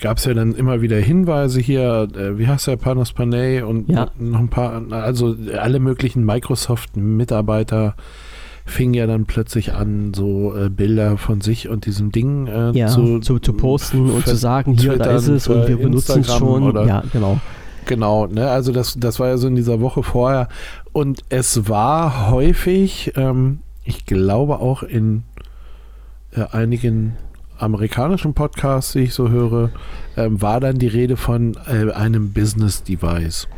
gab 0.01 0.19
es 0.19 0.25
ja 0.25 0.35
dann 0.35 0.53
immer 0.55 0.83
wieder 0.83 0.97
Hinweise 0.97 1.61
hier, 1.61 2.09
äh, 2.17 2.39
wie 2.39 2.49
heißt 2.49 2.67
der, 2.67 2.77
Panos 2.77 3.13
Panay 3.13 3.63
und 3.63 3.89
Ja. 3.89 4.09
noch 4.19 4.41
ein 4.41 4.49
paar, 4.49 4.83
also 4.91 5.37
alle 5.59 5.79
möglichen 5.79 6.25
Microsoft-Mitarbeiter 6.25 7.95
fingen 8.67 8.95
ja 8.95 9.07
dann 9.07 9.27
plötzlich 9.27 9.75
an, 9.75 10.13
so 10.15 10.57
äh, 10.57 10.71
Bilder 10.71 11.19
von 11.19 11.41
sich 11.43 11.69
und 11.69 11.85
diesem 11.87 12.11
Ding 12.13 12.47
äh, 12.47 12.71
ja, 12.73 12.89
zu, 12.89 13.21
zu, 13.21 13.39
zu, 13.39 13.53
posten 13.53 14.11
und 14.11 14.27
zu 14.27 14.37
sagen, 14.37 14.73
hier, 14.73 14.97
da 14.97 15.13
ist 15.17 15.29
es 15.29 15.49
und 15.49 15.69
wir 15.69 15.77
benutzen 15.77 16.21
es 16.23 16.35
schon. 16.35 16.63
oder- 16.63 16.87
Ja, 16.87 17.03
genau. 17.13 17.39
Genau, 17.87 18.27
ne? 18.27 18.49
Also 18.49 18.73
das, 18.73 18.97
das 18.99 19.21
war 19.21 19.29
ja 19.29 19.37
so 19.37 19.47
in 19.47 19.57
dieser 19.57 19.79
Woche 19.83 20.03
vorher. 20.03 20.49
Und 20.95 21.21
es 21.29 21.69
war 21.69 22.31
häufig, 22.31 23.13
ähm, 23.15 23.59
ich 23.85 24.07
glaube 24.07 24.59
auch 24.59 24.83
in 24.83 25.23
äh, 26.33 26.45
einigen 26.51 27.17
amerikanischen 27.59 28.35
Podcasts, 28.35 28.93
die 28.93 29.01
ich 29.01 29.15
so 29.15 29.31
höre, 29.31 29.71
ähm, 30.17 30.43
war 30.43 30.61
dann 30.61 30.79
die 30.79 30.89
Rede 30.89 31.17
von 31.17 31.57
äh, 31.67 31.93
einem 31.93 32.33
Business 32.33 32.83
Device. 32.83 33.49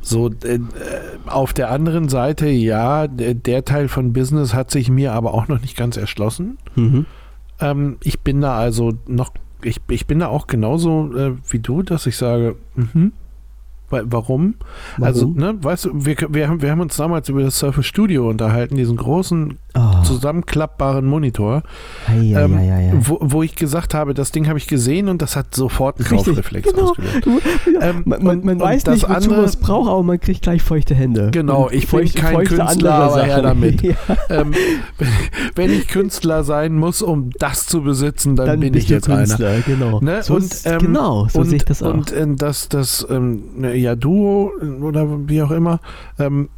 So, 0.00 0.28
äh, 0.28 0.58
auf 1.26 1.52
der 1.52 1.70
anderen 1.70 2.08
Seite, 2.08 2.48
ja, 2.48 3.06
der, 3.06 3.34
der, 3.34 3.64
Teil 3.64 3.88
von 3.88 4.12
Business 4.12 4.52
hat 4.52 4.70
sich 4.70 4.90
mir 4.90 5.12
aber 5.12 5.32
auch 5.32 5.48
noch 5.48 5.60
nicht 5.60 5.76
ganz 5.76 5.96
erschlossen. 5.96 6.58
Mhm. 6.74 7.06
Ähm, 7.60 7.96
ich 8.02 8.20
bin 8.20 8.40
da 8.40 8.58
also 8.58 8.92
noch, 9.06 9.32
ich, 9.62 9.80
ich 9.88 10.06
bin 10.06 10.18
da 10.18 10.28
auch 10.28 10.46
genauso 10.46 11.16
äh, 11.16 11.36
wie 11.48 11.60
du, 11.60 11.82
dass 11.82 12.06
ich 12.06 12.16
sage, 12.16 12.56
mhm, 12.74 13.12
Warum? 13.90 14.10
Warum? 14.10 14.54
Also, 15.00 15.26
ne, 15.28 15.62
weißt 15.62 15.86
du, 15.86 16.06
wir, 16.06 16.16
wir, 16.30 16.48
haben, 16.48 16.62
wir 16.62 16.70
haben 16.70 16.80
uns 16.80 16.96
damals 16.96 17.28
über 17.28 17.42
das 17.42 17.58
Surface 17.58 17.86
Studio 17.86 18.28
unterhalten, 18.28 18.76
diesen 18.76 18.96
großen 18.96 19.58
oh. 19.76 20.02
zusammenklappbaren 20.02 21.04
Monitor, 21.04 21.62
ei, 22.08 22.34
ähm, 22.34 22.56
ei, 22.56 22.72
ei, 22.72 22.92
wo, 23.00 23.18
wo, 23.20 23.42
ich 23.42 23.56
gesagt 23.56 23.94
habe, 23.94 24.14
das 24.14 24.32
Ding 24.32 24.48
habe 24.48 24.58
ich 24.58 24.66
gesehen 24.66 25.08
und 25.08 25.22
das 25.22 25.36
hat 25.36 25.54
sofort 25.54 25.98
einen 25.98 26.08
Kaufreflex 26.08 26.72
genau. 26.72 26.90
ausgelöst. 26.90 27.46
Ähm, 27.80 28.02
man, 28.04 28.22
man, 28.22 28.44
man 28.44 28.60
weiß 28.60 28.86
nicht, 28.86 29.08
wozu 29.08 29.30
man 29.30 29.44
es 29.44 29.56
braucht, 29.56 29.90
aber 29.90 30.02
man 30.02 30.20
kriegt 30.20 30.42
gleich 30.42 30.62
feuchte 30.62 30.94
Hände. 30.94 31.30
Genau, 31.32 31.68
ich 31.70 31.88
bin 31.88 32.10
kein 32.12 32.44
Künstler, 32.44 32.94
aber 32.94 33.22
her 33.22 33.42
damit. 33.42 33.82
ja. 33.82 33.94
ähm, 34.30 34.52
wenn 35.54 35.70
ich 35.70 35.88
Künstler 35.88 36.44
sein 36.44 36.74
muss, 36.74 37.02
um 37.02 37.30
das 37.38 37.66
zu 37.66 37.82
besitzen, 37.82 38.36
dann, 38.36 38.46
dann 38.46 38.60
bin 38.60 38.74
ich 38.74 38.88
jetzt 38.88 39.06
Künstler, 39.06 39.48
einer. 39.48 39.60
Genau, 39.62 40.00
ne? 40.00 40.22
so 40.22 40.34
und, 40.34 40.54
ähm, 40.64 40.78
genau 40.78 41.28
so 41.28 41.40
und, 41.40 41.46
sehe 41.46 41.56
ich 41.56 41.64
das 41.64 41.82
auch. 41.82 41.94
Und 41.94 42.12
äh, 42.12 42.26
das, 42.36 42.68
das 42.68 43.06
ähm, 43.10 43.42
ja, 43.74 43.96
Duo 43.96 44.52
oder 44.80 45.28
wie 45.28 45.42
auch 45.42 45.50
immer, 45.50 45.80
ähm, 46.18 46.48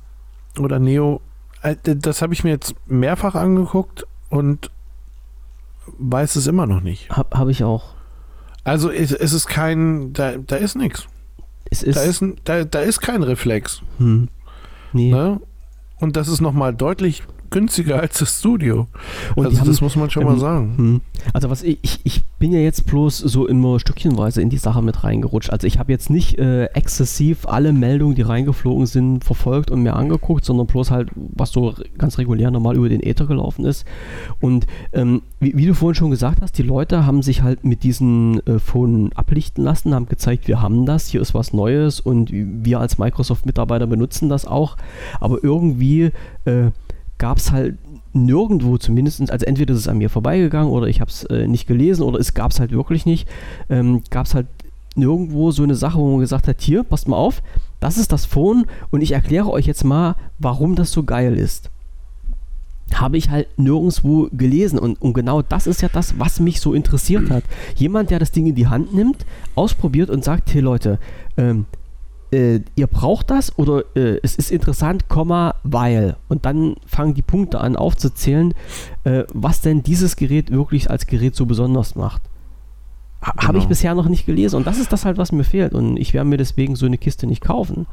oder 0.58 0.78
Neo, 0.78 1.20
das 1.82 2.22
habe 2.22 2.34
ich 2.34 2.44
mir 2.44 2.50
jetzt 2.50 2.74
mehrfach 2.86 3.34
angeguckt 3.34 4.06
und 4.28 4.70
weiß 5.98 6.36
es 6.36 6.46
immer 6.46 6.66
noch 6.66 6.80
nicht. 6.80 7.10
Habe 7.10 7.38
hab 7.38 7.48
ich 7.48 7.64
auch. 7.64 7.94
Also 8.64 8.90
es, 8.90 9.12
es 9.12 9.32
ist 9.32 9.46
kein, 9.46 10.12
da, 10.12 10.36
da 10.36 10.56
ist 10.56 10.74
nichts. 10.76 11.06
Es 11.70 11.82
ist, 11.82 11.96
da, 11.96 12.02
ist 12.02 12.24
da, 12.44 12.64
da 12.64 12.80
ist 12.80 13.00
kein 13.00 13.22
Reflex. 13.22 13.82
Hm. 13.98 14.28
Nee. 14.92 15.10
Ne? 15.10 15.40
Und 15.98 16.16
das 16.16 16.28
ist 16.28 16.40
nochmal 16.40 16.74
deutlich 16.74 17.22
günstiger 17.56 18.00
als 18.00 18.18
das 18.18 18.38
Studio. 18.38 18.86
Und 19.34 19.46
also 19.46 19.60
haben, 19.60 19.66
das 19.68 19.80
muss 19.80 19.96
man 19.96 20.10
schon 20.10 20.24
ähm, 20.24 20.28
mal 20.28 20.38
sagen. 20.38 20.74
Hm. 20.76 21.00
Also 21.32 21.48
was 21.48 21.62
ich, 21.62 21.78
ich, 21.80 22.00
ich 22.04 22.22
bin 22.38 22.52
ja 22.52 22.58
jetzt 22.58 22.84
bloß 22.84 23.16
so 23.16 23.46
immer 23.46 23.80
stückchenweise 23.80 24.42
in 24.42 24.50
die 24.50 24.58
Sache 24.58 24.82
mit 24.82 25.04
reingerutscht. 25.04 25.48
Also 25.48 25.66
ich 25.66 25.78
habe 25.78 25.90
jetzt 25.90 26.10
nicht 26.10 26.38
äh, 26.38 26.66
exzessiv 26.66 27.46
alle 27.46 27.72
Meldungen, 27.72 28.14
die 28.14 28.20
reingeflogen 28.20 28.84
sind, 28.84 29.24
verfolgt 29.24 29.70
und 29.70 29.82
mir 29.82 29.94
angeguckt, 29.94 30.44
sondern 30.44 30.66
bloß 30.66 30.90
halt, 30.90 31.08
was 31.14 31.50
so 31.50 31.74
ganz 31.96 32.18
regulär 32.18 32.50
normal 32.50 32.76
über 32.76 32.90
den 32.90 33.02
Äther 33.02 33.24
gelaufen 33.24 33.64
ist. 33.64 33.86
Und 34.38 34.66
ähm, 34.92 35.22
wie, 35.40 35.56
wie, 35.56 35.64
du 35.64 35.74
vorhin 35.74 35.94
schon 35.94 36.10
gesagt 36.10 36.42
hast, 36.42 36.58
die 36.58 36.62
Leute 36.62 37.06
haben 37.06 37.22
sich 37.22 37.42
halt 37.42 37.64
mit 37.64 37.84
diesen 37.84 38.46
äh, 38.46 38.58
Phone 38.58 39.12
ablichten 39.14 39.64
lassen, 39.64 39.94
haben 39.94 40.10
gezeigt, 40.10 40.46
wir 40.46 40.60
haben 40.60 40.84
das, 40.84 41.08
hier 41.08 41.22
ist 41.22 41.32
was 41.32 41.54
Neues 41.54 42.00
und 42.00 42.30
wir 42.32 42.80
als 42.80 42.98
Microsoft-Mitarbeiter 42.98 43.86
benutzen 43.86 44.28
das 44.28 44.44
auch. 44.44 44.76
Aber 45.20 45.42
irgendwie 45.42 46.10
äh, 46.44 46.70
gab 47.18 47.38
es 47.38 47.50
halt 47.50 47.78
nirgendwo 48.12 48.78
zumindest, 48.78 49.30
also 49.30 49.46
entweder 49.46 49.74
ist 49.74 49.80
es 49.80 49.88
an 49.88 49.98
mir 49.98 50.10
vorbeigegangen 50.10 50.70
oder 50.70 50.86
ich 50.86 51.00
habe 51.00 51.10
es 51.10 51.24
äh, 51.24 51.46
nicht 51.46 51.66
gelesen 51.66 52.02
oder 52.02 52.18
es 52.18 52.34
gab 52.34 52.50
es 52.50 52.60
halt 52.60 52.72
wirklich 52.72 53.06
nicht, 53.06 53.28
ähm, 53.68 54.02
gab 54.10 54.26
es 54.26 54.34
halt 54.34 54.46
nirgendwo 54.94 55.50
so 55.50 55.62
eine 55.62 55.74
Sache, 55.74 55.98
wo 55.98 56.10
man 56.12 56.20
gesagt 56.20 56.48
hat, 56.48 56.60
hier, 56.60 56.82
passt 56.82 57.08
mal 57.08 57.16
auf, 57.16 57.42
das 57.80 57.98
ist 57.98 58.12
das 58.12 58.24
Phone 58.24 58.66
und 58.90 59.02
ich 59.02 59.12
erkläre 59.12 59.50
euch 59.50 59.66
jetzt 59.66 59.84
mal, 59.84 60.16
warum 60.38 60.74
das 60.74 60.92
so 60.92 61.02
geil 61.02 61.36
ist. 61.36 61.70
Habe 62.94 63.18
ich 63.18 63.30
halt 63.30 63.48
nirgendwo 63.58 64.28
gelesen 64.32 64.78
und, 64.78 65.00
und 65.02 65.12
genau 65.12 65.42
das 65.42 65.66
ist 65.66 65.82
ja 65.82 65.88
das, 65.92 66.18
was 66.18 66.40
mich 66.40 66.60
so 66.60 66.72
interessiert 66.72 67.30
hat. 67.30 67.42
Jemand, 67.74 68.10
der 68.10 68.20
das 68.20 68.30
Ding 68.30 68.46
in 68.46 68.54
die 68.54 68.68
Hand 68.68 68.94
nimmt, 68.94 69.26
ausprobiert 69.54 70.08
und 70.08 70.24
sagt, 70.24 70.54
hey 70.54 70.60
Leute, 70.60 70.98
ähm, 71.36 71.66
äh, 72.32 72.60
ihr 72.74 72.86
braucht 72.86 73.30
das 73.30 73.56
oder 73.58 73.84
äh, 73.94 74.18
es 74.22 74.36
ist 74.36 74.50
interessant, 74.50 75.08
Komma, 75.08 75.54
weil. 75.62 76.16
Und 76.28 76.44
dann 76.44 76.76
fangen 76.86 77.14
die 77.14 77.22
Punkte 77.22 77.60
an 77.60 77.76
aufzuzählen, 77.76 78.54
äh, 79.04 79.24
was 79.32 79.60
denn 79.60 79.82
dieses 79.82 80.16
Gerät 80.16 80.50
wirklich 80.50 80.90
als 80.90 81.06
Gerät 81.06 81.36
so 81.36 81.46
besonders 81.46 81.94
macht. 81.94 82.22
Ha 83.22 83.32
genau. 83.32 83.48
Habe 83.48 83.58
ich 83.58 83.66
bisher 83.66 83.94
noch 83.94 84.08
nicht 84.08 84.26
gelesen 84.26 84.56
und 84.56 84.66
das 84.66 84.78
ist 84.78 84.92
das 84.92 85.04
halt, 85.04 85.18
was 85.18 85.32
mir 85.32 85.44
fehlt. 85.44 85.72
Und 85.72 85.96
ich 85.96 86.14
werde 86.14 86.28
mir 86.28 86.36
deswegen 86.36 86.76
so 86.76 86.86
eine 86.86 86.98
Kiste 86.98 87.26
nicht 87.26 87.42
kaufen. 87.42 87.86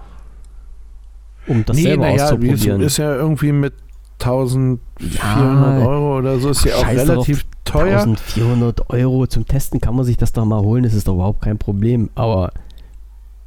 Um 1.47 1.65
das 1.65 1.75
nee, 1.75 1.83
selber 1.83 2.09
ja, 2.09 2.23
auszuprobieren. 2.23 2.81
Ist, 2.81 2.93
ist 2.93 2.97
ja 2.97 3.15
irgendwie 3.15 3.51
mit 3.51 3.73
1400 4.19 4.79
ja, 5.17 5.85
Euro 5.85 6.17
oder 6.17 6.39
so, 6.39 6.49
ist 6.49 6.63
ja 6.65 6.75
auch 6.75 6.87
relativ 6.87 7.45
teuer. 7.65 8.01
1400 8.01 8.89
Euro 8.89 9.27
zum 9.27 9.45
Testen 9.45 9.81
kann 9.81 9.95
man 9.95 10.05
sich 10.05 10.17
das 10.17 10.31
doch 10.33 10.45
mal 10.45 10.61
holen, 10.61 10.83
das 10.83 10.93
ist 10.93 11.07
doch 11.07 11.15
überhaupt 11.15 11.41
kein 11.41 11.57
Problem. 11.57 12.09
Aber 12.15 12.51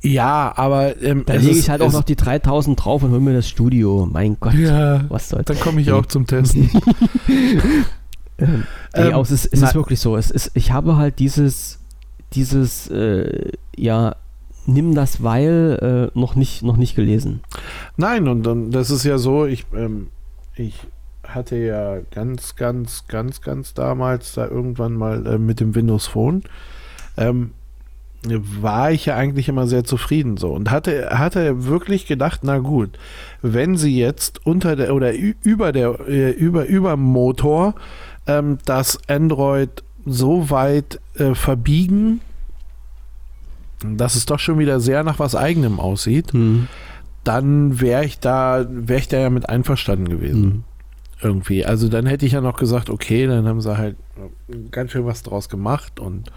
ja, 0.07 0.53
aber 0.57 1.01
ähm, 1.03 1.25
da 1.27 1.35
lege 1.35 1.59
ich 1.59 1.71
halt 1.71 1.83
auch 1.83 1.93
noch 1.93 2.05
die 2.05 2.17
3000 2.17 2.83
drauf 2.83 3.03
und 3.03 3.11
hol 3.11 3.21
mir 3.21 3.35
das 3.35 3.49
Studio. 3.49 4.09
Mein 4.11 4.37
Gott, 4.41 4.55
ja, 4.55 5.05
was 5.09 5.29
soll's. 5.29 5.47
Dann 5.47 5.61
komme 5.61 5.81
ich 5.81 5.93
auch 5.93 6.07
zum 6.07 6.27
Testen. 6.27 6.71
ähm, 8.39 8.65
ähm, 8.95 9.15
es 9.21 9.31
ist, 9.31 9.47
es 9.47 9.63
ist 9.63 9.75
wirklich 9.75 10.01
so. 10.01 10.17
Es 10.17 10.31
ist, 10.31 10.51
ich 10.55 10.73
habe 10.73 10.97
halt 10.97 11.19
dieses, 11.19 11.81
dieses, 12.33 12.89
äh, 12.89 13.53
ja, 13.77 14.17
nimm 14.67 14.95
das 14.95 15.23
weil 15.23 16.11
äh, 16.15 16.19
noch 16.19 16.35
nicht, 16.35 16.63
noch 16.63 16.77
nicht 16.77 16.97
gelesen. 16.97 17.41
Nein, 17.97 18.29
und 18.29 18.43
dann, 18.43 18.71
das 18.71 18.91
ist 18.91 19.05
ja 19.05 19.19
so, 19.19 19.47
ich, 19.47 19.67
ähm, 19.75 20.09
ich 20.55 20.75
hatte 21.25 21.57
ja 21.57 21.99
ganz, 22.11 22.57
ganz, 22.57 23.07
ganz, 23.09 23.41
ganz 23.41 23.75
damals 23.75 24.35
da 24.35 24.47
irgendwann 24.47 24.95
mal 24.95 25.27
äh, 25.27 25.39
mit 25.39 25.61
dem 25.61 25.75
Windows 25.75 26.07
Phone. 26.07 26.43
Ähm, 27.17 27.53
war 28.25 28.91
ich 28.91 29.07
ja 29.07 29.17
eigentlich 29.17 29.49
immer 29.49 29.67
sehr 29.67 29.85
zufrieden 29.85 30.37
so 30.37 30.53
und 30.53 30.71
hatte, 30.71 31.11
hatte 31.11 31.67
wirklich 31.67 32.07
gedacht, 32.07 32.41
na 32.43 32.59
gut, 32.59 32.91
wenn 33.43 33.77
sie 33.77 33.97
jetzt 33.97 34.45
unter 34.47 34.77
der 34.77 34.95
oder 34.95 35.13
über 35.15 35.73
der 35.73 36.01
äh, 36.09 36.31
über 36.31 36.67
über 36.67 36.97
Motor 36.97 37.75
ähm, 38.27 38.59
das 38.65 38.99
Android 39.09 39.83
so 40.05 40.51
weit 40.51 41.01
äh, 41.15 41.35
verbiegen, 41.35 42.21
dass 43.85 44.15
es 44.15 44.27
doch 44.27 44.39
schon 44.39 44.59
wieder 44.59 44.81
sehr 44.81 45.05
nach 45.05 45.19
was 45.19 45.35
eigenem 45.35 45.81
aussieht, 45.81 46.33
mhm. 46.35 46.69
dann 47.25 47.81
wäre 47.81 48.05
ich 48.05 48.19
da 48.19 48.67
wäre 48.69 49.01
ich 49.01 49.09
da 49.09 49.19
ja 49.19 49.31
mit 49.31 49.49
einverstanden 49.49 50.09
gewesen. 50.09 50.43
Mhm. 50.43 50.65
Irgendwie. 51.23 51.65
Also 51.65 51.89
dann 51.89 52.05
hätte 52.07 52.27
ich 52.27 52.33
ja 52.33 52.43
noch 52.43 52.59
gesagt, 52.59 52.91
okay, 52.91 53.27
dann 53.27 53.47
haben 53.47 53.61
sie 53.63 53.77
halt 53.77 53.97
ganz 54.71 54.93
schön 54.93 55.07
was 55.07 55.23
draus 55.23 55.49
gemacht 55.49 55.99
und 55.99 56.31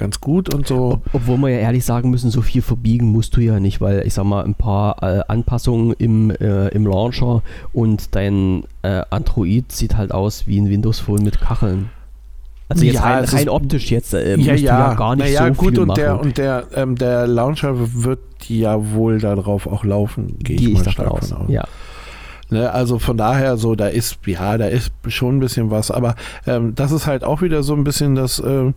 ganz 0.00 0.20
gut 0.20 0.52
und 0.52 0.66
so. 0.66 0.94
Ob, 0.94 1.02
obwohl 1.12 1.38
wir 1.38 1.50
ja 1.50 1.58
ehrlich 1.58 1.84
sagen 1.84 2.10
müssen, 2.10 2.30
so 2.30 2.42
viel 2.42 2.62
verbiegen 2.62 3.06
musst 3.06 3.36
du 3.36 3.40
ja 3.40 3.60
nicht, 3.60 3.80
weil 3.80 4.04
ich 4.04 4.14
sag 4.14 4.24
mal, 4.24 4.44
ein 4.44 4.54
paar 4.54 5.00
äh, 5.02 5.20
Anpassungen 5.28 5.94
im, 5.98 6.30
äh, 6.30 6.68
im 6.68 6.86
Launcher 6.86 7.42
und 7.72 8.16
dein 8.16 8.64
äh, 8.82 9.02
Android 9.10 9.70
sieht 9.70 9.96
halt 9.96 10.10
aus 10.10 10.48
wie 10.48 10.60
ein 10.60 10.68
Windows 10.68 10.98
Phone 10.98 11.22
mit 11.22 11.40
Kacheln. 11.40 11.90
Also 12.68 12.84
jetzt 12.84 12.96
ja, 12.96 13.02
rein, 13.02 13.24
rein 13.24 13.48
optisch 13.48 13.90
jetzt 13.90 14.14
äh, 14.14 14.36
ja, 14.36 14.54
ja. 14.54 14.78
ja 14.78 14.94
gar 14.94 15.16
nicht 15.16 15.26
naja, 15.26 15.48
so 15.48 15.54
gut, 15.54 15.70
viel 15.70 15.80
und 15.80 15.88
machen. 15.88 16.00
Der, 16.00 16.20
und 16.20 16.38
der, 16.38 16.66
ähm, 16.74 16.96
der 16.96 17.26
Launcher 17.26 17.74
wird 17.76 18.20
ja 18.46 18.92
wohl 18.92 19.18
darauf 19.18 19.66
auch 19.66 19.84
laufen, 19.84 20.38
gehe 20.38 20.56
ich, 20.56 20.74
mal 20.74 20.88
stark 20.88 21.10
aus. 21.10 21.28
von 21.28 21.38
aus. 21.38 21.50
Ja. 21.50 21.64
Ne, 22.50 22.70
also 22.72 22.98
von 22.98 23.16
daher 23.16 23.56
so, 23.56 23.76
da 23.76 23.86
ist, 23.86 24.18
ja, 24.26 24.58
da 24.58 24.66
ist 24.66 24.92
schon 25.06 25.36
ein 25.36 25.40
bisschen 25.40 25.70
was, 25.70 25.92
aber 25.92 26.16
ähm, 26.46 26.74
das 26.74 26.90
ist 26.90 27.06
halt 27.06 27.22
auch 27.22 27.42
wieder 27.42 27.62
so 27.62 27.74
ein 27.74 27.84
bisschen 27.84 28.16
das, 28.16 28.40
äh, 28.40 28.72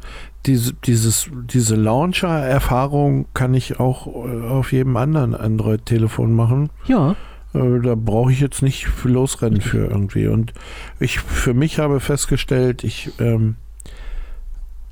diese, 0.45 0.74
dieses, 0.74 1.30
diese 1.32 1.76
Launcher-Erfahrung 1.76 3.26
kann 3.34 3.53
ich 3.53 3.80
auch 3.80 4.07
äh, 4.07 4.48
auf 4.48 4.72
jedem 4.72 4.98
anderen 4.98 5.36
Android-Telefon 5.36 6.34
machen. 6.34 6.70
Ja. 6.86 7.15
Äh, 7.53 7.80
da 7.82 7.95
brauche 7.95 8.32
ich 8.32 8.40
jetzt 8.40 8.61
nicht 8.61 8.88
losrennen 9.03 9.61
für 9.61 9.86
irgendwie. 9.88 10.28
Und 10.28 10.53
ich 10.99 11.20
für 11.20 11.53
mich 11.53 11.80
habe 11.80 11.99
festgestellt, 11.99 12.84
ich, 12.84 13.11
ähm, 13.20 13.56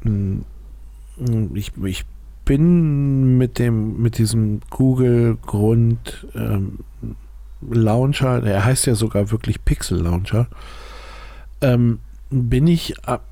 hm, 0.04 0.46
ich, 1.54 1.72
ich 1.84 2.06
bin 2.46 3.38
mit 3.38 3.60
dem, 3.60 4.02
mit 4.02 4.18
diesem 4.18 4.62
Google 4.70 5.38
Grund 5.46 6.28
ähm, 6.34 6.80
Launcher, 7.70 8.42
der 8.42 8.66
heißt 8.66 8.88
ja 8.88 8.96
sogar 8.96 9.32
wirklich 9.32 9.64
Pixel 9.64 10.02
Launcher, 10.02 10.48
ähm, 11.62 12.00
bin 12.30 12.66
ich 12.66 13.04
ab, 13.06 13.24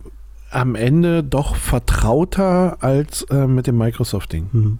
am 0.52 0.76
Ende 0.76 1.24
doch 1.24 1.56
vertrauter 1.56 2.78
als 2.82 3.24
äh, 3.24 3.48
mit 3.48 3.68
dem 3.68 3.78
Microsoft-Ding. 3.78 4.50
Mhm. 4.52 4.80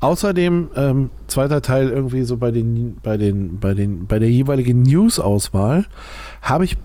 Außerdem, 0.00 0.68
ähm, 0.76 1.10
zweiter 1.26 1.62
Teil 1.62 1.88
irgendwie 1.88 2.22
so 2.22 2.36
bei 2.36 2.50
den, 2.50 2.98
bei 3.02 3.16
den, 3.16 3.58
bei 3.58 3.74
den, 3.74 4.06
bei 4.06 4.18
der 4.18 4.30
jeweiligen 4.30 4.82
News-Auswahl 4.82 5.86
habe 6.42 6.64
ich 6.64 6.76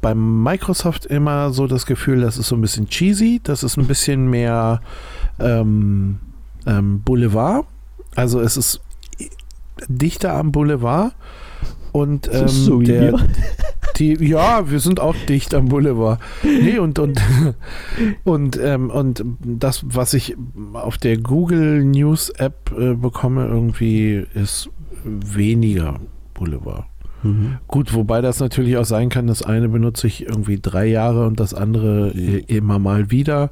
beim 0.00 0.42
Microsoft 0.42 1.06
immer 1.06 1.50
so 1.50 1.66
das 1.66 1.86
Gefühl, 1.86 2.20
das 2.20 2.38
ist 2.38 2.48
so 2.48 2.56
ein 2.56 2.60
bisschen 2.60 2.88
cheesy, 2.88 3.40
das 3.42 3.62
ist 3.62 3.76
ein 3.76 3.86
bisschen 3.86 4.28
mehr 4.28 4.80
ähm, 5.38 6.20
ähm, 6.66 7.00
Boulevard. 7.02 7.66
Also 8.14 8.40
es 8.40 8.56
ist 8.56 8.80
dichter 9.88 10.34
am 10.34 10.52
Boulevard 10.52 11.14
und 11.92 12.28
ähm, 12.32 12.48
so 12.48 12.80
der, 12.80 13.14
Die, 14.00 14.14
ja, 14.24 14.70
wir 14.70 14.80
sind 14.80 14.98
auch 14.98 15.14
dicht 15.28 15.54
am 15.54 15.66
Boulevard. 15.66 16.20
Nee, 16.42 16.78
und, 16.78 16.98
und, 16.98 17.20
und, 18.24 18.58
ähm, 18.58 18.90
und 18.90 19.22
das, 19.42 19.84
was 19.86 20.14
ich 20.14 20.36
auf 20.72 20.96
der 20.96 21.18
Google 21.18 21.84
News 21.84 22.30
App 22.30 22.72
äh, 22.76 22.94
bekomme, 22.94 23.46
irgendwie 23.46 24.26
ist 24.34 24.70
weniger 25.04 26.00
Boulevard. 26.34 26.86
Mhm. 27.22 27.58
Gut, 27.68 27.92
wobei 27.92 28.22
das 28.22 28.40
natürlich 28.40 28.78
auch 28.78 28.84
sein 28.84 29.10
kann, 29.10 29.26
das 29.26 29.42
eine 29.42 29.68
benutze 29.68 30.06
ich 30.06 30.26
irgendwie 30.26 30.58
drei 30.58 30.86
Jahre 30.86 31.26
und 31.26 31.38
das 31.38 31.52
andere 31.52 32.08
immer 32.10 32.78
mal 32.78 33.10
wieder. 33.10 33.50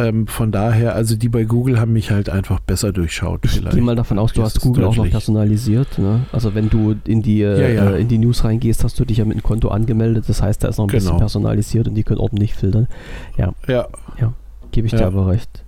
Ähm, 0.00 0.26
von 0.26 0.52
daher, 0.52 0.94
also 0.94 1.16
die 1.16 1.28
bei 1.28 1.44
Google 1.44 1.78
haben 1.78 1.92
mich 1.92 2.10
halt 2.10 2.28
einfach 2.28 2.60
besser 2.60 2.92
durchschaut. 2.92 3.44
Ich 3.44 3.62
gehe 3.68 3.82
mal 3.82 3.96
davon 3.96 4.18
aus, 4.18 4.32
du 4.32 4.42
hast 4.42 4.60
Google 4.60 4.84
auch 4.84 4.96
noch 4.96 5.08
personalisiert. 5.08 5.98
Ne? 5.98 6.22
Also 6.32 6.54
wenn 6.54 6.70
du 6.70 6.96
in 7.04 7.22
die, 7.22 7.38
ja, 7.38 7.56
ja. 7.56 7.90
Äh, 7.90 8.00
in 8.00 8.08
die 8.08 8.18
News 8.18 8.44
reingehst, 8.44 8.84
hast 8.84 8.98
du 8.98 9.04
dich 9.04 9.18
ja 9.18 9.24
mit 9.24 9.34
einem 9.34 9.42
Konto 9.42 9.68
angemeldet. 9.68 10.24
Das 10.28 10.42
heißt, 10.42 10.64
da 10.64 10.68
ist 10.68 10.78
noch 10.78 10.84
ein 10.84 10.88
genau. 10.88 11.00
bisschen 11.00 11.18
personalisiert 11.18 11.88
und 11.88 11.94
die 11.94 12.02
können 12.02 12.20
ordentlich 12.20 12.54
filtern. 12.54 12.88
Ja. 13.36 13.52
Ja. 13.68 13.88
ja. 14.20 14.32
Gebe 14.72 14.86
ich 14.86 14.94
dir 14.94 15.06
aber 15.06 15.26
recht. 15.26 15.64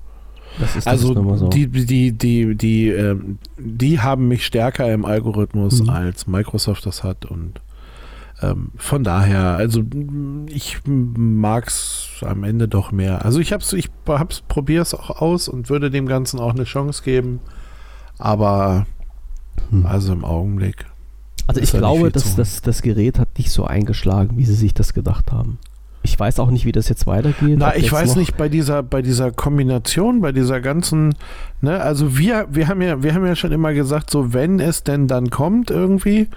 Das 0.58 0.76
ist, 0.76 0.86
das 0.86 0.86
also 0.86 1.36
so. 1.36 1.48
die, 1.48 1.66
die, 1.66 2.12
die, 2.12 2.54
die, 2.54 2.88
ähm, 2.88 3.38
die 3.58 4.00
haben 4.00 4.28
mich 4.28 4.44
stärker 4.44 4.92
im 4.92 5.04
Algorithmus, 5.04 5.82
mhm. 5.82 5.88
als 5.88 6.26
Microsoft 6.26 6.84
das 6.84 7.02
hat 7.02 7.24
und 7.24 7.60
ähm, 8.42 8.72
von 8.76 9.04
daher, 9.04 9.56
also 9.56 9.82
ich 10.48 10.78
mag 10.84 11.68
es 11.68 12.08
am 12.22 12.44
Ende 12.44 12.66
doch 12.68 12.90
mehr. 12.90 13.24
Also 13.24 13.38
ich 13.38 13.52
hab's, 13.52 13.72
ich 13.72 13.88
hab's, 14.06 14.40
probiere 14.40 14.82
es 14.82 14.94
auch 14.94 15.10
aus 15.22 15.48
und 15.48 15.70
würde 15.70 15.90
dem 15.90 16.06
Ganzen 16.06 16.40
auch 16.40 16.52
eine 16.52 16.64
Chance 16.64 17.02
geben. 17.04 17.40
Aber 18.18 18.86
hm. 19.70 19.86
also 19.86 20.12
im 20.12 20.24
Augenblick. 20.24 20.86
Also 21.46 21.60
ich 21.60 21.72
glaube, 21.72 22.10
dass 22.10 22.36
das, 22.36 22.62
das 22.62 22.82
Gerät 22.82 23.18
hat 23.18 23.38
nicht 23.38 23.50
so 23.50 23.64
eingeschlagen, 23.64 24.36
wie 24.36 24.44
sie 24.44 24.54
sich 24.54 24.74
das 24.74 24.94
gedacht 24.94 25.32
haben. 25.32 25.58
Ich 26.04 26.18
weiß 26.18 26.40
auch 26.40 26.50
nicht, 26.50 26.64
wie 26.64 26.72
das 26.72 26.88
jetzt 26.88 27.06
weitergeht. 27.06 27.56
Na, 27.58 27.76
ich 27.76 27.90
weiß 27.90 28.16
nicht, 28.16 28.36
bei 28.36 28.48
dieser, 28.48 28.82
bei 28.82 29.02
dieser 29.02 29.30
Kombination, 29.30 30.20
bei 30.20 30.32
dieser 30.32 30.60
ganzen, 30.60 31.14
ne, 31.60 31.80
also 31.80 32.18
wir, 32.18 32.48
wir 32.50 32.66
haben 32.66 32.82
ja, 32.82 33.04
wir 33.04 33.14
haben 33.14 33.24
ja 33.24 33.36
schon 33.36 33.52
immer 33.52 33.72
gesagt, 33.72 34.10
so 34.10 34.32
wenn 34.32 34.58
es 34.58 34.82
denn 34.82 35.06
dann 35.06 35.30
kommt 35.30 35.70
irgendwie, 35.70 36.28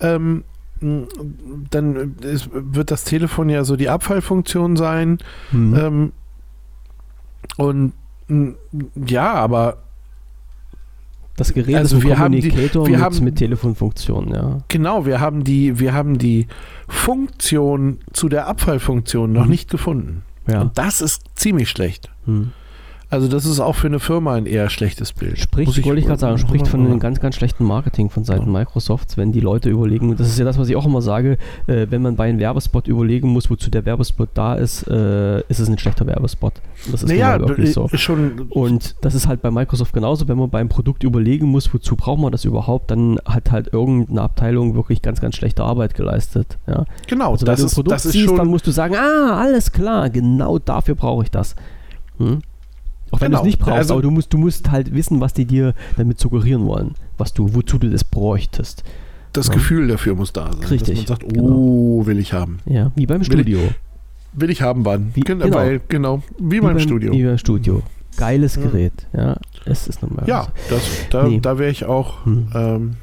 ähm, 0.00 0.44
dann 0.80 2.16
ist, 2.22 2.48
wird 2.52 2.90
das 2.90 3.04
Telefon 3.04 3.48
ja 3.48 3.64
so 3.64 3.76
die 3.76 3.88
Abfallfunktion 3.88 4.76
sein. 4.76 5.18
Mhm. 5.52 5.74
Ähm, 5.74 6.12
und 7.56 7.92
ja, 8.94 9.34
aber 9.34 9.78
das 11.36 11.52
Gerät 11.52 11.76
also 11.76 11.96
ist 11.96 12.02
ein 12.02 12.08
wir 12.08 12.16
Kommunikator 12.16 12.82
haben 12.82 12.84
die, 12.84 12.90
wir 12.92 12.98
mit, 12.98 13.00
haben, 13.00 13.24
mit 13.24 13.36
Telefonfunktion, 13.36 14.32
ja. 14.32 14.58
Genau, 14.68 15.06
wir 15.06 15.20
haben 15.20 15.42
die, 15.44 15.78
wir 15.78 15.94
haben 15.94 16.18
die 16.18 16.46
Funktion 16.88 17.98
zu 18.12 18.28
der 18.28 18.46
Abfallfunktion 18.46 19.32
noch 19.32 19.44
mhm. 19.44 19.50
nicht 19.50 19.70
gefunden. 19.70 20.22
Ja. 20.46 20.62
Und 20.62 20.78
das 20.78 21.00
ist 21.00 21.22
ziemlich 21.34 21.70
schlecht. 21.70 22.10
Mhm. 22.26 22.52
Also 23.10 23.26
das 23.26 23.44
ist 23.44 23.58
auch 23.58 23.74
für 23.74 23.88
eine 23.88 23.98
Firma 23.98 24.34
ein 24.34 24.46
eher 24.46 24.70
schlechtes 24.70 25.12
Bild. 25.12 25.36
Spricht, 25.40 25.76
ich, 25.76 25.84
wollte 25.84 26.00
ich 26.00 26.06
gerade 26.06 26.20
sagen, 26.20 26.38
spricht 26.38 26.68
von 26.68 26.86
einem 26.86 27.00
ganz, 27.00 27.18
ganz 27.18 27.34
schlechten 27.34 27.64
Marketing 27.64 28.08
von 28.08 28.22
Seiten 28.22 28.46
ja. 28.46 28.60
Microsofts, 28.60 29.16
wenn 29.16 29.32
die 29.32 29.40
Leute 29.40 29.68
überlegen, 29.68 30.16
das 30.16 30.28
ist 30.28 30.38
ja 30.38 30.44
das, 30.44 30.58
was 30.58 30.68
ich 30.68 30.76
auch 30.76 30.86
immer 30.86 31.02
sage, 31.02 31.36
äh, 31.66 31.88
wenn 31.90 32.02
man 32.02 32.14
bei 32.14 32.28
einem 32.28 32.38
Werbespot 32.38 32.86
überlegen 32.86 33.28
muss, 33.30 33.50
wozu 33.50 33.68
der 33.68 33.84
Werbespot 33.84 34.28
da 34.34 34.54
ist, 34.54 34.86
äh, 34.86 35.40
ist 35.48 35.58
es 35.58 35.68
ein 35.68 35.76
schlechter 35.76 36.06
Werbespot. 36.06 36.54
Das 36.92 37.02
ist 37.02 37.08
naja, 37.08 37.40
wirklich 37.40 37.72
so. 37.72 37.88
Schon 37.94 38.46
Und 38.50 38.94
das 39.00 39.16
ist 39.16 39.26
halt 39.26 39.42
bei 39.42 39.50
Microsoft 39.50 39.92
genauso, 39.92 40.28
wenn 40.28 40.38
man 40.38 40.48
beim 40.48 40.68
Produkt 40.68 41.02
überlegen 41.02 41.46
muss, 41.46 41.74
wozu 41.74 41.96
braucht 41.96 42.20
man 42.20 42.30
das 42.30 42.44
überhaupt, 42.44 42.92
dann 42.92 43.18
hat 43.24 43.50
halt 43.50 43.72
irgendeine 43.72 44.22
Abteilung 44.22 44.76
wirklich 44.76 45.02
ganz, 45.02 45.20
ganz 45.20 45.34
schlechte 45.34 45.64
Arbeit 45.64 45.94
geleistet. 45.94 46.58
Ja? 46.68 46.84
Genau, 47.08 47.32
also, 47.32 47.44
wenn 47.44 47.54
das 47.54 47.60
du 47.60 47.66
ein 47.66 47.70
Produkt 47.74 47.92
das 47.92 48.02
siehst, 48.04 48.38
dann 48.38 48.46
musst 48.46 48.68
du 48.68 48.70
sagen, 48.70 48.94
ah, 48.94 49.40
alles 49.40 49.72
klar, 49.72 50.10
genau 50.10 50.60
dafür 50.60 50.94
brauche 50.94 51.24
ich 51.24 51.30
das. 51.32 51.56
Hm? 52.18 52.42
Auch 53.10 53.20
wenn 53.20 53.32
genau. 53.32 53.38
du 53.38 53.42
es 53.42 53.46
nicht 53.46 53.58
brauchst, 53.58 53.76
also, 53.76 53.94
aber 53.94 54.02
du 54.02 54.10
musst, 54.10 54.32
du 54.32 54.38
musst 54.38 54.70
halt 54.70 54.94
wissen, 54.94 55.20
was 55.20 55.34
die 55.34 55.44
dir 55.44 55.74
damit 55.96 56.20
suggerieren 56.20 56.66
wollen, 56.66 56.94
was 57.18 57.32
du, 57.32 57.54
wozu 57.54 57.78
du 57.78 57.90
das 57.90 58.04
bräuchtest. 58.04 58.84
Das 59.32 59.48
ja. 59.48 59.54
Gefühl 59.54 59.88
dafür 59.88 60.14
muss 60.14 60.32
da 60.32 60.52
sein. 60.52 60.64
Richtig. 60.64 60.80
Dass 60.80 60.96
man 60.96 61.06
sagt, 61.06 61.32
genau. 61.32 61.44
oh, 61.44 61.94
genau. 61.98 62.06
will 62.06 62.18
ich 62.18 62.32
haben. 62.32 62.58
Ja, 62.66 62.90
wie 62.96 63.06
beim 63.06 63.24
Studio. 63.24 63.58
Will 63.58 63.68
ich, 63.68 64.40
will 64.40 64.50
ich 64.50 64.62
haben, 64.62 64.84
wann? 64.84 65.10
Wie, 65.14 65.20
genau. 65.20 65.52
Weil, 65.52 65.80
genau, 65.88 66.22
wie, 66.38 66.52
wie 66.52 66.60
beim, 66.60 66.74
beim, 66.74 66.80
Studio. 66.80 67.12
Wie 67.12 67.24
beim 67.24 67.38
Studio. 67.38 67.82
Geiles. 68.16 68.54
Gerät, 68.54 69.06
ja. 69.12 69.36
Es 69.64 69.86
ist 69.86 70.02
nochmal. 70.02 70.26
Ja, 70.26 70.48
das, 70.68 70.82
da, 71.10 71.24
nee. 71.24 71.40
da 71.40 71.58
wäre 71.58 71.70
ich 71.70 71.84
auch. 71.84 72.24
Hm. 72.24 72.48
Ähm, 72.54 72.96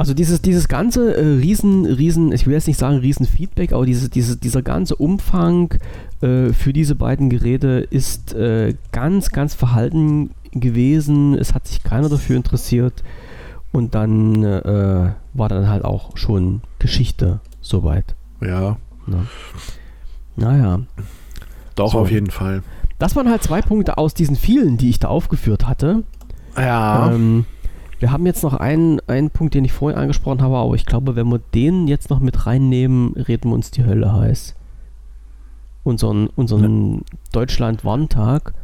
also 0.00 0.14
dieses, 0.14 0.40
dieses 0.40 0.66
ganze 0.66 1.14
äh, 1.14 1.40
riesen, 1.40 1.84
riesen, 1.84 2.32
ich 2.32 2.46
will 2.46 2.54
jetzt 2.54 2.66
nicht 2.66 2.78
sagen 2.78 2.96
riesen 2.96 3.26
Feedback, 3.26 3.74
aber 3.74 3.84
dieses, 3.84 4.08
dieses, 4.08 4.40
dieser 4.40 4.62
ganze 4.62 4.96
Umfang 4.96 5.74
äh, 6.22 6.54
für 6.54 6.72
diese 6.72 6.94
beiden 6.94 7.28
Geräte 7.28 7.86
ist 7.90 8.32
äh, 8.32 8.76
ganz, 8.92 9.28
ganz 9.28 9.54
verhalten 9.54 10.30
gewesen. 10.52 11.34
Es 11.34 11.52
hat 11.52 11.66
sich 11.66 11.82
keiner 11.82 12.08
dafür 12.08 12.36
interessiert. 12.36 13.04
Und 13.72 13.94
dann 13.94 14.42
äh, 14.42 15.12
war 15.34 15.48
dann 15.50 15.68
halt 15.68 15.84
auch 15.84 16.16
schon 16.16 16.62
Geschichte 16.78 17.40
soweit. 17.60 18.14
Ja. 18.40 18.78
Na. 19.06 19.26
Naja. 20.34 20.80
Doch, 21.74 21.92
so. 21.92 21.98
auf 21.98 22.10
jeden 22.10 22.30
Fall. 22.30 22.62
Das 22.98 23.16
waren 23.16 23.28
halt 23.28 23.42
zwei 23.42 23.60
Punkte 23.60 23.98
aus 23.98 24.14
diesen 24.14 24.36
vielen, 24.36 24.78
die 24.78 24.88
ich 24.88 24.98
da 24.98 25.08
aufgeführt 25.08 25.68
hatte. 25.68 26.04
Ja. 26.56 27.12
Ähm, 27.12 27.44
wir 28.00 28.10
haben 28.10 28.26
jetzt 28.26 28.42
noch 28.42 28.54
einen, 28.54 29.00
einen 29.06 29.30
Punkt, 29.30 29.54
den 29.54 29.64
ich 29.64 29.72
vorhin 29.72 29.98
angesprochen 29.98 30.42
habe, 30.42 30.56
aber 30.56 30.74
ich 30.74 30.86
glaube, 30.86 31.16
wenn 31.16 31.28
wir 31.28 31.40
den 31.54 31.86
jetzt 31.86 32.10
noch 32.10 32.18
mit 32.18 32.46
reinnehmen, 32.46 33.12
reden 33.14 33.50
wir 33.50 33.54
uns 33.54 33.70
die 33.70 33.84
Hölle 33.84 34.12
heiß. 34.12 34.54
Unseren, 35.84 36.28
unseren 36.28 36.94
ja. 36.94 37.00
Deutschland-Warntag. 37.32 38.54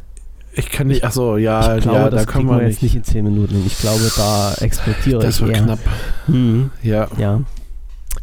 Ich 0.53 0.71
kann 0.71 0.87
nicht, 0.87 1.03
achso, 1.03 1.37
ja, 1.37 1.77
ich 1.77 1.83
glaube, 1.83 1.99
ja, 1.99 2.09
das 2.09 2.25
da 2.25 2.31
kommen 2.31 2.49
wir 2.49 2.67
jetzt 2.67 2.81
nicht 2.81 2.95
in 2.95 3.03
10 3.03 3.23
Minuten. 3.23 3.63
Ich 3.65 3.77
glaube, 3.77 4.11
da 4.17 4.53
explodiere 4.59 5.21
das 5.21 5.35
ich. 5.35 5.41
Das 5.41 5.47
wird 5.47 5.63
knapp. 5.63 5.79
Hm. 6.25 6.71
Ja. 6.81 7.07
Ja. 7.17 7.41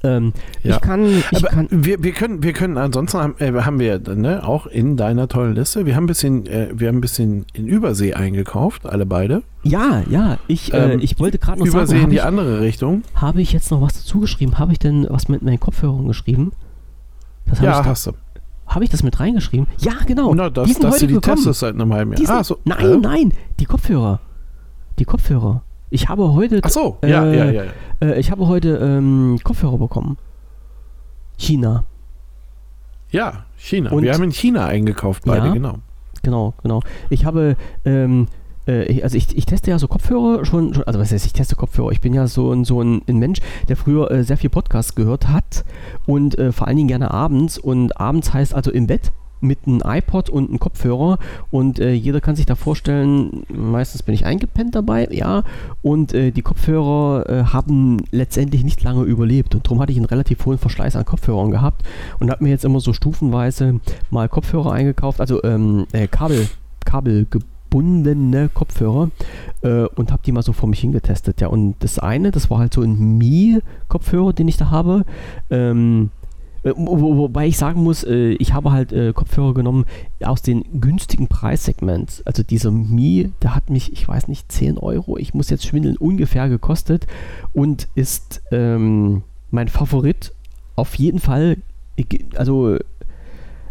Ähm, 0.02 0.32
ja. 0.62 0.76
Ich 0.76 0.80
kann, 0.80 1.06
ich 1.06 1.36
Aber 1.36 1.48
kann. 1.48 1.68
Wir, 1.70 2.02
wir 2.02 2.12
können, 2.12 2.42
wir 2.42 2.52
können, 2.52 2.78
ansonsten 2.78 3.18
haben, 3.18 3.34
äh, 3.38 3.52
haben 3.52 3.78
wir 3.78 4.00
ne, 4.14 4.46
auch 4.46 4.66
in 4.66 4.96
deiner 4.96 5.28
tollen 5.28 5.54
Liste, 5.54 5.86
wir 5.86 5.96
haben 5.96 6.04
ein 6.04 6.08
bisschen, 6.08 6.46
äh, 6.46 6.68
wir 6.74 6.88
haben 6.88 6.98
ein 6.98 7.00
bisschen 7.00 7.46
in 7.52 7.66
Übersee 7.66 8.14
eingekauft, 8.14 8.86
alle 8.86 9.06
beide. 9.06 9.42
Ja, 9.62 10.02
ja, 10.08 10.38
ich, 10.46 10.72
äh, 10.72 10.94
ähm, 10.94 11.00
ich 11.02 11.18
wollte 11.18 11.38
gerade 11.38 11.58
noch 11.60 11.66
Übersee 11.66 11.92
sagen. 11.94 12.04
in 12.04 12.10
die 12.10 12.16
ich, 12.16 12.24
andere 12.24 12.60
Richtung. 12.60 13.02
Habe 13.14 13.40
ich 13.40 13.52
jetzt 13.52 13.70
noch 13.70 13.80
was 13.80 13.94
dazu 13.94 14.20
geschrieben? 14.20 14.58
Habe 14.58 14.72
ich 14.72 14.78
denn 14.78 15.06
was 15.08 15.28
mit 15.28 15.42
meinen 15.42 15.60
Kopfhörern 15.60 16.06
geschrieben? 16.06 16.52
ja, 17.60 17.84
hast 17.84 18.06
du. 18.06 18.12
Habe 18.66 18.84
ich 18.84 18.90
das 18.90 19.02
mit 19.02 19.20
reingeschrieben? 19.20 19.66
Ja, 19.78 19.92
genau. 20.06 20.34
Na, 20.34 20.50
das, 20.50 20.68
die 20.68 20.80
dass 20.80 20.98
du 20.98 21.06
die 21.06 21.18
testest 21.18 21.60
seit 21.60 21.74
einem 21.74 21.92
halben 21.92 22.12
Jahr. 22.14 22.38
ah, 22.38 22.44
so. 22.44 22.58
Nein, 22.64 22.84
äh? 22.84 22.96
nein, 22.96 23.32
die 23.60 23.66
Kopfhörer. 23.66 24.20
Die 24.98 25.04
Kopfhörer. 25.04 25.62
Ich 25.90 26.08
habe 26.08 26.32
heute. 26.32 26.60
Ach 26.62 26.70
so, 26.70 26.98
ja, 27.02 27.24
äh, 27.24 27.38
ja, 27.38 27.44
ja. 27.44 27.62
ja. 27.64 27.70
Äh, 28.04 28.20
ich 28.20 28.30
habe 28.30 28.46
heute 28.48 28.76
ähm, 28.76 29.38
Kopfhörer 29.42 29.78
bekommen. 29.78 30.18
China. 31.36 31.84
Ja, 33.10 33.44
China. 33.56 33.90
Und 33.90 34.02
wir 34.02 34.12
haben 34.12 34.24
in 34.24 34.32
China 34.32 34.66
eingekauft, 34.66 35.24
beide, 35.24 35.46
ja, 35.48 35.52
genau. 35.52 35.78
Genau, 36.22 36.54
genau. 36.62 36.80
Ich 37.10 37.24
habe, 37.24 37.56
ähm, 37.84 38.28
äh, 38.66 39.02
also 39.02 39.16
ich, 39.16 39.36
ich 39.36 39.46
teste 39.46 39.70
ja 39.70 39.78
so 39.78 39.88
Kopfhörer 39.88 40.44
schon, 40.44 40.74
schon, 40.74 40.84
also 40.84 40.98
was 40.98 41.12
heißt, 41.12 41.26
ich 41.26 41.32
teste 41.32 41.54
Kopfhörer. 41.54 41.92
Ich 41.92 42.00
bin 42.00 42.14
ja 42.14 42.26
so, 42.26 42.52
ein, 42.52 42.64
so 42.64 42.82
ein, 42.82 43.02
ein 43.06 43.18
Mensch, 43.18 43.40
der 43.68 43.76
früher 43.76 44.10
äh, 44.10 44.24
sehr 44.24 44.36
viel 44.36 44.50
Podcasts 44.50 44.94
gehört 44.94 45.28
hat 45.28 45.64
und 46.06 46.38
äh, 46.38 46.50
vor 46.50 46.66
allen 46.66 46.76
Dingen 46.76 46.88
gerne 46.88 47.10
abends. 47.10 47.58
Und 47.58 48.00
abends 48.00 48.32
heißt 48.32 48.54
also 48.54 48.70
im 48.70 48.86
Bett 48.86 49.12
mit 49.44 49.60
einem 49.66 49.82
iPod 49.84 50.30
und 50.30 50.48
einem 50.48 50.58
Kopfhörer. 50.58 51.18
Und 51.50 51.78
äh, 51.78 51.92
jeder 51.92 52.20
kann 52.20 52.36
sich 52.36 52.46
da 52.46 52.54
vorstellen, 52.54 53.44
meistens 53.48 54.02
bin 54.02 54.14
ich 54.14 54.26
eingepennt 54.26 54.74
dabei, 54.74 55.08
ja, 55.10 55.44
und 55.82 56.12
äh, 56.14 56.30
die 56.30 56.42
Kopfhörer 56.42 57.28
äh, 57.28 57.44
haben 57.44 57.98
letztendlich 58.10 58.64
nicht 58.64 58.82
lange 58.82 59.02
überlebt. 59.04 59.54
Und 59.54 59.66
darum 59.66 59.80
hatte 59.80 59.92
ich 59.92 59.98
einen 59.98 60.06
relativ 60.06 60.44
hohen 60.46 60.58
Verschleiß 60.58 60.96
an 60.96 61.04
Kopfhörern 61.04 61.50
gehabt 61.50 61.82
und 62.18 62.30
habe 62.30 62.42
mir 62.42 62.50
jetzt 62.50 62.64
immer 62.64 62.80
so 62.80 62.92
stufenweise 62.92 63.80
mal 64.10 64.28
Kopfhörer 64.28 64.72
eingekauft, 64.72 65.20
also 65.20 65.42
ähm, 65.44 65.86
äh, 65.92 66.08
Kabel, 66.08 66.48
kabelgebundene 66.84 68.48
Kopfhörer 68.48 69.10
äh, 69.62 69.84
und 69.94 70.12
habe 70.12 70.22
die 70.24 70.32
mal 70.32 70.42
so 70.42 70.52
vor 70.52 70.68
mich 70.68 70.80
hingetestet, 70.80 71.40
ja, 71.40 71.48
und 71.48 71.76
das 71.80 71.98
eine, 71.98 72.30
das 72.30 72.50
war 72.50 72.58
halt 72.58 72.74
so 72.74 72.82
ein 72.82 73.18
Mi-Kopfhörer, 73.18 74.32
den 74.32 74.48
ich 74.48 74.56
da 74.56 74.70
habe, 74.70 75.04
ähm, 75.50 76.10
äh, 76.22 76.23
wobei 76.64 77.46
ich 77.46 77.58
sagen 77.58 77.82
muss, 77.82 78.04
äh, 78.04 78.32
ich 78.32 78.54
habe 78.54 78.72
halt 78.72 78.92
äh, 78.92 79.12
Kopfhörer 79.12 79.54
genommen 79.54 79.84
aus 80.22 80.40
den 80.40 80.64
günstigen 80.80 81.28
Preissegments. 81.28 82.22
Also 82.24 82.42
dieser 82.42 82.70
Mi, 82.70 83.30
der 83.42 83.54
hat 83.54 83.68
mich, 83.68 83.92
ich 83.92 84.08
weiß 84.08 84.28
nicht, 84.28 84.50
10 84.50 84.78
Euro, 84.78 85.18
ich 85.18 85.34
muss 85.34 85.50
jetzt 85.50 85.66
schwindeln, 85.66 85.96
ungefähr 85.96 86.48
gekostet 86.48 87.06
und 87.52 87.88
ist 87.94 88.42
ähm, 88.50 89.22
mein 89.50 89.68
Favorit 89.68 90.32
auf 90.76 90.94
jeden 90.94 91.20
Fall. 91.20 91.58
Also 92.34 92.78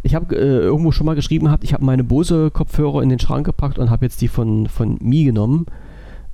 ich 0.04 0.16
habe 0.16 0.36
äh, 0.36 0.60
irgendwo 0.60 0.92
schon 0.92 1.06
mal 1.06 1.16
geschrieben 1.16 1.46
gehabt, 1.46 1.64
ich 1.64 1.74
habe 1.74 1.86
meine 1.86 2.04
Bose 2.04 2.52
Kopfhörer 2.52 3.02
in 3.02 3.10
den 3.10 3.20
Schrank 3.20 3.46
gepackt 3.46 3.80
und 3.80 3.90
habe 3.90 4.06
jetzt 4.06 4.22
die 4.22 4.28
von, 4.28 4.68
von 4.68 4.98
Mi 5.02 5.24
genommen, 5.24 5.66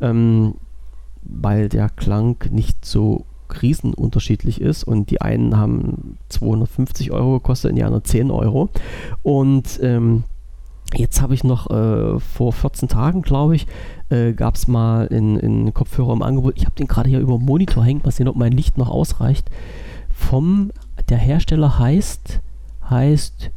ähm, 0.02 0.56
weil 1.22 1.70
der 1.70 1.90
Klang 1.90 2.38
nicht 2.52 2.84
so 2.84 3.26
riesen 3.62 3.94
unterschiedlich 3.94 4.62
ist 4.62 4.84
und 4.84 5.10
die 5.12 5.22
einen 5.22 5.58
haben 5.58 6.18
250 6.30 7.12
Euro 7.12 7.34
gekostet 7.40 7.72
und 7.72 7.76
die 7.76 7.84
anderen 7.84 8.04
10 8.04 8.32
Euro. 8.32 8.70
Und 9.24 9.80
ähm, 9.82 10.24
Jetzt 10.96 11.22
habe 11.22 11.36
ich 11.36 11.44
noch 11.44 11.70
äh, 11.70 12.20
vor 12.20 12.52
14 12.52 12.90
Tagen, 12.90 13.22
glaube 13.22 13.56
ich, 13.56 13.68
äh, 14.10 14.34
gab 14.34 14.56
es 14.56 14.68
mal 14.68 15.06
in, 15.06 15.38
in 15.38 15.74
Kopfhörer 15.74 16.14
im 16.14 16.24
Angebot. 16.24 16.56
Ich 16.58 16.66
habe 16.66 16.76
den 16.76 16.88
gerade 16.88 17.10
hier 17.10 17.20
über 17.20 17.38
dem 17.38 17.46
Monitor 17.46 17.86
hängen, 17.86 18.02
mal 18.04 18.12
sehen, 18.12 18.28
ob 18.28 18.36
mein 18.36 18.54
Licht 18.54 18.78
noch 18.78 18.90
ausreicht. 18.90 19.50
Vom, 20.12 20.72
der 21.10 21.20
Hersteller 21.20 21.78
heißt, 21.78 22.42
heißt 22.90 23.52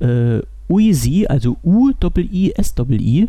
äh, 0.00 0.40
Uisi, 0.68 1.26
also 1.28 1.56
U-I-I-S-I. 1.64 3.28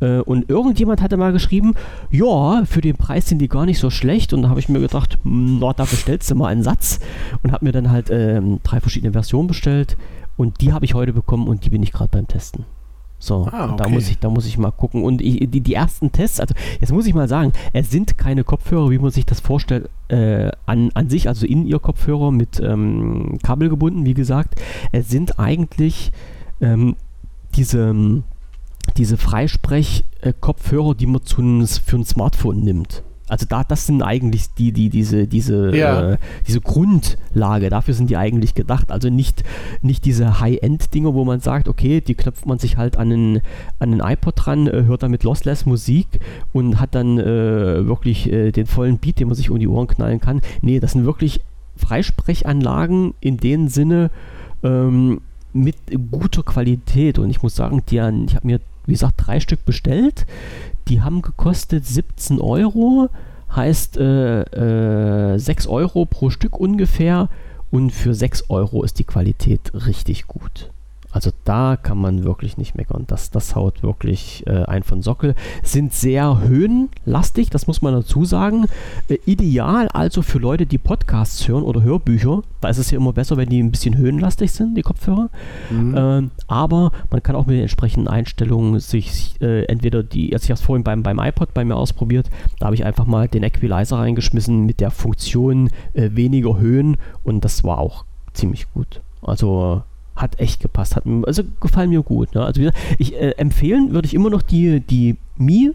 Äh, 0.00 0.20
und 0.20 0.48
irgendjemand 0.48 1.02
hatte 1.02 1.16
mal 1.16 1.32
geschrieben, 1.32 1.74
ja, 2.10 2.64
für 2.64 2.80
den 2.80 2.96
Preis 2.96 3.28
sind 3.28 3.38
die 3.38 3.48
gar 3.48 3.66
nicht 3.66 3.78
so 3.78 3.90
schlecht. 3.90 4.32
Und 4.32 4.42
da 4.42 4.48
habe 4.48 4.60
ich 4.60 4.68
mir 4.68 4.80
gedacht, 4.80 5.18
hm, 5.22 5.58
na, 5.60 5.72
da 5.72 5.84
bestellst 5.84 6.30
du 6.30 6.34
mal 6.34 6.48
einen 6.48 6.62
Satz. 6.62 7.00
Und 7.42 7.52
habe 7.52 7.64
mir 7.64 7.72
dann 7.72 7.90
halt 7.90 8.10
ähm, 8.10 8.60
drei 8.62 8.80
verschiedene 8.80 9.12
Versionen 9.12 9.48
bestellt. 9.48 9.96
Und 10.36 10.60
die 10.60 10.72
habe 10.72 10.84
ich 10.84 10.94
heute 10.94 11.12
bekommen 11.12 11.48
und 11.48 11.64
die 11.64 11.70
bin 11.70 11.82
ich 11.82 11.92
gerade 11.92 12.10
beim 12.10 12.28
Testen. 12.28 12.64
So, 13.18 13.48
ah, 13.50 13.72
okay. 13.72 13.74
da, 13.78 13.88
muss 13.88 14.10
ich, 14.10 14.18
da 14.18 14.28
muss 14.28 14.46
ich 14.46 14.58
mal 14.58 14.70
gucken. 14.70 15.02
Und 15.02 15.22
ich, 15.22 15.50
die, 15.50 15.60
die 15.60 15.74
ersten 15.74 16.12
Tests, 16.12 16.38
also 16.38 16.54
jetzt 16.80 16.92
muss 16.92 17.06
ich 17.06 17.14
mal 17.14 17.28
sagen, 17.28 17.52
es 17.72 17.90
sind 17.90 18.18
keine 18.18 18.44
Kopfhörer, 18.44 18.90
wie 18.90 18.98
man 18.98 19.10
sich 19.10 19.24
das 19.24 19.40
vorstellt, 19.40 19.88
äh, 20.08 20.50
an, 20.66 20.90
an 20.92 21.08
sich, 21.08 21.28
also 21.28 21.46
in 21.46 21.66
ihr 21.66 21.78
Kopfhörer 21.78 22.30
mit 22.30 22.60
ähm, 22.60 23.38
Kabel 23.42 23.70
gebunden, 23.70 24.04
wie 24.04 24.14
gesagt. 24.14 24.60
Es 24.92 25.08
sind 25.08 25.38
eigentlich 25.38 26.12
ähm, 26.60 26.96
diese, 27.54 28.22
diese 28.96 29.16
Freisprech-Kopfhörer, 29.16 30.94
die 30.94 31.06
man 31.06 31.22
zu, 31.24 31.42
für 31.84 31.96
ein 31.96 32.04
Smartphone 32.04 32.60
nimmt. 32.60 33.02
Also 33.28 33.44
da, 33.48 33.64
das 33.64 33.86
sind 33.86 34.02
eigentlich 34.02 34.54
die, 34.56 34.70
die, 34.70 34.88
diese, 34.88 35.26
diese, 35.26 35.76
ja. 35.76 36.12
äh, 36.12 36.18
diese 36.46 36.60
Grundlage, 36.60 37.70
dafür 37.70 37.92
sind 37.92 38.08
die 38.08 38.16
eigentlich 38.16 38.54
gedacht. 38.54 38.92
Also 38.92 39.10
nicht, 39.10 39.42
nicht 39.82 40.04
diese 40.04 40.38
High-End-Dinger, 40.38 41.12
wo 41.12 41.24
man 41.24 41.40
sagt, 41.40 41.66
okay, 41.66 42.00
die 42.00 42.14
knöpft 42.14 42.46
man 42.46 42.58
sich 42.58 42.76
halt 42.76 42.96
an 42.96 43.10
einen, 43.10 43.36
an 43.80 43.92
einen 43.92 44.00
iPod 44.00 44.34
dran, 44.36 44.68
äh, 44.68 44.84
hört 44.84 45.02
damit 45.02 45.24
Lossless 45.24 45.66
Musik 45.66 46.06
und 46.52 46.78
hat 46.78 46.94
dann 46.94 47.18
äh, 47.18 47.86
wirklich 47.86 48.30
äh, 48.30 48.52
den 48.52 48.66
vollen 48.66 48.98
Beat, 48.98 49.18
den 49.18 49.26
man 49.26 49.34
sich 49.34 49.50
um 49.50 49.58
die 49.58 49.68
Ohren 49.68 49.88
knallen 49.88 50.20
kann. 50.20 50.40
Nee, 50.62 50.78
das 50.78 50.92
sind 50.92 51.04
wirklich 51.04 51.40
Freisprechanlagen 51.76 53.14
in 53.20 53.38
dem 53.38 53.66
Sinne 53.66 54.10
ähm, 54.62 55.20
mit 55.52 55.76
guter 56.12 56.44
Qualität. 56.44 57.18
Und 57.18 57.30
ich 57.30 57.42
muss 57.42 57.56
sagen, 57.56 57.82
die, 57.88 57.96
ich 57.96 58.36
habe 58.36 58.46
mir, 58.46 58.60
wie 58.86 58.92
gesagt, 58.92 59.14
drei 59.18 59.40
Stück 59.40 59.64
bestellt. 59.64 60.26
Die 60.88 61.02
haben 61.02 61.22
gekostet 61.22 61.84
17 61.84 62.40
Euro, 62.40 63.08
heißt 63.54 63.96
äh, 63.96 65.34
äh, 65.34 65.38
6 65.38 65.66
Euro 65.66 66.06
pro 66.06 66.30
Stück 66.30 66.58
ungefähr. 66.58 67.28
Und 67.70 67.90
für 67.90 68.14
6 68.14 68.48
Euro 68.48 68.84
ist 68.84 68.98
die 68.98 69.04
Qualität 69.04 69.72
richtig 69.74 70.26
gut. 70.26 70.70
Also 71.16 71.30
da 71.44 71.78
kann 71.82 71.96
man 71.96 72.24
wirklich 72.24 72.58
nicht 72.58 72.74
meckern. 72.74 73.04
Das, 73.06 73.30
das 73.30 73.56
haut 73.56 73.82
wirklich 73.82 74.46
äh, 74.46 74.64
ein 74.64 74.82
von 74.82 75.00
Sockel. 75.00 75.34
Sind 75.62 75.94
sehr 75.94 76.42
höhenlastig, 76.42 77.48
das 77.48 77.66
muss 77.66 77.80
man 77.80 77.94
dazu 77.94 78.26
sagen. 78.26 78.66
Äh, 79.08 79.16
ideal 79.24 79.88
also 79.94 80.20
für 80.20 80.36
Leute, 80.36 80.66
die 80.66 80.76
Podcasts 80.76 81.48
hören 81.48 81.62
oder 81.62 81.82
Hörbücher. 81.82 82.42
Da 82.60 82.68
ist 82.68 82.76
es 82.76 82.90
ja 82.90 82.98
immer 82.98 83.14
besser, 83.14 83.38
wenn 83.38 83.48
die 83.48 83.62
ein 83.62 83.70
bisschen 83.70 83.96
höhenlastig 83.96 84.52
sind, 84.52 84.76
die 84.76 84.82
Kopfhörer. 84.82 85.30
Mhm. 85.70 85.94
Ähm, 85.96 86.30
aber 86.48 86.92
man 87.10 87.22
kann 87.22 87.34
auch 87.34 87.46
mit 87.46 87.54
den 87.54 87.62
entsprechenden 87.62 88.08
Einstellungen 88.08 88.78
sich 88.78 89.40
äh, 89.40 89.64
entweder 89.68 90.02
die, 90.02 90.34
also 90.34 90.44
ich 90.44 90.50
habe 90.50 90.58
es 90.58 90.66
vorhin 90.66 90.84
beim, 90.84 91.02
beim 91.02 91.18
iPod 91.18 91.54
bei 91.54 91.64
mir 91.64 91.76
ausprobiert, 91.76 92.28
da 92.58 92.66
habe 92.66 92.74
ich 92.74 92.84
einfach 92.84 93.06
mal 93.06 93.26
den 93.26 93.42
Equalizer 93.42 93.96
reingeschmissen 93.96 94.66
mit 94.66 94.80
der 94.80 94.90
Funktion 94.90 95.70
äh, 95.94 96.10
weniger 96.12 96.58
Höhen 96.58 96.98
und 97.24 97.42
das 97.42 97.64
war 97.64 97.78
auch 97.78 98.04
ziemlich 98.34 98.70
gut. 98.74 99.00
Also 99.22 99.82
hat 100.16 100.40
echt 100.40 100.60
gepasst. 100.60 100.96
Hat, 100.96 101.04
also 101.26 101.42
gefallen 101.60 101.90
mir 101.90 102.02
gut. 102.02 102.34
Ne? 102.34 102.44
Also 102.44 102.62
ich 102.98 103.14
äh, 103.14 103.32
empfehlen 103.32 103.92
würde 103.92 104.06
ich 104.06 104.14
immer 104.14 104.30
noch 104.30 104.42
die, 104.42 104.80
die 104.80 105.16
Mi 105.36 105.72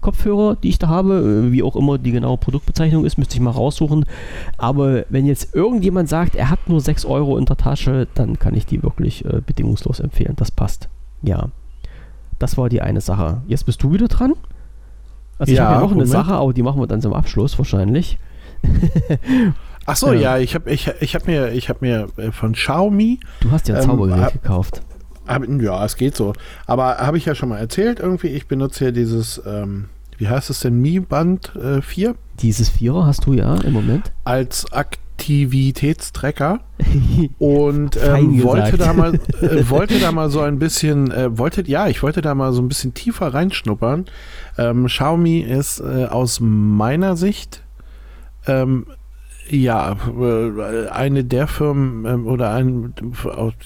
Kopfhörer, 0.00 0.54
die 0.54 0.68
ich 0.68 0.78
da 0.78 0.86
habe, 0.86 1.48
äh, 1.48 1.52
wie 1.52 1.62
auch 1.62 1.74
immer 1.74 1.98
die 1.98 2.12
genaue 2.12 2.38
Produktbezeichnung 2.38 3.04
ist, 3.04 3.18
müsste 3.18 3.34
ich 3.34 3.40
mal 3.40 3.50
raussuchen. 3.50 4.04
Aber 4.56 5.04
wenn 5.08 5.26
jetzt 5.26 5.54
irgendjemand 5.54 6.08
sagt, 6.08 6.36
er 6.36 6.50
hat 6.50 6.68
nur 6.68 6.80
6 6.80 7.04
Euro 7.04 7.36
in 7.36 7.46
der 7.46 7.56
Tasche, 7.56 8.06
dann 8.14 8.38
kann 8.38 8.54
ich 8.54 8.64
die 8.64 8.82
wirklich 8.82 9.24
äh, 9.24 9.40
bedingungslos 9.44 9.98
empfehlen. 9.98 10.34
Das 10.36 10.52
passt. 10.52 10.88
Ja. 11.22 11.48
Das 12.38 12.56
war 12.56 12.68
die 12.68 12.80
eine 12.80 13.00
Sache. 13.00 13.42
Jetzt 13.48 13.66
bist 13.66 13.82
du 13.82 13.92
wieder 13.92 14.06
dran. 14.06 14.34
Also 15.38 15.52
ich 15.52 15.58
habe 15.58 15.74
ja 15.74 15.78
auch 15.78 15.90
Moment. 15.90 16.02
eine 16.02 16.06
Sache, 16.06 16.34
aber 16.34 16.52
die 16.52 16.62
machen 16.62 16.80
wir 16.80 16.86
dann 16.86 17.02
zum 17.02 17.12
Abschluss 17.12 17.58
wahrscheinlich. 17.58 18.18
Ach 19.88 19.96
so, 19.96 20.12
ja, 20.12 20.36
ja 20.36 20.38
ich 20.38 20.54
habe 20.54 20.70
ich, 20.70 20.90
ich 21.00 21.14
hab 21.14 21.26
mir, 21.26 21.52
ich 21.52 21.68
hab 21.68 21.80
mir 21.80 22.08
äh, 22.18 22.30
von 22.30 22.52
Xiaomi. 22.52 23.20
Du 23.40 23.50
hast 23.50 23.68
ja 23.68 23.76
ein 23.76 23.82
Zaubergerät 23.82 24.34
ähm, 24.34 24.42
gekauft. 24.42 24.82
Hab, 25.26 25.46
ja, 25.46 25.84
es 25.84 25.96
geht 25.96 26.14
so. 26.14 26.34
Aber 26.66 26.98
habe 26.98 27.16
ich 27.16 27.24
ja 27.24 27.34
schon 27.34 27.48
mal 27.48 27.58
erzählt, 27.58 27.98
irgendwie, 28.00 28.28
ich 28.28 28.48
benutze 28.48 28.86
ja 28.86 28.90
dieses, 28.90 29.40
ähm, 29.46 29.86
wie 30.18 30.28
heißt 30.28 30.50
es 30.50 30.60
denn, 30.60 30.80
Mi 30.80 31.00
Band 31.00 31.54
äh, 31.56 31.80
4? 31.80 32.14
Dieses 32.40 32.68
Vierer 32.68 33.06
hast 33.06 33.24
du 33.24 33.32
ja 33.32 33.56
im 33.56 33.72
Moment. 33.72 34.12
Als 34.24 34.70
Aktivitätstracker 34.72 36.60
und 37.38 37.98
ähm, 38.02 38.42
wollte 38.42 38.76
da 38.76 38.92
mal 38.92 39.14
äh, 39.40 39.68
wollte 39.68 39.98
da 39.98 40.12
mal 40.12 40.30
so 40.30 40.40
ein 40.40 40.58
bisschen 40.58 41.10
äh, 41.10 41.36
wollte 41.36 41.66
ja 41.66 41.88
ich 41.88 42.02
wollte 42.04 42.20
da 42.20 42.34
mal 42.36 42.52
so 42.52 42.62
ein 42.62 42.68
bisschen 42.68 42.94
tiefer 42.94 43.34
reinschnuppern 43.34 44.04
ähm, 44.56 44.86
Xiaomi 44.86 45.40
ist 45.40 45.80
äh, 45.80 46.04
aus 46.04 46.38
meiner 46.40 47.16
Sicht 47.16 47.64
ähm, 48.46 48.86
ja, 49.50 49.96
äh, 50.20 50.88
eine 50.88 51.24
der 51.24 51.46
Firmen 51.46 52.04
ähm, 52.04 52.26
oder 52.26 52.52
ein, 52.52 52.94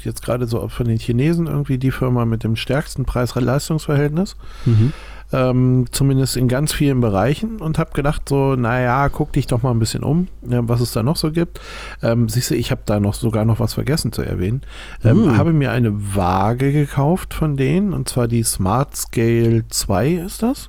jetzt 0.03 0.23
gerade 0.23 0.47
so 0.47 0.69
von 0.69 0.87
den 0.87 0.99
Chinesen 0.99 1.47
irgendwie 1.47 1.79
die 1.79 1.91
Firma 1.91 2.25
mit 2.25 2.45
dem 2.45 2.57
stärksten 2.57 3.05
Preis-Leistungsverhältnis. 3.05 4.37
Mhm. 4.65 4.93
Ähm, 5.35 5.87
zumindest 5.91 6.37
in 6.37 6.47
ganz 6.47 6.75
vielen 6.75 7.01
Bereichen 7.01 7.59
und 7.59 7.79
habe 7.79 7.93
gedacht 7.95 8.29
so, 8.29 8.55
naja, 8.55 9.09
guck 9.09 9.33
dich 9.33 9.47
doch 9.47 9.63
mal 9.63 9.71
ein 9.71 9.79
bisschen 9.79 10.03
um, 10.03 10.29
was 10.43 10.83
es 10.83 10.93
da 10.93 11.03
noch 11.03 11.17
so 11.17 11.33
gibt. 11.33 11.59
Ähm, 12.03 12.29
siehst 12.29 12.51
du, 12.51 12.55
ich 12.55 12.71
habe 12.71 12.83
da 12.85 13.01
noch 13.01 13.15
sogar 13.15 13.47
noch 13.47 13.59
was 13.59 13.73
vergessen 13.73 14.13
zu 14.13 14.21
erwähnen. 14.21 14.61
Ähm, 15.03 15.23
mhm. 15.23 15.39
Habe 15.39 15.55
mir 15.55 15.73
eine 15.73 16.15
Waage 16.15 16.71
gekauft 16.73 17.33
von 17.33 17.57
denen 17.57 17.95
und 17.95 18.11
zwar 18.11 18.29
die 18.29 18.43
Smart 18.43 18.95
Scale 18.95 19.65
2 19.69 20.09
ist 20.09 20.43
das. 20.43 20.69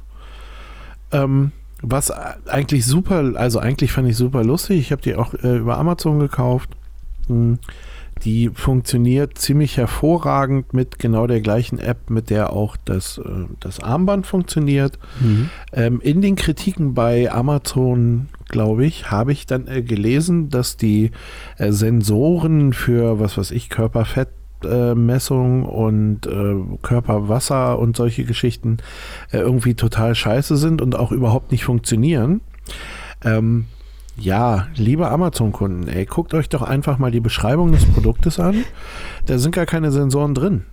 Ähm, 1.11 1.51
was 1.83 2.11
eigentlich 2.11 2.85
super, 2.85 3.33
also 3.35 3.59
eigentlich 3.59 3.91
fand 3.91 4.09
ich 4.09 4.15
super 4.15 4.43
lustig. 4.43 4.79
Ich 4.79 4.91
habe 4.91 5.01
die 5.01 5.15
auch 5.15 5.33
äh, 5.35 5.57
über 5.57 5.77
Amazon 5.77 6.19
gekauft. 6.19 6.69
Hm. 7.27 7.59
Die 8.23 8.49
funktioniert 8.53 9.37
ziemlich 9.37 9.75
hervorragend 9.75 10.73
mit 10.73 10.97
genau 10.97 11.27
der 11.27 11.41
gleichen 11.41 11.77
App, 11.77 12.09
mit 12.09 12.29
der 12.29 12.53
auch 12.53 12.77
das, 12.85 13.17
äh, 13.17 13.47
das 13.59 13.81
Armband 13.81 14.25
funktioniert. 14.25 14.97
Mhm. 15.19 15.49
Ähm, 15.73 15.99
in 16.01 16.21
den 16.21 16.35
Kritiken 16.35 16.93
bei 16.93 17.29
Amazon, 17.31 18.29
glaube 18.47 18.85
ich, 18.85 19.11
habe 19.11 19.33
ich 19.33 19.45
dann 19.45 19.67
äh, 19.67 19.81
gelesen, 19.81 20.49
dass 20.49 20.77
die 20.77 21.11
äh, 21.57 21.73
Sensoren 21.73 22.71
für, 22.71 23.19
was 23.19 23.37
weiß 23.37 23.51
ich, 23.51 23.69
Körperfett 23.69 24.29
Blutmessung 24.63 25.63
und 25.63 26.25
äh, 26.25 26.55
Körperwasser 26.81 27.77
und 27.79 27.95
solche 27.95 28.23
Geschichten 28.23 28.77
äh, 29.31 29.37
irgendwie 29.37 29.75
total 29.75 30.15
scheiße 30.15 30.57
sind 30.57 30.81
und 30.81 30.95
auch 30.95 31.11
überhaupt 31.11 31.51
nicht 31.51 31.65
funktionieren. 31.65 32.41
Ähm, 33.23 33.65
ja, 34.15 34.67
liebe 34.75 35.09
Amazon-Kunden, 35.09 35.87
ey, 35.87 36.05
guckt 36.05 36.33
euch 36.33 36.49
doch 36.49 36.61
einfach 36.61 36.99
mal 36.99 37.11
die 37.11 37.19
Beschreibung 37.19 37.71
des 37.71 37.85
Produktes 37.85 38.39
an. 38.39 38.63
Da 39.25 39.37
sind 39.39 39.55
gar 39.55 39.65
keine 39.65 39.91
Sensoren 39.91 40.35
drin. 40.35 40.65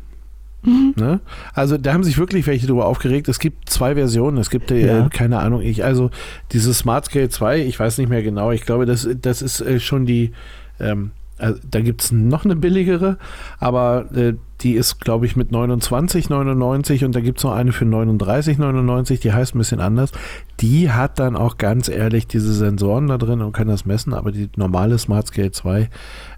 Mhm. 0.63 0.93
Ne? 0.97 1.21
Also 1.55 1.79
da 1.79 1.95
haben 1.95 2.05
sich 2.05 2.19
wirklich 2.19 2.47
welche 2.47 2.67
darüber 2.67 2.85
aufgeregt. 2.85 3.29
Es 3.29 3.39
gibt 3.39 3.71
zwei 3.71 3.95
Versionen. 3.95 4.37
Es 4.37 4.51
gibt 4.51 4.71
äh, 4.71 4.87
ja. 4.87 5.09
keine 5.09 5.39
Ahnung. 5.39 5.63
Ich 5.63 5.85
also 5.85 6.11
dieses 6.53 6.79
Smart 6.79 7.07
Scale 7.07 7.31
2, 7.31 7.61
ich 7.61 7.81
weiß 7.81 7.97
nicht 7.97 8.11
mehr 8.11 8.23
genau. 8.23 8.51
Ich 8.51 8.67
glaube, 8.67 8.85
das, 8.85 9.09
das 9.23 9.41
ist 9.41 9.63
äh, 9.63 9.81
schon 9.81 10.05
die 10.05 10.33
ähm, 10.79 11.13
also, 11.41 11.61
da 11.69 11.81
gibt 11.81 12.03
es 12.03 12.13
noch 12.13 12.45
eine 12.45 12.57
billigere, 12.57 13.19
aber 13.59 14.07
äh, 14.15 14.35
die 14.61 14.75
ist, 14.75 15.01
glaube 15.01 15.27
ich, 15.27 15.37
mit 15.37 15.51
29,99 15.51 17.05
und 17.05 17.15
da 17.15 17.21
gibt 17.21 17.39
es 17.39 17.45
noch 17.45 17.53
eine 17.53 17.73
für 17.73 17.87
39,99, 17.87 19.21
die 19.21 19.33
heißt 19.33 19.55
ein 19.55 19.59
bisschen 19.59 19.81
anders. 19.81 20.13
Die 20.61 20.91
hat 20.91 21.19
dann 21.19 21.37
auch 21.37 21.57
ganz 21.57 21.89
ehrlich 21.89 22.27
diese 22.27 22.53
Sensoren 22.53 23.07
da 23.07 23.17
drin 23.17 23.41
und 23.41 23.53
kann 23.53 23.69
das 23.69 23.87
messen, 23.87 24.13
aber 24.13 24.33
die 24.33 24.51
normale 24.57 24.99
Smart 24.99 25.29
Scale 25.29 25.51
2 25.51 25.89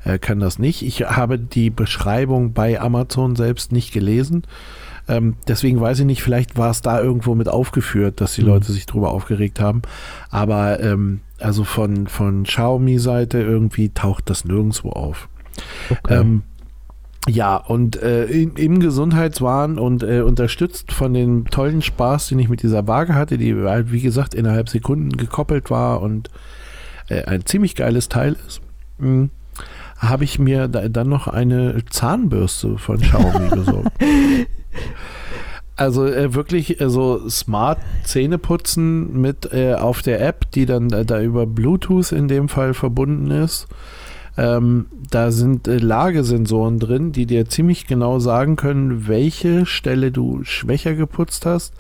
äh, 0.05 0.19
kann 0.19 0.39
das 0.39 0.59
nicht. 0.59 0.83
Ich 0.83 1.01
habe 1.03 1.39
die 1.39 1.71
Beschreibung 1.71 2.53
bei 2.53 2.81
Amazon 2.81 3.35
selbst 3.35 3.73
nicht 3.73 3.93
gelesen. 3.93 4.45
Ähm, 5.09 5.35
deswegen 5.49 5.81
weiß 5.81 5.99
ich 6.01 6.07
nicht, 6.07 6.23
vielleicht 6.23 6.57
war 6.57 6.71
es 6.71 6.81
da 6.81 7.01
irgendwo 7.01 7.35
mit 7.35 7.49
aufgeführt, 7.49 8.21
dass 8.21 8.35
die 8.35 8.43
mhm. 8.43 8.49
Leute 8.49 8.73
sich 8.73 8.87
drüber 8.87 9.11
aufgeregt 9.11 9.59
haben. 9.59 9.83
Aber 10.31 10.81
ähm, 10.81 11.21
also 11.43 11.65
von, 11.65 12.07
von 12.07 12.45
Xiaomi-Seite 12.45 13.41
irgendwie 13.41 13.91
taucht 13.91 14.31
das 14.31 14.45
nirgendwo 14.45 14.91
auf. 14.91 15.29
Okay. 15.91 16.21
Ähm, 16.21 16.43
ja, 17.29 17.57
und 17.57 18.03
äh, 18.03 18.25
im, 18.25 18.57
im 18.57 18.81
Gesundheitswahn 18.81 19.79
und 19.79 20.03
äh, 20.03 20.23
unterstützt 20.23 20.91
von 20.91 21.15
dem 21.15 21.49
tollen 21.51 21.81
Spaß, 21.81 22.29
den 22.29 22.41
ich 22.41 22.49
mit 22.49 22.63
dieser 22.63 22.89
Waage 22.89 23.15
hatte, 23.15 23.39
die 23.39 23.55
halt, 23.55 23.93
wie 23.93 24.01
gesagt, 24.01 24.35
innerhalb 24.35 24.69
Sekunden 24.69 25.17
gekoppelt 25.17 25.71
war 25.71 26.03
und 26.03 26.31
äh, 27.09 27.23
ein 27.25 27.47
ziemlich 27.47 27.77
geiles 27.77 28.09
Teil 28.09 28.37
ist, 28.49 28.61
mh, 28.99 29.29
habe 29.99 30.25
ich 30.25 30.41
mir 30.41 30.67
da, 30.67 30.89
dann 30.89 31.09
noch 31.09 31.29
eine 31.29 31.85
Zahnbürste 31.91 32.77
von 32.79 33.01
Xiaomi 33.01 33.49
besorgt. 33.55 33.93
Also 35.83 36.07
äh, 36.07 36.33
wirklich 36.33 36.81
äh, 36.81 36.89
so 36.89 37.29
smart 37.29 37.81
Zähneputzen 38.05 39.21
mit 39.21 39.53
äh, 39.53 39.75
auf 39.75 40.01
der 40.03 40.25
App, 40.25 40.49
die 40.53 40.65
dann 40.65 40.93
äh, 40.93 41.05
da 41.05 41.21
über 41.21 41.45
Bluetooth 41.45 42.13
in 42.13 42.29
dem 42.29 42.49
Fall 42.49 42.73
verbunden 42.73 43.33
ist. 43.33 43.67
Ähm, 44.39 44.87
da 45.11 45.33
sind 45.33 45.67
äh, 45.67 45.79
Lagesensoren 45.79 46.79
drin, 46.79 47.11
die 47.11 47.27
dir 47.27 47.47
ziemlich 47.47 47.89
genau 47.89 48.21
sagen 48.21 48.55
können, 48.55 49.09
welche 49.09 49.67
Stelle 49.67 50.13
du 50.13 50.45
schwächer 50.45 50.95
geputzt 50.95 51.47
hast. 51.47 51.75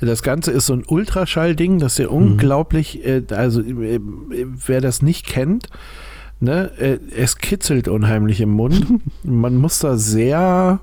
Das 0.00 0.24
Ganze 0.24 0.50
ist 0.50 0.66
so 0.66 0.72
ein 0.72 0.82
Ultraschallding, 0.84 1.78
das 1.78 1.94
dir 1.94 2.10
mhm. 2.10 2.16
unglaublich, 2.16 3.06
äh, 3.06 3.22
also 3.30 3.62
wer 3.64 4.80
das 4.80 5.00
nicht 5.00 5.26
kennt, 5.26 5.68
ne, 6.40 6.72
es 7.16 7.38
kitzelt 7.38 7.86
unheimlich 7.86 8.40
im 8.40 8.50
Mund. 8.50 8.84
Man 9.22 9.54
muss 9.54 9.78
da 9.78 9.96
sehr, 9.96 10.80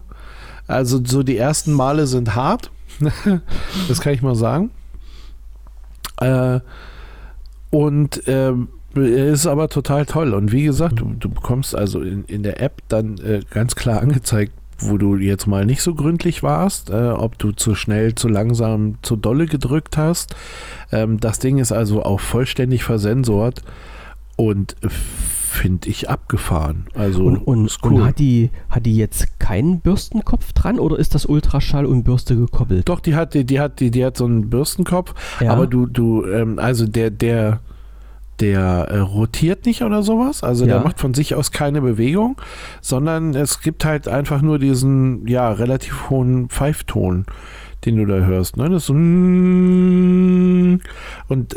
also 0.72 1.02
so 1.04 1.24
die 1.24 1.38
ersten 1.38 1.74
Male 1.74 2.08
sind 2.08 2.36
hart, 2.36 2.72
das 3.88 4.02
kann 4.02 4.14
ich 4.14 4.22
mal 4.22 4.36
sagen. 4.36 4.72
Äh, 6.20 6.60
und 7.70 8.22
ähm, 8.28 8.70
ist 8.94 9.48
aber 9.48 9.70
total 9.70 10.06
toll. 10.06 10.34
Und 10.34 10.52
wie 10.52 10.64
gesagt, 10.64 11.00
du, 11.00 11.14
du 11.18 11.30
bekommst 11.30 11.76
also 11.76 12.02
in, 12.02 12.26
in 12.26 12.44
der 12.44 12.62
App 12.62 12.82
dann 12.90 13.18
äh, 13.20 13.42
ganz 13.50 13.76
klar 13.76 14.02
angezeigt, 14.02 14.54
wo 14.80 14.98
du 14.98 15.16
jetzt 15.16 15.48
mal 15.48 15.66
nicht 15.66 15.82
so 15.82 15.94
gründlich 15.96 16.44
warst, 16.44 16.90
äh, 16.90 17.10
ob 17.10 17.38
du 17.38 17.52
zu 17.52 17.76
schnell, 17.76 18.16
zu 18.16 18.28
langsam, 18.28 18.96
zu 19.02 19.16
dolle 19.16 19.46
gedrückt 19.46 19.98
hast. 19.98 20.36
Ähm, 20.92 21.20
das 21.20 21.40
Ding 21.40 21.60
ist 21.60 21.72
also 21.72 22.04
auch 22.04 22.20
vollständig 22.20 22.84
versensort 22.84 23.64
und 24.36 24.76
finde 25.52 25.90
ich 25.90 26.10
abgefahren. 26.10 26.86
Also 26.96 27.24
und, 27.24 27.38
und, 27.40 27.78
cool. 27.84 27.94
und, 27.94 28.06
hat, 28.06 28.20
die, 28.20 28.52
hat 28.70 28.86
die 28.86 28.96
jetzt 28.96 29.40
keinen 29.40 29.82
Bürstenkopf 29.82 30.54
dran 30.54 30.80
oder 30.80 30.98
ist 30.98 31.14
das 31.14 31.26
Ultraschall 31.26 31.86
und 31.86 32.04
Bürste 32.04 32.38
gekoppelt? 32.38 32.88
Doch, 32.88 33.02
die 33.02 33.16
hat, 33.16 33.34
die, 33.34 33.44
die 33.44 33.60
hat, 33.60 33.82
die, 33.82 33.92
die 33.92 34.06
hat 34.06 34.16
so 34.18 34.26
einen 34.26 34.50
Bürstenkopf, 34.50 35.14
ja. 35.42 35.52
aber 35.52 35.68
du, 35.68 35.86
du, 35.88 36.26
ähm, 36.26 36.58
also 36.58 36.88
der, 36.88 37.12
der 37.12 37.60
der 38.40 38.60
äh, 38.60 38.98
rotiert 39.00 39.68
nicht 39.68 39.84
oder 39.84 40.02
sowas. 40.02 40.42
Also 40.42 40.66
ja. 40.66 40.74
der 40.76 40.84
macht 40.84 41.00
von 41.00 41.14
sich 41.14 41.36
aus 41.36 41.52
keine 41.52 41.80
Bewegung, 41.82 42.42
sondern 42.82 43.36
es 43.36 43.62
gibt 43.62 43.86
halt 43.86 44.08
einfach 44.08 44.42
nur 44.42 44.58
diesen, 44.58 45.28
ja, 45.28 45.52
relativ 45.52 46.10
hohen 46.10 46.50
Pfeifton, 46.50 47.28
den 47.86 47.98
du 47.98 48.06
da 48.08 48.26
hörst. 48.26 48.58
Ne? 48.58 48.68
Das 48.68 48.84
ist 48.84 48.88
so 48.88 48.94
und 48.94 50.80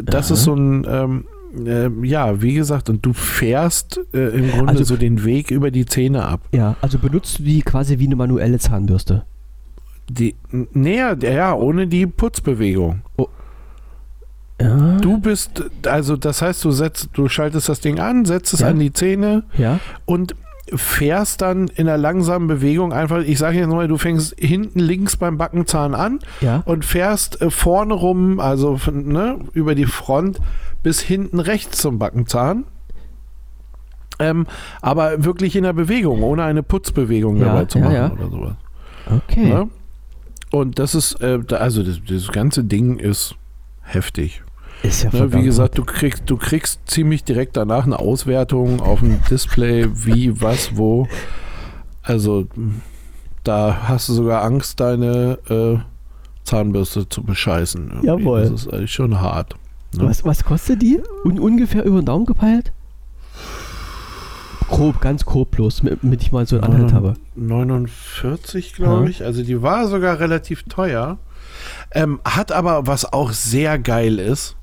das 0.02 0.26
Aha. 0.26 0.34
ist 0.34 0.44
so 0.44 0.54
ein, 0.54 0.86
ähm, 0.86 1.24
äh, 1.66 1.90
ja, 2.06 2.40
wie 2.42 2.54
gesagt, 2.54 2.88
und 2.90 3.04
du 3.04 3.12
fährst 3.12 4.00
äh, 4.12 4.28
im 4.36 4.50
Grunde 4.50 4.72
also, 4.72 4.84
so 4.84 4.96
den 4.96 5.24
Weg 5.24 5.50
über 5.50 5.70
die 5.70 5.86
Zähne 5.86 6.24
ab. 6.24 6.40
Ja, 6.52 6.76
also 6.80 6.98
benutzt 6.98 7.38
du 7.38 7.42
die 7.42 7.62
quasi 7.62 7.98
wie 7.98 8.06
eine 8.06 8.16
manuelle 8.16 8.58
Zahnbürste. 8.58 9.24
Die, 10.08 10.34
näher, 10.50 11.16
ja, 11.20 11.54
ohne 11.54 11.86
die 11.86 12.06
Putzbewegung. 12.06 13.02
Oh, 13.16 13.28
ja. 14.60 14.96
Du 14.98 15.18
bist, 15.18 15.64
also 15.86 16.16
das 16.16 16.42
heißt, 16.42 16.64
du 16.64 16.70
setzt, 16.70 17.10
du 17.14 17.28
schaltest 17.28 17.68
das 17.68 17.80
Ding 17.80 17.98
an, 17.98 18.24
setzt 18.24 18.54
es 18.54 18.60
ja. 18.60 18.68
an 18.68 18.78
die 18.78 18.92
Zähne 18.92 19.44
ja. 19.58 19.80
und 20.04 20.36
fährst 20.72 21.42
dann 21.42 21.68
in 21.68 21.88
einer 21.88 21.98
langsamen 21.98 22.48
Bewegung 22.48 22.92
einfach, 22.92 23.18
ich 23.18 23.38
sage 23.38 23.58
jetzt 23.58 23.68
mal, 23.68 23.88
du 23.88 23.98
fängst 23.98 24.34
hinten 24.38 24.78
links 24.78 25.16
beim 25.16 25.36
Backenzahn 25.36 25.94
an 25.94 26.20
ja. 26.40 26.62
und 26.64 26.84
fährst 26.84 27.40
äh, 27.42 27.50
vorne 27.50 27.94
rum, 27.94 28.40
also 28.40 28.78
ne, 28.92 29.38
über 29.52 29.74
die 29.74 29.86
Front 29.86 30.38
bis 30.84 31.00
hinten 31.00 31.40
rechts 31.40 31.78
zum 31.78 31.98
Backenzahn. 31.98 32.64
Ähm, 34.20 34.46
aber 34.80 35.24
wirklich 35.24 35.56
in 35.56 35.64
der 35.64 35.72
Bewegung, 35.72 36.22
ohne 36.22 36.44
eine 36.44 36.62
Putzbewegung 36.62 37.38
ja, 37.38 37.46
dabei 37.46 37.64
zu 37.64 37.78
machen 37.80 37.94
ja, 37.94 38.12
oder 38.12 38.30
sowas. 38.30 38.54
Okay. 39.06 39.48
Ne? 39.48 39.68
Und 40.52 40.78
das 40.78 40.94
ist, 40.94 41.20
äh, 41.20 41.40
also 41.50 41.82
das, 41.82 42.00
das 42.08 42.28
ganze 42.28 42.62
Ding 42.62 42.98
ist 42.98 43.34
heftig. 43.82 44.42
Ist 44.84 45.02
ja 45.02 45.10
ne, 45.12 45.32
Wie 45.32 45.42
gesagt, 45.42 45.78
du 45.78 45.84
kriegst, 45.84 46.24
du 46.26 46.36
kriegst 46.36 46.80
ziemlich 46.86 47.24
direkt 47.24 47.56
danach 47.56 47.86
eine 47.86 47.98
Auswertung 47.98 48.80
auf 48.80 49.00
dem 49.00 49.18
Display, 49.28 49.88
wie, 49.92 50.40
was, 50.40 50.76
wo. 50.76 51.08
Also 52.02 52.46
da 53.42 53.88
hast 53.88 54.08
du 54.08 54.12
sogar 54.12 54.44
Angst, 54.44 54.78
deine 54.78 55.38
äh, 55.48 55.78
Zahnbürste 56.44 57.08
zu 57.08 57.22
bescheißen. 57.22 57.90
Irgendwie. 57.90 58.06
Jawohl. 58.06 58.42
Das 58.42 58.52
ist 58.52 58.72
eigentlich 58.72 58.92
schon 58.92 59.20
hart. 59.20 59.56
Ne? 59.96 60.08
Was, 60.08 60.24
was 60.24 60.44
kostet 60.44 60.82
die? 60.82 61.00
Un 61.24 61.38
ungefähr 61.38 61.84
über 61.84 62.00
den 62.00 62.06
Daumen 62.06 62.26
gepeilt? 62.26 62.72
Grob, 64.68 65.00
ganz 65.00 65.24
grob 65.24 65.50
bloß, 65.52 65.82
damit 66.02 66.22
ich 66.22 66.32
mal 66.32 66.46
so 66.46 66.56
einen 66.56 66.64
Anhalt 66.64 66.92
habe. 66.92 67.14
49, 67.36 68.72
glaube 68.74 69.04
ja. 69.04 69.10
ich. 69.10 69.24
Also 69.24 69.42
die 69.42 69.62
war 69.62 69.88
sogar 69.88 70.20
relativ 70.20 70.62
teuer. 70.64 71.18
Ähm, 71.92 72.20
hat 72.24 72.50
aber, 72.50 72.86
was 72.86 73.12
auch 73.12 73.32
sehr 73.32 73.78
geil 73.78 74.18
ist, 74.18 74.56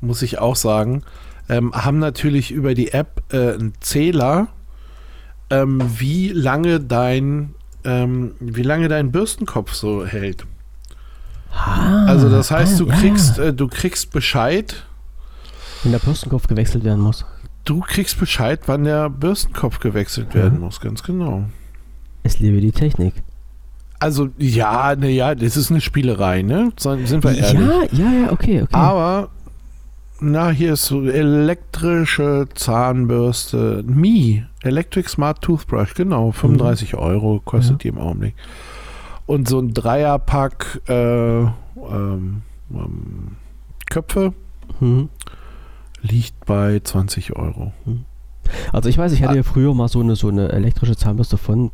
muss 0.00 0.22
ich 0.22 0.38
auch 0.38 0.56
sagen, 0.56 1.02
ähm, 1.48 1.72
haben 1.72 1.98
natürlich 1.98 2.50
über 2.50 2.74
die 2.74 2.92
App 2.92 3.22
äh, 3.32 3.54
einen 3.54 3.74
Zähler, 3.80 4.48
ähm, 5.50 5.82
wie 5.98 6.28
lange 6.28 6.80
dein 6.80 7.54
ähm, 7.84 8.34
wie 8.40 8.62
lange 8.62 8.88
dein 8.88 9.12
Bürstenkopf 9.12 9.72
so 9.72 10.04
hält. 10.04 10.46
Ah, 11.58 12.06
also 12.06 12.30
das 12.30 12.50
heißt, 12.50 12.78
du 12.78 12.88
ah, 12.88 12.94
kriegst, 12.94 13.38
äh, 13.38 13.52
du 13.52 13.68
kriegst 13.68 14.12
Bescheid. 14.12 14.84
Wenn 15.82 15.92
der 15.92 15.98
Bürstenkopf 15.98 16.46
gewechselt 16.46 16.84
werden 16.84 17.02
muss. 17.02 17.24
Du 17.64 17.80
kriegst 17.80 18.18
Bescheid, 18.18 18.60
wann 18.66 18.84
der 18.84 19.10
Bürstenkopf 19.10 19.80
gewechselt 19.80 20.34
werden 20.34 20.54
mhm. 20.54 20.64
muss, 20.64 20.80
ganz 20.80 21.02
genau. 21.02 21.44
Es 22.22 22.38
liebe 22.38 22.60
die 22.60 22.72
Technik. 22.72 23.14
Also, 24.00 24.28
ja, 24.38 24.94
naja, 24.96 25.34
das 25.34 25.56
ist 25.56 25.70
eine 25.70 25.80
Spielerei, 25.80 26.42
ne? 26.42 26.72
Sind 26.76 27.24
wir 27.24 27.36
ehrlich? 27.36 27.52
Ja, 27.52 27.82
ja, 27.92 28.12
ja, 28.12 28.32
okay, 28.32 28.62
okay. 28.62 28.68
Aber, 28.72 29.28
na, 30.20 30.50
hier 30.50 30.74
ist 30.74 30.86
so 30.86 31.02
elektrische 31.02 32.46
Zahnbürste. 32.54 33.82
Mi, 33.86 34.44
Electric 34.62 35.08
Smart 35.08 35.42
Toothbrush, 35.42 35.94
genau, 35.94 36.30
35 36.30 36.92
mhm. 36.92 36.98
Euro 37.00 37.40
kostet 37.44 37.72
ja. 37.72 37.78
die 37.78 37.88
im 37.88 37.98
Augenblick. 37.98 38.34
Und 39.28 39.46
so 39.46 39.58
ein 39.58 39.74
Dreierpack 39.74 40.80
äh, 40.88 41.42
ähm, 41.42 41.52
ähm, 42.72 43.36
Köpfe 43.90 44.32
mhm. 44.80 45.10
liegt 46.00 46.46
bei 46.46 46.80
20 46.82 47.36
Euro. 47.36 47.72
Mhm. 47.84 48.06
Also 48.72 48.88
ich 48.88 48.96
weiß, 48.96 49.12
ich 49.12 49.20
hatte 49.20 49.34
ah. 49.34 49.36
ja 49.36 49.42
früher 49.42 49.74
mal 49.74 49.88
so 49.88 50.00
eine, 50.00 50.16
so 50.16 50.28
eine 50.28 50.50
elektrische 50.50 50.96
Zahnbürste 50.96 51.36
von 51.36 51.70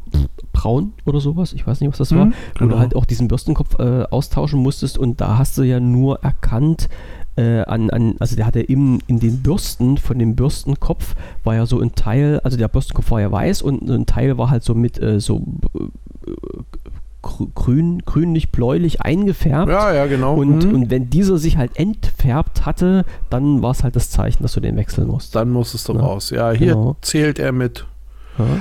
Braun 0.52 0.94
oder 1.04 1.20
sowas, 1.20 1.52
ich 1.52 1.64
weiß 1.64 1.80
nicht, 1.80 1.90
was 1.90 1.98
das 1.98 2.10
mhm, 2.10 2.16
war, 2.16 2.24
genau. 2.24 2.36
wo 2.54 2.58
du 2.58 2.66
genau. 2.66 2.78
halt 2.80 2.96
auch 2.96 3.04
diesen 3.04 3.28
Bürstenkopf 3.28 3.78
äh, 3.78 4.02
austauschen 4.10 4.60
musstest 4.60 4.98
und 4.98 5.20
da 5.20 5.38
hast 5.38 5.56
du 5.56 5.62
ja 5.62 5.78
nur 5.78 6.24
erkannt, 6.24 6.88
äh, 7.36 7.60
an, 7.60 7.88
an, 7.90 8.16
also 8.18 8.34
der 8.34 8.46
hatte 8.46 8.62
im, 8.62 8.98
in 9.06 9.20
den 9.20 9.42
Bürsten 9.42 9.96
von 9.96 10.18
dem 10.18 10.34
Bürstenkopf 10.34 11.14
war 11.44 11.54
ja 11.54 11.66
so 11.66 11.80
ein 11.80 11.94
Teil, 11.94 12.40
also 12.42 12.56
der 12.56 12.66
Bürstenkopf 12.66 13.12
war 13.12 13.20
ja 13.20 13.30
weiß 13.30 13.62
und 13.62 13.88
ein 13.88 14.06
Teil 14.06 14.38
war 14.38 14.50
halt 14.50 14.64
so 14.64 14.74
mit 14.74 15.00
äh, 15.00 15.20
so 15.20 15.44
äh, 15.74 15.84
grün, 17.54 18.02
grünlich, 18.04 18.50
bläulich 18.50 19.02
eingefärbt. 19.02 19.70
Ja, 19.70 19.92
ja, 19.92 20.06
genau. 20.06 20.34
Und, 20.34 20.64
mhm. 20.64 20.74
und 20.74 20.90
wenn 20.90 21.10
dieser 21.10 21.38
sich 21.38 21.56
halt 21.56 21.76
entfärbt 21.76 22.66
hatte, 22.66 23.04
dann 23.30 23.62
war 23.62 23.70
es 23.70 23.82
halt 23.82 23.96
das 23.96 24.10
Zeichen, 24.10 24.42
dass 24.42 24.52
du 24.52 24.60
den 24.60 24.76
wechseln 24.76 25.08
musst. 25.08 25.34
Dann 25.34 25.50
musstest 25.50 25.88
du 25.88 25.94
ja. 25.94 26.00
raus. 26.00 26.30
Ja, 26.30 26.50
hier 26.52 26.74
genau. 26.74 26.96
zählt 27.00 27.38
er 27.38 27.52
mit. 27.52 27.86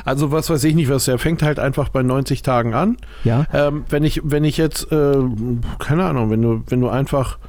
Also 0.06 0.31
was 0.31 0.49
weiß 0.49 0.64
ich 0.65 0.76
nicht, 0.76 0.90
was 0.90 1.07
er 1.07 1.18
fängt 1.18 1.41
halt 1.41 1.60
einfach 1.60 1.90
bei 1.90 2.03
90 2.03 2.44
Tagen 2.44 2.73
an. 2.73 2.98
Ja. 3.23 3.45
Ähm, 3.52 3.85
wenn 3.90 4.03
ich, 4.03 4.22
wenn 4.23 4.44
ich 4.44 4.57
jetzt, 4.57 4.91
äh, 4.91 5.15
keine 5.80 6.06
Ahnung, 6.06 6.30
wenn 6.30 6.41
du, 6.41 6.64
wenn 6.68 6.80
du 6.80 6.90
einfach 6.90 7.40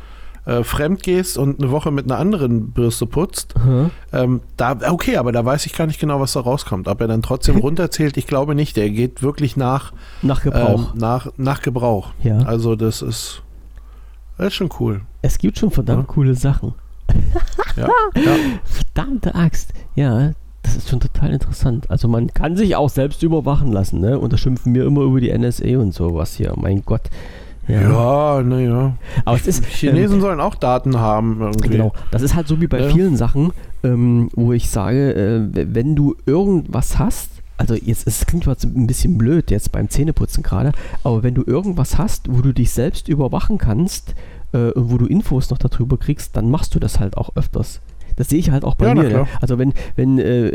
äh, 0.47 0.63
fremd 0.63 1.03
gehst 1.03 1.39
und 1.39 1.61
eine 1.61 1.71
Woche 1.71 1.91
mit 1.91 2.05
einer 2.05 2.19
anderen 2.19 2.71
Bürste 2.71 3.07
putzt, 3.07 3.55
mhm. 3.65 3.91
ähm, 4.13 4.41
da, 4.57 4.77
okay, 4.91 5.17
aber 5.17 5.33
da 5.33 5.45
weiß 5.45 5.67
ich 5.67 5.75
gar 5.75 5.87
nicht 5.87 6.01
genau, 6.01 6.21
was 6.21 6.33
da 6.33 6.41
rauskommt. 6.41 6.89
Ob 6.89 7.01
er 7.01 7.09
dann 7.09 7.23
trotzdem 7.23 7.57
runterzählt, 7.61 8.17
ich 8.17 8.27
glaube 8.27 8.55
nicht. 8.55 8.77
Der 8.77 8.91
geht 8.91 9.23
wirklich 9.23 9.57
nach, 9.57 9.93
nach 10.23 10.43
Gebrauch. 10.43 10.93
Ähm, 10.93 11.01
nach, 11.01 11.29
nach 11.37 11.63
Gebrauch. 11.63 12.13
Ja. 12.23 12.39
Also 12.41 12.77
das 12.77 13.03
ist, 13.03 13.43
das 14.37 14.49
ist 14.49 14.55
schon 14.55 14.71
cool. 14.81 15.03
Es 15.23 15.39
gibt 15.39 15.59
schon 15.59 15.71
verdammt 15.71 16.09
ja. 16.09 16.15
coole 16.15 16.35
Sachen. 16.35 16.75
ja, 17.77 17.89
ja. 18.15 18.37
Verdammte 18.65 19.35
Axt. 19.35 19.73
Ja, 19.95 20.33
das 20.63 20.77
ist 20.77 20.89
schon 20.89 21.01
total 21.01 21.33
interessant. 21.33 21.91
Also 21.91 22.09
man 22.09 22.33
kann 22.33 22.57
sich 22.57 22.75
auch 22.77 22.89
selbst 22.89 23.23
überwachen 23.23 23.71
lassen, 23.71 24.01
ne? 24.01 24.19
Und 24.19 24.33
da 24.33 24.39
schimpfen 24.39 24.75
wir 24.75 24.87
immer 24.87 25.03
über 25.03 25.21
die 25.21 25.37
NSA 25.37 25.79
und 25.79 25.93
sowas 25.93 26.35
hier. 26.35 26.53
Mein 26.57 26.83
Gott. 26.85 27.03
Ja, 27.69 28.43
naja. 28.43 28.73
Ne, 28.73 28.95
Aber 29.25 29.37
es 29.37 29.47
ist. 29.47 29.65
Chinesen 29.65 30.17
ähm, 30.17 30.21
sollen 30.21 30.41
auch 30.41 30.55
Daten 30.55 30.99
haben. 30.99 31.41
Irgendwie. 31.41 31.69
Genau. 31.69 31.93
Das 32.11 32.23
ist 32.23 32.35
halt 32.35 32.49
so 32.49 32.61
wie 32.61 32.67
bei 32.67 32.81
ja. 32.81 32.89
vielen 32.91 33.17
Sachen, 33.17 33.53
ähm, 33.83 34.29
wo 34.35 34.53
ich 34.53 34.71
sage, 34.71 35.15
äh, 35.15 35.67
wenn 35.75 35.97
du 35.97 36.17
irgendwas 36.27 36.99
hast, 36.99 37.31
also 37.57 37.75
jetzt 37.75 38.07
es 38.07 38.27
klingt 38.27 38.47
jetzt 38.47 38.65
ein 38.65 38.87
bisschen 38.87 39.17
blöd 39.17 39.51
jetzt 39.51 39.73
beim 39.73 39.89
Zähneputzen 39.89 40.43
gerade, 40.43 40.73
aber 41.03 41.23
wenn 41.23 41.35
du 41.35 41.43
irgendwas 41.47 41.99
hast, 41.99 42.27
wo 42.31 42.43
du 42.43 42.53
dich 42.53 42.73
selbst 42.73 43.09
überwachen 43.09 43.59
kannst 43.59 44.15
äh, 44.53 44.71
und 44.73 44.91
wo 44.91 44.99
du 44.99 45.07
Infos 45.07 45.51
noch 45.51 45.59
darüber 45.59 45.97
kriegst, 45.97 46.37
dann 46.37 46.51
machst 46.51 46.75
du 46.75 46.81
das 46.81 47.01
halt 47.01 47.17
auch 47.17 47.31
öfters. 47.37 47.81
Das 48.17 48.29
sehe 48.29 48.39
ich 48.39 48.51
halt 48.51 48.65
auch 48.65 48.75
bei 48.75 48.89
Ja, 48.89 48.95
mir. 48.95 49.09
Ne? 49.09 49.27
Also 49.41 49.59
wenn, 49.59 49.73
wenn 49.97 50.19
äh, 50.19 50.49
äh, 50.49 50.55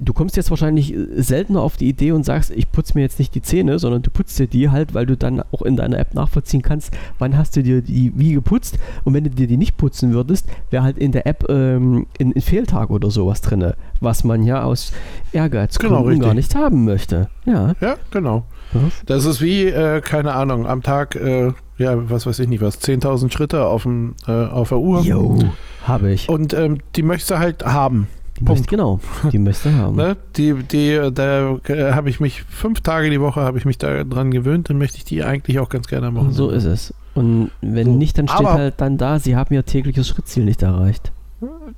du 0.00 0.12
kommst 0.12 0.36
jetzt 0.36 0.50
wahrscheinlich 0.50 0.94
seltener 1.16 1.60
auf 1.62 1.76
die 1.76 1.88
Idee 1.88 2.12
und 2.12 2.24
sagst, 2.24 2.50
ich 2.50 2.70
putze 2.70 2.92
mir 2.96 3.02
jetzt 3.02 3.18
nicht 3.18 3.34
die 3.34 3.42
Zähne, 3.42 3.78
sondern 3.78 4.02
du 4.02 4.10
putzt 4.10 4.38
dir 4.38 4.46
die 4.46 4.70
halt, 4.70 4.94
weil 4.94 5.06
du 5.06 5.16
dann 5.16 5.42
auch 5.52 5.62
in 5.62 5.76
deiner 5.76 5.98
App 5.98 6.14
nachvollziehen 6.14 6.62
kannst, 6.62 6.92
wann 7.18 7.36
hast 7.36 7.56
du 7.56 7.62
dir 7.62 7.82
die 7.82 8.12
wie 8.16 8.32
geputzt 8.32 8.78
und 9.04 9.14
wenn 9.14 9.24
du 9.24 9.30
dir 9.30 9.46
die 9.46 9.56
nicht 9.56 9.76
putzen 9.76 10.12
würdest, 10.12 10.46
wäre 10.70 10.82
halt 10.82 10.98
in 10.98 11.12
der 11.12 11.26
App 11.26 11.44
ähm, 11.48 12.06
ein, 12.20 12.32
Fehltag 12.40 12.90
oder 12.90 13.10
sowas 13.10 13.40
drin, 13.40 13.72
was 14.00 14.24
man 14.24 14.42
ja 14.42 14.64
aus 14.64 14.92
Ehrgeizgründen 15.32 16.04
Genau, 16.04 16.26
gar 16.26 16.34
nicht 16.34 16.54
haben 16.54 16.84
möchte. 16.84 17.28
Ja. 17.44 17.74
Ja, 17.80 17.96
genau. 18.10 18.44
Mhm. 18.72 18.90
Das 19.06 19.24
ist 19.24 19.40
wie, 19.40 19.64
äh, 19.66 20.00
keine 20.00 20.32
Ahnung, 20.34 20.66
am 20.66 20.82
Tag, 20.82 21.14
äh, 21.16 21.52
ja, 21.78 22.10
was 22.10 22.26
weiß 22.26 22.38
ich 22.38 22.48
nicht 22.48 22.60
was, 22.62 22.80
10.000 22.80 23.32
Schritte 23.32 23.66
auf, 23.66 23.82
dem, 23.84 24.14
äh, 24.26 24.32
auf 24.32 24.68
der 24.70 24.78
Uhr. 24.78 25.02
Jo, 25.02 25.38
habe 25.86 26.10
ich. 26.12 26.28
Und 26.28 26.54
ähm, 26.54 26.78
die 26.96 27.02
möchtest 27.02 27.30
du 27.32 27.38
halt 27.38 27.64
haben. 27.64 28.08
Die 28.40 28.44
Punkt. 28.44 28.60
möchte, 28.60 28.76
genau, 28.76 29.00
die 29.30 29.38
möchte 29.40 29.74
haben. 29.76 29.96
Ne? 29.96 30.16
Die, 30.36 30.54
die, 30.54 31.10
da 31.12 31.56
äh, 31.68 31.92
habe 31.92 32.08
ich 32.08 32.18
mich 32.18 32.44
fünf 32.44 32.80
Tage 32.80 33.10
die 33.10 33.20
Woche 33.20 33.40
habe 33.42 33.58
ich 33.58 33.64
mich 33.64 33.78
daran 33.78 34.30
gewöhnt, 34.30 34.70
dann 34.70 34.78
möchte 34.78 34.96
ich 34.96 35.04
die 35.04 35.22
eigentlich 35.22 35.58
auch 35.58 35.68
ganz 35.68 35.86
gerne 35.86 36.10
machen. 36.10 36.32
So 36.32 36.48
ist 36.50 36.64
es. 36.64 36.94
Und 37.14 37.50
wenn 37.60 37.86
So. 37.86 37.92
nicht, 37.96 38.16
dann 38.16 38.26
steht 38.28 38.40
Aber- 38.40 38.54
halt 38.54 38.74
dann 38.78 38.96
da, 38.96 39.18
sie 39.18 39.36
haben 39.36 39.52
ihr 39.54 39.64
tägliches 39.66 40.08
Schrittziel 40.08 40.44
nicht 40.46 40.62
erreicht. 40.62 41.12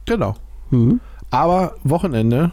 Genau. 0.04 0.34
Mhm. 0.70 1.00
Aber 1.30 1.74
Wochenende, 1.82 2.52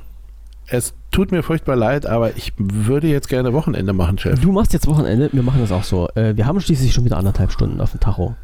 es 0.71 0.93
tut 1.11 1.31
mir 1.31 1.43
furchtbar 1.43 1.75
leid, 1.75 2.05
aber 2.05 2.35
ich 2.37 2.53
würde 2.57 3.07
jetzt 3.07 3.27
gerne 3.27 3.53
Wochenende 3.53 3.93
machen, 3.93 4.17
Chef. 4.17 4.39
Du 4.39 4.51
machst 4.51 4.73
jetzt 4.73 4.87
Wochenende, 4.87 5.29
wir 5.33 5.43
machen 5.43 5.59
das 5.61 5.71
auch 5.71 5.83
so. 5.83 6.07
Äh, 6.15 6.35
wir 6.37 6.45
haben 6.45 6.59
schließlich 6.61 6.93
schon 6.93 7.03
wieder 7.05 7.17
anderthalb 7.17 7.51
Stunden 7.51 7.81
auf 7.81 7.91
dem 7.91 7.99
Tacho. 7.99 8.35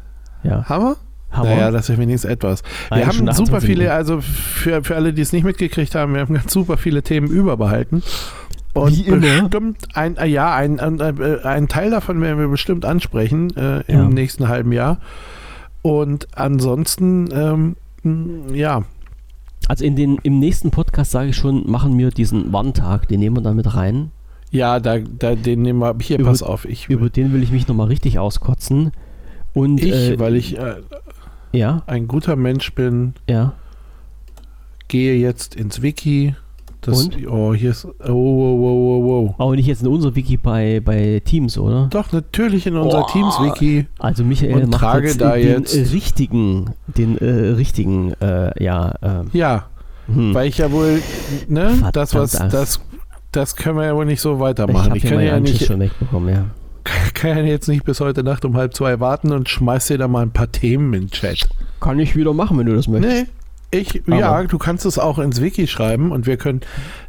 Ja, 0.42 0.64
Haben 0.68 0.84
wir? 0.84 0.96
haben 1.30 1.48
naja, 1.48 1.70
das 1.70 1.88
ist 1.90 1.98
wenigstens 1.98 2.30
etwas. 2.30 2.62
Eine 2.90 3.00
Wir 3.02 3.06
haben 3.06 3.14
Stunde 3.14 3.32
super 3.34 3.56
28 3.56 3.68
viele, 3.76 3.92
also 3.92 4.20
für, 4.20 4.82
für 4.84 4.96
alle, 4.96 5.12
die 5.12 5.20
es 5.22 5.32
nicht 5.32 5.44
mitgekriegt 5.44 5.94
haben, 5.94 6.14
wir 6.14 6.20
haben 6.20 6.34
ganz 6.34 6.52
super 6.52 6.76
viele 6.76 7.02
Themen 7.02 7.28
überbehalten. 7.28 8.02
Und 8.74 8.96
Wie 8.96 9.02
immer. 9.08 9.20
bestimmt 9.20 9.88
ein, 9.94 10.16
äh, 10.18 10.26
ja, 10.26 10.54
ein, 10.54 10.78
ein, 10.80 11.00
äh, 11.00 11.38
ein 11.44 11.68
Teil 11.68 11.90
davon 11.90 12.20
werden 12.20 12.38
wir 12.38 12.48
bestimmt 12.48 12.84
ansprechen 12.84 13.54
äh, 13.56 13.80
im 13.90 13.98
Ja. 13.98 14.08
nächsten 14.08 14.48
halben 14.48 14.72
Jahr. 14.72 14.98
Und 15.82 16.28
ansonsten, 16.36 17.28
ähm, 18.04 18.46
ja, 18.54 18.82
Also 19.68 19.84
in 19.84 19.94
den, 19.96 20.18
im 20.22 20.38
nächsten 20.38 20.70
Podcast 20.70 21.10
sage 21.10 21.30
ich 21.30 21.36
schon, 21.36 21.70
machen 21.70 21.96
wir 21.98 22.10
diesen 22.10 22.52
Warntag, 22.52 23.06
den 23.08 23.20
nehmen 23.20 23.36
wir 23.36 23.42
dann 23.42 23.56
mit 23.56 23.74
rein. 23.74 24.10
ja, 24.50 24.80
da, 24.80 24.98
da, 24.98 25.34
den 25.34 25.62
nehmen 25.62 25.78
wir, 25.80 25.94
hier, 26.00 26.18
Über- 26.18 26.30
pass 26.30 26.42
auf, 26.42 26.64
ich, 26.64 26.88
Über 26.88 27.10
den 27.10 27.32
will 27.32 27.42
ich 27.42 27.52
mich 27.52 27.68
nochmal 27.68 27.88
richtig 27.88 28.18
auskotzen. 28.18 28.92
Und 29.54 29.82
ich 29.82 29.92
äh, 29.92 30.18
weil 30.18 30.36
ich 30.36 30.58
äh, 30.58 30.76
ja, 31.52 31.82
ein 31.86 32.08
guter 32.08 32.36
Mensch 32.36 32.74
bin, 32.74 33.14
ja. 33.28 33.54
gehe 34.88 35.16
jetzt 35.16 35.54
ins 35.54 35.82
Wiki. 35.82 36.34
Das, 36.80 37.04
Und? 37.04 37.26
Oh, 37.28 37.52
hier 37.54 37.70
ist, 37.70 37.84
oh, 37.84 37.90
wow, 38.08 38.58
wow, 38.58 39.02
wow, 39.02 39.04
wow. 39.28 39.34
Aber 39.38 39.56
nicht 39.56 39.66
jetzt 39.66 39.82
in 39.82 39.88
unser 39.88 40.14
Wiki 40.14 40.36
bei, 40.36 40.80
bei 40.84 41.20
Teams, 41.24 41.58
oder? 41.58 41.88
Doch, 41.90 42.12
natürlich 42.12 42.66
in 42.66 42.76
unser 42.76 43.04
Oh. 43.04 43.06
Teams-Wiki. 43.10 43.86
Also 43.98 44.22
Michael 44.24 44.54
Und 44.62 44.70
macht 44.70 44.80
trage 44.80 45.08
jetzt 45.08 45.20
da 45.20 45.34
den 45.34 45.48
jetzt- 45.62 45.74
richtigen, 45.92 46.70
den 46.86 47.18
äh, 47.18 47.24
richtigen, 47.54 48.12
äh, 48.20 48.62
ja, 48.62 48.94
ähm, 49.02 49.26
Ja, 49.32 49.66
hm. 50.06 50.32
weil 50.34 50.46
ich 50.48 50.58
ja 50.58 50.70
wohl, 50.70 51.02
ne, 51.48 51.72
das 51.92 52.14
was, 52.14 52.30
Verdammt. 52.32 52.54
das, 52.54 52.80
das 53.32 53.56
können 53.56 53.76
wir 53.78 53.84
ja 53.86 53.96
wohl 53.96 54.06
nicht 54.06 54.20
so 54.20 54.34
ich 54.34 54.40
weitermachen. 54.40 54.94
Ich, 54.94 55.02
hier 55.02 55.10
kann, 55.10 55.20
ja 55.20 55.40
nicht, 55.40 55.64
schon 55.66 55.80
wegbekommen, 55.80 56.32
ja. 56.32 56.44
kann 57.14 57.36
ja 57.38 57.42
jetzt 57.42 57.68
nicht 57.68 57.84
bis 57.84 58.00
heute 58.00 58.22
Nacht 58.22 58.44
um 58.44 58.56
halb 58.56 58.72
zwei 58.74 59.00
warten 59.00 59.32
und 59.32 59.48
schmeiß 59.48 59.88
dir 59.88 59.98
da 59.98 60.06
mal 60.08 60.22
ein 60.22 60.30
paar 60.30 60.50
Themen 60.52 60.94
in 60.94 61.00
den 61.02 61.10
Chat. 61.10 61.48
Kann 61.80 61.98
ich 61.98 62.14
wieder 62.16 62.32
machen, 62.32 62.56
wenn 62.56 62.66
du 62.66 62.74
das 62.76 62.86
möchtest. 62.88 63.14
Nee, 63.14 63.26
ich, 63.70 64.02
Aber- 64.06 64.16
ja, 64.18 64.42
du 64.44 64.58
kannst 64.58 64.86
es 64.86 64.98
auch 64.98 65.18
ins 65.18 65.40
Wiki 65.40 65.66
schreiben 65.66 66.10
und 66.12 66.26
wir 66.26 66.36
können, 66.36 66.60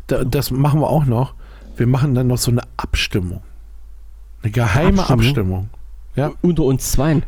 da, 0.07 0.23
das 0.23 0.51
machen 0.51 0.81
wir 0.81 0.89
auch 0.89 1.05
noch. 1.05 1.33
Wir 1.77 1.87
machen 1.87 2.13
dann 2.15 2.27
noch 2.27 2.37
so 2.37 2.51
eine 2.51 2.61
Abstimmung. 2.77 3.41
Eine 4.43 4.51
geheime 4.51 4.99
Abstimmung? 5.01 5.19
Abstimmung. 5.25 5.69
Ja. 6.15 6.31
Unter 6.41 6.63
uns 6.63 6.91
zweien. 6.91 7.23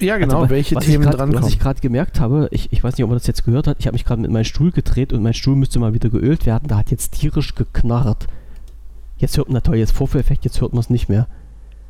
Ja, 0.00 0.16
genau, 0.18 0.38
Also, 0.40 0.50
welche 0.50 0.74
was 0.76 0.84
Themen 0.84 1.04
ich 1.04 1.10
grad, 1.10 1.12
Was 1.14 1.18
drankommen. 1.28 1.48
ich 1.48 1.58
gerade 1.60 1.80
gemerkt 1.80 2.18
habe, 2.20 2.48
ich, 2.50 2.72
ich 2.72 2.82
weiß 2.82 2.94
nicht, 2.96 3.04
ob 3.04 3.10
man 3.10 3.18
das 3.18 3.26
jetzt 3.26 3.44
gehört 3.44 3.66
hat, 3.66 3.76
ich 3.78 3.86
habe 3.86 3.94
mich 3.94 4.04
gerade 4.04 4.20
mit 4.22 4.30
meinem 4.30 4.44
Stuhl 4.44 4.72
gedreht 4.72 5.12
und 5.12 5.22
mein 5.22 5.34
Stuhl 5.34 5.54
müsste 5.54 5.78
mal 5.78 5.94
wieder 5.94 6.08
geölt 6.08 6.46
werden. 6.46 6.66
Da 6.68 6.76
hat 6.78 6.90
jetzt 6.90 7.12
tierisch 7.12 7.54
geknarrt. 7.54 8.26
Jetzt 9.18 9.36
hört 9.36 9.48
man, 9.48 9.54
na 9.54 9.60
toll, 9.60 9.76
jetzt 9.76 9.92
Vorführeffekt, 9.92 10.44
jetzt 10.44 10.60
hört 10.60 10.72
man 10.72 10.80
es 10.80 10.90
nicht 10.90 11.08
mehr. 11.08 11.26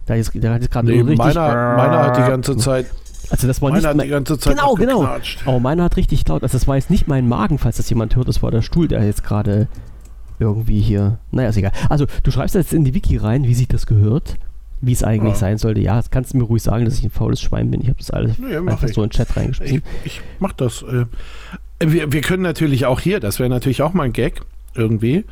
Da, 0.06 0.14
ist, 0.14 0.32
da 0.34 0.52
hat 0.54 0.62
es 0.62 0.68
gerade 0.68 0.88
Nee, 0.88 1.00
richtig. 1.00 1.18
meiner, 1.18 1.76
meiner 1.76 1.98
hat 2.02 2.16
die 2.16 2.22
ganze 2.22 2.56
Zeit, 2.58 2.86
Also 3.32 3.46
das 3.48 3.60
war 3.60 3.70
nicht 3.70 3.78
meiner 3.82 3.88
hat 3.90 3.96
mein, 3.96 4.06
die 4.06 4.10
ganze 4.10 4.38
Zeit 4.38 4.56
Genau, 4.56 4.74
genau. 4.74 5.08
Aber 5.46 5.58
meiner 5.60 5.84
hat 5.84 5.96
richtig 5.96 6.26
laut. 6.28 6.42
Also 6.42 6.56
das 6.56 6.68
war 6.68 6.76
jetzt 6.76 6.90
nicht 6.90 7.08
mein 7.08 7.26
Magen, 7.28 7.58
falls 7.58 7.78
das 7.78 7.88
jemand 7.90 8.14
hört. 8.14 8.28
Das 8.28 8.42
war 8.42 8.50
der 8.50 8.62
Stuhl, 8.62 8.86
der 8.88 9.04
jetzt 9.04 9.24
gerade 9.24 9.66
irgendwie 10.38 10.80
hier. 10.80 11.18
Naja, 11.30 11.48
ist 11.48 11.56
egal. 11.56 11.72
Also 11.88 12.06
du 12.22 12.30
schreibst 12.30 12.54
jetzt 12.54 12.72
in 12.72 12.84
die 12.84 12.94
Wiki 12.94 13.16
rein, 13.16 13.44
wie 13.44 13.54
sich 13.54 13.68
das 13.68 13.86
gehört. 13.86 14.36
Wie 14.80 14.92
es 14.92 15.04
eigentlich 15.04 15.34
Ja. 15.34 15.38
sein 15.38 15.58
sollte. 15.58 15.80
Ja, 15.80 15.96
das 15.96 16.10
kannst 16.10 16.32
du 16.34 16.38
mir 16.38 16.44
ruhig 16.44 16.62
sagen, 16.62 16.84
dass 16.84 16.98
ich 16.98 17.04
ein 17.04 17.10
faules 17.10 17.40
Schwein 17.40 17.70
bin. 17.70 17.80
Ich 17.82 17.88
habe 17.88 17.98
das 17.98 18.10
alles 18.10 18.36
mach 18.38 18.48
einfach 18.72 18.88
ich. 18.88 18.94
so 18.94 19.02
in 19.02 19.08
den 19.08 19.12
Chat 19.12 19.36
reingeschrieben. 19.36 19.82
Ich, 20.04 20.18
ich 20.18 20.22
mach 20.40 20.52
das. 20.52 20.82
Äh, 20.82 21.06
wir, 21.84 22.12
wir 22.12 22.20
können 22.20 22.42
natürlich 22.42 22.86
auch 22.86 22.98
hier, 23.00 23.20
das 23.20 23.38
wäre 23.38 23.48
natürlich 23.48 23.82
auch 23.82 23.92
mal 23.92 24.04
ein 24.04 24.12
Gag 24.12 24.42
irgendwie. 24.74 25.24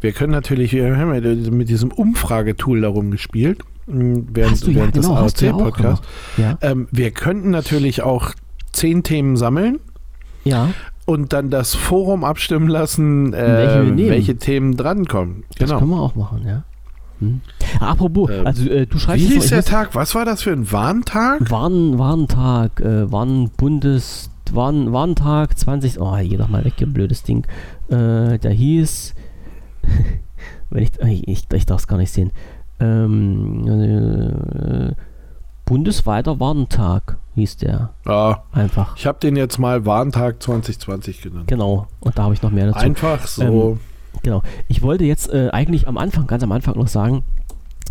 Wir 0.00 0.12
können 0.12 0.32
natürlich, 0.32 0.72
wir 0.72 0.96
haben 0.96 1.14
ja 1.14 1.50
mit 1.52 1.68
diesem 1.68 1.92
Umfragetool 1.92 2.80
darum 2.80 3.10
gespielt, 3.12 3.60
während, 3.86 4.52
Hast 4.52 4.66
du 4.66 4.70
ja, 4.70 4.76
während 4.80 4.94
genau, 4.94 5.22
des 5.24 5.40
ja 5.40 5.52
auch 5.52 5.60
AOC-Podcasts. 5.60 6.06
Ja. 6.36 6.58
ähm, 6.62 6.88
wir 6.90 7.10
könnten 7.12 7.50
natürlich 7.50 8.02
auch 8.02 8.32
zehn 8.72 9.02
Themen 9.02 9.36
sammeln 9.36 9.78
Ja, 10.44 10.70
und 11.06 11.32
dann 11.32 11.50
das 11.50 11.74
Forum 11.74 12.24
abstimmen 12.24 12.68
lassen, 12.68 13.32
äh, 13.32 13.36
Welche 13.36 13.78
nehmen. 13.92 14.10
welche 14.10 14.36
Themen 14.36 14.76
drankommen. 14.76 15.44
das 15.58 15.68
Genau. 15.68 15.78
können 15.78 15.90
wir 15.92 16.00
auch 16.00 16.14
machen, 16.16 16.42
ja. 16.46 16.64
Hm. 17.20 17.40
Apropos, 17.80 18.28
Ähm, 18.30 18.46
also 18.46 18.68
äh, 18.68 18.86
du 18.86 18.98
schreibst 18.98 19.24
Wie 19.30 19.34
hieß 19.34 19.48
der 19.48 19.64
Tag? 19.64 19.94
Was 19.94 20.14
war 20.14 20.24
das 20.26 20.42
für 20.42 20.50
ein 20.52 20.70
Warntag? 20.70 21.50
Warn, 21.50 21.98
Warntag, 21.98 22.80
äh, 22.80 23.10
Warn 23.10 23.50
Bundes, 23.56 24.30
Warn, 24.52 24.92
Warntag 24.92 25.56
20, 25.58 25.98
oh, 26.00 26.14
geh 26.20 26.36
doch 26.36 26.48
mal 26.48 26.64
weg, 26.64 26.74
ihr 26.78 26.86
blödes 26.86 27.22
Ding. 27.22 27.46
Äh, 27.88 28.38
der 28.38 28.50
hieß, 28.50 29.14
wenn 30.70 30.82
ich, 30.82 30.90
ich, 31.28 31.44
ich 31.52 31.66
darf 31.66 31.80
es 31.80 31.86
gar 31.88 31.96
nicht 31.98 32.12
sehen, 32.12 32.32
ähm, 32.80 33.66
äh, 33.68 34.94
Bundesweiter 35.64 36.38
Warntag 36.38 37.18
hieß 37.34 37.56
der, 37.58 37.90
Ja, 38.06 38.44
einfach. 38.52 38.96
ich 38.96 39.06
habe 39.06 39.18
den 39.20 39.36
jetzt 39.36 39.58
mal 39.58 39.84
Warntag 39.84 40.42
2020 40.42 41.22
genannt. 41.22 41.48
Genau, 41.48 41.86
und 42.00 42.16
da 42.16 42.24
habe 42.24 42.34
ich 42.34 42.42
noch 42.42 42.50
mehr 42.50 42.66
dazu. 42.66 42.78
Einfach 42.78 43.26
so. 43.26 43.78
Genau. 44.22 44.42
Ich 44.68 44.82
wollte 44.82 45.04
jetzt 45.04 45.30
äh, 45.32 45.50
eigentlich 45.50 45.86
am 45.88 45.98
Anfang, 45.98 46.26
ganz 46.26 46.42
am 46.42 46.52
Anfang 46.52 46.76
noch 46.76 46.88
sagen, 46.88 47.22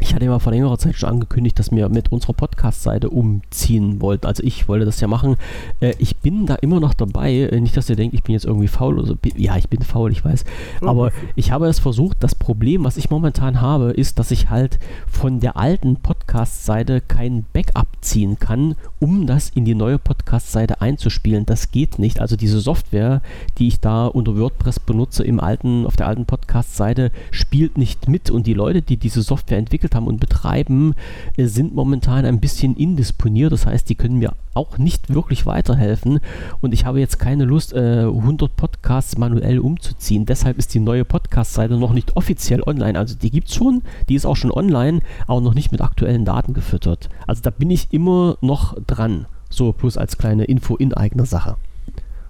ich 0.01 0.13
hatte 0.13 0.25
ja 0.25 0.39
vor 0.39 0.51
längerer 0.51 0.77
Zeit 0.77 0.95
schon 0.95 1.09
angekündigt, 1.09 1.57
dass 1.57 1.71
wir 1.71 1.87
mit 1.89 2.11
unserer 2.11 2.33
Podcast-Seite 2.33 3.09
umziehen 3.09 4.01
wollten. 4.01 4.27
Also 4.27 4.43
ich 4.43 4.67
wollte 4.67 4.85
das 4.85 4.99
ja 4.99 5.07
machen. 5.07 5.37
Äh, 5.79 5.93
ich 5.99 6.17
bin 6.17 6.45
da 6.45 6.55
immer 6.55 6.79
noch 6.79 6.93
dabei. 6.93 7.33
Äh, 7.33 7.61
nicht, 7.61 7.77
dass 7.77 7.89
ihr 7.89 7.95
denkt, 7.95 8.13
ich 8.13 8.23
bin 8.23 8.33
jetzt 8.33 8.45
irgendwie 8.45 8.67
faul 8.67 8.99
oder 8.99 9.07
so. 9.07 9.15
Ja, 9.37 9.55
ich 9.55 9.69
bin 9.69 9.81
faul, 9.81 10.11
ich 10.11 10.25
weiß. 10.25 10.43
Aber 10.81 11.11
ich 11.35 11.51
habe 11.51 11.67
es 11.67 11.79
versucht. 11.79 12.17
Das 12.19 12.35
Problem, 12.35 12.83
was 12.83 12.97
ich 12.97 13.09
momentan 13.09 13.61
habe, 13.61 13.91
ist, 13.91 14.19
dass 14.19 14.31
ich 14.31 14.49
halt 14.49 14.79
von 15.07 15.39
der 15.39 15.55
alten 15.55 15.95
Podcast-Seite 15.95 17.01
kein 17.01 17.45
Backup 17.53 17.87
ziehen 18.01 18.37
kann, 18.37 18.75
um 18.99 19.27
das 19.27 19.49
in 19.49 19.63
die 19.63 19.75
neue 19.75 19.97
Podcast-Seite 19.97 20.81
einzuspielen. 20.81 21.45
Das 21.45 21.71
geht 21.71 21.99
nicht. 21.99 22.19
Also 22.19 22.35
diese 22.35 22.59
Software, 22.59 23.21
die 23.57 23.69
ich 23.69 23.79
da 23.79 24.07
unter 24.07 24.37
WordPress 24.37 24.81
benutze 24.81 25.23
im 25.23 25.39
alten, 25.39 25.85
auf 25.85 25.95
der 25.95 26.07
alten 26.07 26.25
Podcast-Seite, 26.25 27.11
spielt 27.31 27.77
nicht 27.77 28.09
mit. 28.09 28.29
Und 28.29 28.45
die 28.45 28.53
Leute, 28.53 28.81
die 28.81 28.97
diese 28.97 29.21
Software 29.21 29.57
entwickelt 29.85 29.95
haben 29.95 30.07
und 30.07 30.19
betreiben, 30.19 30.93
äh, 31.37 31.45
sind 31.45 31.75
momentan 31.75 32.25
ein 32.25 32.39
bisschen 32.39 32.75
indisponiert. 32.75 33.51
Das 33.51 33.65
heißt, 33.65 33.89
die 33.89 33.95
können 33.95 34.17
mir 34.17 34.33
auch 34.53 34.77
nicht 34.77 35.13
wirklich 35.13 35.45
weiterhelfen. 35.45 36.19
Und 36.61 36.73
ich 36.73 36.85
habe 36.85 36.99
jetzt 36.99 37.19
keine 37.19 37.45
Lust, 37.45 37.73
äh, 37.73 38.05
100 38.05 38.55
Podcasts 38.55 39.17
manuell 39.17 39.59
umzuziehen. 39.59 40.25
Deshalb 40.25 40.57
ist 40.57 40.73
die 40.73 40.79
neue 40.79 41.05
Podcast-Seite 41.05 41.77
noch 41.77 41.93
nicht 41.93 42.15
offiziell 42.15 42.63
online. 42.63 42.97
Also 42.97 43.15
die 43.15 43.29
gibt 43.29 43.49
es 43.49 43.55
schon, 43.55 43.81
die 44.09 44.15
ist 44.15 44.25
auch 44.25 44.35
schon 44.35 44.51
online, 44.51 45.01
aber 45.27 45.41
noch 45.41 45.53
nicht 45.53 45.71
mit 45.71 45.81
aktuellen 45.81 46.25
Daten 46.25 46.53
gefüttert. 46.53 47.09
Also 47.27 47.41
da 47.41 47.49
bin 47.49 47.69
ich 47.69 47.87
immer 47.91 48.37
noch 48.41 48.75
dran. 48.87 49.25
So, 49.49 49.71
plus 49.71 49.97
als 49.97 50.17
kleine 50.17 50.45
Info 50.45 50.75
in 50.75 50.93
eigener 50.93 51.25
Sache. 51.25 51.55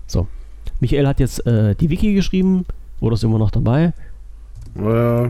So. 0.05 0.27
Michael 0.81 1.07
hat 1.07 1.19
jetzt 1.19 1.45
äh, 1.47 1.73
die 1.75 1.89
Wiki 1.89 2.13
geschrieben. 2.13 2.65
Oder 2.99 3.13
ist 3.13 3.23
immer 3.23 3.39
noch 3.39 3.51
dabei? 3.51 3.93
Ja, 4.75 5.29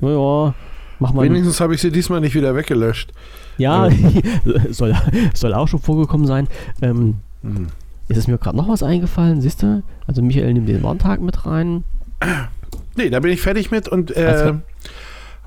Naja, 0.00 0.54
mach 0.98 1.12
mal. 1.12 1.24
wenigstens 1.24 1.60
habe 1.60 1.74
ich 1.74 1.80
sie 1.80 1.90
diesmal 1.90 2.20
nicht 2.20 2.34
wieder 2.34 2.54
weggelöscht. 2.54 3.12
Ja, 3.56 3.88
soll, 4.70 4.94
soll 5.34 5.54
auch 5.54 5.68
schon 5.68 5.80
vorgekommen 5.80 6.26
sein. 6.26 6.48
Ähm, 6.82 7.16
Hm. 7.42 7.68
ist 8.08 8.16
es 8.16 8.26
mir 8.26 8.36
gerade 8.38 8.56
noch 8.56 8.68
was 8.68 8.82
eingefallen, 8.82 9.40
siehst 9.40 9.62
du? 9.62 9.82
Also 10.08 10.22
Michael 10.22 10.52
nimmt 10.54 10.68
den 10.68 10.82
Warntag 10.82 11.20
mit 11.20 11.46
rein. 11.46 11.84
Nee, 12.96 13.10
da 13.10 13.20
bin 13.20 13.30
ich 13.32 13.40
fertig 13.40 13.70
mit 13.70 13.86
und 13.88 14.10
äh, 14.16 14.54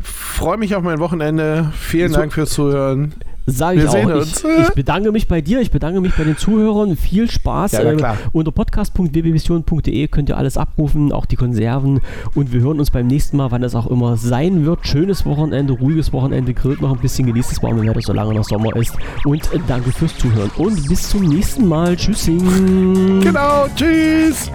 freue 0.02 0.58
mich 0.58 0.74
auf 0.76 0.84
mein 0.84 1.00
Wochenende. 1.00 1.72
Vielen 1.76 2.12
So. 2.14 2.18
Dank 2.20 2.32
fürs 2.34 2.52
Zuhören. 2.52 3.14
Sage 3.46 3.84
ich 3.84 3.88
auch. 3.88 4.22
Ich, 4.22 4.44
ich, 4.44 4.70
bedanke 4.76 5.12
mich 5.12 5.28
bei 5.28 5.42
dir, 5.42 5.62
ich 5.62 5.72
bedanke 5.72 6.02
mich 6.02 6.16
bei 6.16 6.24
den 6.24 6.38
Zuhörern. 6.38 6.96
Viel 6.96 7.30
Spaß. 7.30 7.74
Ja, 7.74 7.82
äh, 7.82 8.16
unter 8.32 8.52
podcast.wbvision.de 8.52 10.08
könnt 10.08 10.30
ihr 10.30 10.38
alles 10.38 10.58
abrufen, 10.58 11.12
auch 11.12 11.26
die 11.26 11.36
Konserven. 11.36 12.02
Und 12.36 12.54
wir 12.54 12.62
hören 12.62 12.80
uns 12.80 12.92
beim 12.92 13.08
nächsten 13.08 13.38
Mal, 13.38 13.52
wann 13.52 13.64
es 13.64 13.76
auch 13.76 13.88
immer 13.88 14.18
sein 14.18 14.66
wird. 14.66 14.86
Schönes 14.86 15.26
Wochenende, 15.26 15.74
ruhiges 15.74 16.14
Wochenende, 16.14 16.54
grillt 16.54 16.82
noch 16.82 16.92
ein 16.92 17.00
bisschen, 17.00 17.26
genießt 17.28 17.52
das 17.52 17.64
warme 17.64 17.82
Wetter, 17.82 18.02
solange 18.02 18.34
noch 18.34 18.44
Sommer 18.44 18.76
ist. 18.76 18.96
Und 19.26 19.42
äh, 19.54 19.60
danke 19.68 19.92
fürs 19.92 20.18
Zuhören. 20.18 20.52
Und 20.58 20.88
bis 20.88 21.10
zum 21.10 21.24
nächsten 21.24 21.68
Mal. 21.68 21.96
Tschüssing. 21.96 23.22
Genau, 23.22 23.68
tschüss. 23.76 24.52